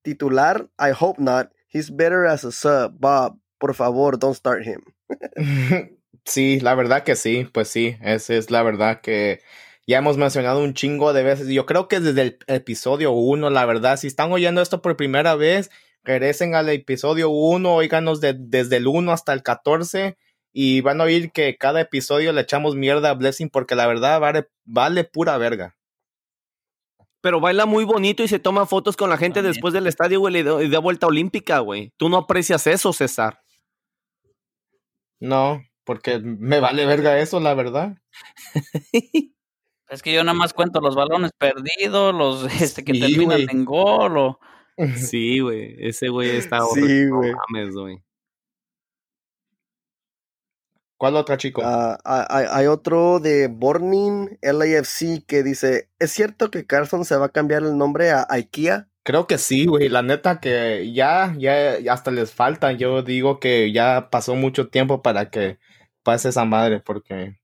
Titular? 0.02 0.68
I 0.78 0.92
hope 0.98 1.20
not. 1.20 1.52
He's 1.72 1.90
better 1.90 2.26
as 2.26 2.44
a 2.44 2.52
sub. 2.52 2.98
Bob, 2.98 3.38
por 3.58 3.74
favor, 3.74 4.18
don't 4.18 4.36
start 4.36 4.64
him. 4.66 4.82
sí, 6.24 6.60
la 6.60 6.74
verdad 6.74 7.04
que 7.04 7.16
sí, 7.16 7.48
pues 7.52 7.68
sí, 7.68 7.96
esa 8.02 8.34
es 8.34 8.50
la 8.50 8.62
verdad 8.62 9.00
que 9.00 9.40
ya 9.86 9.98
hemos 9.98 10.16
mencionado 10.16 10.62
un 10.62 10.74
chingo 10.74 11.12
de 11.12 11.22
veces. 11.22 11.48
Yo 11.48 11.66
creo 11.66 11.88
que 11.88 12.00
desde 12.00 12.22
el 12.22 12.38
episodio 12.48 13.12
1, 13.12 13.50
la 13.50 13.64
verdad, 13.66 13.96
si 13.96 14.08
están 14.08 14.32
oyendo 14.32 14.60
esto 14.60 14.82
por 14.82 14.96
primera 14.96 15.36
vez, 15.36 15.70
regresen 16.02 16.54
al 16.54 16.68
episodio 16.68 17.30
1, 17.30 17.74
oíganos 17.74 18.20
desde 18.20 18.76
el 18.76 18.86
1 18.88 19.12
hasta 19.12 19.32
el 19.32 19.42
14 19.42 20.16
y 20.58 20.80
van 20.80 21.02
a 21.02 21.04
oír 21.04 21.32
que 21.32 21.58
cada 21.58 21.82
episodio 21.82 22.32
le 22.32 22.40
echamos 22.40 22.76
mierda 22.76 23.10
a 23.10 23.14
Blessing 23.14 23.50
porque 23.50 23.74
la 23.74 23.86
verdad 23.86 24.18
vale, 24.18 24.48
vale 24.64 25.04
pura 25.04 25.36
verga. 25.36 25.76
Pero 27.20 27.40
baila 27.40 27.66
muy 27.66 27.84
bonito 27.84 28.22
y 28.22 28.28
se 28.28 28.38
toma 28.38 28.64
fotos 28.64 28.96
con 28.96 29.10
la 29.10 29.18
gente 29.18 29.42
después 29.42 29.74
del 29.74 29.86
estadio, 29.86 30.18
güey, 30.18 30.38
y 30.38 30.68
da 30.70 30.78
vuelta 30.78 31.08
olímpica, 31.08 31.58
güey. 31.58 31.92
Tú 31.98 32.08
no 32.08 32.16
aprecias 32.16 32.66
eso, 32.66 32.94
César. 32.94 33.42
No, 35.20 35.62
porque 35.84 36.20
me 36.20 36.58
vale 36.58 36.86
verga 36.86 37.18
eso, 37.18 37.38
la 37.38 37.52
verdad. 37.52 37.98
es 39.90 40.02
que 40.02 40.14
yo 40.14 40.24
nada 40.24 40.38
más 40.38 40.54
cuento 40.54 40.80
los 40.80 40.96
balones 40.96 41.32
perdidos, 41.36 42.14
los 42.14 42.44
este, 42.62 42.82
que 42.82 42.94
terminan 42.94 43.42
en 43.42 43.66
gol. 43.66 44.16
O... 44.16 44.40
Sí, 44.96 45.40
güey. 45.40 45.76
Ese 45.80 46.08
güey 46.08 46.30
está 46.30 46.60
Sí, 46.72 47.08
güey. 47.08 48.05
¿Cuál 50.96 51.16
otra, 51.16 51.36
chico? 51.36 51.62
Ah, 51.64 51.98
hay, 52.04 52.66
otro 52.66 53.20
de 53.20 53.48
Burning 53.48 54.38
LAFC 54.40 55.26
que 55.26 55.42
dice, 55.42 55.90
¿es 55.98 56.10
cierto 56.10 56.50
que 56.50 56.66
Carson 56.66 57.04
se 57.04 57.16
va 57.16 57.26
a 57.26 57.32
cambiar 57.32 57.62
el 57.62 57.76
nombre 57.76 58.10
a 58.10 58.26
IKEA? 58.30 58.88
Creo 59.02 59.26
que 59.26 59.36
sí, 59.36 59.66
güey. 59.66 59.88
La 59.88 60.02
neta 60.02 60.40
que 60.40 60.92
ya, 60.92 61.34
ya, 61.38 61.76
hasta 61.90 62.10
les 62.10 62.32
falta. 62.32 62.72
Yo 62.72 63.02
digo 63.02 63.40
que 63.40 63.72
ya 63.72 64.08
pasó 64.10 64.34
mucho 64.34 64.68
tiempo 64.68 65.02
para 65.02 65.30
que 65.30 65.58
pase 66.02 66.30
esa 66.30 66.44
madre, 66.44 66.80
porque... 66.80 67.36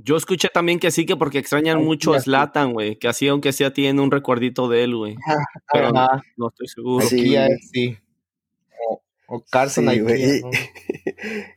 Yo 0.00 0.16
escuché 0.16 0.48
también 0.48 0.78
que 0.78 0.92
sí, 0.92 1.06
que 1.06 1.16
porque 1.16 1.38
extrañan 1.38 1.82
mucho 1.82 2.14
a 2.14 2.20
Slatan, 2.20 2.72
güey. 2.72 2.96
Que 2.96 3.08
así, 3.08 3.26
aunque 3.26 3.52
sea, 3.52 3.72
tienen 3.72 3.98
un 3.98 4.12
recuerdito 4.12 4.68
de 4.68 4.84
él, 4.84 4.94
güey. 4.94 5.16
Pero 5.72 5.90
no, 6.36 6.48
estoy 6.48 6.68
seguro. 6.68 7.04
Sí, 7.04 7.34
sí. 7.72 7.98
O 9.30 9.44
Carson 9.44 9.84
güey. 9.84 10.42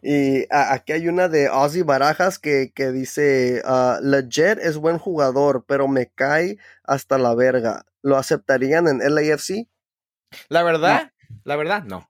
Y, 0.03 0.45
aquí 0.51 0.91
hay 0.91 1.07
una 1.07 1.29
de 1.29 1.49
Ozzy 1.49 1.83
Barajas 1.83 2.37
que, 2.37 2.73
que 2.75 2.91
dice, 2.91 3.61
uh, 3.65 4.03
Leggett 4.03 4.59
es 4.59 4.75
buen 4.75 4.97
jugador, 4.97 5.63
pero 5.65 5.87
me 5.87 6.07
cae 6.07 6.57
hasta 6.83 7.17
la 7.17 7.33
verga. 7.33 7.85
¿Lo 8.01 8.17
aceptarían 8.17 8.87
en 8.89 8.99
LAFC? 9.15 9.69
La 10.49 10.63
verdad, 10.63 11.13
la 11.45 11.55
verdad, 11.55 11.83
no. 11.83 12.09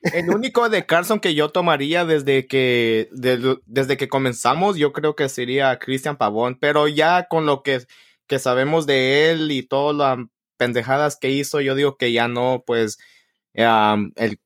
El 0.00 0.30
único 0.30 0.70
de 0.70 0.86
Carson 0.86 1.20
que 1.20 1.34
yo 1.34 1.50
tomaría 1.50 2.06
desde 2.06 2.46
que, 2.46 3.10
desde 3.12 3.96
que 3.98 4.08
comenzamos, 4.08 4.76
yo 4.76 4.94
creo 4.94 5.14
que 5.14 5.28
sería 5.28 5.78
Cristian 5.78 6.16
Pavón, 6.16 6.58
pero 6.58 6.88
ya 6.88 7.26
con 7.28 7.44
lo 7.44 7.62
que, 7.62 7.82
que 8.26 8.38
sabemos 8.38 8.86
de 8.86 9.30
él 9.30 9.50
y 9.50 9.62
todas 9.62 9.94
las 9.94 10.26
pendejadas 10.56 11.16
que 11.16 11.30
hizo, 11.30 11.60
yo 11.60 11.74
digo 11.74 11.98
que 11.98 12.12
ya 12.12 12.28
no, 12.28 12.64
pues, 12.66 12.98
um, 13.54 14.12
el, 14.16 14.38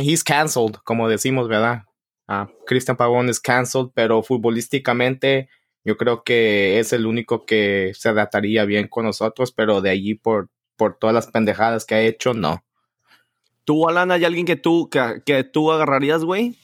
he's 0.00 0.24
canceled, 0.24 0.76
como 0.84 1.08
decimos, 1.08 1.48
¿verdad? 1.48 1.82
Uh, 2.28 2.46
Cristian 2.66 2.96
Pavón 2.96 3.28
es 3.28 3.40
canceled, 3.40 3.90
pero 3.94 4.22
futbolísticamente 4.22 5.48
yo 5.84 5.96
creo 5.96 6.22
que 6.22 6.78
es 6.78 6.92
el 6.92 7.06
único 7.06 7.44
que 7.44 7.92
se 7.94 8.08
adaptaría 8.08 8.64
bien 8.64 8.88
con 8.88 9.04
nosotros, 9.04 9.52
pero 9.52 9.80
de 9.80 9.90
allí 9.90 10.14
por, 10.14 10.48
por 10.76 10.96
todas 10.98 11.14
las 11.14 11.26
pendejadas 11.26 11.84
que 11.84 11.94
ha 11.94 12.00
hecho, 12.02 12.34
no. 12.34 12.64
¿Tú, 13.64 13.88
Alan, 13.88 14.10
hay 14.10 14.24
alguien 14.24 14.46
que 14.46 14.56
tú, 14.56 14.88
que, 14.90 15.44
tú 15.44 15.72
agarrarías, 15.72 16.24
güey? 16.24 16.56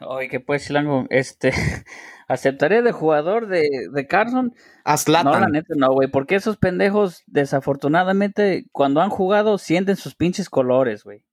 Oye, 0.00 0.28
que 0.28 0.40
pues, 0.40 0.66
Chilango, 0.66 1.06
este, 1.10 1.52
¿aceptaría 2.26 2.82
de 2.82 2.92
jugador 2.92 3.46
de, 3.46 3.68
de 3.92 4.06
Carson? 4.06 4.54
No, 4.84 5.38
la 5.38 5.48
neta 5.48 5.74
no, 5.76 5.92
güey, 5.92 6.08
porque 6.08 6.36
esos 6.36 6.56
pendejos, 6.56 7.22
desafortunadamente, 7.26 8.66
cuando 8.72 9.00
han 9.00 9.10
jugado, 9.10 9.58
sienten 9.58 9.96
sus 9.96 10.14
pinches 10.14 10.48
colores, 10.48 11.04
güey. 11.04 11.24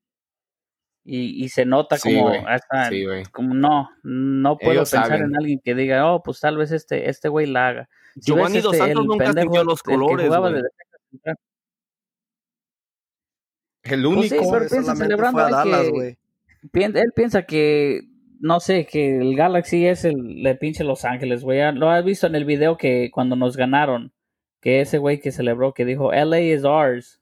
Y, 1.06 1.44
y 1.44 1.50
se 1.50 1.66
nota 1.66 1.98
como, 2.00 2.30
hasta, 2.48 2.90
como 3.32 3.54
no, 3.54 3.90
no 4.04 4.58
puedo 4.58 4.80
pensar 4.80 5.22
en 5.22 5.36
alguien 5.36 5.60
que 5.62 5.76
diga, 5.76 6.10
oh, 6.10 6.24
pues 6.24 6.40
tal 6.40 6.56
vez 6.58 6.72
este, 6.72 7.10
este 7.10 7.28
güey 7.28 7.46
la 7.46 7.68
haga. 7.68 7.90
Giovanni 8.16 8.62
Dos 8.62 8.74
este, 8.74 8.86
Santos 8.86 9.06
nunca 9.06 9.34
sintió 9.34 9.64
los 9.66 9.84
colores, 9.84 10.30
güey. 10.30 10.62
El 13.84 14.04
pues 14.04 14.16
único. 14.16 14.44
sí, 14.44 14.50
pero 14.52 14.68
piensa 14.70 14.96
celebrando 14.96 15.46
que, 16.72 16.86
él 16.86 17.12
piensa 17.14 17.44
que, 17.44 18.08
no 18.44 18.60
sé, 18.60 18.86
que 18.86 19.20
el 19.20 19.38
Galaxy 19.38 19.88
es 19.88 20.04
el, 20.04 20.44
le 20.44 20.56
pinche 20.56 20.84
Los 20.84 21.06
Ángeles, 21.06 21.46
güey. 21.46 21.62
Lo 21.76 21.90
has 21.90 22.04
visto 22.04 22.28
en 22.28 22.36
el 22.36 22.44
video 22.44 22.76
que 22.76 23.10
cuando 23.10 23.38
nos 23.38 23.56
ganaron, 23.56 24.12
que 24.62 24.82
ese 24.82 24.98
güey 24.98 25.22
que 25.22 25.32
celebró, 25.32 25.74
que 25.74 25.86
dijo, 25.86 26.12
LA 26.12 26.42
is 26.42 26.66
ours. 26.66 27.22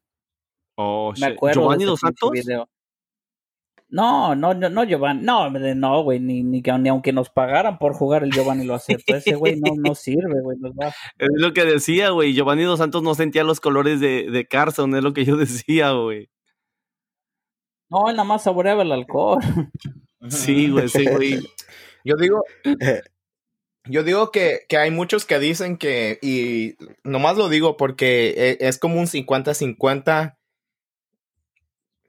Oh, 0.76 1.14
Me 1.20 1.28
acuerdo 1.28 1.62
¿Giovanni 1.62 1.84
Dos 1.86 2.00
Santos? 2.00 2.32
Video. 2.32 2.68
No, 3.88 4.34
no, 4.34 4.56
no, 4.56 4.68
no, 4.70 4.84
Giovanni, 4.84 5.22
no, 5.22 5.48
no, 5.52 6.04
güey, 6.04 6.20
ni, 6.20 6.42
ni, 6.42 6.62
ni 6.62 6.90
aunque 6.90 7.14
nos 7.14 7.30
pagaran 7.30 7.78
por 7.78 7.94
jugar 7.94 8.24
el 8.24 8.32
Giovanni 8.32 8.66
lo 8.66 8.74
acepto. 8.74 9.16
Ese 9.16 9.36
güey 9.36 9.60
no, 9.60 9.76
no 9.76 9.94
sirve, 9.96 10.42
güey. 10.42 10.58
Es 11.20 11.30
lo 11.34 11.54
que 11.54 11.66
decía, 11.66 12.10
güey. 12.10 12.34
Giovanni 12.34 12.64
Dos 12.64 12.80
Santos 12.80 13.04
no 13.04 13.14
sentía 13.14 13.44
los 13.44 13.60
colores 13.60 14.00
de, 14.00 14.32
de 14.32 14.48
Carson, 14.48 14.96
es 14.96 15.04
lo 15.04 15.14
que 15.14 15.24
yo 15.24 15.38
decía, 15.38 15.92
güey. 15.92 16.32
No, 17.92 18.10
él 18.10 18.16
nada 18.16 18.28
más 18.28 18.42
saboreaba 18.42 18.82
el 18.82 18.92
alcohol. 18.92 19.38
Sí, 20.30 20.70
güey, 20.70 20.90
sí, 20.90 21.06
güey. 21.06 21.40
Yo 22.04 22.16
digo, 22.16 22.44
yo 23.86 24.04
digo 24.04 24.32
que, 24.32 24.66
que, 24.68 24.78
hay 24.78 24.90
muchos 24.90 25.26
que 25.26 25.38
dicen 25.38 25.78
que, 25.78 26.18
y 26.24 26.76
nomás 27.04 27.38
lo 27.38 27.48
digo 27.48 27.78
porque 27.78 28.58
e, 28.60 28.68
es 28.68 28.80
como 28.80 29.00
un 29.00 29.06
50-50. 29.06 30.38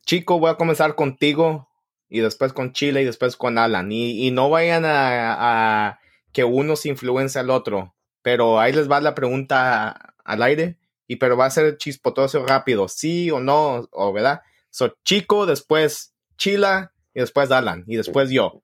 Chico, 0.07 0.39
voy 0.39 0.51
a 0.51 0.57
comenzar 0.57 0.95
contigo 0.95 1.69
y 2.09 2.21
después 2.21 2.53
con 2.55 2.73
Chile 2.73 3.03
y 3.03 3.05
después 3.05 3.37
con 3.37 3.59
Alan. 3.59 3.93
Y, 3.93 4.31
no 4.31 4.49
vayan 4.49 4.87
a, 4.87 5.89
a, 5.89 6.01
que 6.33 6.45
uno 6.45 6.77
se 6.77 6.89
influencia 6.89 7.43
al 7.43 7.51
otro. 7.51 7.95
Pero 8.23 8.61
ahí 8.61 8.73
les 8.73 8.91
va 8.91 9.01
la 9.01 9.15
pregunta 9.15 10.15
al 10.25 10.43
aire. 10.43 10.79
Y 11.07 11.17
pero 11.17 11.37
va 11.37 11.47
a 11.47 11.51
ser 11.51 11.77
chispotoso 11.77 12.47
rápido, 12.47 12.89
sí 12.89 13.31
o 13.31 13.41
no, 13.41 13.89
o 13.93 14.13
verdad. 14.13 14.41
So, 14.71 14.97
Chico, 15.05 15.45
después 15.47 16.15
Chila 16.39 16.92
y 17.15 17.21
después 17.21 17.51
Alan 17.51 17.85
y 17.87 17.97
después 17.97 18.31
yo. 18.31 18.63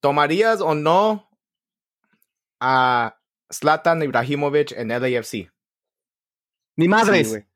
¿Tomarías 0.00 0.60
o 0.60 0.74
no 0.74 1.30
a 2.60 3.18
Zlatan 3.52 4.02
Ibrahimovic 4.02 4.72
en 4.72 4.88
LAFC? 4.88 5.50
Mi 6.76 6.88
madre. 6.88 7.48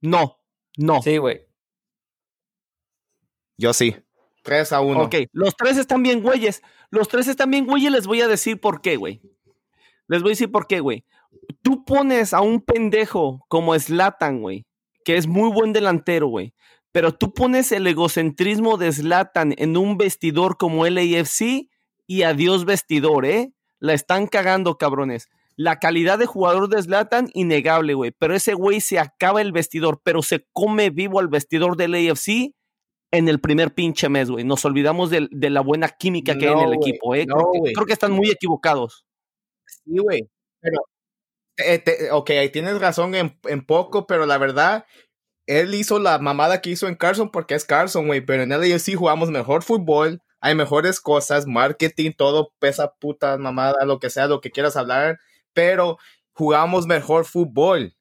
no, 0.00 0.38
no. 0.76 1.02
Sí, 1.02 1.18
güey. 1.18 1.46
Yo 3.56 3.72
sí. 3.72 3.96
3 4.42 4.72
a 4.72 4.80
1. 4.80 5.02
Ok, 5.04 5.14
los 5.32 5.56
tres 5.56 5.78
están 5.78 6.02
bien, 6.02 6.22
güeyes. 6.22 6.62
Los 6.90 7.08
tres 7.08 7.28
están 7.28 7.50
bien, 7.50 7.66
güeyes. 7.66 7.90
Les 7.90 8.06
voy 8.06 8.20
a 8.20 8.28
decir 8.28 8.60
por 8.60 8.82
qué, 8.82 8.96
güey. 8.96 9.22
Les 10.06 10.20
voy 10.22 10.30
a 10.30 10.32
decir 10.32 10.52
por 10.52 10.66
qué, 10.66 10.80
güey. 10.80 11.04
Tú 11.62 11.84
pones 11.84 12.34
a 12.34 12.42
un 12.42 12.60
pendejo 12.60 13.44
como 13.48 13.76
Slatan, 13.78 14.42
güey, 14.42 14.66
que 15.04 15.16
es 15.16 15.26
muy 15.26 15.50
buen 15.50 15.72
delantero, 15.72 16.28
güey. 16.28 16.52
Pero 16.94 17.12
tú 17.12 17.34
pones 17.34 17.72
el 17.72 17.88
egocentrismo 17.88 18.76
de 18.76 18.92
Slatan 18.92 19.52
en 19.58 19.76
un 19.76 19.96
vestidor 19.96 20.56
como 20.56 20.86
LAFC 20.86 21.68
y 22.06 22.22
adiós 22.22 22.64
vestidor, 22.66 23.26
¿eh? 23.26 23.52
La 23.80 23.94
están 23.94 24.28
cagando, 24.28 24.78
cabrones. 24.78 25.28
La 25.56 25.80
calidad 25.80 26.20
de 26.20 26.26
jugador 26.26 26.68
de 26.68 26.80
Slatan, 26.80 27.30
innegable, 27.34 27.94
güey. 27.94 28.12
Pero 28.12 28.36
ese 28.36 28.54
güey 28.54 28.80
se 28.80 29.00
acaba 29.00 29.40
el 29.40 29.50
vestidor, 29.50 30.02
pero 30.04 30.22
se 30.22 30.46
come 30.52 30.90
vivo 30.90 31.18
al 31.18 31.26
vestidor 31.26 31.76
del 31.76 31.94
AFC 31.96 32.54
en 33.10 33.28
el 33.28 33.40
primer 33.40 33.74
pinche 33.74 34.08
mes, 34.08 34.30
güey. 34.30 34.44
Nos 34.44 34.64
olvidamos 34.64 35.10
de, 35.10 35.28
la 35.32 35.62
buena 35.62 35.88
química 35.88 36.38
que 36.38 36.46
hay 36.46 36.52
en 36.52 36.60
el 36.60 36.74
equipo, 36.74 37.16
¿eh? 37.16 37.26
creo, 37.26 37.86
que, 37.86 37.92
están 37.92 38.12
muy 38.12 38.30
equivocados. 38.30 39.04
Sí, 39.66 39.98
güey. 39.98 40.30
Pero 40.60 40.78
eh, 41.56 41.82
ok, 42.12 42.30
tienes 42.52 42.80
razón 42.80 43.16
en, 43.16 43.36
en, 43.48 43.66
poco, 43.66 44.06
pero 44.06 44.26
la 44.26 44.38
verdad, 44.38 44.86
él 45.46 45.74
hizo 45.74 45.98
la 45.98 46.18
mamada 46.18 46.60
que 46.60 46.70
hizo 46.70 46.88
en 46.88 46.94
Carson 46.94 47.30
porque 47.30 47.54
es 47.54 47.64
Carson, 47.64 48.06
güey. 48.06 48.20
Pero 48.20 48.42
en 48.42 48.80
sí 48.80 48.94
jugamos 48.94 49.30
mejor 49.30 49.62
fútbol, 49.62 50.22
hay 50.40 50.54
mejores 50.54 51.00
cosas, 51.00 51.46
marketing, 51.46 52.12
todo 52.16 52.52
pesa 52.58 52.94
puta 52.94 53.36
mamada, 53.38 53.84
lo 53.84 53.98
que 53.98 54.10
sea, 54.10 54.26
lo 54.26 54.40
que 54.40 54.50
quieras 54.50 54.76
hablar. 54.76 55.18
Pero 55.52 55.98
jugamos 56.32 56.86
mejor 56.86 57.24
fútbol. 57.24 57.94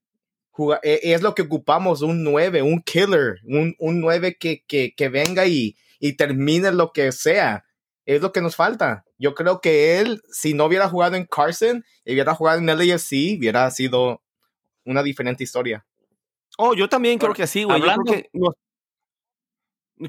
E, 0.83 0.99
es 1.13 1.21
lo 1.21 1.33
que 1.35 1.41
ocupamos, 1.43 2.01
un 2.01 2.23
9, 2.23 2.61
un 2.61 2.81
killer, 2.81 3.39
un, 3.45 3.75
un 3.79 3.99
9 3.99 4.37
que, 4.39 4.63
que, 4.67 4.93
que 4.95 5.09
venga 5.09 5.45
y, 5.47 5.75
y 5.99 6.13
termine 6.13 6.71
lo 6.71 6.91
que 6.91 7.11
sea. 7.11 7.65
Es 8.05 8.21
lo 8.21 8.33
que 8.33 8.41
nos 8.41 8.55
falta. 8.55 9.05
Yo 9.17 9.33
creo 9.33 9.61
que 9.61 9.99
él, 9.99 10.21
si 10.31 10.53
no 10.53 10.65
hubiera 10.65 10.89
jugado 10.89 11.15
en 11.15 11.25
Carson, 11.25 11.85
hubiera 12.05 12.35
jugado 12.35 12.59
en 12.59 12.65
LAFC, 12.67 13.37
hubiera 13.37 13.71
sido 13.71 14.21
una 14.83 15.01
diferente 15.01 15.43
historia. 15.43 15.85
Oh, 16.57 16.73
yo 16.73 16.87
también 16.87 17.17
creo 17.19 17.33
que 17.33 17.47
sí, 17.47 17.63
güey. 17.63 17.81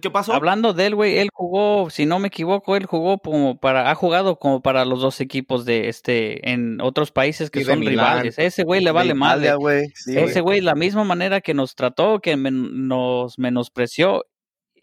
¿Qué 0.00 0.10
pasó? 0.10 0.32
Hablando 0.32 0.72
de 0.72 0.86
él, 0.86 0.94
güey, 0.94 1.18
él 1.18 1.28
jugó, 1.32 1.88
si 1.90 2.06
no 2.06 2.18
me 2.18 2.28
equivoco, 2.28 2.74
él 2.74 2.86
jugó 2.86 3.18
como 3.18 3.58
para, 3.58 3.90
ha 3.90 3.94
jugado 3.94 4.38
como 4.38 4.60
para 4.62 4.84
los 4.84 5.00
dos 5.00 5.20
equipos 5.20 5.64
de 5.64 5.88
este, 5.88 6.50
en 6.50 6.80
otros 6.80 7.12
países 7.12 7.50
que 7.50 7.64
son 7.64 7.80
rivales. 7.80 8.38
Ese 8.38 8.64
güey 8.64 8.82
le 8.82 8.90
vale 8.90 9.14
mal. 9.14 9.44
Ese 9.44 10.40
güey, 10.40 10.60
la 10.60 10.74
misma 10.74 11.04
manera 11.04 11.40
que 11.40 11.54
nos 11.54 11.74
trató, 11.74 12.20
que 12.20 12.36
nos 12.36 13.38
menospreció, 13.38 14.24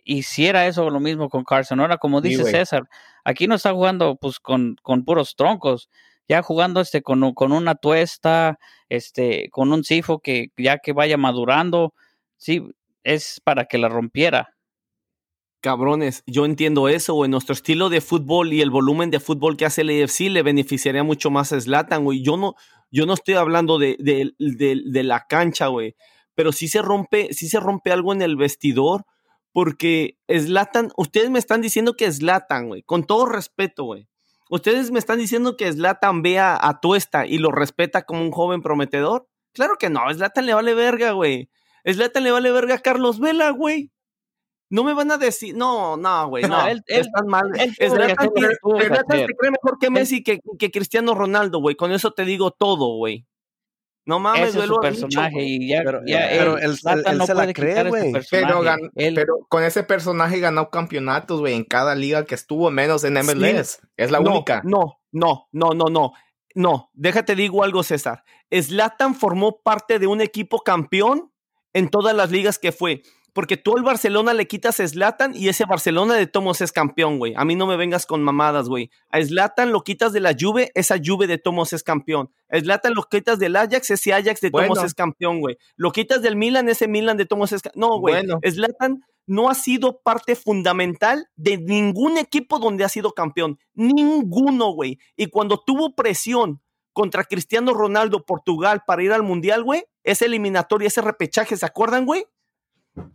hiciera 0.04 0.68
eso 0.68 0.90
lo 0.90 1.00
mismo 1.00 1.30
con 1.30 1.44
Carson. 1.44 1.80
Ahora, 1.80 1.98
como 1.98 2.22
dice 2.22 2.44
César, 2.44 2.88
aquí 3.26 3.48
no 3.48 3.56
está 3.56 3.74
jugando 3.74 4.16
pues 4.16 4.40
con, 4.40 4.76
con 4.82 5.04
puros 5.04 5.36
troncos, 5.36 5.90
ya 6.28 6.42
jugando 6.42 6.82
este 6.82 7.02
con, 7.02 7.34
con 7.34 7.52
una 7.52 7.76
tuesta, 7.76 8.60
este, 8.90 9.50
con 9.52 9.72
un 9.74 9.84
sifo 9.84 10.20
que 10.20 10.52
ya 10.58 10.80
que 10.80 10.94
vaya 10.94 11.18
madurando, 11.18 11.94
sí, 12.38 12.64
es 13.04 13.42
para 13.44 13.66
que 13.66 13.78
la 13.78 13.90
rompiera. 13.90 14.56
Cabrones, 15.62 16.24
yo 16.26 16.46
entiendo 16.46 16.90
eso, 16.90 17.14
güey. 17.14 17.30
Nuestro 17.30 17.54
estilo 17.54 17.90
de 17.90 18.02
fútbol 18.02 18.52
y 18.52 18.62
el 18.62 18.72
volumen 18.72 19.12
de 19.12 19.20
fútbol 19.20 19.58
que 19.58 19.66
hace 19.66 19.82
el 19.82 20.04
AFC 20.04 20.22
le 20.22 20.42
beneficiaría 20.42 21.04
mucho 21.04 21.30
más 21.30 21.54
a 21.54 21.62
Zlatan, 21.62 22.04
güey. 22.04 22.24
Yo 22.24 22.36
no, 22.36 22.56
yo 22.90 23.06
no 23.06 23.14
estoy 23.14 23.36
hablando 23.36 23.78
de 23.78 25.04
la 25.04 25.26
cancha, 25.28 25.68
güey. 25.68 25.96
Pero 26.34 26.52
sí 26.52 26.68
se 26.68 26.82
rompe, 26.82 27.34
sí 27.34 27.48
se 27.48 27.60
rompe 27.60 27.92
algo 27.92 28.14
en 28.14 28.24
el 28.24 28.38
vestidor 28.38 29.06
porque 29.54 30.18
Slatan, 30.28 30.92
ustedes 30.98 31.30
me 31.30 31.40
están 31.40 31.62
diciendo 31.62 31.96
que 31.96 32.12
Slatan, 32.12 32.70
güey, 32.70 32.84
con 32.84 33.04
todo 33.06 33.26
respeto, 33.26 33.84
güey. 33.84 34.08
Ustedes 34.52 34.92
me 34.92 35.00
están 35.00 35.18
diciendo 35.18 35.56
que 35.56 35.72
Slatan 35.72 36.22
vea 36.22 36.60
a 36.62 36.82
Tuesta 36.82 37.26
y 37.26 37.38
lo 37.38 37.52
respeta 37.52 38.02
como 38.02 38.20
un 38.20 38.32
joven 38.32 38.62
prometedor. 38.62 39.30
Claro 39.54 39.78
que 39.80 39.90
no, 39.90 40.02
Slatan 40.14 40.46
le 40.46 40.54
vale 40.54 40.74
verga, 40.74 41.12
güey. 41.14 41.50
Slatan 41.86 42.26
le 42.26 42.32
vale 42.32 42.52
verga 42.52 42.76
a 42.76 42.80
Carlos 42.80 43.22
Vela, 43.22 43.52
güey. 43.52 43.94
No 44.70 44.84
me 44.84 44.94
van 44.94 45.10
a 45.10 45.18
decir, 45.18 45.56
no, 45.56 45.96
no, 45.96 46.28
güey, 46.28 46.44
no, 46.44 46.68
él, 46.68 46.82
están 46.86 47.28
mal. 47.28 47.50
Slatan, 47.56 48.30
se 48.36 49.26
cree 49.38 49.52
mejor 49.52 49.78
que 49.80 49.90
Messi 49.90 50.22
que, 50.22 50.42
que 50.60 50.70
Cristiano 50.70 51.16
Ronaldo, 51.16 51.62
güey. 51.62 51.78
Con 51.78 51.94
eso 51.94 52.12
te 52.12 52.26
digo 52.26 52.52
todo, 52.52 52.98
güey. 52.98 53.26
No 54.12 54.20
mames, 54.20 54.50
Ese 54.50 54.60
es 54.60 54.66
su 54.66 54.76
personaje 54.82 55.42
y 55.42 55.70
ya, 55.70 55.84
pero, 55.86 56.02
ya 56.06 56.28
pero 56.30 56.58
él, 56.58 56.78
no 57.18 57.26
se 57.26 57.34
la 57.34 57.54
cree, 57.54 57.82
güey. 57.86 58.12
Pero, 58.30 58.62
pero, 58.94 59.48
con 59.48 59.64
ese 59.64 59.84
personaje 59.84 60.42
ganó 60.42 60.70
campeonatos, 60.70 61.40
güey, 61.40 61.54
en 61.54 61.64
cada 61.64 61.96
liga 61.96 62.26
que 62.26 62.36
estuvo, 62.36 62.70
menos 62.72 63.06
en 63.06 63.14
MLS. 63.14 63.80
Es 63.96 64.12
la 64.12 64.20
única. 64.20 64.64
No, 64.66 65.00
no, 65.14 65.48
no, 65.54 65.70
no, 65.74 65.86
no. 65.86 66.12
No, 66.54 66.92
déjate 66.94 67.36
digo 67.36 67.64
algo, 67.64 67.84
César. 67.84 68.26
Slatan 68.52 69.16
formó 69.16 69.62
parte 69.62 69.98
de 69.98 70.08
un 70.08 70.20
equipo 70.20 70.60
campeón 70.60 71.32
en 71.72 71.88
todas 71.88 72.14
las 72.14 72.32
ligas 72.32 72.60
que 72.60 72.74
fue. 72.74 73.04
Porque 73.34 73.56
tú 73.56 73.78
al 73.78 73.84
Barcelona 73.84 74.34
le 74.34 74.48
quitas 74.48 74.80
a 74.80 74.88
Zlatan 74.88 75.34
y 75.36 75.48
ese 75.48 75.66
Barcelona 75.66 76.16
de 76.16 76.28
Tomos 76.28 76.60
es 76.60 76.72
campeón, 76.72 77.18
güey. 77.18 77.34
A 77.38 77.46
mí 77.46 77.56
no 77.56 77.66
me 77.66 77.78
vengas 77.78 78.06
con 78.06 78.22
mamadas, 78.24 78.68
güey. 78.68 78.90
A 79.10 79.22
Zlatan 79.22 79.72
lo 79.72 79.84
quitas 79.84 80.12
de 80.12 80.20
la 80.20 80.36
Juve, 80.38 80.72
esa 80.76 80.98
Juve 81.04 81.28
de 81.28 81.38
Tomos 81.38 81.72
es 81.72 81.84
campeón. 81.84 82.30
A 82.50 82.60
Zlatan 82.60 82.94
lo 82.94 83.04
quitas 83.04 83.40
del 83.40 83.56
Ajax, 83.56 83.90
ese 83.92 84.14
Ajax 84.14 84.42
de 84.42 84.52
Tomos 84.52 84.84
es 84.84 84.94
campeón, 84.94 85.40
güey. 85.40 85.58
Lo 85.78 85.92
quitas 85.92 86.22
del 86.22 86.36
Milan, 86.36 86.68
ese 86.68 86.88
Milan 86.88 87.18
de 87.18 87.26
Tomos 87.26 87.54
es 87.54 87.62
campeón. 87.62 87.90
No, 87.90 88.00
güey. 88.00 88.16
Bueno. 88.16 88.40
Zlatan 88.46 89.02
no 89.28 89.50
ha 89.50 89.56
sido 89.56 90.02
parte 90.02 90.36
fundamental 90.36 91.28
de 91.36 91.58
ningún 91.58 92.18
equipo 92.18 92.60
donde 92.60 92.84
ha 92.84 92.90
sido 92.90 93.14
campeón. 93.14 93.60
Ninguno, 93.74 94.74
güey. 94.74 95.00
Y 95.16 95.28
cuando 95.28 95.58
tuvo 95.58 95.96
presión 95.96 96.62
contra 96.92 97.24
Cristiano 97.24 97.74
Ronaldo, 97.74 98.26
Portugal, 98.26 98.82
para 98.86 99.04
ir 99.04 99.14
al 99.14 99.24
Mundial, 99.24 99.64
güey, 99.64 99.86
ese 100.04 100.26
eliminatorio, 100.26 100.88
ese 100.88 101.02
repechaje, 101.02 101.56
¿se 101.56 101.66
acuerdan, 101.66 102.06
güey? 102.06 102.26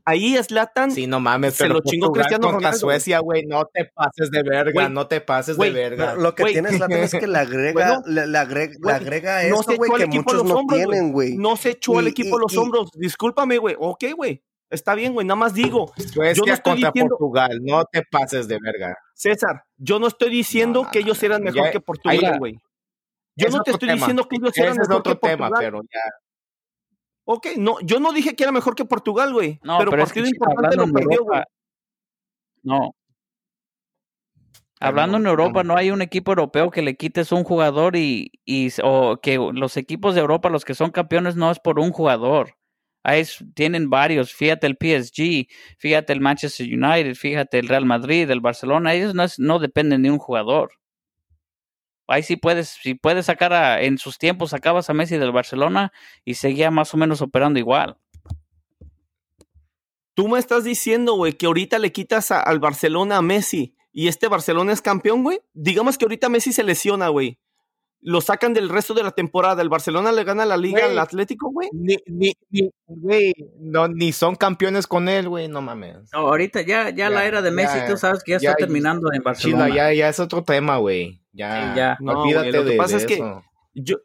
Ahí 0.05 0.37
es 0.37 0.51
Latan. 0.51 0.91
Sí, 0.91 1.07
no 1.07 1.21
mames, 1.21 1.55
se 1.55 1.69
lo 1.69 1.81
chingó 1.81 2.11
Cristiano 2.13 2.51
Ronaldo. 2.51 2.79
Suecia, 2.79 3.19
güey, 3.19 3.45
no 3.45 3.67
te 3.67 3.85
pases 3.85 4.31
de 4.31 4.43
verga, 4.43 4.89
no 4.89 5.07
te 5.07 5.21
pases 5.21 5.59
de 5.59 5.71
verga. 5.71 6.15
Lo 6.15 6.35
que 6.35 6.45
tiene 6.45 6.71
Zlatan 6.71 6.93
es 6.93 7.13
que 7.13 7.27
le 7.27 7.39
agrega, 7.39 8.03
le, 8.07 8.39
agrega, 8.39 9.43
eso, 9.43 9.63
güey, 9.77 9.91
que 9.93 10.07
muchos 10.07 10.45
no 10.45 10.63
tienen, 10.67 11.13
güey. 11.13 11.37
No 11.37 11.57
se 11.57 11.71
echó 11.71 11.99
al 11.99 12.09
equipo 12.09 12.39
los 12.39 12.57
hombros. 12.57 12.91
Discúlpame, 12.93 13.59
güey. 13.59 13.77
Ok, 13.79 14.05
güey. 14.17 14.43
Está 14.69 14.95
bien, 14.95 15.13
güey, 15.13 15.27
nada 15.27 15.37
más 15.37 15.55
digo. 15.55 15.93
Suecia 15.97 16.35
yo 16.35 16.45
no 16.45 16.53
estoy 16.53 16.73
contra 16.73 16.91
diciendo, 16.91 17.17
Portugal, 17.17 17.61
no 17.63 17.85
te 17.85 18.03
pases 18.11 18.49
de 18.49 18.59
verga. 18.61 18.97
César, 19.15 19.63
yo 19.77 20.01
no 20.01 20.09
estoy 20.09 20.31
diciendo 20.31 20.89
que 20.91 20.99
ellos 21.01 21.23
eran 21.23 21.43
mejor 21.43 21.71
que 21.71 21.81
Portugal, 21.81 22.39
güey. 22.39 22.59
Yo 23.37 23.49
no 23.51 23.63
te 23.63 23.71
estoy 23.73 23.91
diciendo 23.91 24.27
que 24.27 24.37
ellos 24.37 24.57
eran 24.57 24.77
mejor 24.77 25.03
que 25.03 25.15
Portugal. 25.15 25.53
pero 25.59 25.83
ya. 25.83 26.01
Ok, 27.29 27.49
no, 27.59 27.79
yo 27.81 28.01
no 28.01 28.13
dije 28.13 28.35
que 28.35 28.45
era 28.45 28.53
mejor 28.53 28.75
que 28.75 28.85
Portugal, 28.85 29.33
güey. 29.33 29.61
No, 29.63 29.79
pero, 29.79 29.91
partido 29.91 30.27
importante 30.27 30.77
lo 30.77 30.91
perdió, 30.93 31.25
güey. 31.25 31.43
No. 32.63 32.95
Hablando 34.81 35.17
en 35.19 35.27
Europa, 35.27 35.63
no 35.65 35.77
hay 35.77 35.91
un 35.91 36.03
equipo 36.03 36.33
europeo 36.33 36.71
que 36.71 36.83
le 36.83 36.97
quites 36.97 37.33
un 37.33 37.45
jugador 37.45 37.97
y, 37.97 38.31
y 38.45 38.69
o 38.83 39.19
que 39.21 39.39
los 39.39 39.77
equipos 39.77 40.15
de 40.15 40.21
Europa, 40.21 40.51
los 40.51 40.65
que 40.65 40.75
son 40.75 40.91
campeones, 40.91 41.37
no 41.37 41.51
es 41.51 41.59
por 41.59 41.79
un 41.79 41.93
jugador 41.93 42.57
tienen 43.55 43.91
varios, 43.91 44.33
fíjate 44.33 44.67
el 44.67 44.77
PSG, 44.77 45.47
fíjate 45.79 46.13
el 46.13 46.21
Manchester 46.21 46.67
United, 46.67 47.15
fíjate 47.15 47.59
el 47.59 47.69
Real 47.69 47.85
Madrid, 47.85 48.31
el 48.31 48.41
Barcelona, 48.41 48.95
ellos 48.95 49.15
no, 49.15 49.25
no 49.39 49.59
dependen 49.59 50.03
de 50.03 50.11
un 50.11 50.19
jugador. 50.19 50.73
Ahí 52.07 52.23
sí 52.23 52.37
puedes, 52.37 52.69
si 52.69 52.95
puedes 52.95 53.27
sacar 53.27 53.53
a, 53.53 53.83
en 53.83 53.99
sus 53.99 54.19
tiempos 54.19 54.51
sacabas 54.51 54.89
a 54.91 54.95
Messi 54.95 55.19
del 55.19 55.33
Barcelona 55.33 55.93
y 56.25 56.35
seguía 56.35 56.71
más 56.71 56.95
o 56.95 56.97
menos 56.97 57.21
operando 57.23 57.59
igual. 57.59 57.97
Tú 60.15 60.29
me 60.29 60.39
estás 60.39 60.65
diciendo, 60.65 61.15
güey, 61.15 61.35
que 61.35 61.47
ahorita 61.47 61.79
le 61.79 61.93
quitas 61.93 62.31
al 62.31 62.59
Barcelona 62.59 63.19
a 63.19 63.23
Messi 63.23 63.75
y 63.93 64.09
este 64.09 64.29
Barcelona 64.29 64.73
es 64.73 64.81
campeón, 64.81 65.23
güey. 65.23 65.41
Digamos 65.53 65.99
que 65.99 66.05
ahorita 66.05 66.29
Messi 66.29 66.53
se 66.53 66.63
lesiona, 66.63 67.09
güey 67.09 67.39
lo 68.07 68.21
sacan 68.21 68.55
del 68.55 68.69
resto 68.69 68.95
de 68.95 69.03
la 69.03 69.11
temporada. 69.11 69.61
El 69.63 69.69
Barcelona 69.69 70.13
le 70.13 70.23
gana 70.23 70.45
la 70.45 70.57
liga 70.57 70.85
al 70.85 70.99
Atlético, 70.99 71.51
güey. 71.51 71.69
Ni, 71.73 71.97
ni, 72.07 72.33
ni, 72.51 73.33
no, 73.59 73.89
ni 73.89 74.13
son 74.13 74.37
campeones 74.37 74.87
con 74.87 75.09
él, 75.09 75.29
güey, 75.29 75.49
no 75.49 75.61
mames. 75.61 76.13
No, 76.13 76.21
ahorita 76.21 76.61
ya, 76.63 76.91
ya, 76.91 77.11
la 77.11 77.27
era 77.27 77.43
de 77.43 77.51
Messi, 77.51 77.79
tú 77.89 77.97
sabes 77.97 78.23
que 78.23 78.33
ya, 78.33 78.37
está 78.37 78.55
terminando 78.55 79.13
en 79.13 79.23
Barcelona. 79.25 79.69
ya, 79.75 79.93
ya 79.93 80.09
es 80.09 80.21
otro 80.21 80.45
tema, 80.45 80.77
güey. 80.77 81.21
Ya, 81.37 81.75
ya. 81.75 81.97
No, 82.01 82.23
olvídate 82.23 82.53
lo 82.53 82.65
que 82.65 82.77
pasa 82.77 82.97
es 82.97 83.05
que 83.05 83.23
yo, 83.75 83.97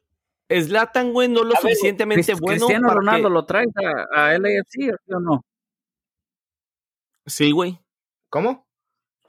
Slatan, 0.49 1.13
güey, 1.13 1.29
no 1.29 1.43
lo 1.43 1.55
suficientemente 1.55 2.33
bueno. 2.33 2.65
Cristiano 2.65 2.89
Ronaldo 2.89 3.29
lo 3.29 3.45
traes 3.45 3.69
a, 3.77 4.31
a 4.31 4.37
LAFC, 4.37 4.93
o 5.07 5.19
no? 5.19 5.45
Sí, 7.25 7.51
güey. 7.51 7.79
¿Cómo? 8.29 8.67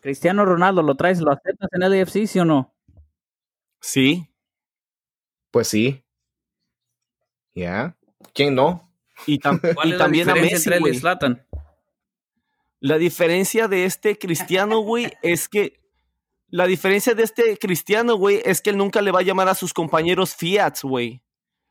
Cristiano 0.00 0.44
Ronaldo 0.44 0.82
lo 0.82 0.96
traes, 0.96 1.20
lo 1.20 1.30
aceptas 1.30 1.68
en 1.72 1.88
LAFC, 1.88 2.26
sí 2.26 2.40
o 2.40 2.44
no? 2.44 2.74
Sí. 3.80 4.28
Pues 5.52 5.68
sí. 5.68 6.04
Ya. 7.54 7.96
¿Quién 8.34 8.56
no? 8.56 8.92
Y, 9.26 9.38
también 9.98 10.28
a 10.28 10.34
Messi, 10.34 10.70
güey. 10.78 11.00
La 12.80 12.98
diferencia 12.98 13.68
de 13.68 13.84
este 13.84 14.18
cristiano, 14.18 14.80
güey, 14.80 15.12
es 15.22 15.48
que 15.48 15.81
la 16.52 16.66
diferencia 16.66 17.14
de 17.14 17.22
este 17.22 17.56
cristiano, 17.56 18.16
güey, 18.16 18.42
es 18.44 18.60
que 18.60 18.68
él 18.68 18.76
nunca 18.76 19.00
le 19.00 19.10
va 19.10 19.20
a 19.20 19.22
llamar 19.22 19.48
a 19.48 19.54
sus 19.54 19.72
compañeros 19.72 20.36
Fiats, 20.36 20.82
güey. 20.82 21.22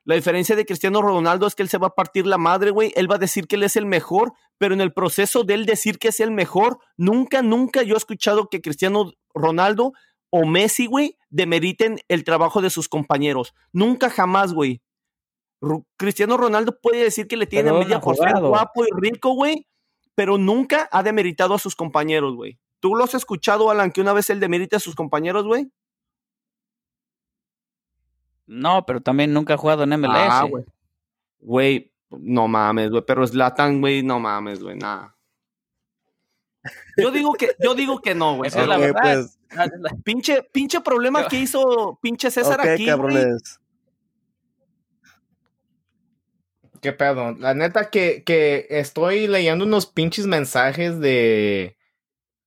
La 0.06 0.16
diferencia 0.16 0.56
de 0.56 0.66
Cristiano 0.66 1.04
Ronaldo 1.04 1.46
es 1.46 1.54
que 1.54 1.62
él 1.62 1.70
se 1.70 1.78
va 1.78 1.88
a 1.88 1.94
partir 1.94 2.26
la 2.26 2.40
madre, 2.40 2.72
güey. 2.72 2.92
Él 2.96 3.10
va 3.10 3.16
a 3.16 3.20
decir 3.20 3.46
que 3.46 3.58
él 3.58 3.64
es 3.64 3.76
el 3.76 3.86
mejor, 3.86 4.34
pero 4.58 4.74
en 4.74 4.82
el 4.82 4.92
proceso 4.92 5.44
de 5.44 5.54
él 5.54 5.68
decir 5.68 6.00
que 6.00 6.08
es 6.08 6.20
el 6.20 6.32
mejor, 6.32 6.80
nunca, 6.98 7.44
nunca 7.44 7.84
yo 7.84 7.94
he 7.94 7.98
escuchado 7.98 8.50
que 8.50 8.60
Cristiano 8.60 9.12
Ronaldo 9.36 9.94
o 10.32 10.48
Messi, 10.48 10.88
güey, 10.88 11.16
demeriten 11.30 12.00
el 12.08 12.24
trabajo 12.24 12.60
de 12.64 12.72
sus 12.72 12.90
compañeros. 12.90 13.54
Nunca 13.72 14.10
jamás, 14.10 14.52
güey. 14.52 14.82
Cristiano 15.96 16.38
Ronaldo 16.38 16.80
puede 16.82 17.04
decir 17.04 17.28
que 17.28 17.38
le 17.38 17.46
tiene 17.46 17.70
envidia 17.70 18.02
por 18.02 18.16
ser 18.18 18.34
guapo 18.42 18.84
y 18.84 18.90
rico, 19.00 19.36
güey, 19.36 19.68
pero 20.16 20.40
nunca 20.40 20.90
ha 20.92 21.04
demeritado 21.04 21.54
a 21.54 21.60
sus 21.60 21.76
compañeros, 21.76 22.36
güey. 22.36 22.58
¿Tú 22.82 22.96
lo 22.96 23.06
has 23.06 23.14
escuchado, 23.14 23.70
Alan, 23.70 23.92
que 23.92 24.02
una 24.02 24.12
vez 24.12 24.30
él 24.32 24.42
demerite 24.42 24.76
a 24.76 24.80
sus 24.80 24.96
compañeros, 24.96 25.46
güey? 25.46 25.72
No, 28.48 28.86
pero 28.86 29.02
también 29.02 29.32
nunca 29.32 29.54
ha 29.54 29.58
jugado 29.58 29.84
en 29.84 29.92
MLS. 29.92 30.10
Ah, 30.12 30.46
güey. 30.50 30.66
Güey, 31.40 31.94
no 32.10 32.48
mames, 32.48 32.90
güey, 32.90 33.04
pero 33.06 33.24
es 33.24 33.34
Latan, 33.34 33.80
güey, 33.80 34.04
no 34.04 34.20
mames, 34.20 34.62
güey, 34.62 34.76
nada. 34.76 35.16
Yo 36.98 37.12
digo 37.12 37.34
que, 37.34 37.56
yo 37.60 37.76
digo 37.76 38.02
que 38.02 38.16
no, 38.16 38.38
güey. 38.38 38.48
Esa 38.48 38.64
es 38.64 38.68
la 38.68 38.78
verdad. 38.78 39.00
Pues, 39.02 39.40
Pinche, 40.04 40.44
pinche 40.52 40.82
problema 40.82 41.28
que 41.28 41.38
hizo 41.38 42.00
pinche 42.02 42.32
César 42.32 42.62
aquí. 42.62 42.86
Cabrones. 42.88 43.60
Qué 46.82 46.94
pedo. 46.94 47.34
La 47.34 47.54
neta 47.54 47.90
que, 47.92 48.24
que 48.24 48.66
estoy 48.70 49.28
leyendo 49.28 49.66
unos 49.66 49.86
pinches 49.86 50.26
mensajes 50.26 51.00
de. 51.00 51.78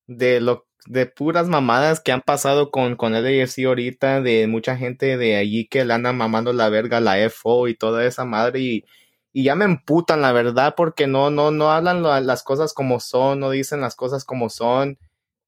De 0.07 0.41
lo 0.41 0.67
de 0.87 1.07
puras 1.07 1.49
mamadas 1.49 2.01
que 2.01 2.13
han 2.13 2.21
pasado 2.21 2.71
con, 2.71 2.97
con 2.97 3.13
LAFC 3.13 3.65
ahorita, 3.67 4.21
de 4.21 4.47
mucha 4.47 4.77
gente 4.77 5.17
de 5.17 5.37
allí 5.37 5.67
que 5.67 5.85
le 5.85 5.95
andan 5.95 6.17
mamando 6.17 6.53
la 6.53 6.69
verga 6.69 7.01
la 7.01 7.19
FO 7.31 7.69
y 7.69 7.75
toda 7.75 8.05
esa 8.05 8.25
madre 8.25 8.61
y, 8.61 8.85
y 9.33 9.45
ya 9.45 9.55
me 9.55 9.65
emputan 9.65 10.23
la 10.23 10.33
verdad 10.33 10.75
porque 10.77 11.07
no, 11.07 11.31
no, 11.31 11.51
no 11.51 11.71
hablan 11.73 12.03
las 12.27 12.43
cosas 12.43 12.75
como 12.75 13.01
son, 13.01 13.41
no 13.41 13.51
dicen 13.51 13.81
las 13.81 13.97
cosas 13.97 14.25
como 14.25 14.51
son 14.51 14.99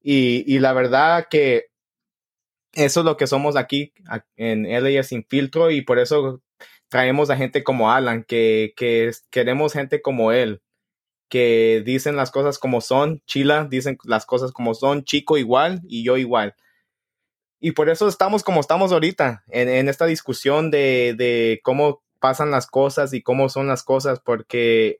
y, 0.01 0.59
la 0.59 0.73
verdad 0.73 1.27
que 1.29 1.65
eso 2.73 2.99
es 3.01 3.05
lo 3.05 3.17
que 3.17 3.27
somos 3.27 3.55
aquí 3.55 3.93
en 4.35 4.65
LA 4.65 5.03
Sin 5.03 5.25
Filtro 5.25 5.71
y 5.71 5.81
por 5.81 5.99
eso 5.99 6.41
traemos 6.89 7.29
a 7.29 7.37
gente 7.37 7.63
como 7.63 7.91
Alan, 7.91 8.23
que, 8.23 8.73
que 8.77 9.11
queremos 9.29 9.73
gente 9.73 10.01
como 10.01 10.31
él, 10.31 10.61
que 11.29 11.83
dicen 11.85 12.15
las 12.15 12.31
cosas 12.31 12.59
como 12.59 12.81
son, 12.81 13.21
Chila 13.25 13.65
dicen 13.65 13.97
las 14.03 14.25
cosas 14.25 14.51
como 14.51 14.73
son, 14.73 15.03
Chico 15.03 15.37
igual 15.37 15.81
y 15.87 16.03
yo 16.03 16.17
igual. 16.17 16.55
Y 17.59 17.71
por 17.71 17.89
eso 17.89 18.07
estamos 18.07 18.43
como 18.43 18.59
estamos 18.61 18.91
ahorita, 18.91 19.43
en, 19.47 19.67
en 19.69 19.89
esta 19.89 20.05
discusión 20.05 20.71
de, 20.71 21.15
de 21.17 21.59
cómo 21.63 22.03
pasan 22.19 22.51
las 22.51 22.67
cosas 22.67 23.13
y 23.13 23.21
cómo 23.21 23.49
son 23.49 23.67
las 23.67 23.83
cosas, 23.83 24.19
porque 24.19 24.97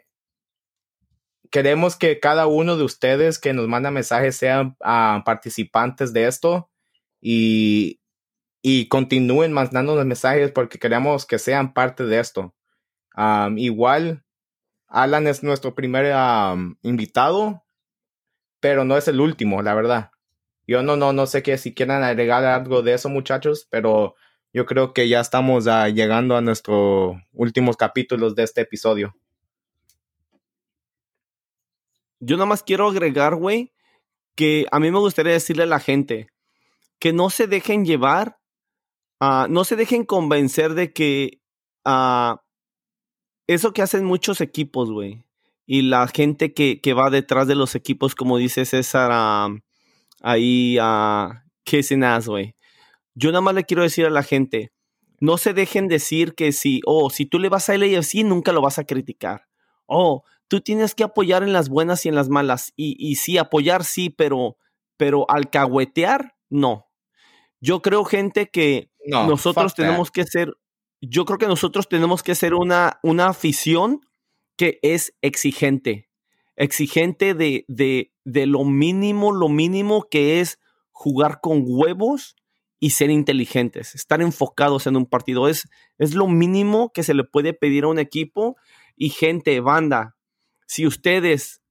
queremos 1.51 1.95
que 1.95 2.19
cada 2.19 2.47
uno 2.47 2.77
de 2.77 2.83
ustedes 2.83 3.39
que 3.39 3.53
nos 3.53 3.67
manda 3.67 3.91
mensajes 3.91 4.35
sean 4.35 4.75
ah, 4.83 5.23
participantes 5.25 6.13
de 6.13 6.27
esto 6.27 6.69
y, 7.21 7.99
y 8.61 8.87
continúen 8.87 9.53
mandando 9.53 9.95
los 9.95 10.05
mensajes 10.05 10.51
porque 10.51 10.79
queremos 10.79 11.25
que 11.25 11.39
sean 11.39 11.73
parte 11.73 12.05
de 12.05 12.19
esto. 12.19 12.53
igual, 13.55 14.23
Alan 14.87 15.27
es 15.27 15.43
nuestro 15.43 15.75
primer 15.75 16.13
invitado, 16.81 17.63
pero 18.59 18.85
no 18.85 18.97
es 18.97 19.07
el 19.07 19.19
último, 19.19 19.61
la 19.61 19.73
verdad. 19.73 20.11
Yo 20.65 20.83
no, 20.83 20.97
no, 20.97 21.13
no 21.13 21.27
sé 21.27 21.43
qué 21.43 21.57
si 21.57 21.73
quieran 21.73 22.03
agregar 22.03 22.43
algo 22.45 22.81
de 22.81 22.93
eso, 22.93 23.09
muchachos, 23.09 23.67
pero 23.69 24.15
yo 24.53 24.65
creo 24.65 24.93
que 24.93 25.07
ya 25.07 25.19
estamos 25.19 25.67
ah, 25.67 25.87
llegando 25.89 26.35
a 26.35 26.41
nuestros 26.41 27.15
últimos 27.33 27.77
capítulos 27.77 28.35
de 28.35 28.43
este 28.43 28.61
episodio. 28.61 29.15
Yo 32.19 32.35
nada 32.35 32.47
más 32.47 32.63
quiero 32.63 32.87
agregar, 32.87 33.35
güey, 33.35 33.73
que 34.35 34.65
a 34.71 34.79
mí 34.79 34.91
me 34.91 34.99
gustaría 34.99 35.33
decirle 35.33 35.63
a 35.63 35.67
la 35.67 35.79
gente 35.79 36.29
que 36.99 37.13
no 37.13 37.29
se 37.29 37.47
dejen 37.47 37.85
llevar, 37.85 38.39
uh, 39.21 39.47
no 39.49 39.63
se 39.63 39.75
dejen 39.75 40.03
convencer 40.03 40.73
de 40.73 40.91
que 40.93 41.41
uh, 41.85 42.37
eso 43.47 43.73
que 43.73 43.81
hacen 43.81 44.05
muchos 44.05 44.41
equipos, 44.41 44.91
güey, 44.91 45.23
y 45.65 45.81
la 45.81 46.07
gente 46.07 46.53
que, 46.53 46.79
que, 46.81 46.93
va 46.93 47.09
detrás 47.09 47.47
de 47.47 47.55
los 47.55 47.75
equipos, 47.75 48.15
como 48.15 48.37
dice 48.37 48.65
César, 48.65 49.11
ahí 50.21 50.77
a 50.79 51.43
kissing 51.63 52.03
ass, 52.03 52.27
güey. 52.27 52.55
Yo 53.15 53.31
nada 53.31 53.41
más 53.41 53.55
le 53.55 53.65
quiero 53.65 53.83
decir 53.83 54.05
a 54.05 54.09
la 54.09 54.23
gente, 54.23 54.71
no 55.19 55.37
se 55.37 55.53
dejen 55.53 55.87
decir 55.87 56.35
que 56.35 56.51
si, 56.51 56.81
oh, 56.85 57.09
si 57.09 57.25
tú 57.25 57.39
le 57.39 57.49
vas 57.49 57.69
a 57.69 57.77
LAFC, 57.77 58.23
nunca 58.23 58.51
lo 58.51 58.61
vas 58.61 58.79
a 58.79 58.85
criticar. 58.85 59.47
Oh, 59.85 60.23
tú 60.47 60.61
tienes 60.61 60.93
que 60.95 61.03
apoyar 61.03 61.43
en 61.43 61.53
las 61.53 61.69
buenas 61.69 62.05
y 62.05 62.09
en 62.09 62.15
las 62.15 62.29
malas. 62.29 62.73
Y, 62.75 62.95
y 62.99 63.15
sí, 63.15 63.37
apoyar 63.37 63.83
sí, 63.83 64.09
pero, 64.09 64.57
pero 64.95 65.29
alcahuetear, 65.29 66.35
no. 66.49 66.87
Yo 67.59 67.81
creo, 67.81 68.05
gente, 68.05 68.49
que 68.49 68.91
nosotros 69.05 69.73
tenemos 69.73 70.11
que 70.11 70.25
ser, 70.25 70.53
yo 71.01 71.25
creo 71.25 71.37
que 71.37 71.47
nosotros 71.47 71.87
tenemos 71.89 72.23
que 72.23 72.35
ser 72.35 72.53
una, 72.53 72.99
una 73.03 73.27
afición 73.27 74.01
que 74.55 74.79
es 74.81 75.13
exigente. 75.21 76.09
Exigente 76.55 77.33
de, 77.33 77.65
de, 77.67 78.13
de 78.23 78.45
lo 78.47 78.65
mínimo, 78.65 79.31
lo 79.31 79.49
mínimo 79.49 80.07
que 80.09 80.39
es 80.39 80.59
jugar 80.91 81.39
con 81.41 81.63
huevos 81.65 82.35
y 82.79 82.91
ser 82.91 83.09
inteligentes, 83.09 83.95
estar 83.95 84.21
enfocados 84.21 84.87
en 84.87 84.95
un 84.95 85.05
partido. 85.05 85.47
Es, 85.47 85.67
es 85.97 86.15
lo 86.15 86.27
mínimo 86.27 86.91
que 86.91 87.03
se 87.03 87.13
le 87.13 87.23
puede 87.23 87.53
pedir 87.53 87.83
a 87.83 87.87
un 87.87 87.99
equipo. 87.99 88.57
Y 88.95 89.09
gente, 89.09 89.59
banda, 89.59 90.15
si 90.67 90.85
ustedes 90.87 91.61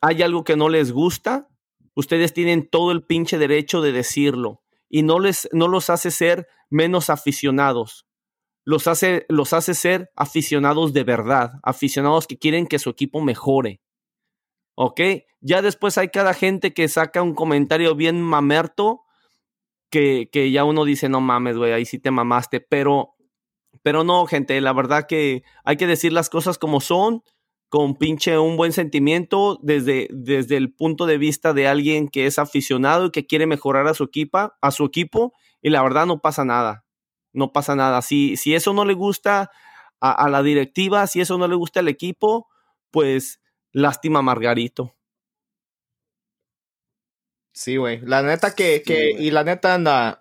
hay 0.00 0.22
algo 0.22 0.44
que 0.44 0.56
no 0.56 0.68
les 0.68 0.92
gusta, 0.92 1.48
ustedes 1.94 2.32
tienen 2.32 2.68
todo 2.68 2.92
el 2.92 3.04
pinche 3.04 3.38
derecho 3.38 3.80
de 3.80 3.92
decirlo 3.92 4.62
y 4.88 5.02
no 5.02 5.18
les 5.18 5.48
no 5.52 5.68
los 5.68 5.90
hace 5.90 6.10
ser 6.10 6.46
menos 6.70 7.10
aficionados. 7.10 8.06
Los 8.66 8.86
hace 8.88 9.24
los 9.30 9.54
hace 9.54 9.72
ser 9.72 10.10
aficionados 10.14 10.92
de 10.92 11.04
verdad, 11.04 11.52
aficionados 11.62 12.26
que 12.26 12.36
quieren 12.36 12.66
que 12.66 12.78
su 12.78 12.90
equipo 12.90 13.22
mejore. 13.22 13.80
¿Ok? 14.74 15.00
Ya 15.40 15.62
después 15.62 15.96
hay 15.96 16.08
cada 16.08 16.34
gente 16.34 16.74
que 16.74 16.88
saca 16.88 17.22
un 17.22 17.34
comentario 17.34 17.94
bien 17.94 18.20
mamerto 18.20 19.04
que, 19.90 20.28
que 20.30 20.50
ya 20.50 20.64
uno 20.64 20.84
dice, 20.84 21.08
no 21.08 21.20
mames, 21.20 21.56
güey, 21.56 21.72
ahí 21.72 21.86
sí 21.86 21.98
te 21.98 22.10
mamaste, 22.10 22.60
pero, 22.60 23.14
pero 23.82 24.04
no, 24.04 24.26
gente, 24.26 24.60
la 24.60 24.72
verdad 24.72 25.06
que 25.06 25.44
hay 25.64 25.76
que 25.76 25.86
decir 25.86 26.12
las 26.12 26.28
cosas 26.28 26.58
como 26.58 26.80
son 26.80 27.22
con 27.68 27.94
pinche 27.96 28.38
un 28.38 28.56
buen 28.56 28.72
sentimiento 28.72 29.58
desde, 29.62 30.08
desde 30.10 30.56
el 30.56 30.74
punto 30.74 31.06
de 31.06 31.18
vista 31.18 31.52
de 31.52 31.68
alguien 31.68 32.08
que 32.08 32.26
es 32.26 32.38
aficionado 32.38 33.06
y 33.06 33.10
que 33.10 33.26
quiere 33.26 33.46
mejorar 33.46 33.86
a 33.86 33.94
su, 33.94 34.04
equipa, 34.04 34.56
a 34.60 34.70
su 34.70 34.84
equipo 34.84 35.34
y 35.62 35.70
la 35.70 35.82
verdad 35.82 36.06
no 36.06 36.20
pasa 36.20 36.44
nada, 36.44 36.85
no 37.36 37.52
pasa 37.52 37.76
nada. 37.76 38.02
Si, 38.02 38.36
si 38.36 38.54
eso 38.54 38.72
no 38.72 38.84
le 38.84 38.94
gusta 38.94 39.50
a, 40.00 40.28
la 40.28 40.42
directiva, 40.42 41.06
si 41.06 41.20
eso 41.20 41.38
no 41.38 41.46
le 41.46 41.54
gusta 41.54 41.80
al 41.80 41.88
equipo, 41.88 42.48
pues 42.90 43.40
lástima 43.72 44.22
Margarito. 44.22 44.94
Sí, 47.52 47.76
güey. 47.76 48.00
La 48.00 48.22
neta 48.22 48.54
que, 48.54 48.82
que 48.82 49.10
y 49.10 49.30
la 49.30 49.44
neta 49.44 49.74
anda, 49.74 50.18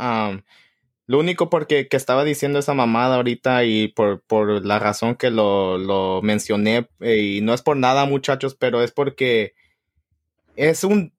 lo 1.07 1.19
único 1.19 1.49
porque 1.49 1.87
que 1.87 1.97
estaba 1.97 2.23
diciendo 2.23 2.59
esa 2.59 2.73
mamada 2.73 3.15
ahorita 3.15 3.63
y 3.63 3.89
por, 3.89 4.21
por 4.21 4.65
la 4.65 4.79
razón 4.79 5.15
que 5.15 5.31
lo, 5.31 5.77
lo 5.77 6.21
mencioné, 6.21 6.89
eh, 6.99 7.17
y 7.17 7.41
no 7.41 7.53
es 7.53 7.61
por 7.61 7.77
nada 7.77 8.05
muchachos, 8.05 8.55
pero 8.55 8.81
es 8.81 8.91
porque 8.91 9.53
es 10.55 10.83
un, 10.83 11.14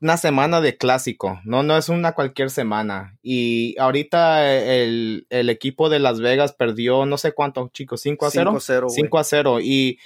una 0.00 0.16
semana 0.16 0.60
de 0.60 0.76
clásico, 0.76 1.40
no, 1.44 1.62
no 1.62 1.76
es 1.76 1.88
una 1.88 2.12
cualquier 2.12 2.50
semana. 2.50 3.18
Y 3.22 3.78
ahorita 3.78 4.54
el, 4.54 5.26
el 5.30 5.48
equipo 5.48 5.88
de 5.88 5.98
Las 5.98 6.20
Vegas 6.20 6.52
perdió 6.52 7.06
no 7.06 7.18
sé 7.18 7.32
cuánto, 7.32 7.70
chicos, 7.72 8.00
5 8.02 8.26
a 8.26 8.30
0. 8.30 8.50
5 8.50 8.56
a 8.56 8.60
0. 8.60 8.86
5 8.90 9.18
a 9.18 9.24
0. 9.24 9.58
Y 9.62 9.98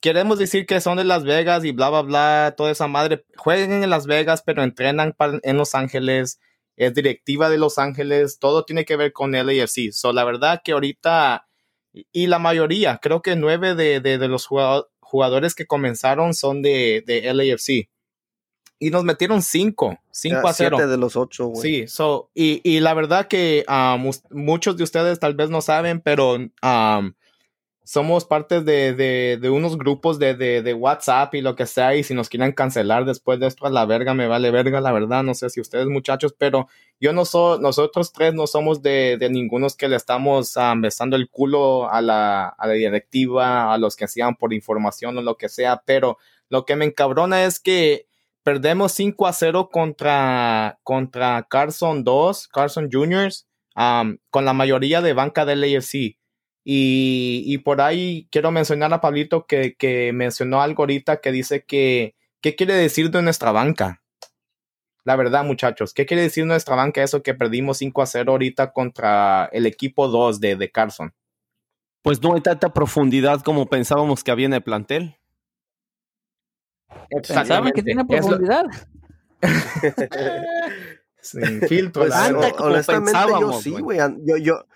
queremos 0.00 0.38
decir 0.38 0.66
que 0.66 0.80
son 0.80 0.98
de 0.98 1.04
Las 1.04 1.24
Vegas 1.24 1.64
y 1.64 1.72
bla, 1.72 1.90
bla, 1.90 2.02
bla, 2.02 2.54
toda 2.56 2.70
esa 2.70 2.86
madre. 2.86 3.24
Jueguen 3.36 3.82
en 3.82 3.90
Las 3.90 4.06
Vegas, 4.06 4.42
pero 4.44 4.62
entrenan 4.62 5.16
en 5.42 5.56
Los 5.56 5.74
Ángeles 5.74 6.38
es 6.76 6.94
directiva 6.94 7.48
de 7.50 7.58
Los 7.58 7.78
Ángeles, 7.78 8.38
todo 8.38 8.64
tiene 8.64 8.84
que 8.84 8.96
ver 8.96 9.12
con 9.12 9.32
LAFC. 9.32 9.92
So, 9.92 10.12
la 10.12 10.24
verdad 10.24 10.60
que 10.64 10.72
ahorita, 10.72 11.46
y 12.12 12.26
la 12.26 12.38
mayoría, 12.38 12.98
creo 13.00 13.22
que 13.22 13.36
nueve 13.36 13.74
de, 13.74 14.00
de, 14.00 14.28
los 14.28 14.46
jugadores 14.46 15.54
que 15.54 15.66
comenzaron 15.66 16.34
son 16.34 16.62
de, 16.62 17.04
de 17.06 17.32
LAFC. 17.32 17.88
Y 18.84 18.90
nos 18.90 19.02
metieron 19.02 19.40
cinco, 19.40 19.98
cinco 20.10 20.46
a 20.46 20.52
cero. 20.52 20.76
de 20.76 20.98
los 20.98 21.16
ocho, 21.16 21.46
güey. 21.46 21.62
Sí, 21.62 21.88
so, 21.88 22.28
y, 22.34 22.60
y 22.62 22.80
la 22.80 22.92
verdad 22.92 23.28
que 23.28 23.64
um, 23.66 24.10
muchos 24.30 24.76
de 24.76 24.84
ustedes 24.84 25.18
tal 25.18 25.34
vez 25.34 25.48
no 25.48 25.62
saben, 25.62 26.02
pero 26.02 26.34
um, 26.34 27.14
somos 27.82 28.26
parte 28.26 28.60
de, 28.60 28.92
de, 28.92 29.38
de 29.40 29.48
unos 29.48 29.78
grupos 29.78 30.18
de, 30.18 30.34
de, 30.34 30.74
WhatsApp 30.74 31.34
y 31.34 31.40
lo 31.40 31.56
que 31.56 31.64
sea, 31.64 31.94
y 31.94 32.02
si 32.02 32.12
nos 32.12 32.28
quieren 32.28 32.52
cancelar 32.52 33.06
después 33.06 33.40
de 33.40 33.46
esto 33.46 33.64
a 33.64 33.70
la 33.70 33.86
verga, 33.86 34.12
me 34.12 34.26
vale 34.26 34.50
verga, 34.50 34.82
la 34.82 34.92
verdad, 34.92 35.22
no 35.22 35.32
sé 35.32 35.48
si 35.48 35.62
ustedes 35.62 35.86
muchachos, 35.86 36.34
pero 36.36 36.68
yo 37.00 37.14
no 37.14 37.24
soy, 37.24 37.58
nosotros 37.60 38.12
tres 38.12 38.34
no 38.34 38.46
somos 38.46 38.82
de, 38.82 39.16
de 39.18 39.30
ningunos 39.30 39.76
que 39.76 39.88
le 39.88 39.96
estamos 39.96 40.58
um, 40.58 40.82
besando 40.82 41.16
el 41.16 41.30
culo 41.30 41.90
a 41.90 42.02
la, 42.02 42.48
a 42.48 42.66
la 42.66 42.74
directiva, 42.74 43.72
a 43.72 43.78
los 43.78 43.96
que 43.96 44.04
hacían 44.04 44.36
por 44.36 44.52
información 44.52 45.16
o 45.16 45.22
lo 45.22 45.38
que 45.38 45.48
sea, 45.48 45.82
pero 45.86 46.18
lo 46.50 46.66
que 46.66 46.76
me 46.76 46.84
encabrona 46.84 47.44
es 47.44 47.60
que 47.60 48.08
perdemos 48.44 48.92
5 48.92 49.26
a 49.26 49.32
0 49.32 49.68
contra, 49.72 50.78
contra 50.84 51.44
Carson 51.50 52.04
2, 52.04 52.48
Carson 52.48 52.88
Juniors, 52.92 53.48
con 53.74 54.44
la 54.44 54.52
mayoría 54.52 55.02
de 55.02 55.14
banca 55.14 55.44
del 55.44 55.64
AFC 55.64 56.16
y, 56.66 57.58
por 57.58 57.82
ahí 57.82 58.26
quiero 58.30 58.50
mencionar 58.50 58.92
a 58.94 59.00
Pablito 59.00 59.46
que, 59.46 59.74
que, 59.76 60.12
mencionó 60.14 60.62
algo 60.62 60.84
ahorita 60.84 61.20
que 61.20 61.30
dice 61.30 61.64
que, 61.64 62.14
¿qué 62.40 62.56
quiere 62.56 62.74
decir 62.74 63.10
de 63.10 63.22
nuestra 63.22 63.52
banca? 63.52 64.02
La 65.04 65.16
verdad, 65.16 65.44
muchachos, 65.44 65.92
¿qué 65.92 66.06
quiere 66.06 66.22
decir 66.22 66.46
nuestra 66.46 66.74
banca 66.74 67.02
eso 67.02 67.22
que 67.22 67.34
perdimos 67.34 67.78
5 67.78 68.00
a 68.00 68.06
0 68.06 68.32
ahorita 68.32 68.72
contra 68.72 69.50
el 69.52 69.66
equipo 69.66 70.08
2 70.08 70.40
de, 70.40 70.56
de 70.56 70.70
Carson? 70.70 71.12
Pues 72.00 72.22
no 72.22 72.34
hay 72.34 72.40
tanta 72.40 72.72
profundidad 72.72 73.42
como 73.42 73.66
pensábamos 73.66 74.24
que 74.24 74.30
había 74.30 74.46
en 74.46 74.54
el 74.54 74.62
plantel. 74.62 75.16
¿Saben 77.22 77.72
que 77.72 77.82
tiene 77.82 78.04
profundidad? 78.04 78.64
Sin 81.20 81.60
filtro. 81.62 82.02
Pues, 82.02 82.14
honestamente, 82.58 83.18
yo 83.40 83.52
sí, 83.60 83.70
güey. 83.70 83.98
Yo, 84.24 84.36
yo, 84.36 84.66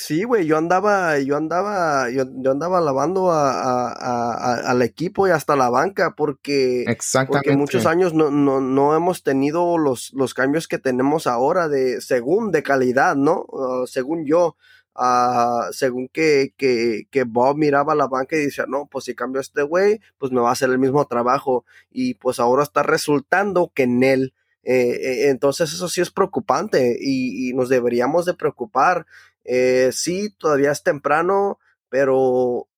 Sí, 0.00 0.22
güey, 0.22 0.46
yo 0.46 0.56
andaba, 0.56 1.18
yo 1.18 1.36
andaba, 1.36 2.08
yo, 2.08 2.24
yo 2.36 2.52
andaba 2.52 2.80
lavando 2.80 3.32
a, 3.32 3.90
a, 3.92 4.54
al 4.70 4.80
equipo 4.80 5.28
y 5.28 5.30
hasta 5.30 5.56
la 5.56 5.68
banca 5.68 6.14
porque, 6.16 6.86
porque 7.28 7.54
muchos 7.54 7.84
años 7.84 8.14
no, 8.14 8.30
no, 8.30 8.62
no 8.62 8.96
hemos 8.96 9.22
tenido 9.22 9.76
los, 9.76 10.10
los 10.14 10.32
cambios 10.32 10.68
que 10.68 10.78
tenemos 10.78 11.26
ahora 11.26 11.68
de, 11.68 12.00
según 12.00 12.50
de 12.50 12.62
calidad, 12.62 13.14
¿no? 13.14 13.44
Según 13.84 14.24
yo, 14.24 14.56
uh, 14.96 15.72
según 15.72 16.08
que, 16.08 16.54
que, 16.56 17.24
Bob 17.24 17.56
miraba 17.56 17.94
la 17.94 18.08
banca 18.08 18.36
y 18.36 18.44
decía, 18.44 18.66
no, 18.68 18.86
pues 18.90 19.04
si 19.04 19.14
cambio 19.14 19.38
a 19.40 19.42
este 19.42 19.62
güey, 19.62 20.00
pues 20.18 20.32
me 20.32 20.40
va 20.40 20.50
a 20.50 20.52
hacer 20.52 20.70
el 20.70 20.78
mismo 20.78 21.04
trabajo 21.06 21.64
y 21.90 22.14
pues 22.14 22.40
ahora 22.40 22.62
está 22.62 22.82
resultando 22.82 23.72
que 23.74 23.84
en 23.84 24.02
él 24.02 24.34
eh, 24.62 25.24
eh, 25.24 25.30
entonces 25.30 25.72
eso 25.72 25.88
sí 25.88 26.00
es 26.00 26.10
preocupante 26.10 26.98
y, 27.00 27.48
y, 27.48 27.54
nos 27.54 27.68
deberíamos 27.68 28.26
de 28.26 28.34
preocupar. 28.34 29.06
Eh, 29.44 29.90
sí, 29.92 30.34
todavía 30.38 30.70
es 30.70 30.82
temprano, 30.82 31.58
pero, 31.88 32.68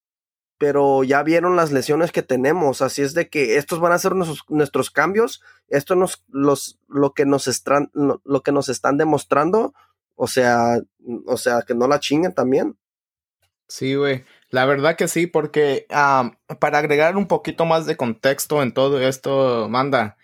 pero 0.58 1.02
ya 1.04 1.22
vieron 1.22 1.56
las 1.56 1.72
lesiones 1.72 2.12
que 2.12 2.22
tenemos, 2.22 2.82
así 2.82 3.02
es 3.02 3.14
de 3.14 3.28
que 3.28 3.56
estos 3.56 3.80
van 3.80 3.92
a 3.92 3.98
ser 3.98 4.14
nuestros, 4.14 4.44
nuestros 4.48 4.90
cambios, 4.90 5.42
esto 5.68 5.96
nos, 5.96 6.24
los, 6.28 6.78
lo 6.88 7.14
que 7.14 7.26
nos 7.26 7.48
están, 7.48 7.90
lo 7.94 8.42
que 8.42 8.52
nos 8.52 8.68
están 8.68 8.96
demostrando, 8.96 9.74
o 10.14 10.26
sea, 10.26 10.78
o 11.26 11.36
sea, 11.36 11.62
que 11.66 11.74
no 11.74 11.88
la 11.88 12.00
chinguen 12.00 12.34
también. 12.34 12.76
Sí, 13.68 13.94
güey. 13.94 14.24
La 14.50 14.66
verdad 14.66 14.96
que 14.96 15.08
sí, 15.08 15.26
porque 15.26 15.86
para 16.60 16.78
agregar 16.78 17.16
un 17.16 17.26
poquito 17.26 17.64
más 17.64 17.86
de 17.86 17.96
contexto 17.96 18.62
en 18.62 18.72
todo 18.72 19.00
esto, 19.00 19.68
manda, 19.70 20.18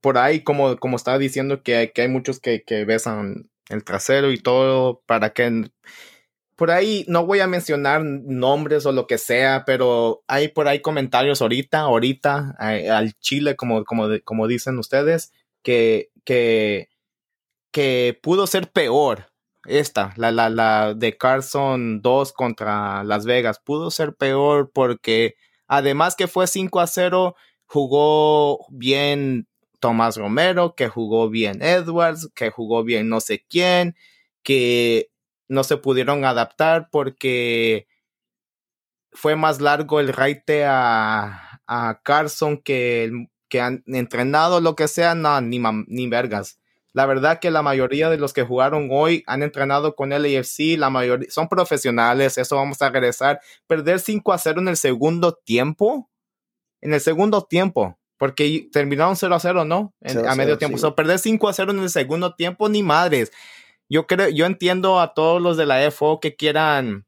por 0.00 0.18
ahí, 0.18 0.44
como, 0.44 0.76
como 0.76 0.96
estaba 0.96 1.18
diciendo, 1.18 1.62
que, 1.62 1.92
que 1.94 2.02
hay 2.02 2.08
muchos 2.08 2.38
que, 2.40 2.62
que 2.62 2.84
besan 2.84 3.50
el 3.70 3.84
trasero 3.84 4.30
y 4.30 4.38
todo 4.38 5.02
para 5.06 5.30
que 5.32 5.70
por 6.60 6.70
ahí 6.70 7.06
no 7.08 7.24
voy 7.24 7.40
a 7.40 7.46
mencionar 7.46 8.04
nombres 8.04 8.84
o 8.84 8.92
lo 8.92 9.06
que 9.06 9.16
sea, 9.16 9.64
pero 9.64 10.22
hay 10.26 10.48
por 10.48 10.68
ahí 10.68 10.82
comentarios 10.82 11.40
ahorita, 11.40 11.80
ahorita 11.80 12.54
al 12.58 13.14
Chile, 13.14 13.56
como, 13.56 13.82
como, 13.84 14.08
como 14.24 14.46
dicen 14.46 14.76
ustedes, 14.76 15.32
que, 15.62 16.10
que, 16.26 16.89
que 17.72 18.18
pudo 18.22 18.46
ser 18.46 18.70
peor. 18.72 19.26
Esta, 19.66 20.14
la, 20.16 20.32
la, 20.32 20.48
la 20.48 20.94
de 20.94 21.18
Carson 21.18 22.00
2 22.00 22.32
contra 22.32 23.04
Las 23.04 23.26
Vegas, 23.26 23.60
pudo 23.62 23.90
ser 23.90 24.14
peor 24.14 24.70
porque 24.72 25.36
además 25.68 26.16
que 26.16 26.28
fue 26.28 26.46
5 26.46 26.80
a 26.80 26.86
0, 26.86 27.36
jugó 27.66 28.66
bien 28.70 29.46
Tomás 29.78 30.16
Romero, 30.16 30.74
que 30.74 30.88
jugó 30.88 31.28
bien 31.28 31.62
Edwards, 31.62 32.30
que 32.34 32.50
jugó 32.50 32.84
bien 32.84 33.08
no 33.08 33.20
sé 33.20 33.44
quién, 33.48 33.96
que 34.42 35.10
no 35.48 35.64
se 35.64 35.76
pudieron 35.76 36.24
adaptar 36.24 36.88
porque 36.90 37.86
fue 39.12 39.36
más 39.36 39.60
largo 39.60 40.00
el 40.00 40.12
raite 40.12 40.64
a, 40.64 41.60
a 41.66 42.00
Carson 42.02 42.58
que, 42.58 43.10
que 43.48 43.60
han 43.60 43.82
entrenado, 43.86 44.60
lo 44.60 44.76
que 44.76 44.88
sea, 44.88 45.14
no, 45.14 45.40
ni, 45.40 45.60
ni 45.88 46.08
vergas. 46.08 46.59
La 46.92 47.06
verdad 47.06 47.38
que 47.38 47.50
la 47.50 47.62
mayoría 47.62 48.10
de 48.10 48.16
los 48.16 48.32
que 48.32 48.42
jugaron 48.42 48.88
hoy 48.90 49.22
han 49.26 49.42
entrenado 49.42 49.94
con 49.94 50.12
el 50.12 50.24
AFC, 50.24 50.76
la 50.76 50.90
mayoría 50.90 51.30
son 51.30 51.48
profesionales, 51.48 52.36
eso 52.36 52.56
vamos 52.56 52.82
a 52.82 52.90
regresar. 52.90 53.40
Perder 53.66 54.00
5 54.00 54.32
a 54.32 54.38
0 54.38 54.60
en 54.60 54.68
el 54.68 54.76
segundo 54.76 55.34
tiempo, 55.34 56.10
en 56.80 56.92
el 56.92 57.00
segundo 57.00 57.42
tiempo, 57.42 57.98
porque 58.18 58.68
terminaron 58.72 59.16
0 59.16 59.34
a 59.34 59.40
0, 59.40 59.64
¿no? 59.64 59.94
a 60.26 60.34
medio 60.34 60.58
tiempo. 60.58 60.94
perder 60.94 61.18
5 61.18 61.48
a 61.48 61.52
0 61.52 61.72
en 61.72 61.78
el 61.80 61.90
segundo 61.90 62.34
tiempo, 62.34 62.68
ni 62.68 62.82
madres. 62.82 63.30
Yo 63.88 64.06
creo, 64.06 64.28
yo 64.28 64.46
entiendo 64.46 65.00
a 65.00 65.14
todos 65.14 65.40
los 65.40 65.56
de 65.56 65.66
la 65.66 65.90
FO 65.90 66.20
que 66.20 66.36
quieran 66.36 67.06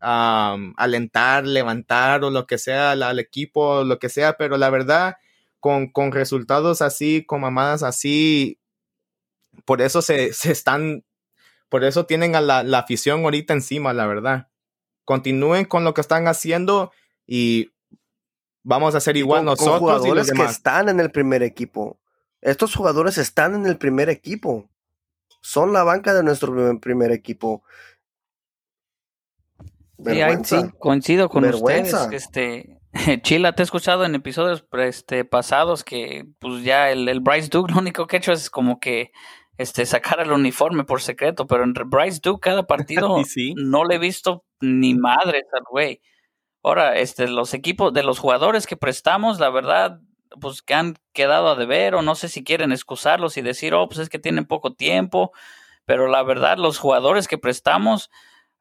alentar, 0.00 1.46
levantar 1.46 2.24
o 2.24 2.30
lo 2.30 2.46
que 2.46 2.58
sea 2.58 2.92
al, 2.92 3.18
equipo, 3.18 3.84
lo 3.84 3.98
que 3.98 4.08
sea, 4.08 4.34
pero 4.34 4.56
la 4.56 4.70
verdad, 4.70 5.16
con, 5.60 5.90
con 5.90 6.12
resultados 6.12 6.82
así, 6.82 7.24
con 7.24 7.42
mamadas 7.42 7.82
así, 7.82 8.59
por 9.64 9.82
eso 9.82 10.02
se, 10.02 10.28
están, 10.28 11.04
por 11.68 11.84
eso 11.84 12.06
tienen 12.06 12.34
a 12.34 12.40
la, 12.40 12.78
afición 12.78 13.24
ahorita 13.24 13.52
encima, 13.52 13.92
la 13.92 14.06
verdad. 14.06 14.48
Continúen 15.04 15.64
con 15.64 15.84
lo 15.84 15.94
que 15.94 16.00
están 16.00 16.28
haciendo 16.28 16.92
y 17.26 17.72
vamos 18.62 18.94
a 18.94 18.98
hacer 18.98 19.16
igual 19.16 19.44
nosotros. 19.44 19.78
jugadores 19.78 20.32
que 20.32 20.44
están 20.44 20.88
en 20.88 21.00
el 21.00 21.10
primer 21.10 21.42
equipo. 21.42 21.98
Estos 22.40 22.74
jugadores 22.74 23.18
están 23.18 23.54
en 23.54 23.66
el 23.66 23.76
primer 23.76 24.08
equipo. 24.08 24.68
Son 25.42 25.72
la 25.72 25.84
banca 25.84 26.14
de 26.14 26.22
nuestro 26.22 26.52
primer, 26.80 27.12
equipo. 27.12 27.62
Sí, 30.44 30.56
coincido 30.78 31.28
con 31.28 31.44
ustedes. 31.44 31.94
Este, 32.12 32.80
Chila, 33.22 33.54
te 33.54 33.62
he 33.62 33.64
escuchado 33.64 34.04
en 34.04 34.14
episodios 34.14 34.64
este, 34.78 35.24
pasados 35.24 35.84
que 35.84 36.26
pues 36.38 36.62
ya 36.64 36.90
el, 36.90 37.08
el 37.08 37.20
Bryce 37.20 37.48
Duke 37.48 37.72
lo 37.72 37.78
único 37.78 38.06
que 38.06 38.16
ha 38.16 38.18
hecho 38.18 38.32
es 38.32 38.50
como 38.50 38.80
que 38.80 39.12
este, 39.60 39.84
sacar 39.84 40.20
el 40.20 40.32
uniforme 40.32 40.84
por 40.84 41.02
secreto, 41.02 41.46
pero 41.46 41.64
entre 41.64 41.84
Bryce 41.84 42.20
Duke 42.22 42.48
cada 42.48 42.66
partido 42.66 43.14
no 43.56 43.84
le 43.84 43.96
he 43.96 43.98
visto 43.98 44.42
ni 44.58 44.94
madre 44.94 45.42
al 45.52 45.64
güey. 45.70 46.00
Ahora, 46.62 46.96
este, 46.96 47.28
los 47.28 47.52
equipos 47.52 47.92
de 47.92 48.02
los 48.02 48.18
jugadores 48.18 48.66
que 48.66 48.78
prestamos, 48.78 49.38
la 49.38 49.50
verdad, 49.50 50.00
pues 50.40 50.62
que 50.62 50.72
han 50.72 50.96
quedado 51.12 51.48
a 51.48 51.56
deber, 51.56 51.94
o 51.94 52.00
no 52.00 52.14
sé 52.14 52.30
si 52.30 52.42
quieren 52.42 52.72
excusarlos 52.72 53.36
y 53.36 53.42
decir, 53.42 53.74
oh, 53.74 53.86
pues 53.86 53.98
es 53.98 54.08
que 54.08 54.18
tienen 54.18 54.46
poco 54.46 54.72
tiempo, 54.72 55.30
pero 55.84 56.08
la 56.08 56.22
verdad, 56.22 56.56
los 56.56 56.78
jugadores 56.78 57.28
que 57.28 57.36
prestamos, 57.36 58.10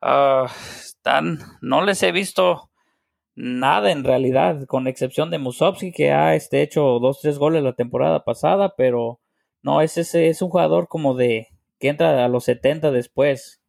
uh, 0.02 0.48
están, 0.80 1.40
no 1.62 1.82
les 1.82 2.04
he 2.04 2.12
visto 2.12 2.72
nada 3.36 3.92
en 3.92 4.04
realidad, 4.04 4.66
con 4.66 4.86
excepción 4.88 5.30
de 5.30 5.40
Musovski, 5.40 5.94
que 5.94 6.12
ha 6.12 6.36
este, 6.36 6.62
hecho 6.62 7.00
dos, 7.00 7.22
tres 7.22 7.38
goles 7.38 7.64
la 7.64 7.74
temporada 7.74 8.26
pasada, 8.26 8.76
pero 8.76 9.22
no, 9.62 9.82
es 9.82 9.98
ese 9.98 10.30
es 10.30 10.42
un 10.42 10.50
jugador 10.50 10.88
como 10.88 11.16
de 11.16 11.48
que 11.80 11.90
entra 11.90 12.24
a 12.24 12.28
los 12.28 12.46
70 12.46 12.92
después. 12.92 13.62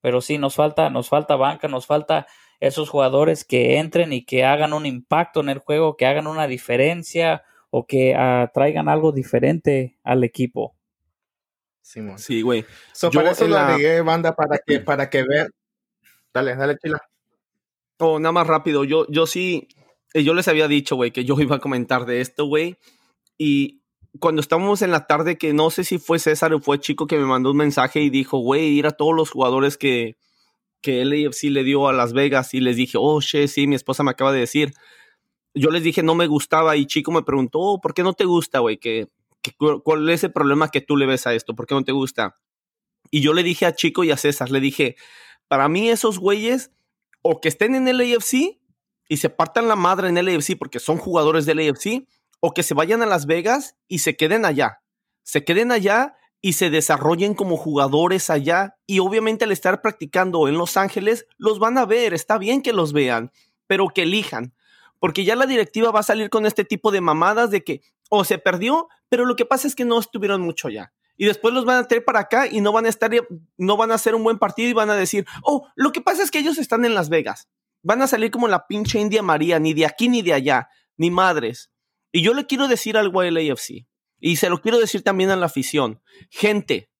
Pero 0.00 0.20
sí, 0.20 0.38
nos 0.38 0.54
falta, 0.54 0.90
nos 0.90 1.08
falta 1.08 1.36
banca, 1.36 1.68
nos 1.68 1.86
falta 1.86 2.26
esos 2.60 2.88
jugadores 2.88 3.44
que 3.44 3.78
entren 3.78 4.12
y 4.12 4.24
que 4.24 4.44
hagan 4.44 4.72
un 4.72 4.86
impacto 4.86 5.40
en 5.40 5.48
el 5.48 5.58
juego, 5.58 5.96
que 5.96 6.06
hagan 6.06 6.26
una 6.26 6.46
diferencia 6.46 7.44
o 7.70 7.86
que 7.86 8.14
uh, 8.14 8.50
traigan 8.52 8.88
algo 8.88 9.12
diferente 9.12 9.98
al 10.02 10.24
equipo. 10.24 10.76
Sí, 12.16 12.42
güey. 12.42 12.64
So, 12.92 13.10
para 13.10 13.30
eso 13.30 13.46
lo 13.46 13.54
la... 13.54 14.02
banda, 14.02 14.34
para 14.34 14.58
que, 14.58 14.80
para 14.80 15.08
que 15.08 15.22
vean. 15.22 15.48
Dale, 16.34 16.56
dale, 16.56 16.76
chila. 16.78 17.00
Oh, 17.98 18.18
nada 18.18 18.32
más 18.32 18.46
rápido. 18.46 18.84
Yo, 18.84 19.06
yo 19.08 19.26
sí, 19.26 19.68
eh, 20.12 20.24
yo 20.24 20.34
les 20.34 20.48
había 20.48 20.66
dicho, 20.68 20.96
güey, 20.96 21.12
que 21.12 21.24
yo 21.24 21.38
iba 21.40 21.56
a 21.56 21.60
comentar 21.60 22.04
de 22.04 22.20
esto, 22.20 22.46
güey. 22.46 22.76
Y 23.38 23.82
cuando 24.20 24.40
estábamos 24.40 24.82
en 24.82 24.90
la 24.90 25.06
tarde, 25.06 25.38
que 25.38 25.52
no 25.52 25.70
sé 25.70 25.84
si 25.84 25.98
fue 25.98 26.18
César 26.18 26.52
o 26.54 26.60
fue 26.60 26.80
Chico 26.80 27.06
que 27.06 27.18
me 27.18 27.24
mandó 27.24 27.50
un 27.50 27.56
mensaje 27.56 28.00
y 28.00 28.10
dijo, 28.10 28.38
güey, 28.38 28.66
ir 28.68 28.86
a 28.86 28.92
todos 28.92 29.14
los 29.14 29.30
jugadores 29.30 29.76
que, 29.76 30.16
que 30.80 31.04
LAFC 31.04 31.44
le 31.44 31.64
dio 31.64 31.88
a 31.88 31.92
Las 31.92 32.12
Vegas 32.12 32.54
y 32.54 32.60
les 32.60 32.76
dije, 32.76 32.98
oh, 33.00 33.20
che, 33.20 33.48
sí, 33.48 33.66
mi 33.66 33.74
esposa 33.74 34.02
me 34.02 34.10
acaba 34.10 34.32
de 34.32 34.40
decir. 34.40 34.72
Yo 35.54 35.70
les 35.70 35.82
dije, 35.82 36.02
no 36.02 36.14
me 36.14 36.26
gustaba 36.26 36.76
y 36.76 36.86
Chico 36.86 37.10
me 37.10 37.22
preguntó, 37.22 37.58
oh, 37.60 37.80
¿por 37.80 37.94
qué 37.94 38.02
no 38.02 38.12
te 38.12 38.24
gusta, 38.24 38.60
güey? 38.60 38.78
¿Qué, 38.78 39.08
cuál 39.82 40.08
es 40.08 40.24
el 40.24 40.32
problema 40.32 40.70
que 40.70 40.80
tú 40.80 40.96
le 40.96 41.06
ves 41.06 41.26
a 41.26 41.34
esto? 41.34 41.54
¿Por 41.54 41.66
qué 41.66 41.74
no 41.74 41.84
te 41.84 41.92
gusta? 41.92 42.36
Y 43.10 43.20
yo 43.20 43.32
le 43.32 43.42
dije 43.42 43.66
a 43.66 43.74
Chico 43.74 44.04
y 44.04 44.10
a 44.10 44.16
César, 44.16 44.50
le 44.50 44.60
dije, 44.60 44.96
para 45.48 45.68
mí 45.68 45.88
esos 45.88 46.18
güeyes, 46.18 46.72
o 47.22 47.40
que 47.40 47.48
estén 47.48 47.74
en 47.74 47.88
el 47.88 48.00
AFC 48.00 48.58
y 49.08 49.16
se 49.16 49.30
partan 49.30 49.68
la 49.68 49.76
madre 49.76 50.08
en 50.08 50.18
el 50.18 50.28
AFC 50.28 50.56
porque 50.58 50.78
son 50.78 50.98
jugadores 50.98 51.46
del 51.46 51.58
AFC, 51.58 52.06
o 52.40 52.52
que 52.52 52.62
se 52.62 52.74
vayan 52.74 53.02
a 53.02 53.06
Las 53.06 53.26
Vegas 53.26 53.76
y 53.88 54.00
se 54.00 54.16
queden 54.16 54.44
allá. 54.44 54.82
Se 55.22 55.44
queden 55.44 55.72
allá 55.72 56.16
y 56.40 56.52
se 56.52 56.70
desarrollen 56.70 57.34
como 57.34 57.56
jugadores 57.56 58.30
allá. 58.30 58.76
Y 58.86 59.00
obviamente 59.00 59.44
al 59.44 59.52
estar 59.52 59.82
practicando 59.82 60.48
en 60.48 60.58
Los 60.58 60.76
Ángeles, 60.76 61.26
los 61.38 61.58
van 61.58 61.78
a 61.78 61.86
ver. 61.86 62.14
Está 62.14 62.38
bien 62.38 62.62
que 62.62 62.72
los 62.72 62.92
vean, 62.92 63.32
pero 63.66 63.88
que 63.88 64.02
elijan. 64.02 64.54
Porque 64.98 65.24
ya 65.24 65.36
la 65.36 65.46
directiva 65.46 65.90
va 65.90 66.00
a 66.00 66.04
salir 66.04 66.30
con 66.30 66.46
este 66.46 66.64
tipo 66.64 66.90
de 66.90 67.00
mamadas 67.00 67.50
de 67.50 67.64
que 67.64 67.82
o 68.08 68.24
se 68.24 68.38
perdió, 68.38 68.88
pero 69.08 69.24
lo 69.24 69.36
que 69.36 69.44
pasa 69.44 69.66
es 69.66 69.74
que 69.74 69.84
no 69.84 69.98
estuvieron 69.98 70.40
mucho 70.40 70.68
allá. 70.68 70.92
Y 71.16 71.24
después 71.24 71.54
los 71.54 71.64
van 71.64 71.78
a 71.78 71.88
traer 71.88 72.04
para 72.04 72.20
acá 72.20 72.46
y 72.46 72.60
no 72.60 72.72
van 72.72 72.86
a 72.86 72.88
estar, 72.88 73.10
no 73.56 73.76
van 73.76 73.90
a 73.90 73.94
hacer 73.94 74.14
un 74.14 74.22
buen 74.22 74.38
partido 74.38 74.68
y 74.68 74.74
van 74.74 74.90
a 74.90 74.94
decir, 74.94 75.26
oh, 75.42 75.66
lo 75.74 75.92
que 75.92 76.00
pasa 76.00 76.22
es 76.22 76.30
que 76.30 76.38
ellos 76.38 76.58
están 76.58 76.84
en 76.84 76.94
Las 76.94 77.08
Vegas. 77.08 77.48
Van 77.82 78.02
a 78.02 78.06
salir 78.06 78.30
como 78.30 78.48
la 78.48 78.66
pinche 78.66 78.98
India 79.00 79.22
María, 79.22 79.58
ni 79.58 79.72
de 79.72 79.86
aquí 79.86 80.08
ni 80.08 80.22
de 80.22 80.34
allá, 80.34 80.68
ni 80.96 81.10
madres. 81.10 81.70
Y 82.12 82.22
yo 82.22 82.34
le 82.34 82.46
quiero 82.46 82.68
decir 82.68 82.96
algo 82.96 83.20
al 83.20 83.36
AFC. 83.36 83.86
Y 84.18 84.36
se 84.36 84.48
lo 84.48 84.60
quiero 84.60 84.78
decir 84.78 85.02
también 85.02 85.30
a 85.30 85.36
la 85.36 85.46
afición. 85.46 86.00
Gente, 86.30 86.90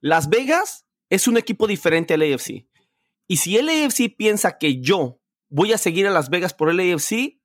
Las 0.00 0.28
Vegas 0.28 0.86
es 1.10 1.28
un 1.28 1.36
equipo 1.36 1.66
diferente 1.66 2.14
al 2.14 2.22
AFC. 2.22 2.66
Y 3.26 3.36
si 3.38 3.56
el 3.56 3.68
AFC 3.68 4.14
piensa 4.16 4.58
que 4.58 4.80
yo 4.80 5.20
voy 5.48 5.72
a 5.72 5.78
seguir 5.78 6.06
a 6.06 6.10
Las 6.10 6.30
Vegas 6.30 6.54
por 6.54 6.70
el 6.70 6.80
AFC, 6.80 7.40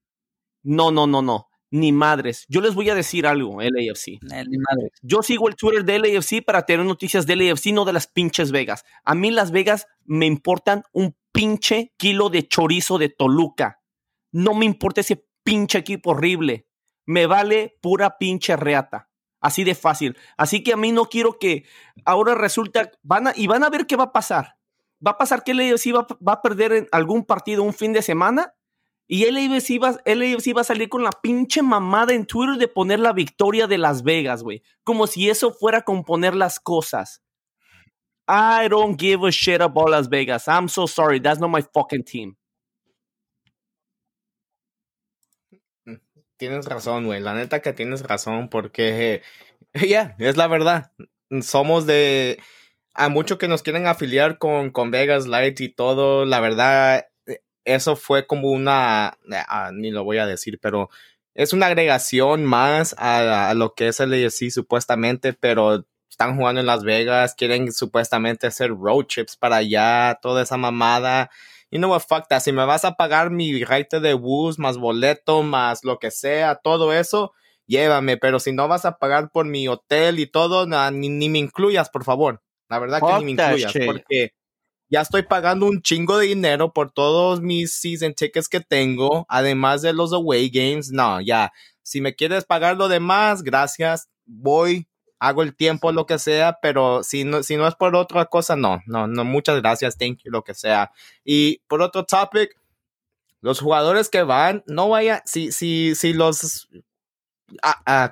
no, 0.63 0.91
no, 0.91 1.07
no, 1.07 1.21
no. 1.21 1.47
Ni 1.71 1.91
madres. 1.91 2.45
Yo 2.49 2.61
les 2.61 2.73
voy 2.73 2.89
a 2.89 2.95
decir 2.95 3.27
algo, 3.27 3.61
el 3.61 3.75
AFC. 3.75 4.07
Eh, 4.07 4.19
ni 4.47 4.57
madres. 4.57 4.91
Yo 5.03 5.21
sigo 5.21 5.47
el 5.47 5.55
Twitter 5.55 5.85
del 5.85 6.03
AFC 6.03 6.43
para 6.43 6.65
tener 6.65 6.85
noticias 6.85 7.27
del 7.27 7.47
AFC, 7.47 7.67
no 7.67 7.85
de 7.85 7.93
las 7.93 8.07
pinches 8.07 8.51
Vegas. 8.51 8.83
A 9.05 9.13
mí 9.13 9.29
Las 9.29 9.51
Vegas 9.51 9.85
me 10.03 10.25
importan 10.25 10.83
un 10.93 11.15
pinche 11.31 11.93
kilo 11.97 12.29
de 12.29 12.47
chorizo 12.47 12.97
de 12.97 13.09
Toluca. 13.09 13.81
No 14.31 14.55
me 14.55 14.65
importa 14.65 15.01
ese 15.01 15.27
pinche 15.43 15.79
equipo 15.79 16.11
horrible 16.11 16.67
me 17.09 17.25
vale 17.25 17.75
pura 17.81 18.19
pinche 18.19 18.55
reata. 18.55 19.09
Así 19.41 19.63
de 19.63 19.73
fácil. 19.73 20.15
Así 20.37 20.63
que 20.63 20.73
a 20.73 20.77
mí 20.77 20.91
no 20.91 21.05
quiero 21.05 21.39
que 21.39 21.65
ahora 22.05 22.35
resulta, 22.35 22.91
van 23.01 23.29
a, 23.29 23.33
y 23.35 23.47
van 23.47 23.63
a 23.63 23.69
ver 23.71 23.87
qué 23.87 23.95
va 23.95 24.05
a 24.05 24.11
pasar. 24.11 24.57
Va 25.05 25.11
a 25.11 25.17
pasar 25.17 25.43
que 25.43 25.53
el 25.53 25.59
va, 25.59 26.05
va 26.25 26.33
a 26.33 26.41
perder 26.43 26.73
en 26.73 26.87
algún 26.91 27.25
partido 27.25 27.63
un 27.63 27.73
fin 27.73 27.93
de 27.93 28.03
semana 28.03 28.53
y 29.07 29.23
el 29.23 29.37
AFC, 29.37 29.81
va, 29.81 29.93
va 29.93 30.61
a 30.61 30.63
salir 30.63 30.87
con 30.87 31.01
la 31.03 31.09
pinche 31.09 31.63
mamada 31.63 32.13
en 32.13 32.27
Twitter 32.27 32.57
de 32.57 32.67
poner 32.67 32.99
la 32.99 33.11
victoria 33.11 33.65
de 33.65 33.79
Las 33.79 34.03
Vegas, 34.03 34.43
güey. 34.43 34.61
Como 34.83 35.07
si 35.07 35.31
eso 35.31 35.51
fuera 35.51 35.81
componer 35.81 36.35
las 36.35 36.59
cosas. 36.59 37.23
I 38.27 38.67
don't 38.69 39.01
give 39.01 39.27
a 39.27 39.31
shit 39.31 39.61
about 39.61 39.89
Las 39.89 40.09
Vegas. 40.09 40.47
I'm 40.47 40.69
so 40.69 40.85
sorry. 40.85 41.19
That's 41.19 41.39
not 41.39 41.49
my 41.49 41.63
fucking 41.73 42.03
team. 42.03 42.37
Tienes 46.39 46.65
razón, 46.65 47.05
güey. 47.05 47.19
La 47.21 47.35
neta 47.35 47.61
que 47.61 47.73
tienes 47.73 48.01
razón, 48.01 48.49
porque 48.49 49.21
ya, 49.87 50.15
es 50.17 50.37
la 50.37 50.47
verdad. 50.47 50.91
Somos 51.41 51.85
de. 51.85 52.39
A 52.95 53.09
mucho 53.09 53.37
que 53.37 53.47
nos 53.47 53.61
quieren 53.61 53.85
afiliar 53.85 54.39
con, 54.39 54.71
con 54.71 54.91
Vegas 54.91 55.27
Light 55.27 55.61
y 55.61 55.69
todo, 55.69 56.25
la 56.25 56.39
verdad, 56.39 57.07
eso 57.65 57.95
fue 57.95 58.25
como 58.25 58.49
una. 58.49 59.17
Ah, 59.47 59.71
ni 59.73 59.91
lo 59.91 60.03
voy 60.03 60.17
a 60.17 60.25
decir, 60.25 60.59
pero 60.59 60.89
es 61.35 61.53
una 61.53 61.67
agregación 61.67 62.45
más 62.45 62.95
a, 62.97 63.53
lo 63.53 63.73
que 63.75 63.89
es 63.89 63.99
el 63.99 64.31
supuestamente, 64.31 65.33
pero 65.33 65.85
están 66.09 66.35
jugando 66.35 66.59
en 66.61 66.67
Las 66.67 66.83
Vegas, 66.83 67.35
quieren 67.35 67.71
supuestamente 67.71 68.47
hacer 68.47 68.71
road 68.71 69.05
trips 69.05 69.37
para 69.37 69.57
allá, 69.57 70.19
toda 70.21 70.43
esa 70.43 70.57
mamada 70.57 71.29
you 71.71 71.79
know 71.79 71.89
what, 71.89 72.01
fuck 72.01 72.27
that. 72.29 72.41
Si 72.41 72.51
me 72.51 72.65
vas 72.65 72.85
a 72.85 72.95
pagar 72.95 73.29
mi 73.29 73.63
rate 73.63 73.99
de 73.99 74.13
bus, 74.13 74.59
más 74.59 74.77
boleto, 74.77 75.43
más 75.43 75.83
lo 75.83 75.99
que 75.99 76.11
sea, 76.11 76.55
todo 76.55 76.93
eso, 76.93 77.33
llévame. 77.67 78.17
Pero 78.17 78.39
si 78.39 78.51
no 78.51 78.67
vas 78.67 78.85
a 78.85 78.97
pagar 78.97 79.31
por 79.31 79.45
mi 79.45 79.67
hotel 79.67 80.19
y 80.19 80.27
todo, 80.27 80.65
ni, 80.91 81.29
me 81.29 81.39
incluyas, 81.39 81.89
por 81.89 82.03
favor. 82.03 82.41
La 82.69 82.79
verdad 82.79 83.01
que 83.01 83.19
ni 83.19 83.25
me 83.25 83.43
incluyas, 83.43 83.73
porque 83.85 84.33
ya 84.89 85.01
estoy 85.01 85.21
pagando 85.21 85.67
un 85.67 85.81
chingo 85.81 86.17
de 86.17 86.27
dinero 86.27 86.73
por 86.73 86.91
todos 86.91 87.41
mis 87.41 87.73
season 87.73 88.13
tickets 88.15 88.49
que 88.49 88.59
tengo, 88.59 89.25
además 89.29 89.83
de 89.83 89.93
los 89.93 90.11
away 90.13 90.49
games. 90.49 90.91
No, 90.91 91.21
ya. 91.21 91.51
Si 91.83 92.01
me 92.01 92.15
quieres 92.15 92.45
pagar 92.45 92.75
lo 92.75 92.87
demás, 92.87 93.43
gracias. 93.43 94.09
Voy, 94.25 94.87
hago 95.19 95.43
el 95.43 95.55
tiempo, 95.55 95.91
lo 95.91 96.05
que 96.05 96.17
sea, 96.17 96.59
pero 96.61 97.03
si 97.03 97.23
no, 97.25 97.43
si 97.43 97.57
no 97.57 97.67
es 97.67 97.75
por 97.75 97.95
otra 97.95 98.25
cosa, 98.25 98.55
no, 98.55 98.81
no, 98.85 99.07
no, 99.07 99.25
muchas 99.25 99.61
gracias, 99.61 99.97
thank 99.97 100.19
you, 100.23 100.31
lo 100.31 100.43
que 100.43 100.53
sea. 100.53 100.91
Y 101.23 101.61
por 101.67 101.81
otro 101.81 102.05
topic, 102.05 102.57
los 103.41 103.59
jugadores 103.59 104.09
que 104.09 104.23
van, 104.23 104.63
no 104.67 104.89
vaya, 104.89 105.21
si, 105.25 105.51
si, 105.51 105.95
si 105.95 106.13
los, 106.13 106.69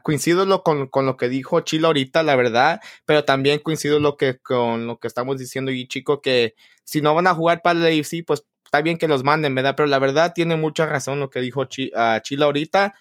coincido 0.03 0.45
lo, 0.45 0.63
con, 0.63 0.87
con, 0.87 1.05
lo 1.05 1.17
que 1.17 1.29
dijo 1.29 1.61
Chilo 1.61 1.87
ahorita, 1.87 2.23
la 2.23 2.35
verdad, 2.35 2.81
pero 3.05 3.23
también 3.23 3.59
coincido 3.59 3.99
lo 3.99 4.17
que, 4.17 4.37
con 4.37 4.87
lo 4.87 4.99
que 4.99 5.07
estamos 5.07 5.37
diciendo 5.37 5.71
y 5.71 5.87
chico, 5.87 6.21
que 6.21 6.55
si 6.83 7.01
no 7.01 7.15
van 7.15 7.27
a 7.27 7.35
jugar 7.35 7.61
para 7.61 7.79
el 7.79 7.99
AFC, 7.99 8.25
pues 8.25 8.45
está 8.65 8.81
bien 8.81 8.97
que 8.97 9.07
los 9.07 9.23
manden, 9.23 9.55
¿verdad? 9.55 9.75
Pero 9.75 9.87
la 9.87 9.99
verdad 9.99 10.33
tiene 10.33 10.55
mucha 10.55 10.85
razón 10.85 11.19
lo 11.19 11.29
que 11.29 11.39
dijo 11.39 11.65
Chilo 11.65 12.45
ahorita. 12.45 12.95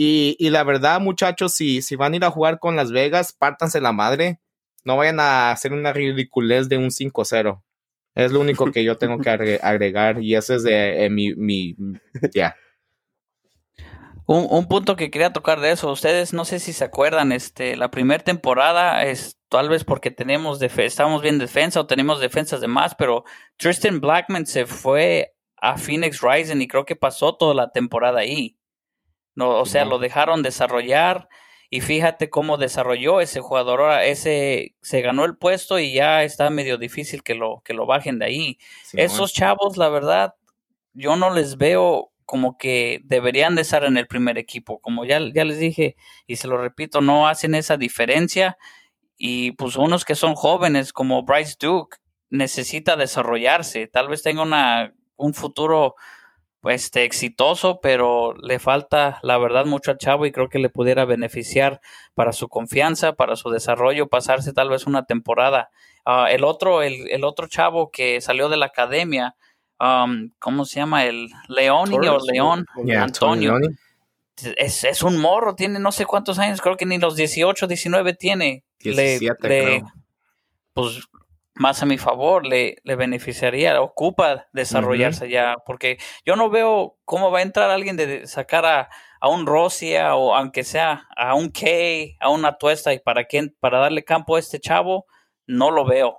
Y, 0.00 0.36
y, 0.38 0.50
la 0.50 0.62
verdad, 0.62 1.00
muchachos, 1.00 1.54
si, 1.54 1.82
si 1.82 1.96
van 1.96 2.12
a 2.12 2.16
ir 2.16 2.24
a 2.24 2.30
jugar 2.30 2.60
con 2.60 2.76
Las 2.76 2.92
Vegas, 2.92 3.32
pártanse 3.32 3.80
la 3.80 3.90
madre. 3.90 4.38
No 4.84 4.96
vayan 4.96 5.18
a 5.18 5.50
hacer 5.50 5.72
una 5.72 5.92
ridiculez 5.92 6.68
de 6.68 6.78
un 6.78 6.90
5-0. 6.90 7.60
Es 8.14 8.30
lo 8.30 8.38
único 8.38 8.70
que 8.70 8.84
yo 8.84 8.96
tengo 8.96 9.18
que 9.18 9.28
agregar 9.60 10.22
y 10.22 10.36
ese 10.36 10.54
es 10.54 10.62
de 10.62 11.04
eh, 11.04 11.10
mi, 11.10 11.34
mi, 11.34 11.74
ya. 12.32 12.54
Un, 14.24 14.68
punto 14.68 14.94
que 14.94 15.10
quería 15.10 15.32
tocar 15.32 15.58
de 15.58 15.72
eso, 15.72 15.90
ustedes 15.90 16.32
no 16.32 16.44
sé 16.44 16.60
si 16.60 16.72
se 16.72 16.84
acuerdan, 16.84 17.32
este, 17.32 17.76
la 17.76 17.90
primera 17.90 18.22
temporada 18.22 19.02
es 19.02 19.36
tal 19.48 19.68
vez 19.68 19.82
porque 19.82 20.12
tenemos 20.12 20.62
estamos 20.62 21.22
bien 21.22 21.38
defensa 21.38 21.80
o 21.80 21.86
tenemos 21.88 22.20
defensas 22.20 22.60
de 22.60 22.68
más, 22.68 22.94
pero 22.94 23.24
Tristan 23.56 24.00
Blackman 24.00 24.46
se 24.46 24.64
fue 24.64 25.34
a 25.56 25.76
Phoenix 25.76 26.20
Rising 26.20 26.60
y 26.60 26.68
creo 26.68 26.84
que 26.84 26.94
pasó 26.94 27.34
toda 27.34 27.52
la 27.52 27.72
temporada 27.72 28.20
ahí. 28.20 28.57
No, 29.38 29.50
o 29.50 29.66
sea, 29.66 29.84
lo 29.84 30.00
dejaron 30.00 30.42
desarrollar 30.42 31.28
y 31.70 31.80
fíjate 31.80 32.28
cómo 32.28 32.56
desarrolló 32.56 33.20
ese 33.20 33.38
jugador. 33.38 33.82
Ahora 33.82 34.04
ese 34.04 34.74
se 34.82 35.00
ganó 35.00 35.24
el 35.24 35.36
puesto 35.36 35.78
y 35.78 35.92
ya 35.92 36.24
está 36.24 36.50
medio 36.50 36.76
difícil 36.76 37.22
que 37.22 37.36
lo, 37.36 37.62
que 37.64 37.72
lo 37.72 37.86
bajen 37.86 38.18
de 38.18 38.26
ahí. 38.26 38.58
Esos 38.94 39.32
chavos, 39.32 39.76
la 39.76 39.90
verdad, 39.90 40.34
yo 40.92 41.14
no 41.14 41.32
les 41.32 41.56
veo 41.56 42.10
como 42.24 42.58
que 42.58 43.00
deberían 43.04 43.54
de 43.54 43.62
estar 43.62 43.84
en 43.84 43.96
el 43.96 44.08
primer 44.08 44.38
equipo. 44.38 44.80
Como 44.80 45.04
ya, 45.04 45.20
ya 45.32 45.44
les 45.44 45.60
dije 45.60 45.94
y 46.26 46.34
se 46.34 46.48
lo 46.48 46.58
repito, 46.58 47.00
no 47.00 47.28
hacen 47.28 47.54
esa 47.54 47.76
diferencia. 47.76 48.58
Y 49.16 49.52
pues 49.52 49.76
unos 49.76 50.04
que 50.04 50.16
son 50.16 50.34
jóvenes 50.34 50.92
como 50.92 51.22
Bryce 51.22 51.54
Duke 51.60 51.98
necesita 52.28 52.96
desarrollarse. 52.96 53.86
Tal 53.86 54.08
vez 54.08 54.24
tenga 54.24 54.42
una, 54.42 54.94
un 55.14 55.32
futuro 55.32 55.94
pues, 56.60 56.84
este, 56.84 57.04
exitoso, 57.04 57.80
pero 57.80 58.34
le 58.34 58.58
falta, 58.58 59.18
la 59.22 59.38
verdad, 59.38 59.64
mucho 59.64 59.90
al 59.90 59.98
chavo 59.98 60.26
y 60.26 60.32
creo 60.32 60.48
que 60.48 60.58
le 60.58 60.70
pudiera 60.70 61.04
beneficiar 61.04 61.80
para 62.14 62.32
su 62.32 62.48
confianza, 62.48 63.14
para 63.14 63.36
su 63.36 63.50
desarrollo, 63.50 64.08
pasarse 64.08 64.52
tal 64.52 64.68
vez 64.68 64.86
una 64.86 65.04
temporada. 65.04 65.70
Ah, 66.04 66.28
el, 66.30 66.44
otro, 66.44 66.82
el, 66.82 67.08
el, 67.10 67.24
otro 67.24 67.48
chavo 67.48 67.90
que 67.90 68.20
salió 68.20 68.48
de 68.48 68.56
la 68.56 68.66
academia, 68.66 69.36
Um, 69.80 70.30
¿cómo 70.40 70.64
se 70.64 70.80
llama? 70.80 71.04
El 71.04 71.28
León 71.48 71.92
o 71.92 72.00
León, 72.00 72.66
Antonio. 72.96 73.58
Es, 74.56 74.84
es, 74.84 75.02
un 75.02 75.16
morro, 75.18 75.54
tiene 75.54 75.78
no 75.78 75.92
sé 75.92 76.04
cuántos 76.04 76.38
años, 76.38 76.60
creo 76.60 76.76
que 76.76 76.86
ni 76.86 76.98
los 76.98 77.16
18, 77.16 77.66
19 77.66 78.14
tiene. 78.14 78.64
le, 78.80 79.18
pues 80.74 81.08
más 81.58 81.82
a 81.82 81.86
mi 81.86 81.98
favor, 81.98 82.46
le, 82.46 82.76
le 82.84 82.94
beneficiaría, 82.94 83.80
ocupa 83.82 84.46
desarrollarse 84.52 85.28
ya, 85.28 85.56
porque 85.66 85.98
yo 86.24 86.36
no 86.36 86.50
veo 86.50 86.96
cómo 87.04 87.30
va 87.32 87.40
a 87.40 87.42
entrar 87.42 87.68
alguien 87.70 87.96
de 87.96 88.26
sacar 88.28 88.64
a, 88.64 88.88
a 89.20 89.28
un 89.28 89.44
Rosia 89.44 90.14
o 90.14 90.34
aunque 90.34 90.62
sea 90.62 91.08
a 91.16 91.34
un 91.34 91.50
Kay, 91.50 92.16
a 92.20 92.30
una 92.30 92.58
Tuesta 92.58 92.94
y 92.94 93.00
para 93.00 93.24
quién, 93.24 93.56
para 93.58 93.80
darle 93.80 94.04
campo 94.04 94.36
a 94.36 94.38
este 94.38 94.60
chavo, 94.60 95.06
no 95.46 95.72
lo 95.72 95.84
veo, 95.84 96.16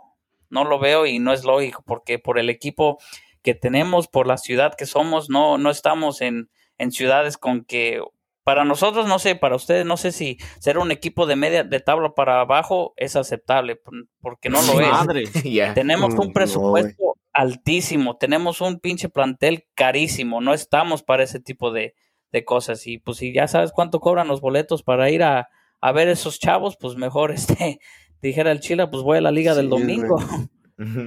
no 0.49 0.65
lo 0.65 0.77
veo 0.77 1.05
y 1.05 1.19
no 1.19 1.31
es 1.31 1.45
lógico 1.45 1.83
porque 1.85 2.19
por 2.19 2.37
el 2.37 2.49
equipo 2.49 2.99
que 3.41 3.55
tenemos 3.55 4.09
por 4.09 4.27
la 4.27 4.37
ciudad 4.37 4.75
que 4.77 4.85
somos, 4.85 5.29
no, 5.29 5.57
no 5.57 5.69
estamos 5.69 6.19
en, 6.19 6.49
en 6.77 6.91
ciudades 6.91 7.37
con 7.37 7.63
que 7.63 8.01
para 8.49 8.65
nosotros, 8.65 9.05
no 9.05 9.19
sé, 9.19 9.35
para 9.35 9.55
ustedes, 9.55 9.85
no 9.85 9.95
sé 9.95 10.11
si 10.11 10.39
ser 10.59 10.79
un 10.79 10.89
equipo 10.89 11.27
de 11.27 11.35
media 11.35 11.63
de 11.63 11.79
tabla 11.81 12.15
para 12.15 12.41
abajo 12.41 12.95
es 12.97 13.15
aceptable, 13.15 13.79
porque 14.21 14.49
no 14.49 14.59
lo 14.63 14.81
es. 14.81 15.31
Tenemos 15.75 16.15
un 16.15 16.33
presupuesto 16.33 17.13
altísimo, 17.31 18.17
tenemos 18.17 18.59
un 18.61 18.79
pinche 18.79 19.07
plantel 19.07 19.67
carísimo, 19.75 20.41
no 20.41 20.55
estamos 20.55 21.03
para 21.03 21.21
ese 21.21 21.39
tipo 21.39 21.71
de, 21.71 21.93
de, 22.31 22.43
cosas. 22.43 22.87
Y 22.87 22.97
pues 22.97 23.17
si 23.17 23.35
ya 23.35 23.47
sabes 23.47 23.71
cuánto 23.71 23.99
cobran 23.99 24.27
los 24.27 24.41
boletos 24.41 24.81
para 24.81 25.11
ir 25.11 25.21
a, 25.21 25.47
a 25.79 25.91
ver 25.91 26.07
esos 26.07 26.39
chavos, 26.39 26.75
pues 26.75 26.95
mejor 26.95 27.29
este, 27.31 27.79
dijera 28.19 28.51
el 28.51 28.61
Chila, 28.61 28.89
pues 28.89 29.03
voy 29.03 29.19
a 29.19 29.21
la 29.21 29.29
liga 29.29 29.53
del 29.53 29.69
domingo. 29.69 30.17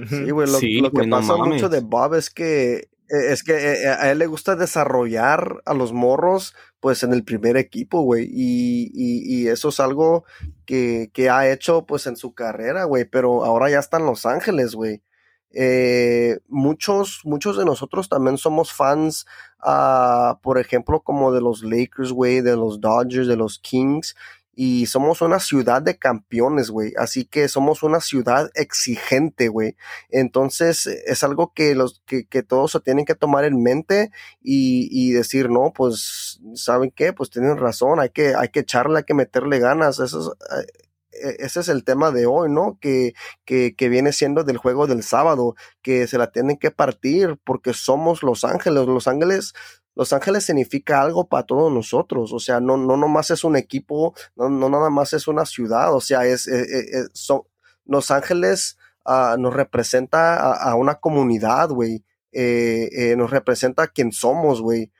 Sí, 0.07 0.29
güey, 0.29 0.47
lo, 0.47 0.91
que 0.91 1.07
pasa 1.09 1.35
mucho 1.35 1.67
de 1.67 1.81
Bob 1.81 2.13
es 2.13 2.29
que 2.29 2.89
es 3.13 3.43
que 3.43 3.53
e, 3.53 3.83
e, 3.83 3.87
a 3.87 4.11
él 4.11 4.19
le 4.19 4.27
gusta 4.27 4.55
desarrollar 4.55 5.61
a 5.65 5.73
los 5.73 5.93
morros 5.93 6.55
pues 6.79 7.03
en 7.03 7.13
el 7.13 7.23
primer 7.23 7.55
equipo, 7.57 8.01
güey, 8.01 8.27
y, 8.29 8.91
y, 8.93 9.47
eso 9.47 9.69
es 9.69 9.79
algo 9.79 10.25
que, 10.65 11.11
que, 11.13 11.29
ha 11.29 11.49
hecho 11.49 11.85
pues 11.85 12.07
en 12.07 12.17
su 12.17 12.33
carrera, 12.33 12.83
güey, 12.83 13.05
pero 13.05 13.45
ahora 13.45 13.69
ya 13.69 13.79
está 13.79 13.97
en 13.97 14.05
Los 14.05 14.25
Ángeles, 14.25 14.75
güey. 14.75 15.01
Eh, 15.55 16.39
muchos, 16.47 17.21
muchos 17.23 17.57
de 17.57 17.63
nosotros 17.63 18.09
también 18.09 18.37
somos 18.37 18.73
fans, 18.73 19.25
uh, 19.63 20.35
por 20.41 20.57
ejemplo, 20.57 21.01
como 21.01 21.31
de 21.31 21.41
los 21.41 21.63
Lakers, 21.63 22.11
güey, 22.11 22.41
de 22.41 22.57
los 22.57 22.81
Dodgers, 22.81 23.27
de 23.27 23.37
los 23.37 23.59
Kings, 23.59 24.15
y 24.55 24.85
somos 24.85 25.21
una 25.21 25.39
ciudad 25.39 25.81
de 25.81 25.97
campeones, 25.97 26.69
güey. 26.69 26.93
Así 26.97 27.25
que 27.25 27.47
somos 27.47 27.81
una 27.83 27.99
ciudad 27.99 28.51
exigente, 28.55 29.47
güey. 29.47 29.75
Entonces 30.09 30.85
es 30.85 31.23
algo 31.23 31.53
que 31.53 31.75
los 31.75 32.01
que, 32.05 32.25
que, 32.25 32.43
todos 32.43 32.71
se 32.71 32.79
tienen 32.79 33.05
que 33.05 33.15
tomar 33.15 33.45
en 33.45 33.61
mente 33.61 34.11
y, 34.41 34.87
y, 34.91 35.11
decir, 35.11 35.49
no, 35.49 35.73
pues, 35.73 36.39
¿saben 36.55 36.91
qué? 36.91 37.13
Pues 37.13 37.29
tienen 37.29 37.57
razón, 37.57 37.99
hay 37.99 38.09
que, 38.09 38.35
hay 38.35 38.49
que 38.49 38.61
echarle, 38.61 38.99
hay 38.99 39.03
que 39.05 39.13
meterle 39.15 39.59
ganas. 39.59 39.99
Eso 39.99 40.35
es, 40.51 40.59
eh, 40.59 40.67
e, 41.13 41.45
ese 41.45 41.61
es 41.61 41.69
el 41.69 41.83
tema 41.83 42.11
de 42.11 42.25
hoy, 42.25 42.49
¿no? 42.51 42.77
Que, 42.79 43.13
que, 43.45 43.75
que, 43.75 43.89
viene 43.89 44.13
siendo 44.13 44.43
del 44.43 44.57
juego 44.57 44.87
del 44.87 45.03
sábado, 45.03 45.55
que 45.81 46.07
se 46.07 46.17
la 46.17 46.31
tienen 46.31 46.57
que 46.57 46.71
partir 46.71 47.37
porque 47.43 47.73
somos 47.73 48.23
Los 48.23 48.43
Ángeles. 48.43 48.85
Los 48.87 49.07
Ángeles 49.07 49.53
los 49.95 50.13
Ángeles 50.13 50.45
significa 50.45 51.01
algo 51.01 51.27
para 51.27 51.45
todos 51.45 51.71
nosotros, 51.71 52.33
o 52.33 52.39
sea, 52.39 52.59
no, 52.59 52.77
no 52.77 52.97
nomás 52.97 53.31
es 53.31 53.43
un 53.43 53.55
equipo, 53.55 54.13
no, 54.35 54.49
no 54.49 54.69
nada 54.69 54.89
más 54.89 55.13
es 55.13 55.27
una 55.27 55.45
ciudad, 55.45 55.93
o 55.93 56.01
sea, 56.01 56.25
es, 56.25 56.47
eh, 56.47 56.61
eh, 56.61 56.99
eh, 56.99 57.03
son, 57.13 57.43
Los 57.85 58.11
Ángeles 58.11 58.77
uh, 59.05 59.37
nos 59.37 59.53
representa 59.53 60.35
a, 60.35 60.71
a 60.71 60.75
una 60.75 60.95
comunidad, 60.95 61.69
güey, 61.69 62.03
nos 63.15 63.29
representa 63.29 63.83
a 63.83 63.87
quien 63.87 64.11
somos, 64.11 64.61
güey. 64.61 64.91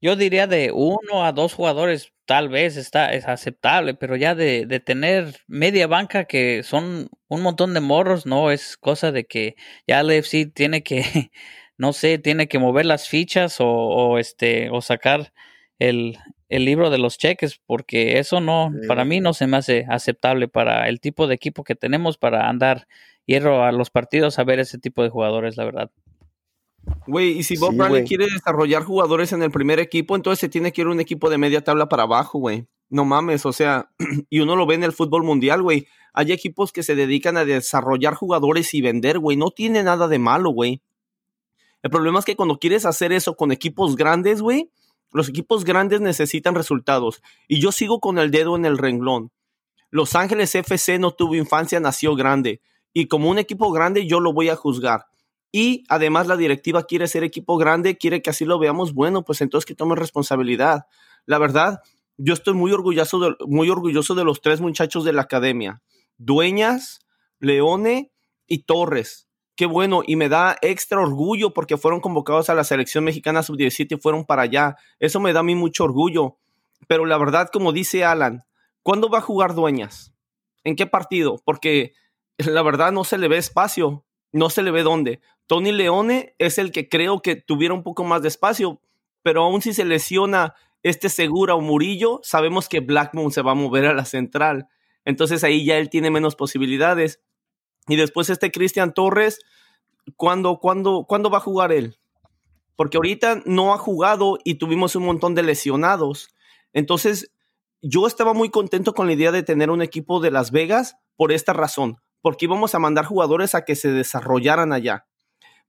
Yo 0.00 0.14
diría 0.16 0.46
de 0.46 0.70
uno 0.72 1.24
a 1.24 1.32
dos 1.32 1.54
jugadores, 1.54 2.12
tal 2.24 2.48
vez 2.48 2.76
está, 2.76 3.12
es 3.12 3.26
aceptable, 3.26 3.94
pero 3.94 4.16
ya 4.16 4.34
de, 4.34 4.64
de, 4.66 4.80
tener 4.80 5.34
media 5.48 5.86
banca 5.88 6.24
que 6.26 6.62
son 6.62 7.08
un 7.26 7.42
montón 7.42 7.74
de 7.74 7.80
morros, 7.80 8.24
no, 8.24 8.50
es 8.52 8.76
cosa 8.76 9.10
de 9.10 9.24
que 9.24 9.56
ya 9.88 10.00
el 10.00 10.10
FC 10.10 10.46
tiene 10.46 10.82
que, 10.82 11.02
no 11.78 11.92
sé, 11.92 12.18
tiene 12.18 12.46
que 12.48 12.58
mover 12.60 12.86
las 12.86 13.08
fichas 13.08 13.60
o, 13.60 13.66
o 13.66 14.18
este, 14.18 14.70
o 14.70 14.80
sacar 14.82 15.32
el, 15.80 16.18
el, 16.48 16.64
libro 16.64 16.90
de 16.90 16.98
los 16.98 17.18
cheques, 17.18 17.60
porque 17.66 18.18
eso 18.18 18.40
no, 18.40 18.70
para 18.86 19.04
mí 19.04 19.20
no 19.20 19.32
se 19.34 19.46
me 19.48 19.56
hace 19.56 19.84
aceptable 19.88 20.48
para 20.48 20.88
el 20.88 21.00
tipo 21.00 21.26
de 21.26 21.34
equipo 21.34 21.64
que 21.64 21.74
tenemos 21.74 22.18
para 22.18 22.48
andar 22.48 22.86
hierro 23.26 23.64
a 23.64 23.72
los 23.72 23.90
partidos 23.90 24.38
a 24.38 24.44
ver 24.44 24.60
ese 24.60 24.78
tipo 24.78 25.02
de 25.02 25.10
jugadores, 25.10 25.56
la 25.56 25.64
verdad. 25.64 25.90
Güey, 27.08 27.38
y 27.38 27.42
si 27.42 27.56
Bob 27.56 27.74
Bradley 27.74 28.04
quiere 28.04 28.26
desarrollar 28.26 28.84
jugadores 28.84 29.32
en 29.32 29.42
el 29.42 29.50
primer 29.50 29.80
equipo, 29.80 30.14
entonces 30.14 30.40
se 30.40 30.50
tiene 30.50 30.74
que 30.74 30.82
ir 30.82 30.88
a 30.88 30.90
un 30.90 31.00
equipo 31.00 31.30
de 31.30 31.38
media 31.38 31.64
tabla 31.64 31.88
para 31.88 32.02
abajo, 32.02 32.38
güey. 32.38 32.66
No 32.90 33.06
mames, 33.06 33.46
o 33.46 33.52
sea, 33.54 33.90
y 34.28 34.40
uno 34.40 34.56
lo 34.56 34.66
ve 34.66 34.74
en 34.74 34.84
el 34.84 34.92
fútbol 34.92 35.24
mundial, 35.24 35.62
güey. 35.62 35.86
Hay 36.12 36.32
equipos 36.32 36.70
que 36.70 36.82
se 36.82 36.94
dedican 36.94 37.38
a 37.38 37.46
desarrollar 37.46 38.12
jugadores 38.12 38.74
y 38.74 38.82
vender, 38.82 39.20
güey. 39.20 39.38
No 39.38 39.50
tiene 39.50 39.82
nada 39.82 40.06
de 40.06 40.18
malo, 40.18 40.50
güey. 40.50 40.82
El 41.82 41.88
problema 41.88 42.18
es 42.18 42.26
que 42.26 42.36
cuando 42.36 42.58
quieres 42.58 42.84
hacer 42.84 43.10
eso 43.12 43.36
con 43.36 43.52
equipos 43.52 43.96
grandes, 43.96 44.42
güey, 44.42 44.70
los 45.10 45.30
equipos 45.30 45.64
grandes 45.64 46.02
necesitan 46.02 46.54
resultados. 46.54 47.22
Y 47.46 47.58
yo 47.58 47.72
sigo 47.72 48.00
con 48.00 48.18
el 48.18 48.30
dedo 48.30 48.54
en 48.54 48.66
el 48.66 48.76
renglón. 48.76 49.32
Los 49.90 50.14
Ángeles 50.14 50.54
FC 50.54 50.98
no 50.98 51.12
tuvo 51.12 51.36
infancia, 51.36 51.80
nació 51.80 52.14
grande. 52.16 52.60
Y 52.92 53.06
como 53.06 53.30
un 53.30 53.38
equipo 53.38 53.72
grande, 53.72 54.06
yo 54.06 54.20
lo 54.20 54.34
voy 54.34 54.50
a 54.50 54.56
juzgar 54.56 55.06
y 55.50 55.84
además 55.88 56.26
la 56.26 56.36
directiva 56.36 56.84
quiere 56.84 57.08
ser 57.08 57.24
equipo 57.24 57.56
grande, 57.56 57.96
quiere 57.96 58.20
que 58.20 58.30
así 58.30 58.44
lo 58.44 58.58
veamos, 58.58 58.92
bueno, 58.92 59.24
pues 59.24 59.40
entonces 59.40 59.66
que 59.66 59.74
tome 59.74 59.96
responsabilidad. 59.96 60.86
La 61.24 61.38
verdad, 61.38 61.80
yo 62.18 62.34
estoy 62.34 62.54
muy 62.54 62.72
orgulloso 62.72 63.18
de, 63.18 63.34
muy 63.46 63.70
orgulloso 63.70 64.14
de 64.14 64.24
los 64.24 64.40
tres 64.40 64.60
muchachos 64.60 65.04
de 65.04 65.12
la 65.12 65.22
academia, 65.22 65.82
Dueñas, 66.18 67.00
Leone 67.38 68.12
y 68.46 68.64
Torres. 68.64 69.28
Qué 69.56 69.66
bueno, 69.66 70.02
y 70.06 70.16
me 70.16 70.28
da 70.28 70.56
extra 70.62 71.00
orgullo 71.00 71.52
porque 71.52 71.76
fueron 71.76 72.00
convocados 72.00 72.48
a 72.48 72.54
la 72.54 72.62
selección 72.62 73.04
mexicana 73.04 73.42
sub-17 73.42 73.96
y 73.96 74.00
fueron 74.00 74.24
para 74.24 74.42
allá. 74.42 74.76
Eso 75.00 75.18
me 75.18 75.32
da 75.32 75.40
a 75.40 75.42
mí 75.42 75.56
mucho 75.56 75.84
orgullo. 75.84 76.36
Pero 76.86 77.06
la 77.06 77.18
verdad, 77.18 77.48
como 77.52 77.72
dice 77.72 78.04
Alan, 78.04 78.44
¿cuándo 78.84 79.08
va 79.08 79.18
a 79.18 79.22
jugar 79.22 79.54
Dueñas? 79.54 80.14
¿En 80.62 80.76
qué 80.76 80.86
partido? 80.86 81.42
Porque 81.44 81.92
la 82.36 82.62
verdad 82.62 82.92
no 82.92 83.02
se 83.02 83.18
le 83.18 83.26
ve 83.26 83.38
espacio 83.38 84.04
no 84.32 84.50
se 84.50 84.62
le 84.62 84.70
ve 84.70 84.82
dónde. 84.82 85.20
Tony 85.48 85.72
Leone 85.72 86.34
es 86.38 86.58
el 86.58 86.70
que 86.70 86.90
creo 86.90 87.22
que 87.22 87.34
tuviera 87.34 87.72
un 87.72 87.82
poco 87.82 88.04
más 88.04 88.20
de 88.20 88.28
espacio, 88.28 88.82
pero 89.22 89.42
aún 89.42 89.62
si 89.62 89.72
se 89.72 89.86
lesiona 89.86 90.54
este 90.82 91.08
Segura 91.08 91.54
o 91.54 91.62
Murillo, 91.62 92.20
sabemos 92.22 92.68
que 92.68 92.80
Blackmon 92.80 93.32
se 93.32 93.40
va 93.40 93.52
a 93.52 93.54
mover 93.56 93.86
a 93.86 93.94
la 93.94 94.04
central. 94.04 94.68
Entonces 95.06 95.42
ahí 95.44 95.64
ya 95.64 95.78
él 95.78 95.88
tiene 95.88 96.10
menos 96.10 96.36
posibilidades. 96.36 97.22
Y 97.88 97.96
después 97.96 98.28
este 98.28 98.50
Cristian 98.52 98.92
Torres, 98.92 99.40
¿cuándo, 100.16 100.58
cuándo, 100.58 101.06
¿cuándo 101.08 101.30
va 101.30 101.38
a 101.38 101.42
jugar 101.42 101.72
él? 101.72 101.98
Porque 102.76 102.98
ahorita 102.98 103.42
no 103.46 103.72
ha 103.72 103.78
jugado 103.78 104.38
y 104.44 104.56
tuvimos 104.56 104.96
un 104.96 105.06
montón 105.06 105.34
de 105.34 105.42
lesionados. 105.42 106.28
Entonces, 106.74 107.32
yo 107.80 108.06
estaba 108.06 108.34
muy 108.34 108.50
contento 108.50 108.92
con 108.92 109.06
la 109.06 109.14
idea 109.14 109.32
de 109.32 109.42
tener 109.42 109.70
un 109.70 109.80
equipo 109.80 110.20
de 110.20 110.30
Las 110.30 110.50
Vegas 110.50 110.96
por 111.16 111.32
esta 111.32 111.54
razón, 111.54 111.96
porque 112.20 112.44
íbamos 112.44 112.74
a 112.74 112.78
mandar 112.78 113.06
jugadores 113.06 113.54
a 113.54 113.64
que 113.64 113.76
se 113.76 113.90
desarrollaran 113.90 114.74
allá. 114.74 115.07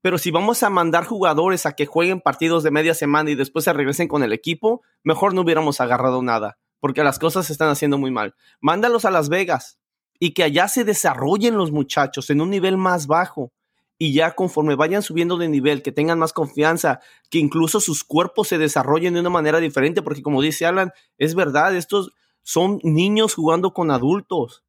Pero 0.02 0.18
si 0.18 0.30
vamos 0.30 0.62
a 0.62 0.70
mandar 0.70 1.04
jugadores 1.04 1.66
a 1.66 1.72
que 1.72 1.86
jueguen 1.86 2.20
partidos 2.20 2.62
de 2.62 2.70
media 2.70 2.94
semana 2.94 3.30
y 3.30 3.34
después 3.34 3.64
se 3.64 3.72
regresen 3.72 4.08
con 4.08 4.22
el 4.22 4.32
equipo, 4.32 4.82
mejor 5.04 5.34
no 5.34 5.42
hubiéramos 5.42 5.80
agarrado 5.80 6.22
nada, 6.22 6.58
porque 6.78 7.04
las 7.04 7.18
cosas 7.18 7.46
se 7.46 7.52
están 7.52 7.68
haciendo 7.68 7.98
muy 7.98 8.10
mal. 8.10 8.34
Mándalos 8.60 9.04
a 9.04 9.10
Las 9.10 9.28
Vegas 9.28 9.78
y 10.18 10.32
que 10.32 10.42
allá 10.42 10.68
se 10.68 10.84
desarrollen 10.84 11.56
los 11.56 11.70
muchachos 11.70 12.30
en 12.30 12.40
un 12.40 12.50
nivel 12.50 12.76
más 12.76 13.06
bajo 13.06 13.52
y 13.98 14.14
ya 14.14 14.34
conforme 14.34 14.76
vayan 14.76 15.02
subiendo 15.02 15.36
de 15.36 15.48
nivel, 15.48 15.82
que 15.82 15.92
tengan 15.92 16.18
más 16.18 16.32
confianza, 16.32 17.00
que 17.28 17.38
incluso 17.38 17.80
sus 17.80 18.02
cuerpos 18.02 18.48
se 18.48 18.56
desarrollen 18.56 19.12
de 19.12 19.20
una 19.20 19.28
manera 19.28 19.60
diferente, 19.60 20.00
porque 20.00 20.22
como 20.22 20.40
dice 20.40 20.64
Alan, 20.64 20.92
es 21.18 21.34
verdad, 21.34 21.76
estos 21.76 22.12
son 22.42 22.80
niños 22.82 23.34
jugando 23.34 23.74
con 23.74 23.90
adultos 23.90 24.64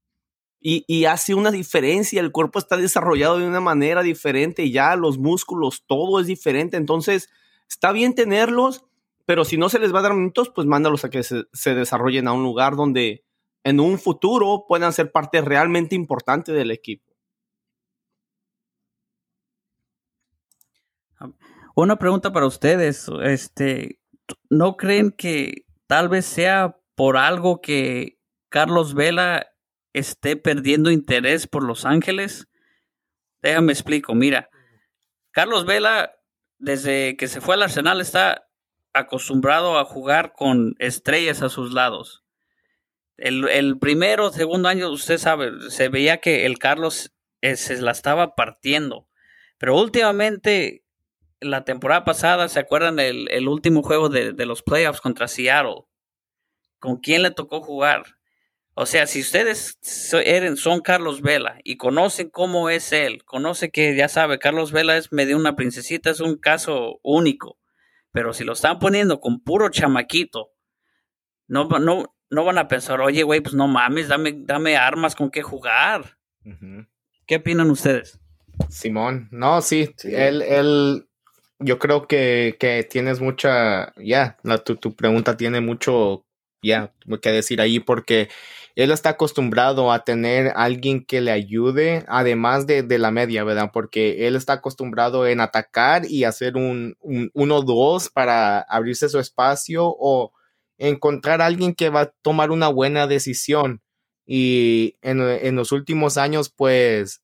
y, 0.64 1.06
hace 1.06 1.34
una 1.34 1.50
diferencia, 1.50 2.22
el 2.22 2.32
cuerpo 2.32 2.60
está 2.60 2.78
desarrollado 2.78 3.40
de 3.40 3.48
una 3.48 3.60
manera 3.60 4.04
diferente, 4.04 4.70
ya 4.70 4.96
los 4.96 5.18
músculos, 5.18 5.84
todo 5.88 6.20
es 6.20 6.28
diferente, 6.28 6.78
entonces 6.78 7.30
está 7.68 7.92
bien 7.92 8.14
tenerlos, 8.14 8.86
pero 9.26 9.44
si 9.44 9.58
no 9.58 9.70
se 9.70 9.80
les 9.80 9.94
va 9.94 10.00
a 10.00 10.04
dar 10.04 10.14
minutos, 10.14 10.52
pues 10.54 10.68
mándalos 10.68 11.04
a 11.04 11.10
que 11.10 11.24
se, 11.24 11.46
se 11.52 11.74
desarrollen 11.74 12.28
a 12.28 12.34
un 12.34 12.44
lugar 12.44 12.76
donde 12.76 13.26
en 13.64 13.80
un 13.80 13.98
futuro 13.98 14.66
puedan 14.68 14.94
ser 14.94 15.12
parte 15.12 15.42
realmente 15.42 15.96
importante 15.96 16.52
del 16.52 16.70
equipo. 16.70 17.12
Una 21.76 21.96
pregunta 21.96 22.32
para 22.32 22.46
ustedes, 22.46 23.08
este, 23.24 24.00
¿no 24.50 24.78
creen 24.78 25.12
que 25.12 25.66
tal 25.88 26.10
vez 26.10 26.26
sea 26.26 26.78
por 26.96 27.18
algo 27.18 27.62
que 27.62 28.20
Carlos 28.50 28.94
Vela 28.94 29.51
esté 29.94 30.36
perdiendo 30.36 30.92
interés 30.92 31.48
por 31.48 31.64
Los 31.64 31.86
Ángeles? 31.86 32.48
Déjame 33.42 33.74
explico, 33.74 34.14
mira, 34.14 34.50
Carlos 35.32 35.66
Vela, 35.66 36.14
desde 36.60 37.18
que 37.18 37.28
se 37.28 37.42
fue 37.42 37.56
al 37.56 37.64
Arsenal, 37.64 38.02
está 38.02 38.48
acostumbrado 38.94 39.80
a 39.80 39.86
jugar 39.86 40.34
con 40.34 40.76
estrellas 40.80 41.42
a 41.42 41.50
sus 41.50 41.74
lados. 41.74 42.24
El, 43.18 43.48
el 43.50 43.80
primero, 43.80 44.32
segundo 44.32 44.68
año, 44.68 44.90
usted 44.90 45.18
sabe, 45.18 45.70
se 45.70 45.90
veía 45.90 46.18
que 46.18 46.46
el 46.46 46.60
Carlos 46.60 47.14
eh, 47.42 47.56
se 47.56 47.82
la 47.82 47.92
estaba 47.92 48.36
partiendo. 48.36 49.08
Pero 49.58 49.80
últimamente, 49.80 50.84
la 51.40 51.64
temporada 51.64 52.04
pasada, 52.04 52.50
¿se 52.50 52.60
acuerdan 52.60 53.00
el, 53.00 53.30
el 53.32 53.48
último 53.48 53.84
juego 53.84 54.10
de, 54.10 54.34
de 54.34 54.46
los 54.46 54.64
playoffs 54.64 55.02
contra 55.02 55.28
Seattle? 55.28 55.86
¿Con 56.80 56.98
quién 56.98 57.22
le 57.22 57.32
tocó 57.32 57.62
jugar? 57.62 58.18
O 58.74 58.86
sea, 58.86 59.06
si 59.06 59.20
ustedes 59.20 59.78
son 60.56 60.82
Carlos 60.82 61.22
Vela 61.22 61.60
y 61.64 61.76
conocen 61.76 62.30
cómo 62.30 62.70
es 62.70 62.94
él, 62.94 63.24
conoce 63.26 63.70
que 63.70 63.96
ya 63.96 64.08
sabe, 64.08 64.40
Carlos 64.40 64.72
Vela 64.72 64.98
es 64.98 65.12
medio 65.12 65.38
una 65.38 65.56
princesita, 65.56 66.10
es 66.10 66.22
un 66.22 66.38
caso 66.38 67.00
único. 67.04 67.60
Pero 68.12 68.34
si 68.34 68.44
lo 68.44 68.54
están 68.54 68.80
poniendo 68.80 69.20
con 69.20 69.42
puro 69.42 69.70
chamaquito, 69.70 70.52
no, 71.48 71.68
no, 71.68 72.16
no 72.30 72.46
van 72.46 72.58
a 72.58 72.68
pensar, 72.68 73.02
oye, 73.02 73.24
güey, 73.24 73.42
pues 73.42 73.54
no 73.54 73.68
mames, 73.68 74.08
dame, 74.08 74.34
dame 74.36 74.78
armas 74.78 75.16
con 75.16 75.30
qué 75.30 75.42
jugar. 75.42 76.18
¿Qué 77.28 77.36
opinan 77.36 77.70
ustedes? 77.70 78.20
Simón, 78.70 79.28
no, 79.32 79.62
sí, 79.62 79.94
él, 80.04 80.42
él, 80.42 81.08
yo 81.60 81.78
creo 81.78 82.08
que, 82.08 82.56
que 82.60 82.84
tienes 82.84 83.20
mucha, 83.20 83.94
ya, 83.98 84.38
tu, 84.66 84.76
tu, 84.78 84.96
pregunta 84.96 85.36
tiene 85.38 85.62
mucho, 85.62 86.26
ya, 86.62 86.94
que 87.22 87.32
decir 87.32 87.60
ahí 87.60 87.80
porque 87.80 88.30
él 88.76 88.92
está 88.92 89.10
acostumbrado 89.10 89.92
a 89.92 90.04
tener 90.04 90.54
alguien 90.56 91.04
que 91.04 91.22
le 91.22 91.32
ayude, 91.32 92.06
además 92.08 92.68
de, 92.68 92.84
la 92.98 93.12
media, 93.12 93.44
¿verdad? 93.44 93.72
Porque 93.74 94.28
él 94.28 94.36
está 94.36 94.54
acostumbrado 94.54 95.28
en 95.28 95.42
atacar 95.42 96.06
y 96.06 96.24
hacer 96.24 96.56
un 96.56 96.96
1-2 97.02 98.12
para 98.12 98.60
abrirse 98.62 99.10
su 99.10 99.20
espacio 99.20 99.86
o 99.86 100.32
encontrar 100.78 101.42
a 101.42 101.48
alguien 101.48 101.76
que 101.76 101.90
va 101.90 102.02
a 102.02 102.14
tomar 102.22 102.52
una 102.52 102.70
buena 102.70 103.08
decisión. 103.08 103.82
Y 104.26 104.96
en, 105.02 105.56
los 105.56 105.72
últimos 105.74 106.18
años, 106.18 106.50
pues, 106.56 107.22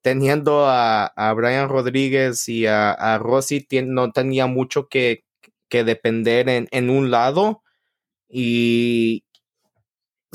teniendo 0.00 0.64
a, 0.66 1.12
Brian 1.36 1.68
Rodríguez 1.68 2.48
y 2.48 2.66
a, 2.66 3.18
Rossi, 3.18 3.66
no 3.84 4.12
tenía 4.12 4.46
mucho 4.46 4.88
que, 4.88 5.24
depender 5.70 6.48
en, 6.48 6.68
en 6.70 6.88
un 6.88 7.10
lado. 7.10 7.62
Y, 8.28 9.25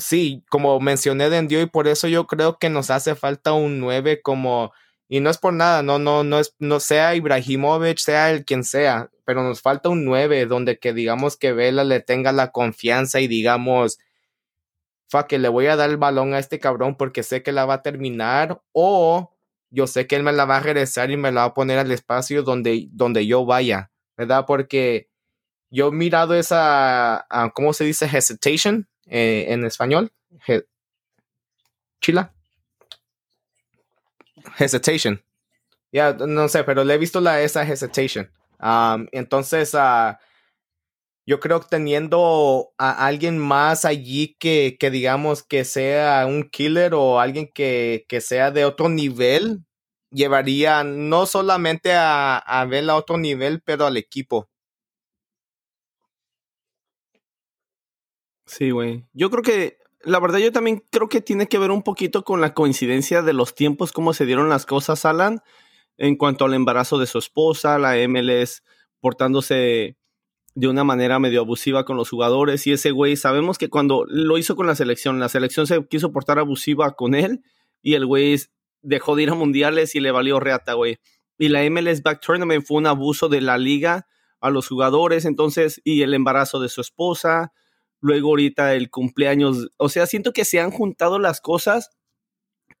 sí, 0.02 0.44
como 0.50 0.78
mencioné 0.80 1.30
de 1.30 1.62
y 1.62 1.66
por 1.66 1.88
eso 1.88 2.08
yo 2.08 2.26
creo 2.26 2.58
que 2.58 2.70
nos 2.70 2.90
hace 2.90 3.14
falta 3.14 3.52
un 3.52 3.78
9 3.80 4.22
como, 4.22 4.72
y 5.08 5.20
no 5.20 5.30
es 5.30 5.38
por 5.38 5.52
nada, 5.54 5.82
no, 5.82 5.98
no, 5.98 6.24
no 6.24 6.38
es, 6.38 6.54
no 6.58 6.80
sea 6.80 7.14
Ibrahimovic, 7.14 7.98
sea 7.98 8.30
el 8.30 8.44
quien 8.44 8.64
sea, 8.64 9.10
pero 9.24 9.42
nos 9.42 9.60
falta 9.62 9.88
un 9.88 10.04
9 10.04 10.46
donde 10.46 10.78
que 10.78 10.92
digamos 10.92 11.36
que 11.36 11.52
Vela 11.52 11.84
le 11.84 12.00
tenga 12.00 12.32
la 12.32 12.52
confianza 12.52 13.20
y 13.20 13.28
digamos, 13.28 13.98
fa 15.08 15.26
que 15.26 15.38
le 15.38 15.48
voy 15.48 15.66
a 15.66 15.76
dar 15.76 15.90
el 15.90 15.96
balón 15.98 16.34
a 16.34 16.38
este 16.38 16.58
cabrón 16.58 16.96
porque 16.96 17.22
sé 17.22 17.42
que 17.42 17.52
la 17.52 17.66
va 17.66 17.74
a 17.74 17.82
terminar 17.82 18.62
o 18.72 19.34
yo 19.70 19.86
sé 19.86 20.06
que 20.06 20.16
él 20.16 20.22
me 20.22 20.32
la 20.32 20.44
va 20.44 20.58
a 20.58 20.60
regresar 20.60 21.10
y 21.10 21.16
me 21.16 21.32
la 21.32 21.42
va 21.42 21.46
a 21.48 21.54
poner 21.54 21.78
al 21.78 21.90
espacio 21.92 22.42
donde, 22.42 22.88
donde 22.92 23.26
yo 23.26 23.44
vaya, 23.46 23.90
¿verdad? 24.16 24.44
Porque 24.46 25.08
yo 25.70 25.88
he 25.88 25.92
mirado 25.92 26.34
esa, 26.34 27.26
ah, 27.30 27.52
¿cómo 27.54 27.72
se 27.72 27.84
dice? 27.84 28.06
Hesitation 28.06 28.88
eh, 29.06 29.46
en 29.48 29.64
español. 29.64 30.12
Chila. 32.00 32.34
Hesitation. 34.58 35.22
Ya, 35.92 36.14
no 36.14 36.48
sé, 36.48 36.64
pero 36.64 36.84
le 36.84 36.94
he 36.94 36.98
visto 36.98 37.20
la, 37.20 37.40
esa 37.42 37.62
hesitation. 37.62 38.30
entonces, 39.12 39.74
uh, 39.74 40.16
yo 41.26 41.38
creo 41.38 41.60
que 41.60 41.68
teniendo 41.68 42.72
a 42.78 43.06
alguien 43.06 43.38
más 43.38 43.84
allí 43.84 44.36
que, 44.38 44.76
que 44.80 44.90
digamos 44.90 45.42
que 45.42 45.64
sea 45.64 46.26
un 46.26 46.48
killer 46.50 46.94
o 46.94 47.20
alguien 47.20 47.48
que, 47.54 48.04
que 48.08 48.20
sea 48.20 48.50
de 48.50 48.64
otro 48.64 48.88
nivel, 48.88 49.64
llevaría 50.10 50.82
no 50.82 51.26
solamente 51.26 51.92
a, 51.92 52.38
a 52.38 52.64
ver 52.64 52.88
a 52.90 52.96
otro 52.96 53.18
nivel, 53.18 53.62
pero 53.62 53.86
al 53.86 53.96
equipo. 53.96 54.48
Sí, 58.52 58.70
güey. 58.70 59.06
Yo 59.14 59.30
creo 59.30 59.42
que, 59.42 59.78
la 60.04 60.20
verdad, 60.20 60.38
yo 60.38 60.52
también 60.52 60.84
creo 60.90 61.08
que 61.08 61.22
tiene 61.22 61.48
que 61.48 61.56
ver 61.56 61.70
un 61.70 61.82
poquito 61.82 62.22
con 62.22 62.42
la 62.42 62.52
coincidencia 62.52 63.22
de 63.22 63.32
los 63.32 63.54
tiempos, 63.54 63.92
cómo 63.92 64.12
se 64.12 64.26
dieron 64.26 64.50
las 64.50 64.66
cosas, 64.66 65.06
Alan, 65.06 65.40
en 65.96 66.16
cuanto 66.16 66.44
al 66.44 66.52
embarazo 66.52 66.98
de 66.98 67.06
su 67.06 67.16
esposa, 67.16 67.78
la 67.78 67.94
MLS 68.06 68.62
portándose 69.00 69.96
de 70.54 70.68
una 70.68 70.84
manera 70.84 71.18
medio 71.18 71.40
abusiva 71.40 71.86
con 71.86 71.96
los 71.96 72.10
jugadores. 72.10 72.66
Y 72.66 72.72
ese 72.72 72.90
güey, 72.90 73.16
sabemos 73.16 73.56
que 73.56 73.70
cuando 73.70 74.04
lo 74.06 74.36
hizo 74.36 74.54
con 74.54 74.66
la 74.66 74.74
selección, 74.74 75.18
la 75.18 75.30
selección 75.30 75.66
se 75.66 75.86
quiso 75.86 76.12
portar 76.12 76.38
abusiva 76.38 76.92
con 76.92 77.14
él 77.14 77.40
y 77.80 77.94
el 77.94 78.04
güey 78.04 78.38
dejó 78.82 79.16
de 79.16 79.22
ir 79.22 79.30
a 79.30 79.34
mundiales 79.34 79.94
y 79.94 80.00
le 80.00 80.10
valió 80.10 80.40
reata, 80.40 80.74
güey. 80.74 80.98
Y 81.38 81.48
la 81.48 81.62
MLS 81.70 82.02
Back 82.02 82.20
Tournament 82.20 82.66
fue 82.66 82.76
un 82.76 82.86
abuso 82.86 83.30
de 83.30 83.40
la 83.40 83.56
liga 83.56 84.06
a 84.42 84.50
los 84.50 84.68
jugadores, 84.68 85.24
entonces, 85.24 85.80
y 85.84 86.02
el 86.02 86.12
embarazo 86.12 86.60
de 86.60 86.68
su 86.68 86.82
esposa 86.82 87.50
luego 88.02 88.30
ahorita 88.30 88.74
el 88.74 88.90
cumpleaños, 88.90 89.70
o 89.78 89.88
sea, 89.88 90.06
siento 90.06 90.32
que 90.32 90.44
se 90.44 90.60
han 90.60 90.72
juntado 90.72 91.18
las 91.18 91.40
cosas, 91.40 91.90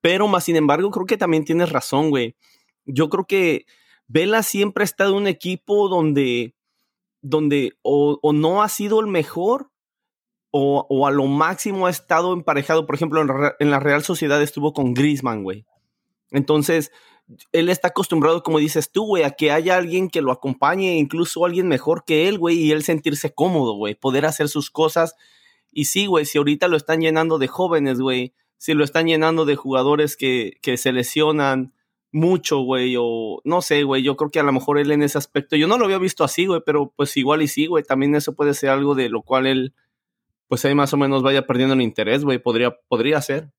pero 0.02 0.28
más 0.28 0.44
sin 0.44 0.56
embargo 0.56 0.90
creo 0.90 1.06
que 1.06 1.16
también 1.16 1.44
tienes 1.44 1.70
razón, 1.70 2.10
güey. 2.10 2.36
Yo 2.84 3.08
creo 3.08 3.24
que 3.24 3.64
Vela 4.08 4.42
siempre 4.42 4.82
ha 4.82 4.84
estado 4.84 5.12
en 5.12 5.18
un 5.18 5.26
equipo 5.28 5.88
donde, 5.88 6.54
donde 7.22 7.72
o, 7.82 8.18
no 8.34 8.62
ha 8.62 8.68
sido 8.68 9.00
el 9.00 9.06
mejor 9.06 9.70
o, 10.50 10.86
o, 10.90 11.06
a 11.06 11.12
lo 11.12 11.26
máximo 11.26 11.86
ha 11.86 11.90
estado 11.90 12.32
emparejado, 12.34 12.84
por 12.84 12.96
ejemplo, 12.96 13.22
en, 13.22 13.30
en 13.60 13.70
la 13.70 13.80
Real 13.80 14.02
Sociedad 14.02 14.42
estuvo 14.42 14.72
con 14.72 14.92
Griezmann, 14.92 15.44
güey. 15.44 15.64
Entonces, 16.32 16.90
él 17.52 17.68
está 17.68 17.88
acostumbrado, 17.88 18.42
como 18.42 18.58
dices 18.58 18.90
tú, 18.90 19.04
güey, 19.06 19.22
a 19.22 19.30
que 19.30 19.50
haya 19.50 19.76
alguien 19.76 20.08
que 20.08 20.22
lo 20.22 20.32
acompañe, 20.32 20.96
incluso 20.96 21.44
alguien 21.44 21.68
mejor 21.68 22.04
que 22.04 22.28
él, 22.28 22.38
güey, 22.38 22.58
y 22.58 22.72
él 22.72 22.82
sentirse 22.82 23.34
cómodo, 23.34 23.74
güey, 23.74 23.94
poder 23.94 24.26
hacer 24.26 24.48
sus 24.48 24.70
cosas. 24.70 25.16
Y 25.70 25.86
sí, 25.86 26.06
güey, 26.06 26.26
si 26.26 26.38
ahorita 26.38 26.68
lo 26.68 26.76
están 26.76 27.00
llenando 27.00 27.38
de 27.38 27.48
jóvenes, 27.48 28.00
güey, 28.00 28.34
si 28.58 28.74
lo 28.74 28.84
están 28.84 29.06
llenando 29.06 29.44
de 29.44 29.56
jugadores 29.56 30.16
que, 30.16 30.58
que 30.62 30.76
se 30.76 30.92
lesionan, 30.92 31.72
mucho, 32.12 32.58
güey, 32.60 32.94
o 32.98 33.40
no 33.44 33.62
sé, 33.62 33.82
güey, 33.84 34.02
yo 34.02 34.16
creo 34.16 34.30
que 34.30 34.38
a 34.38 34.42
lo 34.42 34.52
mejor 34.52 34.78
él 34.78 34.92
en 34.92 35.02
ese 35.02 35.18
aspecto, 35.18 35.56
yo 35.56 35.66
no 35.66 35.78
lo 35.78 35.86
había 35.86 35.98
visto 35.98 36.24
así, 36.24 36.46
güey, 36.46 36.60
pero 36.64 36.92
pues 36.94 37.16
igual 37.16 37.42
y 37.42 37.48
sí, 37.48 37.66
güey, 37.66 37.82
también 37.82 38.14
eso 38.14 38.34
puede 38.36 38.54
ser 38.54 38.68
algo 38.68 38.94
de 38.94 39.08
lo 39.08 39.22
cual 39.22 39.46
él, 39.46 39.74
pues 40.46 40.64
ahí 40.64 40.74
más 40.74 40.92
o 40.92 40.98
menos 40.98 41.22
vaya 41.22 41.46
perdiendo 41.46 41.74
el 41.74 41.80
interés, 41.80 42.22
güey, 42.24 42.38
podría, 42.38 42.76
podría 42.88 43.20
ser. 43.22 43.50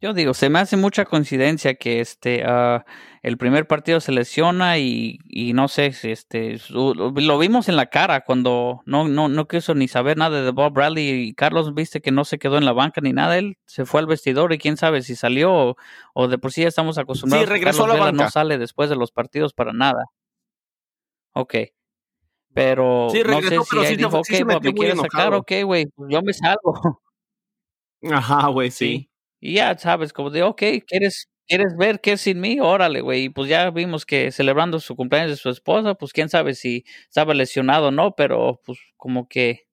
Yo 0.00 0.12
digo, 0.12 0.34
se 0.34 0.50
me 0.50 0.58
hace 0.58 0.76
mucha 0.76 1.04
coincidencia 1.04 1.76
que 1.76 2.00
este 2.00 2.44
uh, 2.46 2.82
el 3.22 3.38
primer 3.38 3.66
partido 3.66 4.00
se 4.00 4.12
lesiona 4.12 4.76
y, 4.76 5.18
y 5.24 5.54
no 5.54 5.66
sé, 5.66 5.94
este 6.02 6.58
lo 6.68 7.38
vimos 7.38 7.70
en 7.70 7.76
la 7.76 7.86
cara 7.86 8.20
cuando 8.22 8.82
no, 8.84 9.08
no, 9.08 9.28
no 9.28 9.48
quiso 9.48 9.74
ni 9.74 9.88
saber 9.88 10.18
nada 10.18 10.42
de 10.42 10.50
Bob 10.50 10.74
Bradley 10.74 11.08
y 11.08 11.34
Carlos 11.34 11.72
viste 11.74 12.02
que 12.02 12.10
no 12.10 12.24
se 12.24 12.38
quedó 12.38 12.58
en 12.58 12.66
la 12.66 12.72
banca 12.72 13.00
ni 13.00 13.14
nada, 13.14 13.38
él 13.38 13.56
se 13.64 13.86
fue 13.86 14.00
al 14.00 14.06
vestidor 14.06 14.52
y 14.52 14.58
quién 14.58 14.76
sabe 14.76 15.00
si 15.00 15.16
salió 15.16 15.74
o, 16.12 16.28
de 16.28 16.36
por 16.36 16.52
sí 16.52 16.62
ya 16.62 16.68
estamos 16.68 16.98
acostumbrados 16.98 17.46
sí, 17.46 17.50
regresó 17.50 17.84
a 17.84 17.88
la 17.88 17.94
banca. 17.94 18.24
no 18.24 18.30
sale 18.30 18.58
después 18.58 18.90
de 18.90 18.96
los 18.96 19.10
partidos 19.10 19.54
para 19.54 19.72
nada. 19.72 20.04
Ok. 21.32 21.54
Pero 22.52 23.08
sí, 23.10 23.22
regresó, 23.22 23.56
no 23.56 23.64
sé 23.64 23.64
si 23.64 23.70
pero 23.70 23.84
sí, 23.84 23.96
dijo, 23.96 24.18
ok, 24.18 24.46
me 24.46 24.60
muy 24.60 24.74
quieres 24.74 25.00
sacar, 25.00 25.32
ok, 25.32 25.52
güey, 25.64 25.86
pues 25.86 26.12
yo 26.12 26.20
me 26.20 26.32
salgo. 26.34 27.00
Ajá, 28.12 28.48
güey, 28.48 28.70
sí. 28.70 29.08
Y 29.46 29.56
ya 29.56 29.76
sabes, 29.76 30.14
como 30.14 30.30
de, 30.30 30.42
ok, 30.42 30.62
¿quieres, 30.86 31.28
¿quieres 31.46 31.76
ver 31.76 32.00
qué 32.00 32.12
es 32.12 32.22
sin 32.22 32.40
mí? 32.40 32.60
Órale, 32.60 33.02
güey. 33.02 33.24
Y 33.24 33.28
pues 33.28 33.46
ya 33.46 33.70
vimos 33.70 34.06
que 34.06 34.32
celebrando 34.32 34.80
su 34.80 34.96
cumpleaños 34.96 35.32
de 35.32 35.36
su 35.36 35.50
esposa, 35.50 35.94
pues 35.96 36.14
quién 36.14 36.30
sabe 36.30 36.54
si 36.54 36.86
estaba 37.10 37.34
lesionado 37.34 37.88
o 37.88 37.90
no, 37.90 38.14
pero 38.16 38.62
pues 38.64 38.78
como 38.96 39.28
que, 39.28 39.66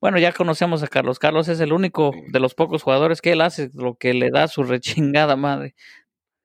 bueno, 0.00 0.18
ya 0.18 0.32
conocemos 0.32 0.82
a 0.82 0.88
Carlos. 0.88 1.20
Carlos 1.20 1.46
es 1.46 1.60
el 1.60 1.72
único 1.72 2.10
de 2.32 2.40
los 2.40 2.54
pocos 2.54 2.82
jugadores 2.82 3.22
que 3.22 3.30
él 3.30 3.42
hace 3.42 3.70
lo 3.74 3.94
que 3.94 4.12
le 4.12 4.32
da 4.32 4.48
su 4.48 4.64
rechingada 4.64 5.36
madre. 5.36 5.76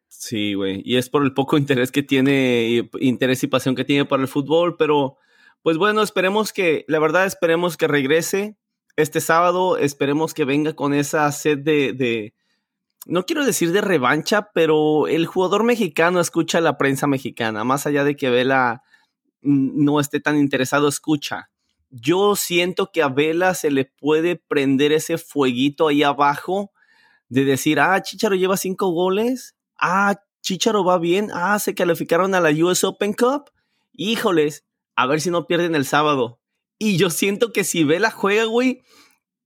Sí, 0.07 0.53
güey. 0.53 0.83
Y 0.85 0.97
es 0.97 1.09
por 1.09 1.23
el 1.23 1.33
poco 1.33 1.57
interés 1.57 1.91
que 1.91 2.03
tiene, 2.03 2.88
interés 2.99 3.41
y 3.41 3.47
pasión 3.47 3.73
que 3.73 3.85
tiene 3.85 4.05
para 4.05 4.21
el 4.21 4.27
fútbol, 4.27 4.77
pero 4.77 5.17
pues 5.63 5.77
bueno, 5.77 6.03
esperemos 6.03 6.53
que, 6.53 6.85
la 6.88 6.99
verdad, 6.99 7.25
esperemos 7.25 7.75
que 7.75 7.88
regrese 7.88 8.55
este 8.97 9.19
sábado, 9.19 9.79
esperemos 9.79 10.35
que 10.35 10.45
venga 10.45 10.73
con 10.73 10.93
esa 10.93 11.31
sed 11.31 11.57
de, 11.57 11.93
de 11.93 12.35
no 13.06 13.26
quiero 13.26 13.45
decir 13.45 13.72
de 13.72 13.82
revancha, 13.82 14.52
pero 14.53 15.07
el 15.07 15.26
jugador 15.26 15.64
mexicano 15.64 16.19
escucha 16.19 16.60
a 16.60 16.61
la 16.61 16.78
prensa 16.78 17.07
mexicana, 17.07 17.64
más 17.64 17.88
allá 17.88 18.03
de 18.03 18.15
que 18.15 18.30
Vela 18.30 18.84
no 19.41 19.99
esté 19.99 20.19
tan 20.19 20.38
interesado, 20.38 20.88
escucha. 20.88 21.49
Yo 21.90 22.36
siento 22.36 22.91
que 22.94 23.02
a 23.02 23.10
Vela 23.10 23.53
se 23.53 23.72
le 23.72 23.86
puede 23.86 24.36
prender 24.36 24.91
ese 24.91 25.18
fueguito 25.18 25.88
ahí 25.88 26.03
abajo 26.03 26.72
de 27.28 27.44
decir, 27.44 27.80
ah, 27.80 28.02
Chicharo 28.02 28.36
lleva 28.36 28.56
cinco 28.56 28.90
goles, 28.90 29.56
ah, 29.80 30.22
Chicharo 30.41 30.84
va 30.84 30.99
bien, 30.99 31.30
ah, 31.34 31.57
se 31.60 31.73
calificaron 31.73 32.36
a 32.36 32.40
la 32.40 32.52
US 32.52 32.84
Open 32.84 33.14
Cup, 33.14 33.52
híjoles, 33.94 34.65
a 34.95 35.07
ver 35.07 35.22
si 35.22 35.32
no 35.32 35.48
pierden 35.48 35.76
el 35.76 35.86
sábado. 35.86 36.40
Y 36.78 36.98
yo 36.98 37.10
siento 37.10 37.52
que 37.52 37.64
si 37.64 37.84
Vela 37.84 38.11
juega, 38.11 38.45
güey, 38.45 38.84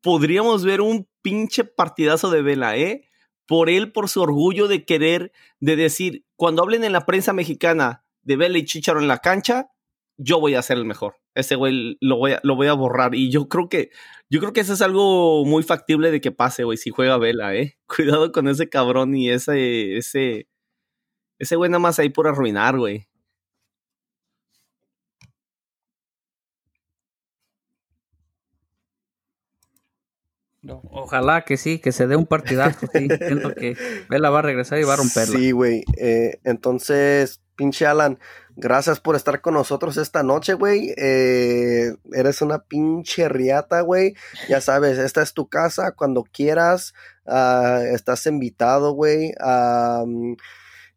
podríamos 0.02 0.64
ver 0.64 0.82
un 0.82 1.08
pinche 1.22 1.64
partidazo 1.64 2.30
de 2.30 2.42
Vela, 2.42 2.78
¿eh? 2.78 3.10
Por 3.48 3.70
él, 3.70 3.92
por 3.92 4.10
su 4.10 4.22
orgullo 4.22 4.68
de 4.68 4.86
querer, 4.86 5.32
de 5.60 5.76
decir, 5.76 6.26
cuando 6.36 6.64
hablen 6.64 6.84
en 6.84 6.94
la 6.94 7.06
prensa 7.06 7.34
mexicana 7.34 8.04
de 8.24 8.38
Vela 8.38 8.58
y 8.58 8.66
Chicharo 8.66 9.00
en 9.00 9.08
la 9.08 9.20
cancha, 9.20 9.70
yo 10.18 10.40
voy 10.40 10.56
a 10.56 10.62
ser 10.62 10.78
el 10.78 10.86
mejor. 10.86 11.18
Ese 11.36 11.56
güey 11.56 11.98
lo 12.00 12.18
voy 12.18 12.34
a, 12.34 12.40
lo 12.44 12.56
voy 12.56 12.68
a 12.68 12.74
borrar. 12.74 13.14
Y 13.16 13.30
yo 13.30 13.50
creo 13.50 13.68
que, 13.70 13.90
yo 14.30 14.40
creo 14.40 14.54
que 14.54 14.62
eso 14.62 14.74
es 14.74 14.82
algo 14.82 15.46
muy 15.46 15.64
factible 15.64 16.12
de 16.12 16.22
que 16.22 16.32
pase, 16.32 16.64
güey, 16.64 16.78
si 16.78 16.90
juega 16.90 17.18
Vela, 17.18 17.56
¿eh? 17.56 17.78
Cuidado 17.88 18.32
con 18.32 18.48
ese 18.48 18.70
cabrón 18.70 19.16
y 19.16 19.30
ese, 19.30 19.98
ese, 19.98 20.48
ese 21.40 21.56
güey 21.56 21.70
nada 21.70 21.80
más 21.80 22.00
ahí 22.00 22.10
por 22.10 22.28
arruinar, 22.28 22.78
güey. 22.78 23.08
No, 30.66 30.82
Ojalá 30.90 31.46
que 31.46 31.58
sí, 31.58 31.78
que 31.78 31.92
se 31.92 32.08
dé 32.08 32.16
un 32.16 32.26
partidazo. 32.26 32.88
Sí. 32.92 33.08
Siento 33.20 33.54
que 33.54 33.78
Vela 34.10 34.32
va 34.32 34.40
a 34.40 34.42
regresar 34.42 34.80
y 34.80 34.84
va 34.84 34.94
a 34.94 34.98
romperla. 34.98 35.38
Sí, 35.38 35.52
güey. 35.52 35.86
Eh, 35.98 36.40
entonces, 36.44 37.40
pinche 37.56 37.86
Alan, 37.86 38.18
gracias 38.56 39.00
por 39.00 39.16
estar 39.16 39.42
con 39.42 39.54
nosotros 39.54 39.98
esta 39.98 40.24
noche, 40.24 40.56
güey. 40.56 40.92
Eh, 40.98 41.94
eres 42.14 42.42
una 42.42 42.64
pinche 42.64 43.30
riata, 43.30 43.82
güey. 43.82 44.16
Ya 44.50 44.60
sabes, 44.60 44.98
esta 44.98 45.22
es 45.22 45.34
tu 45.34 45.48
casa. 45.50 45.92
Cuando 45.92 46.24
quieras, 46.24 46.96
ah, 47.28 47.82
estás 47.92 48.26
invitado, 48.26 48.94
güey. 48.94 49.34
Am, 49.40 50.36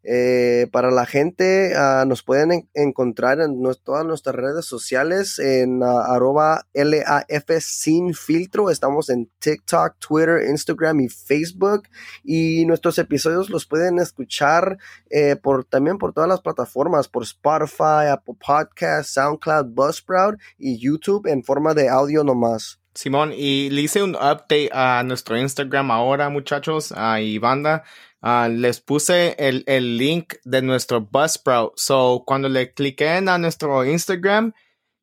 eh, 0.03 0.67
para 0.71 0.91
la 0.91 1.05
gente, 1.05 1.73
ah, 1.75 2.05
nos 2.07 2.23
pueden 2.23 2.51
en- 2.51 2.69
encontrar 2.73 3.41
en 3.41 3.61
todas 3.83 4.05
nuestras 4.05 4.35
redes 4.35 4.65
sociales 4.65 5.39
en 5.39 5.83
ah, 5.83 6.05
arroba 6.07 6.65
LAF 6.73 7.49
sin 7.59 8.13
filtro. 8.13 8.69
Estamos 8.69 9.09
en 9.09 9.29
TikTok, 9.39 9.95
Twitter, 9.99 10.41
Instagram 10.49 11.01
y 11.01 11.09
Facebook. 11.09 11.83
Y 12.23 12.65
nuestros 12.65 12.97
episodios 12.97 13.49
los 13.49 13.65
pueden 13.65 13.99
escuchar 13.99 14.77
eh, 15.09 15.35
por, 15.35 15.65
también 15.65 15.97
por 15.97 16.13
todas 16.13 16.29
las 16.29 16.41
plataformas, 16.41 17.07
por 17.07 17.23
Spotify, 17.23 18.07
Apple 18.11 18.35
Podcasts, 18.45 19.13
SoundCloud, 19.13 19.65
Buzzsprout 19.73 20.39
y 20.57 20.77
YouTube 20.79 21.27
en 21.27 21.43
forma 21.43 21.73
de 21.73 21.89
audio 21.89 22.23
nomás. 22.23 22.79
Simón, 22.95 23.31
y 23.33 23.69
le 23.69 23.81
hice 23.81 24.03
un 24.03 24.15
update 24.15 24.69
a 24.73 25.03
nuestro 25.03 25.37
Instagram 25.37 25.91
ahora, 25.91 26.29
muchachos, 26.29 26.93
y 27.21 27.37
banda. 27.37 27.83
Ah, 28.21 28.49
les 28.51 28.81
puse 28.81 29.35
el, 29.39 29.63
el 29.65 29.97
link 29.97 30.35
de 30.43 30.61
nuestro 30.61 31.01
Buzzsprout. 31.01 31.73
So, 31.77 32.23
cuando 32.25 32.49
le 32.49 32.73
cliquen 32.73 33.29
a 33.29 33.37
nuestro 33.37 33.85
Instagram 33.85 34.53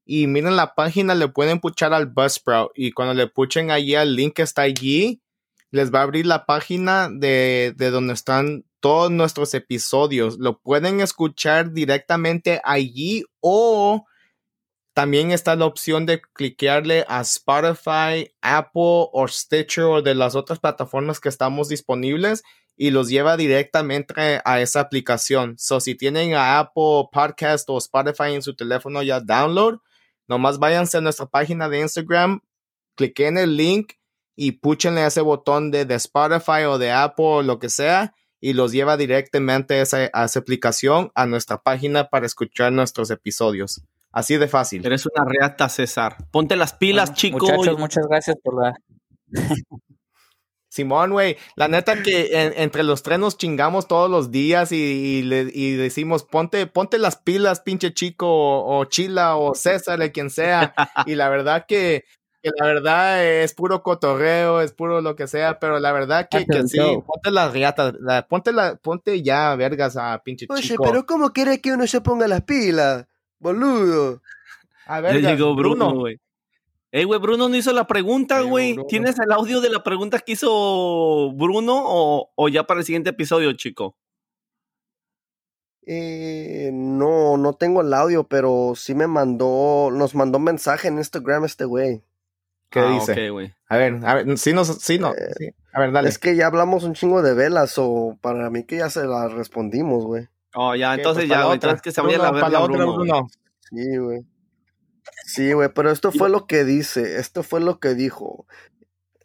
y 0.04 0.26
miren 0.26 0.56
la 0.56 0.74
página, 0.74 1.14
le 1.14 1.28
pueden 1.28 1.60
puchar 1.60 1.94
al 1.94 2.06
Buzzsprout. 2.06 2.72
Y 2.74 2.92
cuando 2.92 3.14
le 3.14 3.26
puchen 3.26 3.70
allí 3.70 3.94
al 3.94 4.14
link 4.14 4.34
que 4.34 4.42
está 4.42 4.62
allí, 4.62 5.22
les 5.70 5.92
va 5.92 6.00
a 6.00 6.02
abrir 6.02 6.26
la 6.26 6.46
página 6.46 7.08
de, 7.10 7.74
de 7.76 7.90
donde 7.90 8.12
están 8.12 8.64
todos 8.80 9.10
nuestros 9.10 9.54
episodios. 9.54 10.38
Lo 10.38 10.60
pueden 10.60 11.00
escuchar 11.00 11.72
directamente 11.72 12.60
allí 12.64 13.24
o 13.40 14.04
también 14.96 15.30
está 15.30 15.56
la 15.56 15.66
opción 15.66 16.06
de 16.06 16.22
cliquearle 16.22 17.04
a 17.06 17.20
Spotify, 17.20 18.32
Apple 18.40 19.10
o 19.12 19.28
Stitcher 19.28 19.84
o 19.84 20.00
de 20.00 20.14
las 20.14 20.34
otras 20.34 20.58
plataformas 20.58 21.20
que 21.20 21.28
estamos 21.28 21.68
disponibles 21.68 22.42
y 22.78 22.92
los 22.92 23.10
lleva 23.10 23.36
directamente 23.36 24.40
a 24.42 24.60
esa 24.62 24.80
aplicación. 24.80 25.58
So, 25.58 25.80
si 25.80 25.96
tienen 25.96 26.32
a 26.32 26.58
Apple 26.58 27.10
Podcast 27.12 27.68
o 27.68 27.76
Spotify 27.76 28.32
en 28.32 28.40
su 28.40 28.56
teléfono 28.56 29.02
ya 29.02 29.20
download, 29.20 29.80
nomás 30.28 30.58
váyanse 30.58 30.96
a 30.96 31.02
nuestra 31.02 31.26
página 31.26 31.68
de 31.68 31.80
Instagram, 31.80 32.40
cliquen 32.94 33.36
el 33.36 33.54
link 33.54 33.92
y 34.34 34.52
púchenle 34.52 35.04
ese 35.04 35.20
botón 35.20 35.70
de, 35.70 35.84
de 35.84 35.96
Spotify 35.96 36.64
o 36.66 36.78
de 36.78 36.92
Apple 36.92 37.26
o 37.26 37.42
lo 37.42 37.58
que 37.58 37.68
sea 37.68 38.14
y 38.40 38.54
los 38.54 38.72
lleva 38.72 38.96
directamente 38.96 39.74
a 39.74 39.82
esa, 39.82 40.10
a 40.14 40.24
esa 40.24 40.38
aplicación 40.38 41.12
a 41.14 41.26
nuestra 41.26 41.62
página 41.62 42.08
para 42.08 42.24
escuchar 42.24 42.72
nuestros 42.72 43.10
episodios. 43.10 43.82
Así 44.16 44.38
de 44.38 44.48
fácil. 44.48 44.84
Eres 44.86 45.04
una 45.04 45.26
reata, 45.28 45.68
César. 45.68 46.16
Ponte 46.30 46.56
las 46.56 46.72
pilas, 46.72 47.10
Bueno, 47.10 47.16
chico. 47.18 47.38
Muchachos, 47.38 47.78
muchas 47.78 48.06
gracias 48.08 48.36
por 48.42 48.62
la. 48.64 48.72
Simón, 50.70 51.12
güey, 51.12 51.36
la 51.54 51.68
neta 51.68 52.02
que 52.02 52.30
en- 52.32 52.54
entre 52.56 52.82
los 52.82 53.02
tres 53.02 53.18
nos 53.18 53.36
chingamos 53.36 53.86
todos 53.88 54.10
los 54.10 54.30
días 54.30 54.72
y, 54.72 54.76
y 54.76 55.22
le- 55.22 55.50
y 55.52 55.72
decimos, 55.76 56.24
ponte, 56.24 56.66
ponte 56.66 56.98
las 56.98 57.16
pilas, 57.16 57.60
pinche 57.60 57.92
chico, 57.92 58.26
o, 58.26 58.78
o 58.80 58.84
Chila, 58.86 59.36
o 59.36 59.54
César, 59.54 59.98
de 59.98 60.12
quien 60.12 60.30
sea. 60.30 60.74
Y 61.06 61.14
la 61.14 61.28
verdad 61.28 61.66
que, 61.68 62.04
que 62.42 62.50
la 62.58 62.66
verdad 62.66 63.22
es 63.22 63.52
puro 63.52 63.82
cotorreo, 63.82 64.62
es 64.62 64.72
puro 64.72 65.02
lo 65.02 65.14
que 65.14 65.26
sea, 65.26 65.58
pero 65.58 65.78
la 65.78 65.92
verdad 65.92 66.26
que, 66.30 66.46
que 66.46 66.66
sí, 66.66 66.78
ponte 66.78 67.30
las 67.30 67.52
riatas, 67.52 67.92
la- 68.00 68.26
ponte, 68.26 68.52
la, 68.52 68.76
ponte 68.76 69.22
ya, 69.22 69.54
vergas, 69.56 69.98
a 69.98 70.22
pinche 70.22 70.46
chico. 70.56 71.04
¿cómo 71.06 71.30
quiere 71.34 71.60
que 71.60 71.72
uno 71.72 71.86
se 71.86 72.00
ponga 72.00 72.26
las 72.28 72.42
pilas? 72.42 73.06
Boludo. 73.38 74.22
A 74.86 74.96
Ya 74.96 75.00
vergas, 75.00 75.32
llegó 75.32 75.54
Bruno, 75.54 75.94
güey. 75.94 76.18
Ey, 76.92 77.04
güey, 77.04 77.20
Bruno 77.20 77.48
no 77.48 77.56
hizo 77.56 77.72
la 77.72 77.86
pregunta, 77.86 78.36
Ya 78.42 78.48
güey. 78.48 78.76
¿Tienes 78.88 79.18
el 79.18 79.32
audio 79.32 79.60
de 79.60 79.70
la 79.70 79.82
pregunta 79.82 80.18
que 80.20 80.32
hizo 80.32 81.32
Bruno 81.32 81.82
o, 81.84 82.30
o 82.34 82.48
ya 82.48 82.64
para 82.66 82.80
el 82.80 82.86
siguiente 82.86 83.10
episodio, 83.10 83.52
chico? 83.54 83.96
Eh, 85.88 86.70
no, 86.72 87.36
no 87.36 87.52
tengo 87.54 87.80
el 87.80 87.92
audio, 87.94 88.24
pero 88.24 88.72
sí 88.74 88.94
me 88.94 89.06
mandó, 89.06 89.90
nos 89.92 90.14
mandó 90.14 90.38
mensaje 90.38 90.88
en 90.88 90.98
Instagram 90.98 91.44
este 91.44 91.64
güey. 91.64 92.02
¿Qué 92.70 92.80
Ah, 92.80 92.90
dice? 92.92 93.30
A 93.68 93.76
ver, 93.76 94.00
a 94.04 94.14
ver, 94.14 94.38
sí, 94.38 94.52
no, 94.52 94.64
sí, 94.64 94.98
no, 94.98 95.12
Eh, 95.12 95.32
sí. 95.38 95.50
A 95.72 95.80
ver, 95.80 95.92
dale. 95.92 96.08
Es 96.08 96.18
que 96.18 96.34
ya 96.34 96.46
hablamos 96.46 96.82
un 96.84 96.94
chingo 96.94 97.22
de 97.22 97.34
velas, 97.34 97.74
o 97.78 98.18
para 98.20 98.50
mí 98.50 98.64
que 98.64 98.78
ya 98.78 98.90
se 98.90 99.04
la 99.04 99.28
respondimos, 99.28 100.04
güey. 100.04 100.28
Oh, 100.58 100.74
ya, 100.74 100.92
Ok, 100.92 100.98
entonces 100.98 101.24
pues 101.24 101.28
ya, 101.28 101.34
para 101.36 101.46
güey. 101.46 101.56
otra. 101.58 101.70
Entonces 101.70 101.82
que 101.82 101.92
se 101.92 102.00
vaya 102.00 102.16
a 102.16 102.18
la 102.18 102.30
Bruno, 102.30 102.40
para 102.40 102.58
verga, 102.58 102.58
la 102.58 102.64
otra, 102.64 102.94
Bruno. 102.96 103.28
Sí, 103.60 103.96
güey. 103.98 104.20
Sí, 105.26 105.52
güey, 105.52 105.68
pero 105.74 105.90
esto 105.90 106.12
fue 106.12 106.30
lo 106.30 106.46
que 106.46 106.64
dice, 106.64 107.18
esto 107.18 107.42
fue 107.42 107.60
lo 107.60 107.78
que 107.78 107.94
dijo. 107.94 108.46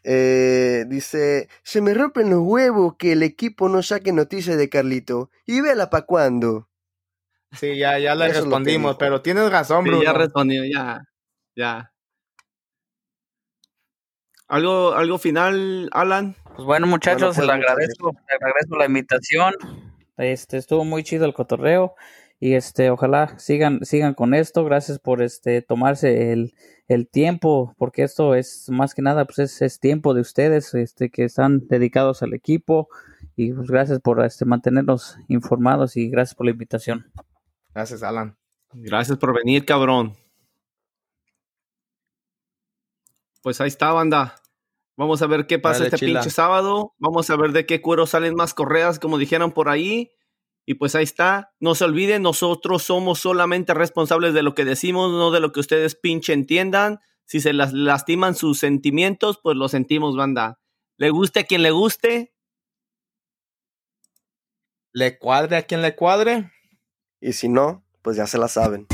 Eh, 0.04 0.84
dice, 0.88 1.48
se 1.64 1.80
me 1.80 1.94
rompen 1.94 2.30
los 2.30 2.42
huevos 2.42 2.96
que 2.98 3.14
el 3.14 3.24
equipo 3.24 3.70
no 3.70 3.82
saque 3.82 4.12
noticias 4.12 4.58
de 4.58 4.68
Carlito. 4.68 5.30
Y 5.46 5.62
vela 5.62 5.90
pa' 5.90 6.06
cuándo. 6.06 6.68
Sí, 7.54 7.78
ya, 7.78 7.98
ya 7.98 8.14
le 8.16 8.28
respondimos, 8.28 8.98
pero 8.98 9.22
tienes 9.22 9.50
razón, 9.50 9.86
Bruno. 9.86 10.04
ya 10.04 10.14
respondió, 10.14 10.64
ya, 10.66 11.02
ya. 11.56 11.94
¿Algo, 14.48 14.94
algo 14.96 15.18
final, 15.18 15.90
Alan? 15.94 16.36
Pues 16.56 16.66
bueno, 16.66 16.88
muchachos, 16.88 17.36
pues, 17.38 17.48
le 17.48 17.54
agradezco, 17.54 18.12
le 18.12 18.36
agradezco 18.36 18.76
la 18.78 18.86
invitación. 18.86 19.54
Este, 20.18 20.58
estuvo 20.58 20.86
muy 20.86 21.04
chido 21.04 21.26
el 21.26 21.34
cotorreo 21.34 21.96
y 22.40 22.56
este, 22.56 22.90
ojalá 22.90 23.38
sigan, 23.38 23.86
sigan 23.86 24.14
con 24.14 24.34
esto. 24.34 24.66
Gracias 24.66 25.00
por 25.00 25.22
este 25.22 25.62
tomarse 25.62 26.34
el, 26.34 26.54
el 26.88 27.08
tiempo, 27.08 27.76
porque 27.78 28.04
esto 28.04 28.36
es 28.36 28.68
más 28.70 28.96
que 28.96 29.02
nada, 29.02 29.26
pues 29.26 29.40
es, 29.40 29.62
es, 29.62 29.80
tiempo 29.80 30.14
de 30.14 30.22
ustedes, 30.22 30.74
este, 30.74 31.10
que 31.12 31.24
están 31.24 31.68
dedicados 31.68 32.24
al 32.24 32.34
equipo. 32.34 32.90
Y 33.36 33.54
pues 33.54 33.70
gracias 33.70 34.00
por 34.00 34.24
este 34.26 34.46
mantenernos 34.46 35.18
informados 35.28 35.96
y 35.98 36.10
gracias 36.10 36.36
por 36.36 36.46
la 36.46 36.52
invitación. 36.52 37.12
Gracias, 37.74 38.04
Alan. 38.04 38.36
Gracias 38.74 39.18
por 39.18 39.36
venir, 39.36 39.66
cabrón. 39.66 40.16
Pues 43.42 43.60
ahí 43.62 43.68
está, 43.68 43.92
banda. 43.92 44.41
Vamos 44.98 45.22
a 45.22 45.28
ver 45.28 45.48
qué 45.48 45.60
pasa 45.60 45.86
este 45.86 45.98
pinche 45.98 46.30
sábado. 46.30 46.94
Vamos 47.00 47.30
a 47.30 47.36
ver 47.36 47.52
de 47.52 47.66
qué 47.66 47.82
cuero 47.82 48.06
salen 48.06 48.36
más 48.36 48.54
correas, 48.54 49.00
como 49.00 49.18
dijeron 49.18 49.52
por 49.52 49.70
ahí. 49.70 50.12
Y 50.66 50.76
pues 50.76 50.96
ahí 50.96 51.04
está. 51.04 51.54
No 51.60 51.76
se 51.76 51.86
olviden, 51.86 52.22
nosotros 52.22 52.84
somos 52.84 53.20
solamente 53.20 53.74
responsables 53.74 54.34
de 54.34 54.44
lo 54.44 54.54
que 54.54 54.66
decimos, 54.66 55.12
no 55.12 55.32
de 55.32 55.40
lo 55.40 55.52
que 55.52 55.60
ustedes 55.60 55.96
pinche 55.96 56.34
entiendan. 56.34 57.00
Si 57.26 57.40
se 57.40 57.54
las 57.54 57.74
lastiman 57.74 58.36
sus 58.36 58.60
sentimientos, 58.60 59.40
pues 59.42 59.58
lo 59.58 59.70
sentimos, 59.70 60.16
banda. 60.16 60.60
Le 60.98 61.10
guste 61.10 61.40
a 61.40 61.44
quien 61.46 61.64
le 61.64 61.72
guste. 61.72 62.34
Le 64.94 65.18
cuadre 65.18 65.58
a 65.58 65.64
quien 65.64 65.82
le 65.82 65.96
cuadre. 65.96 66.52
Y 67.22 67.34
si 67.34 67.48
no, 67.48 67.84
pues 68.02 68.18
ya 68.18 68.28
se 68.28 68.38
la 68.38 68.48
saben. 68.48 68.88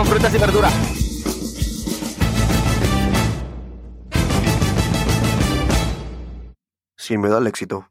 Coman 0.00 0.12
frutas 0.12 0.34
y 0.34 0.38
verduras. 0.38 0.72
Sin 6.96 7.20
miedo 7.20 7.36
al 7.36 7.46
éxito. 7.46 7.89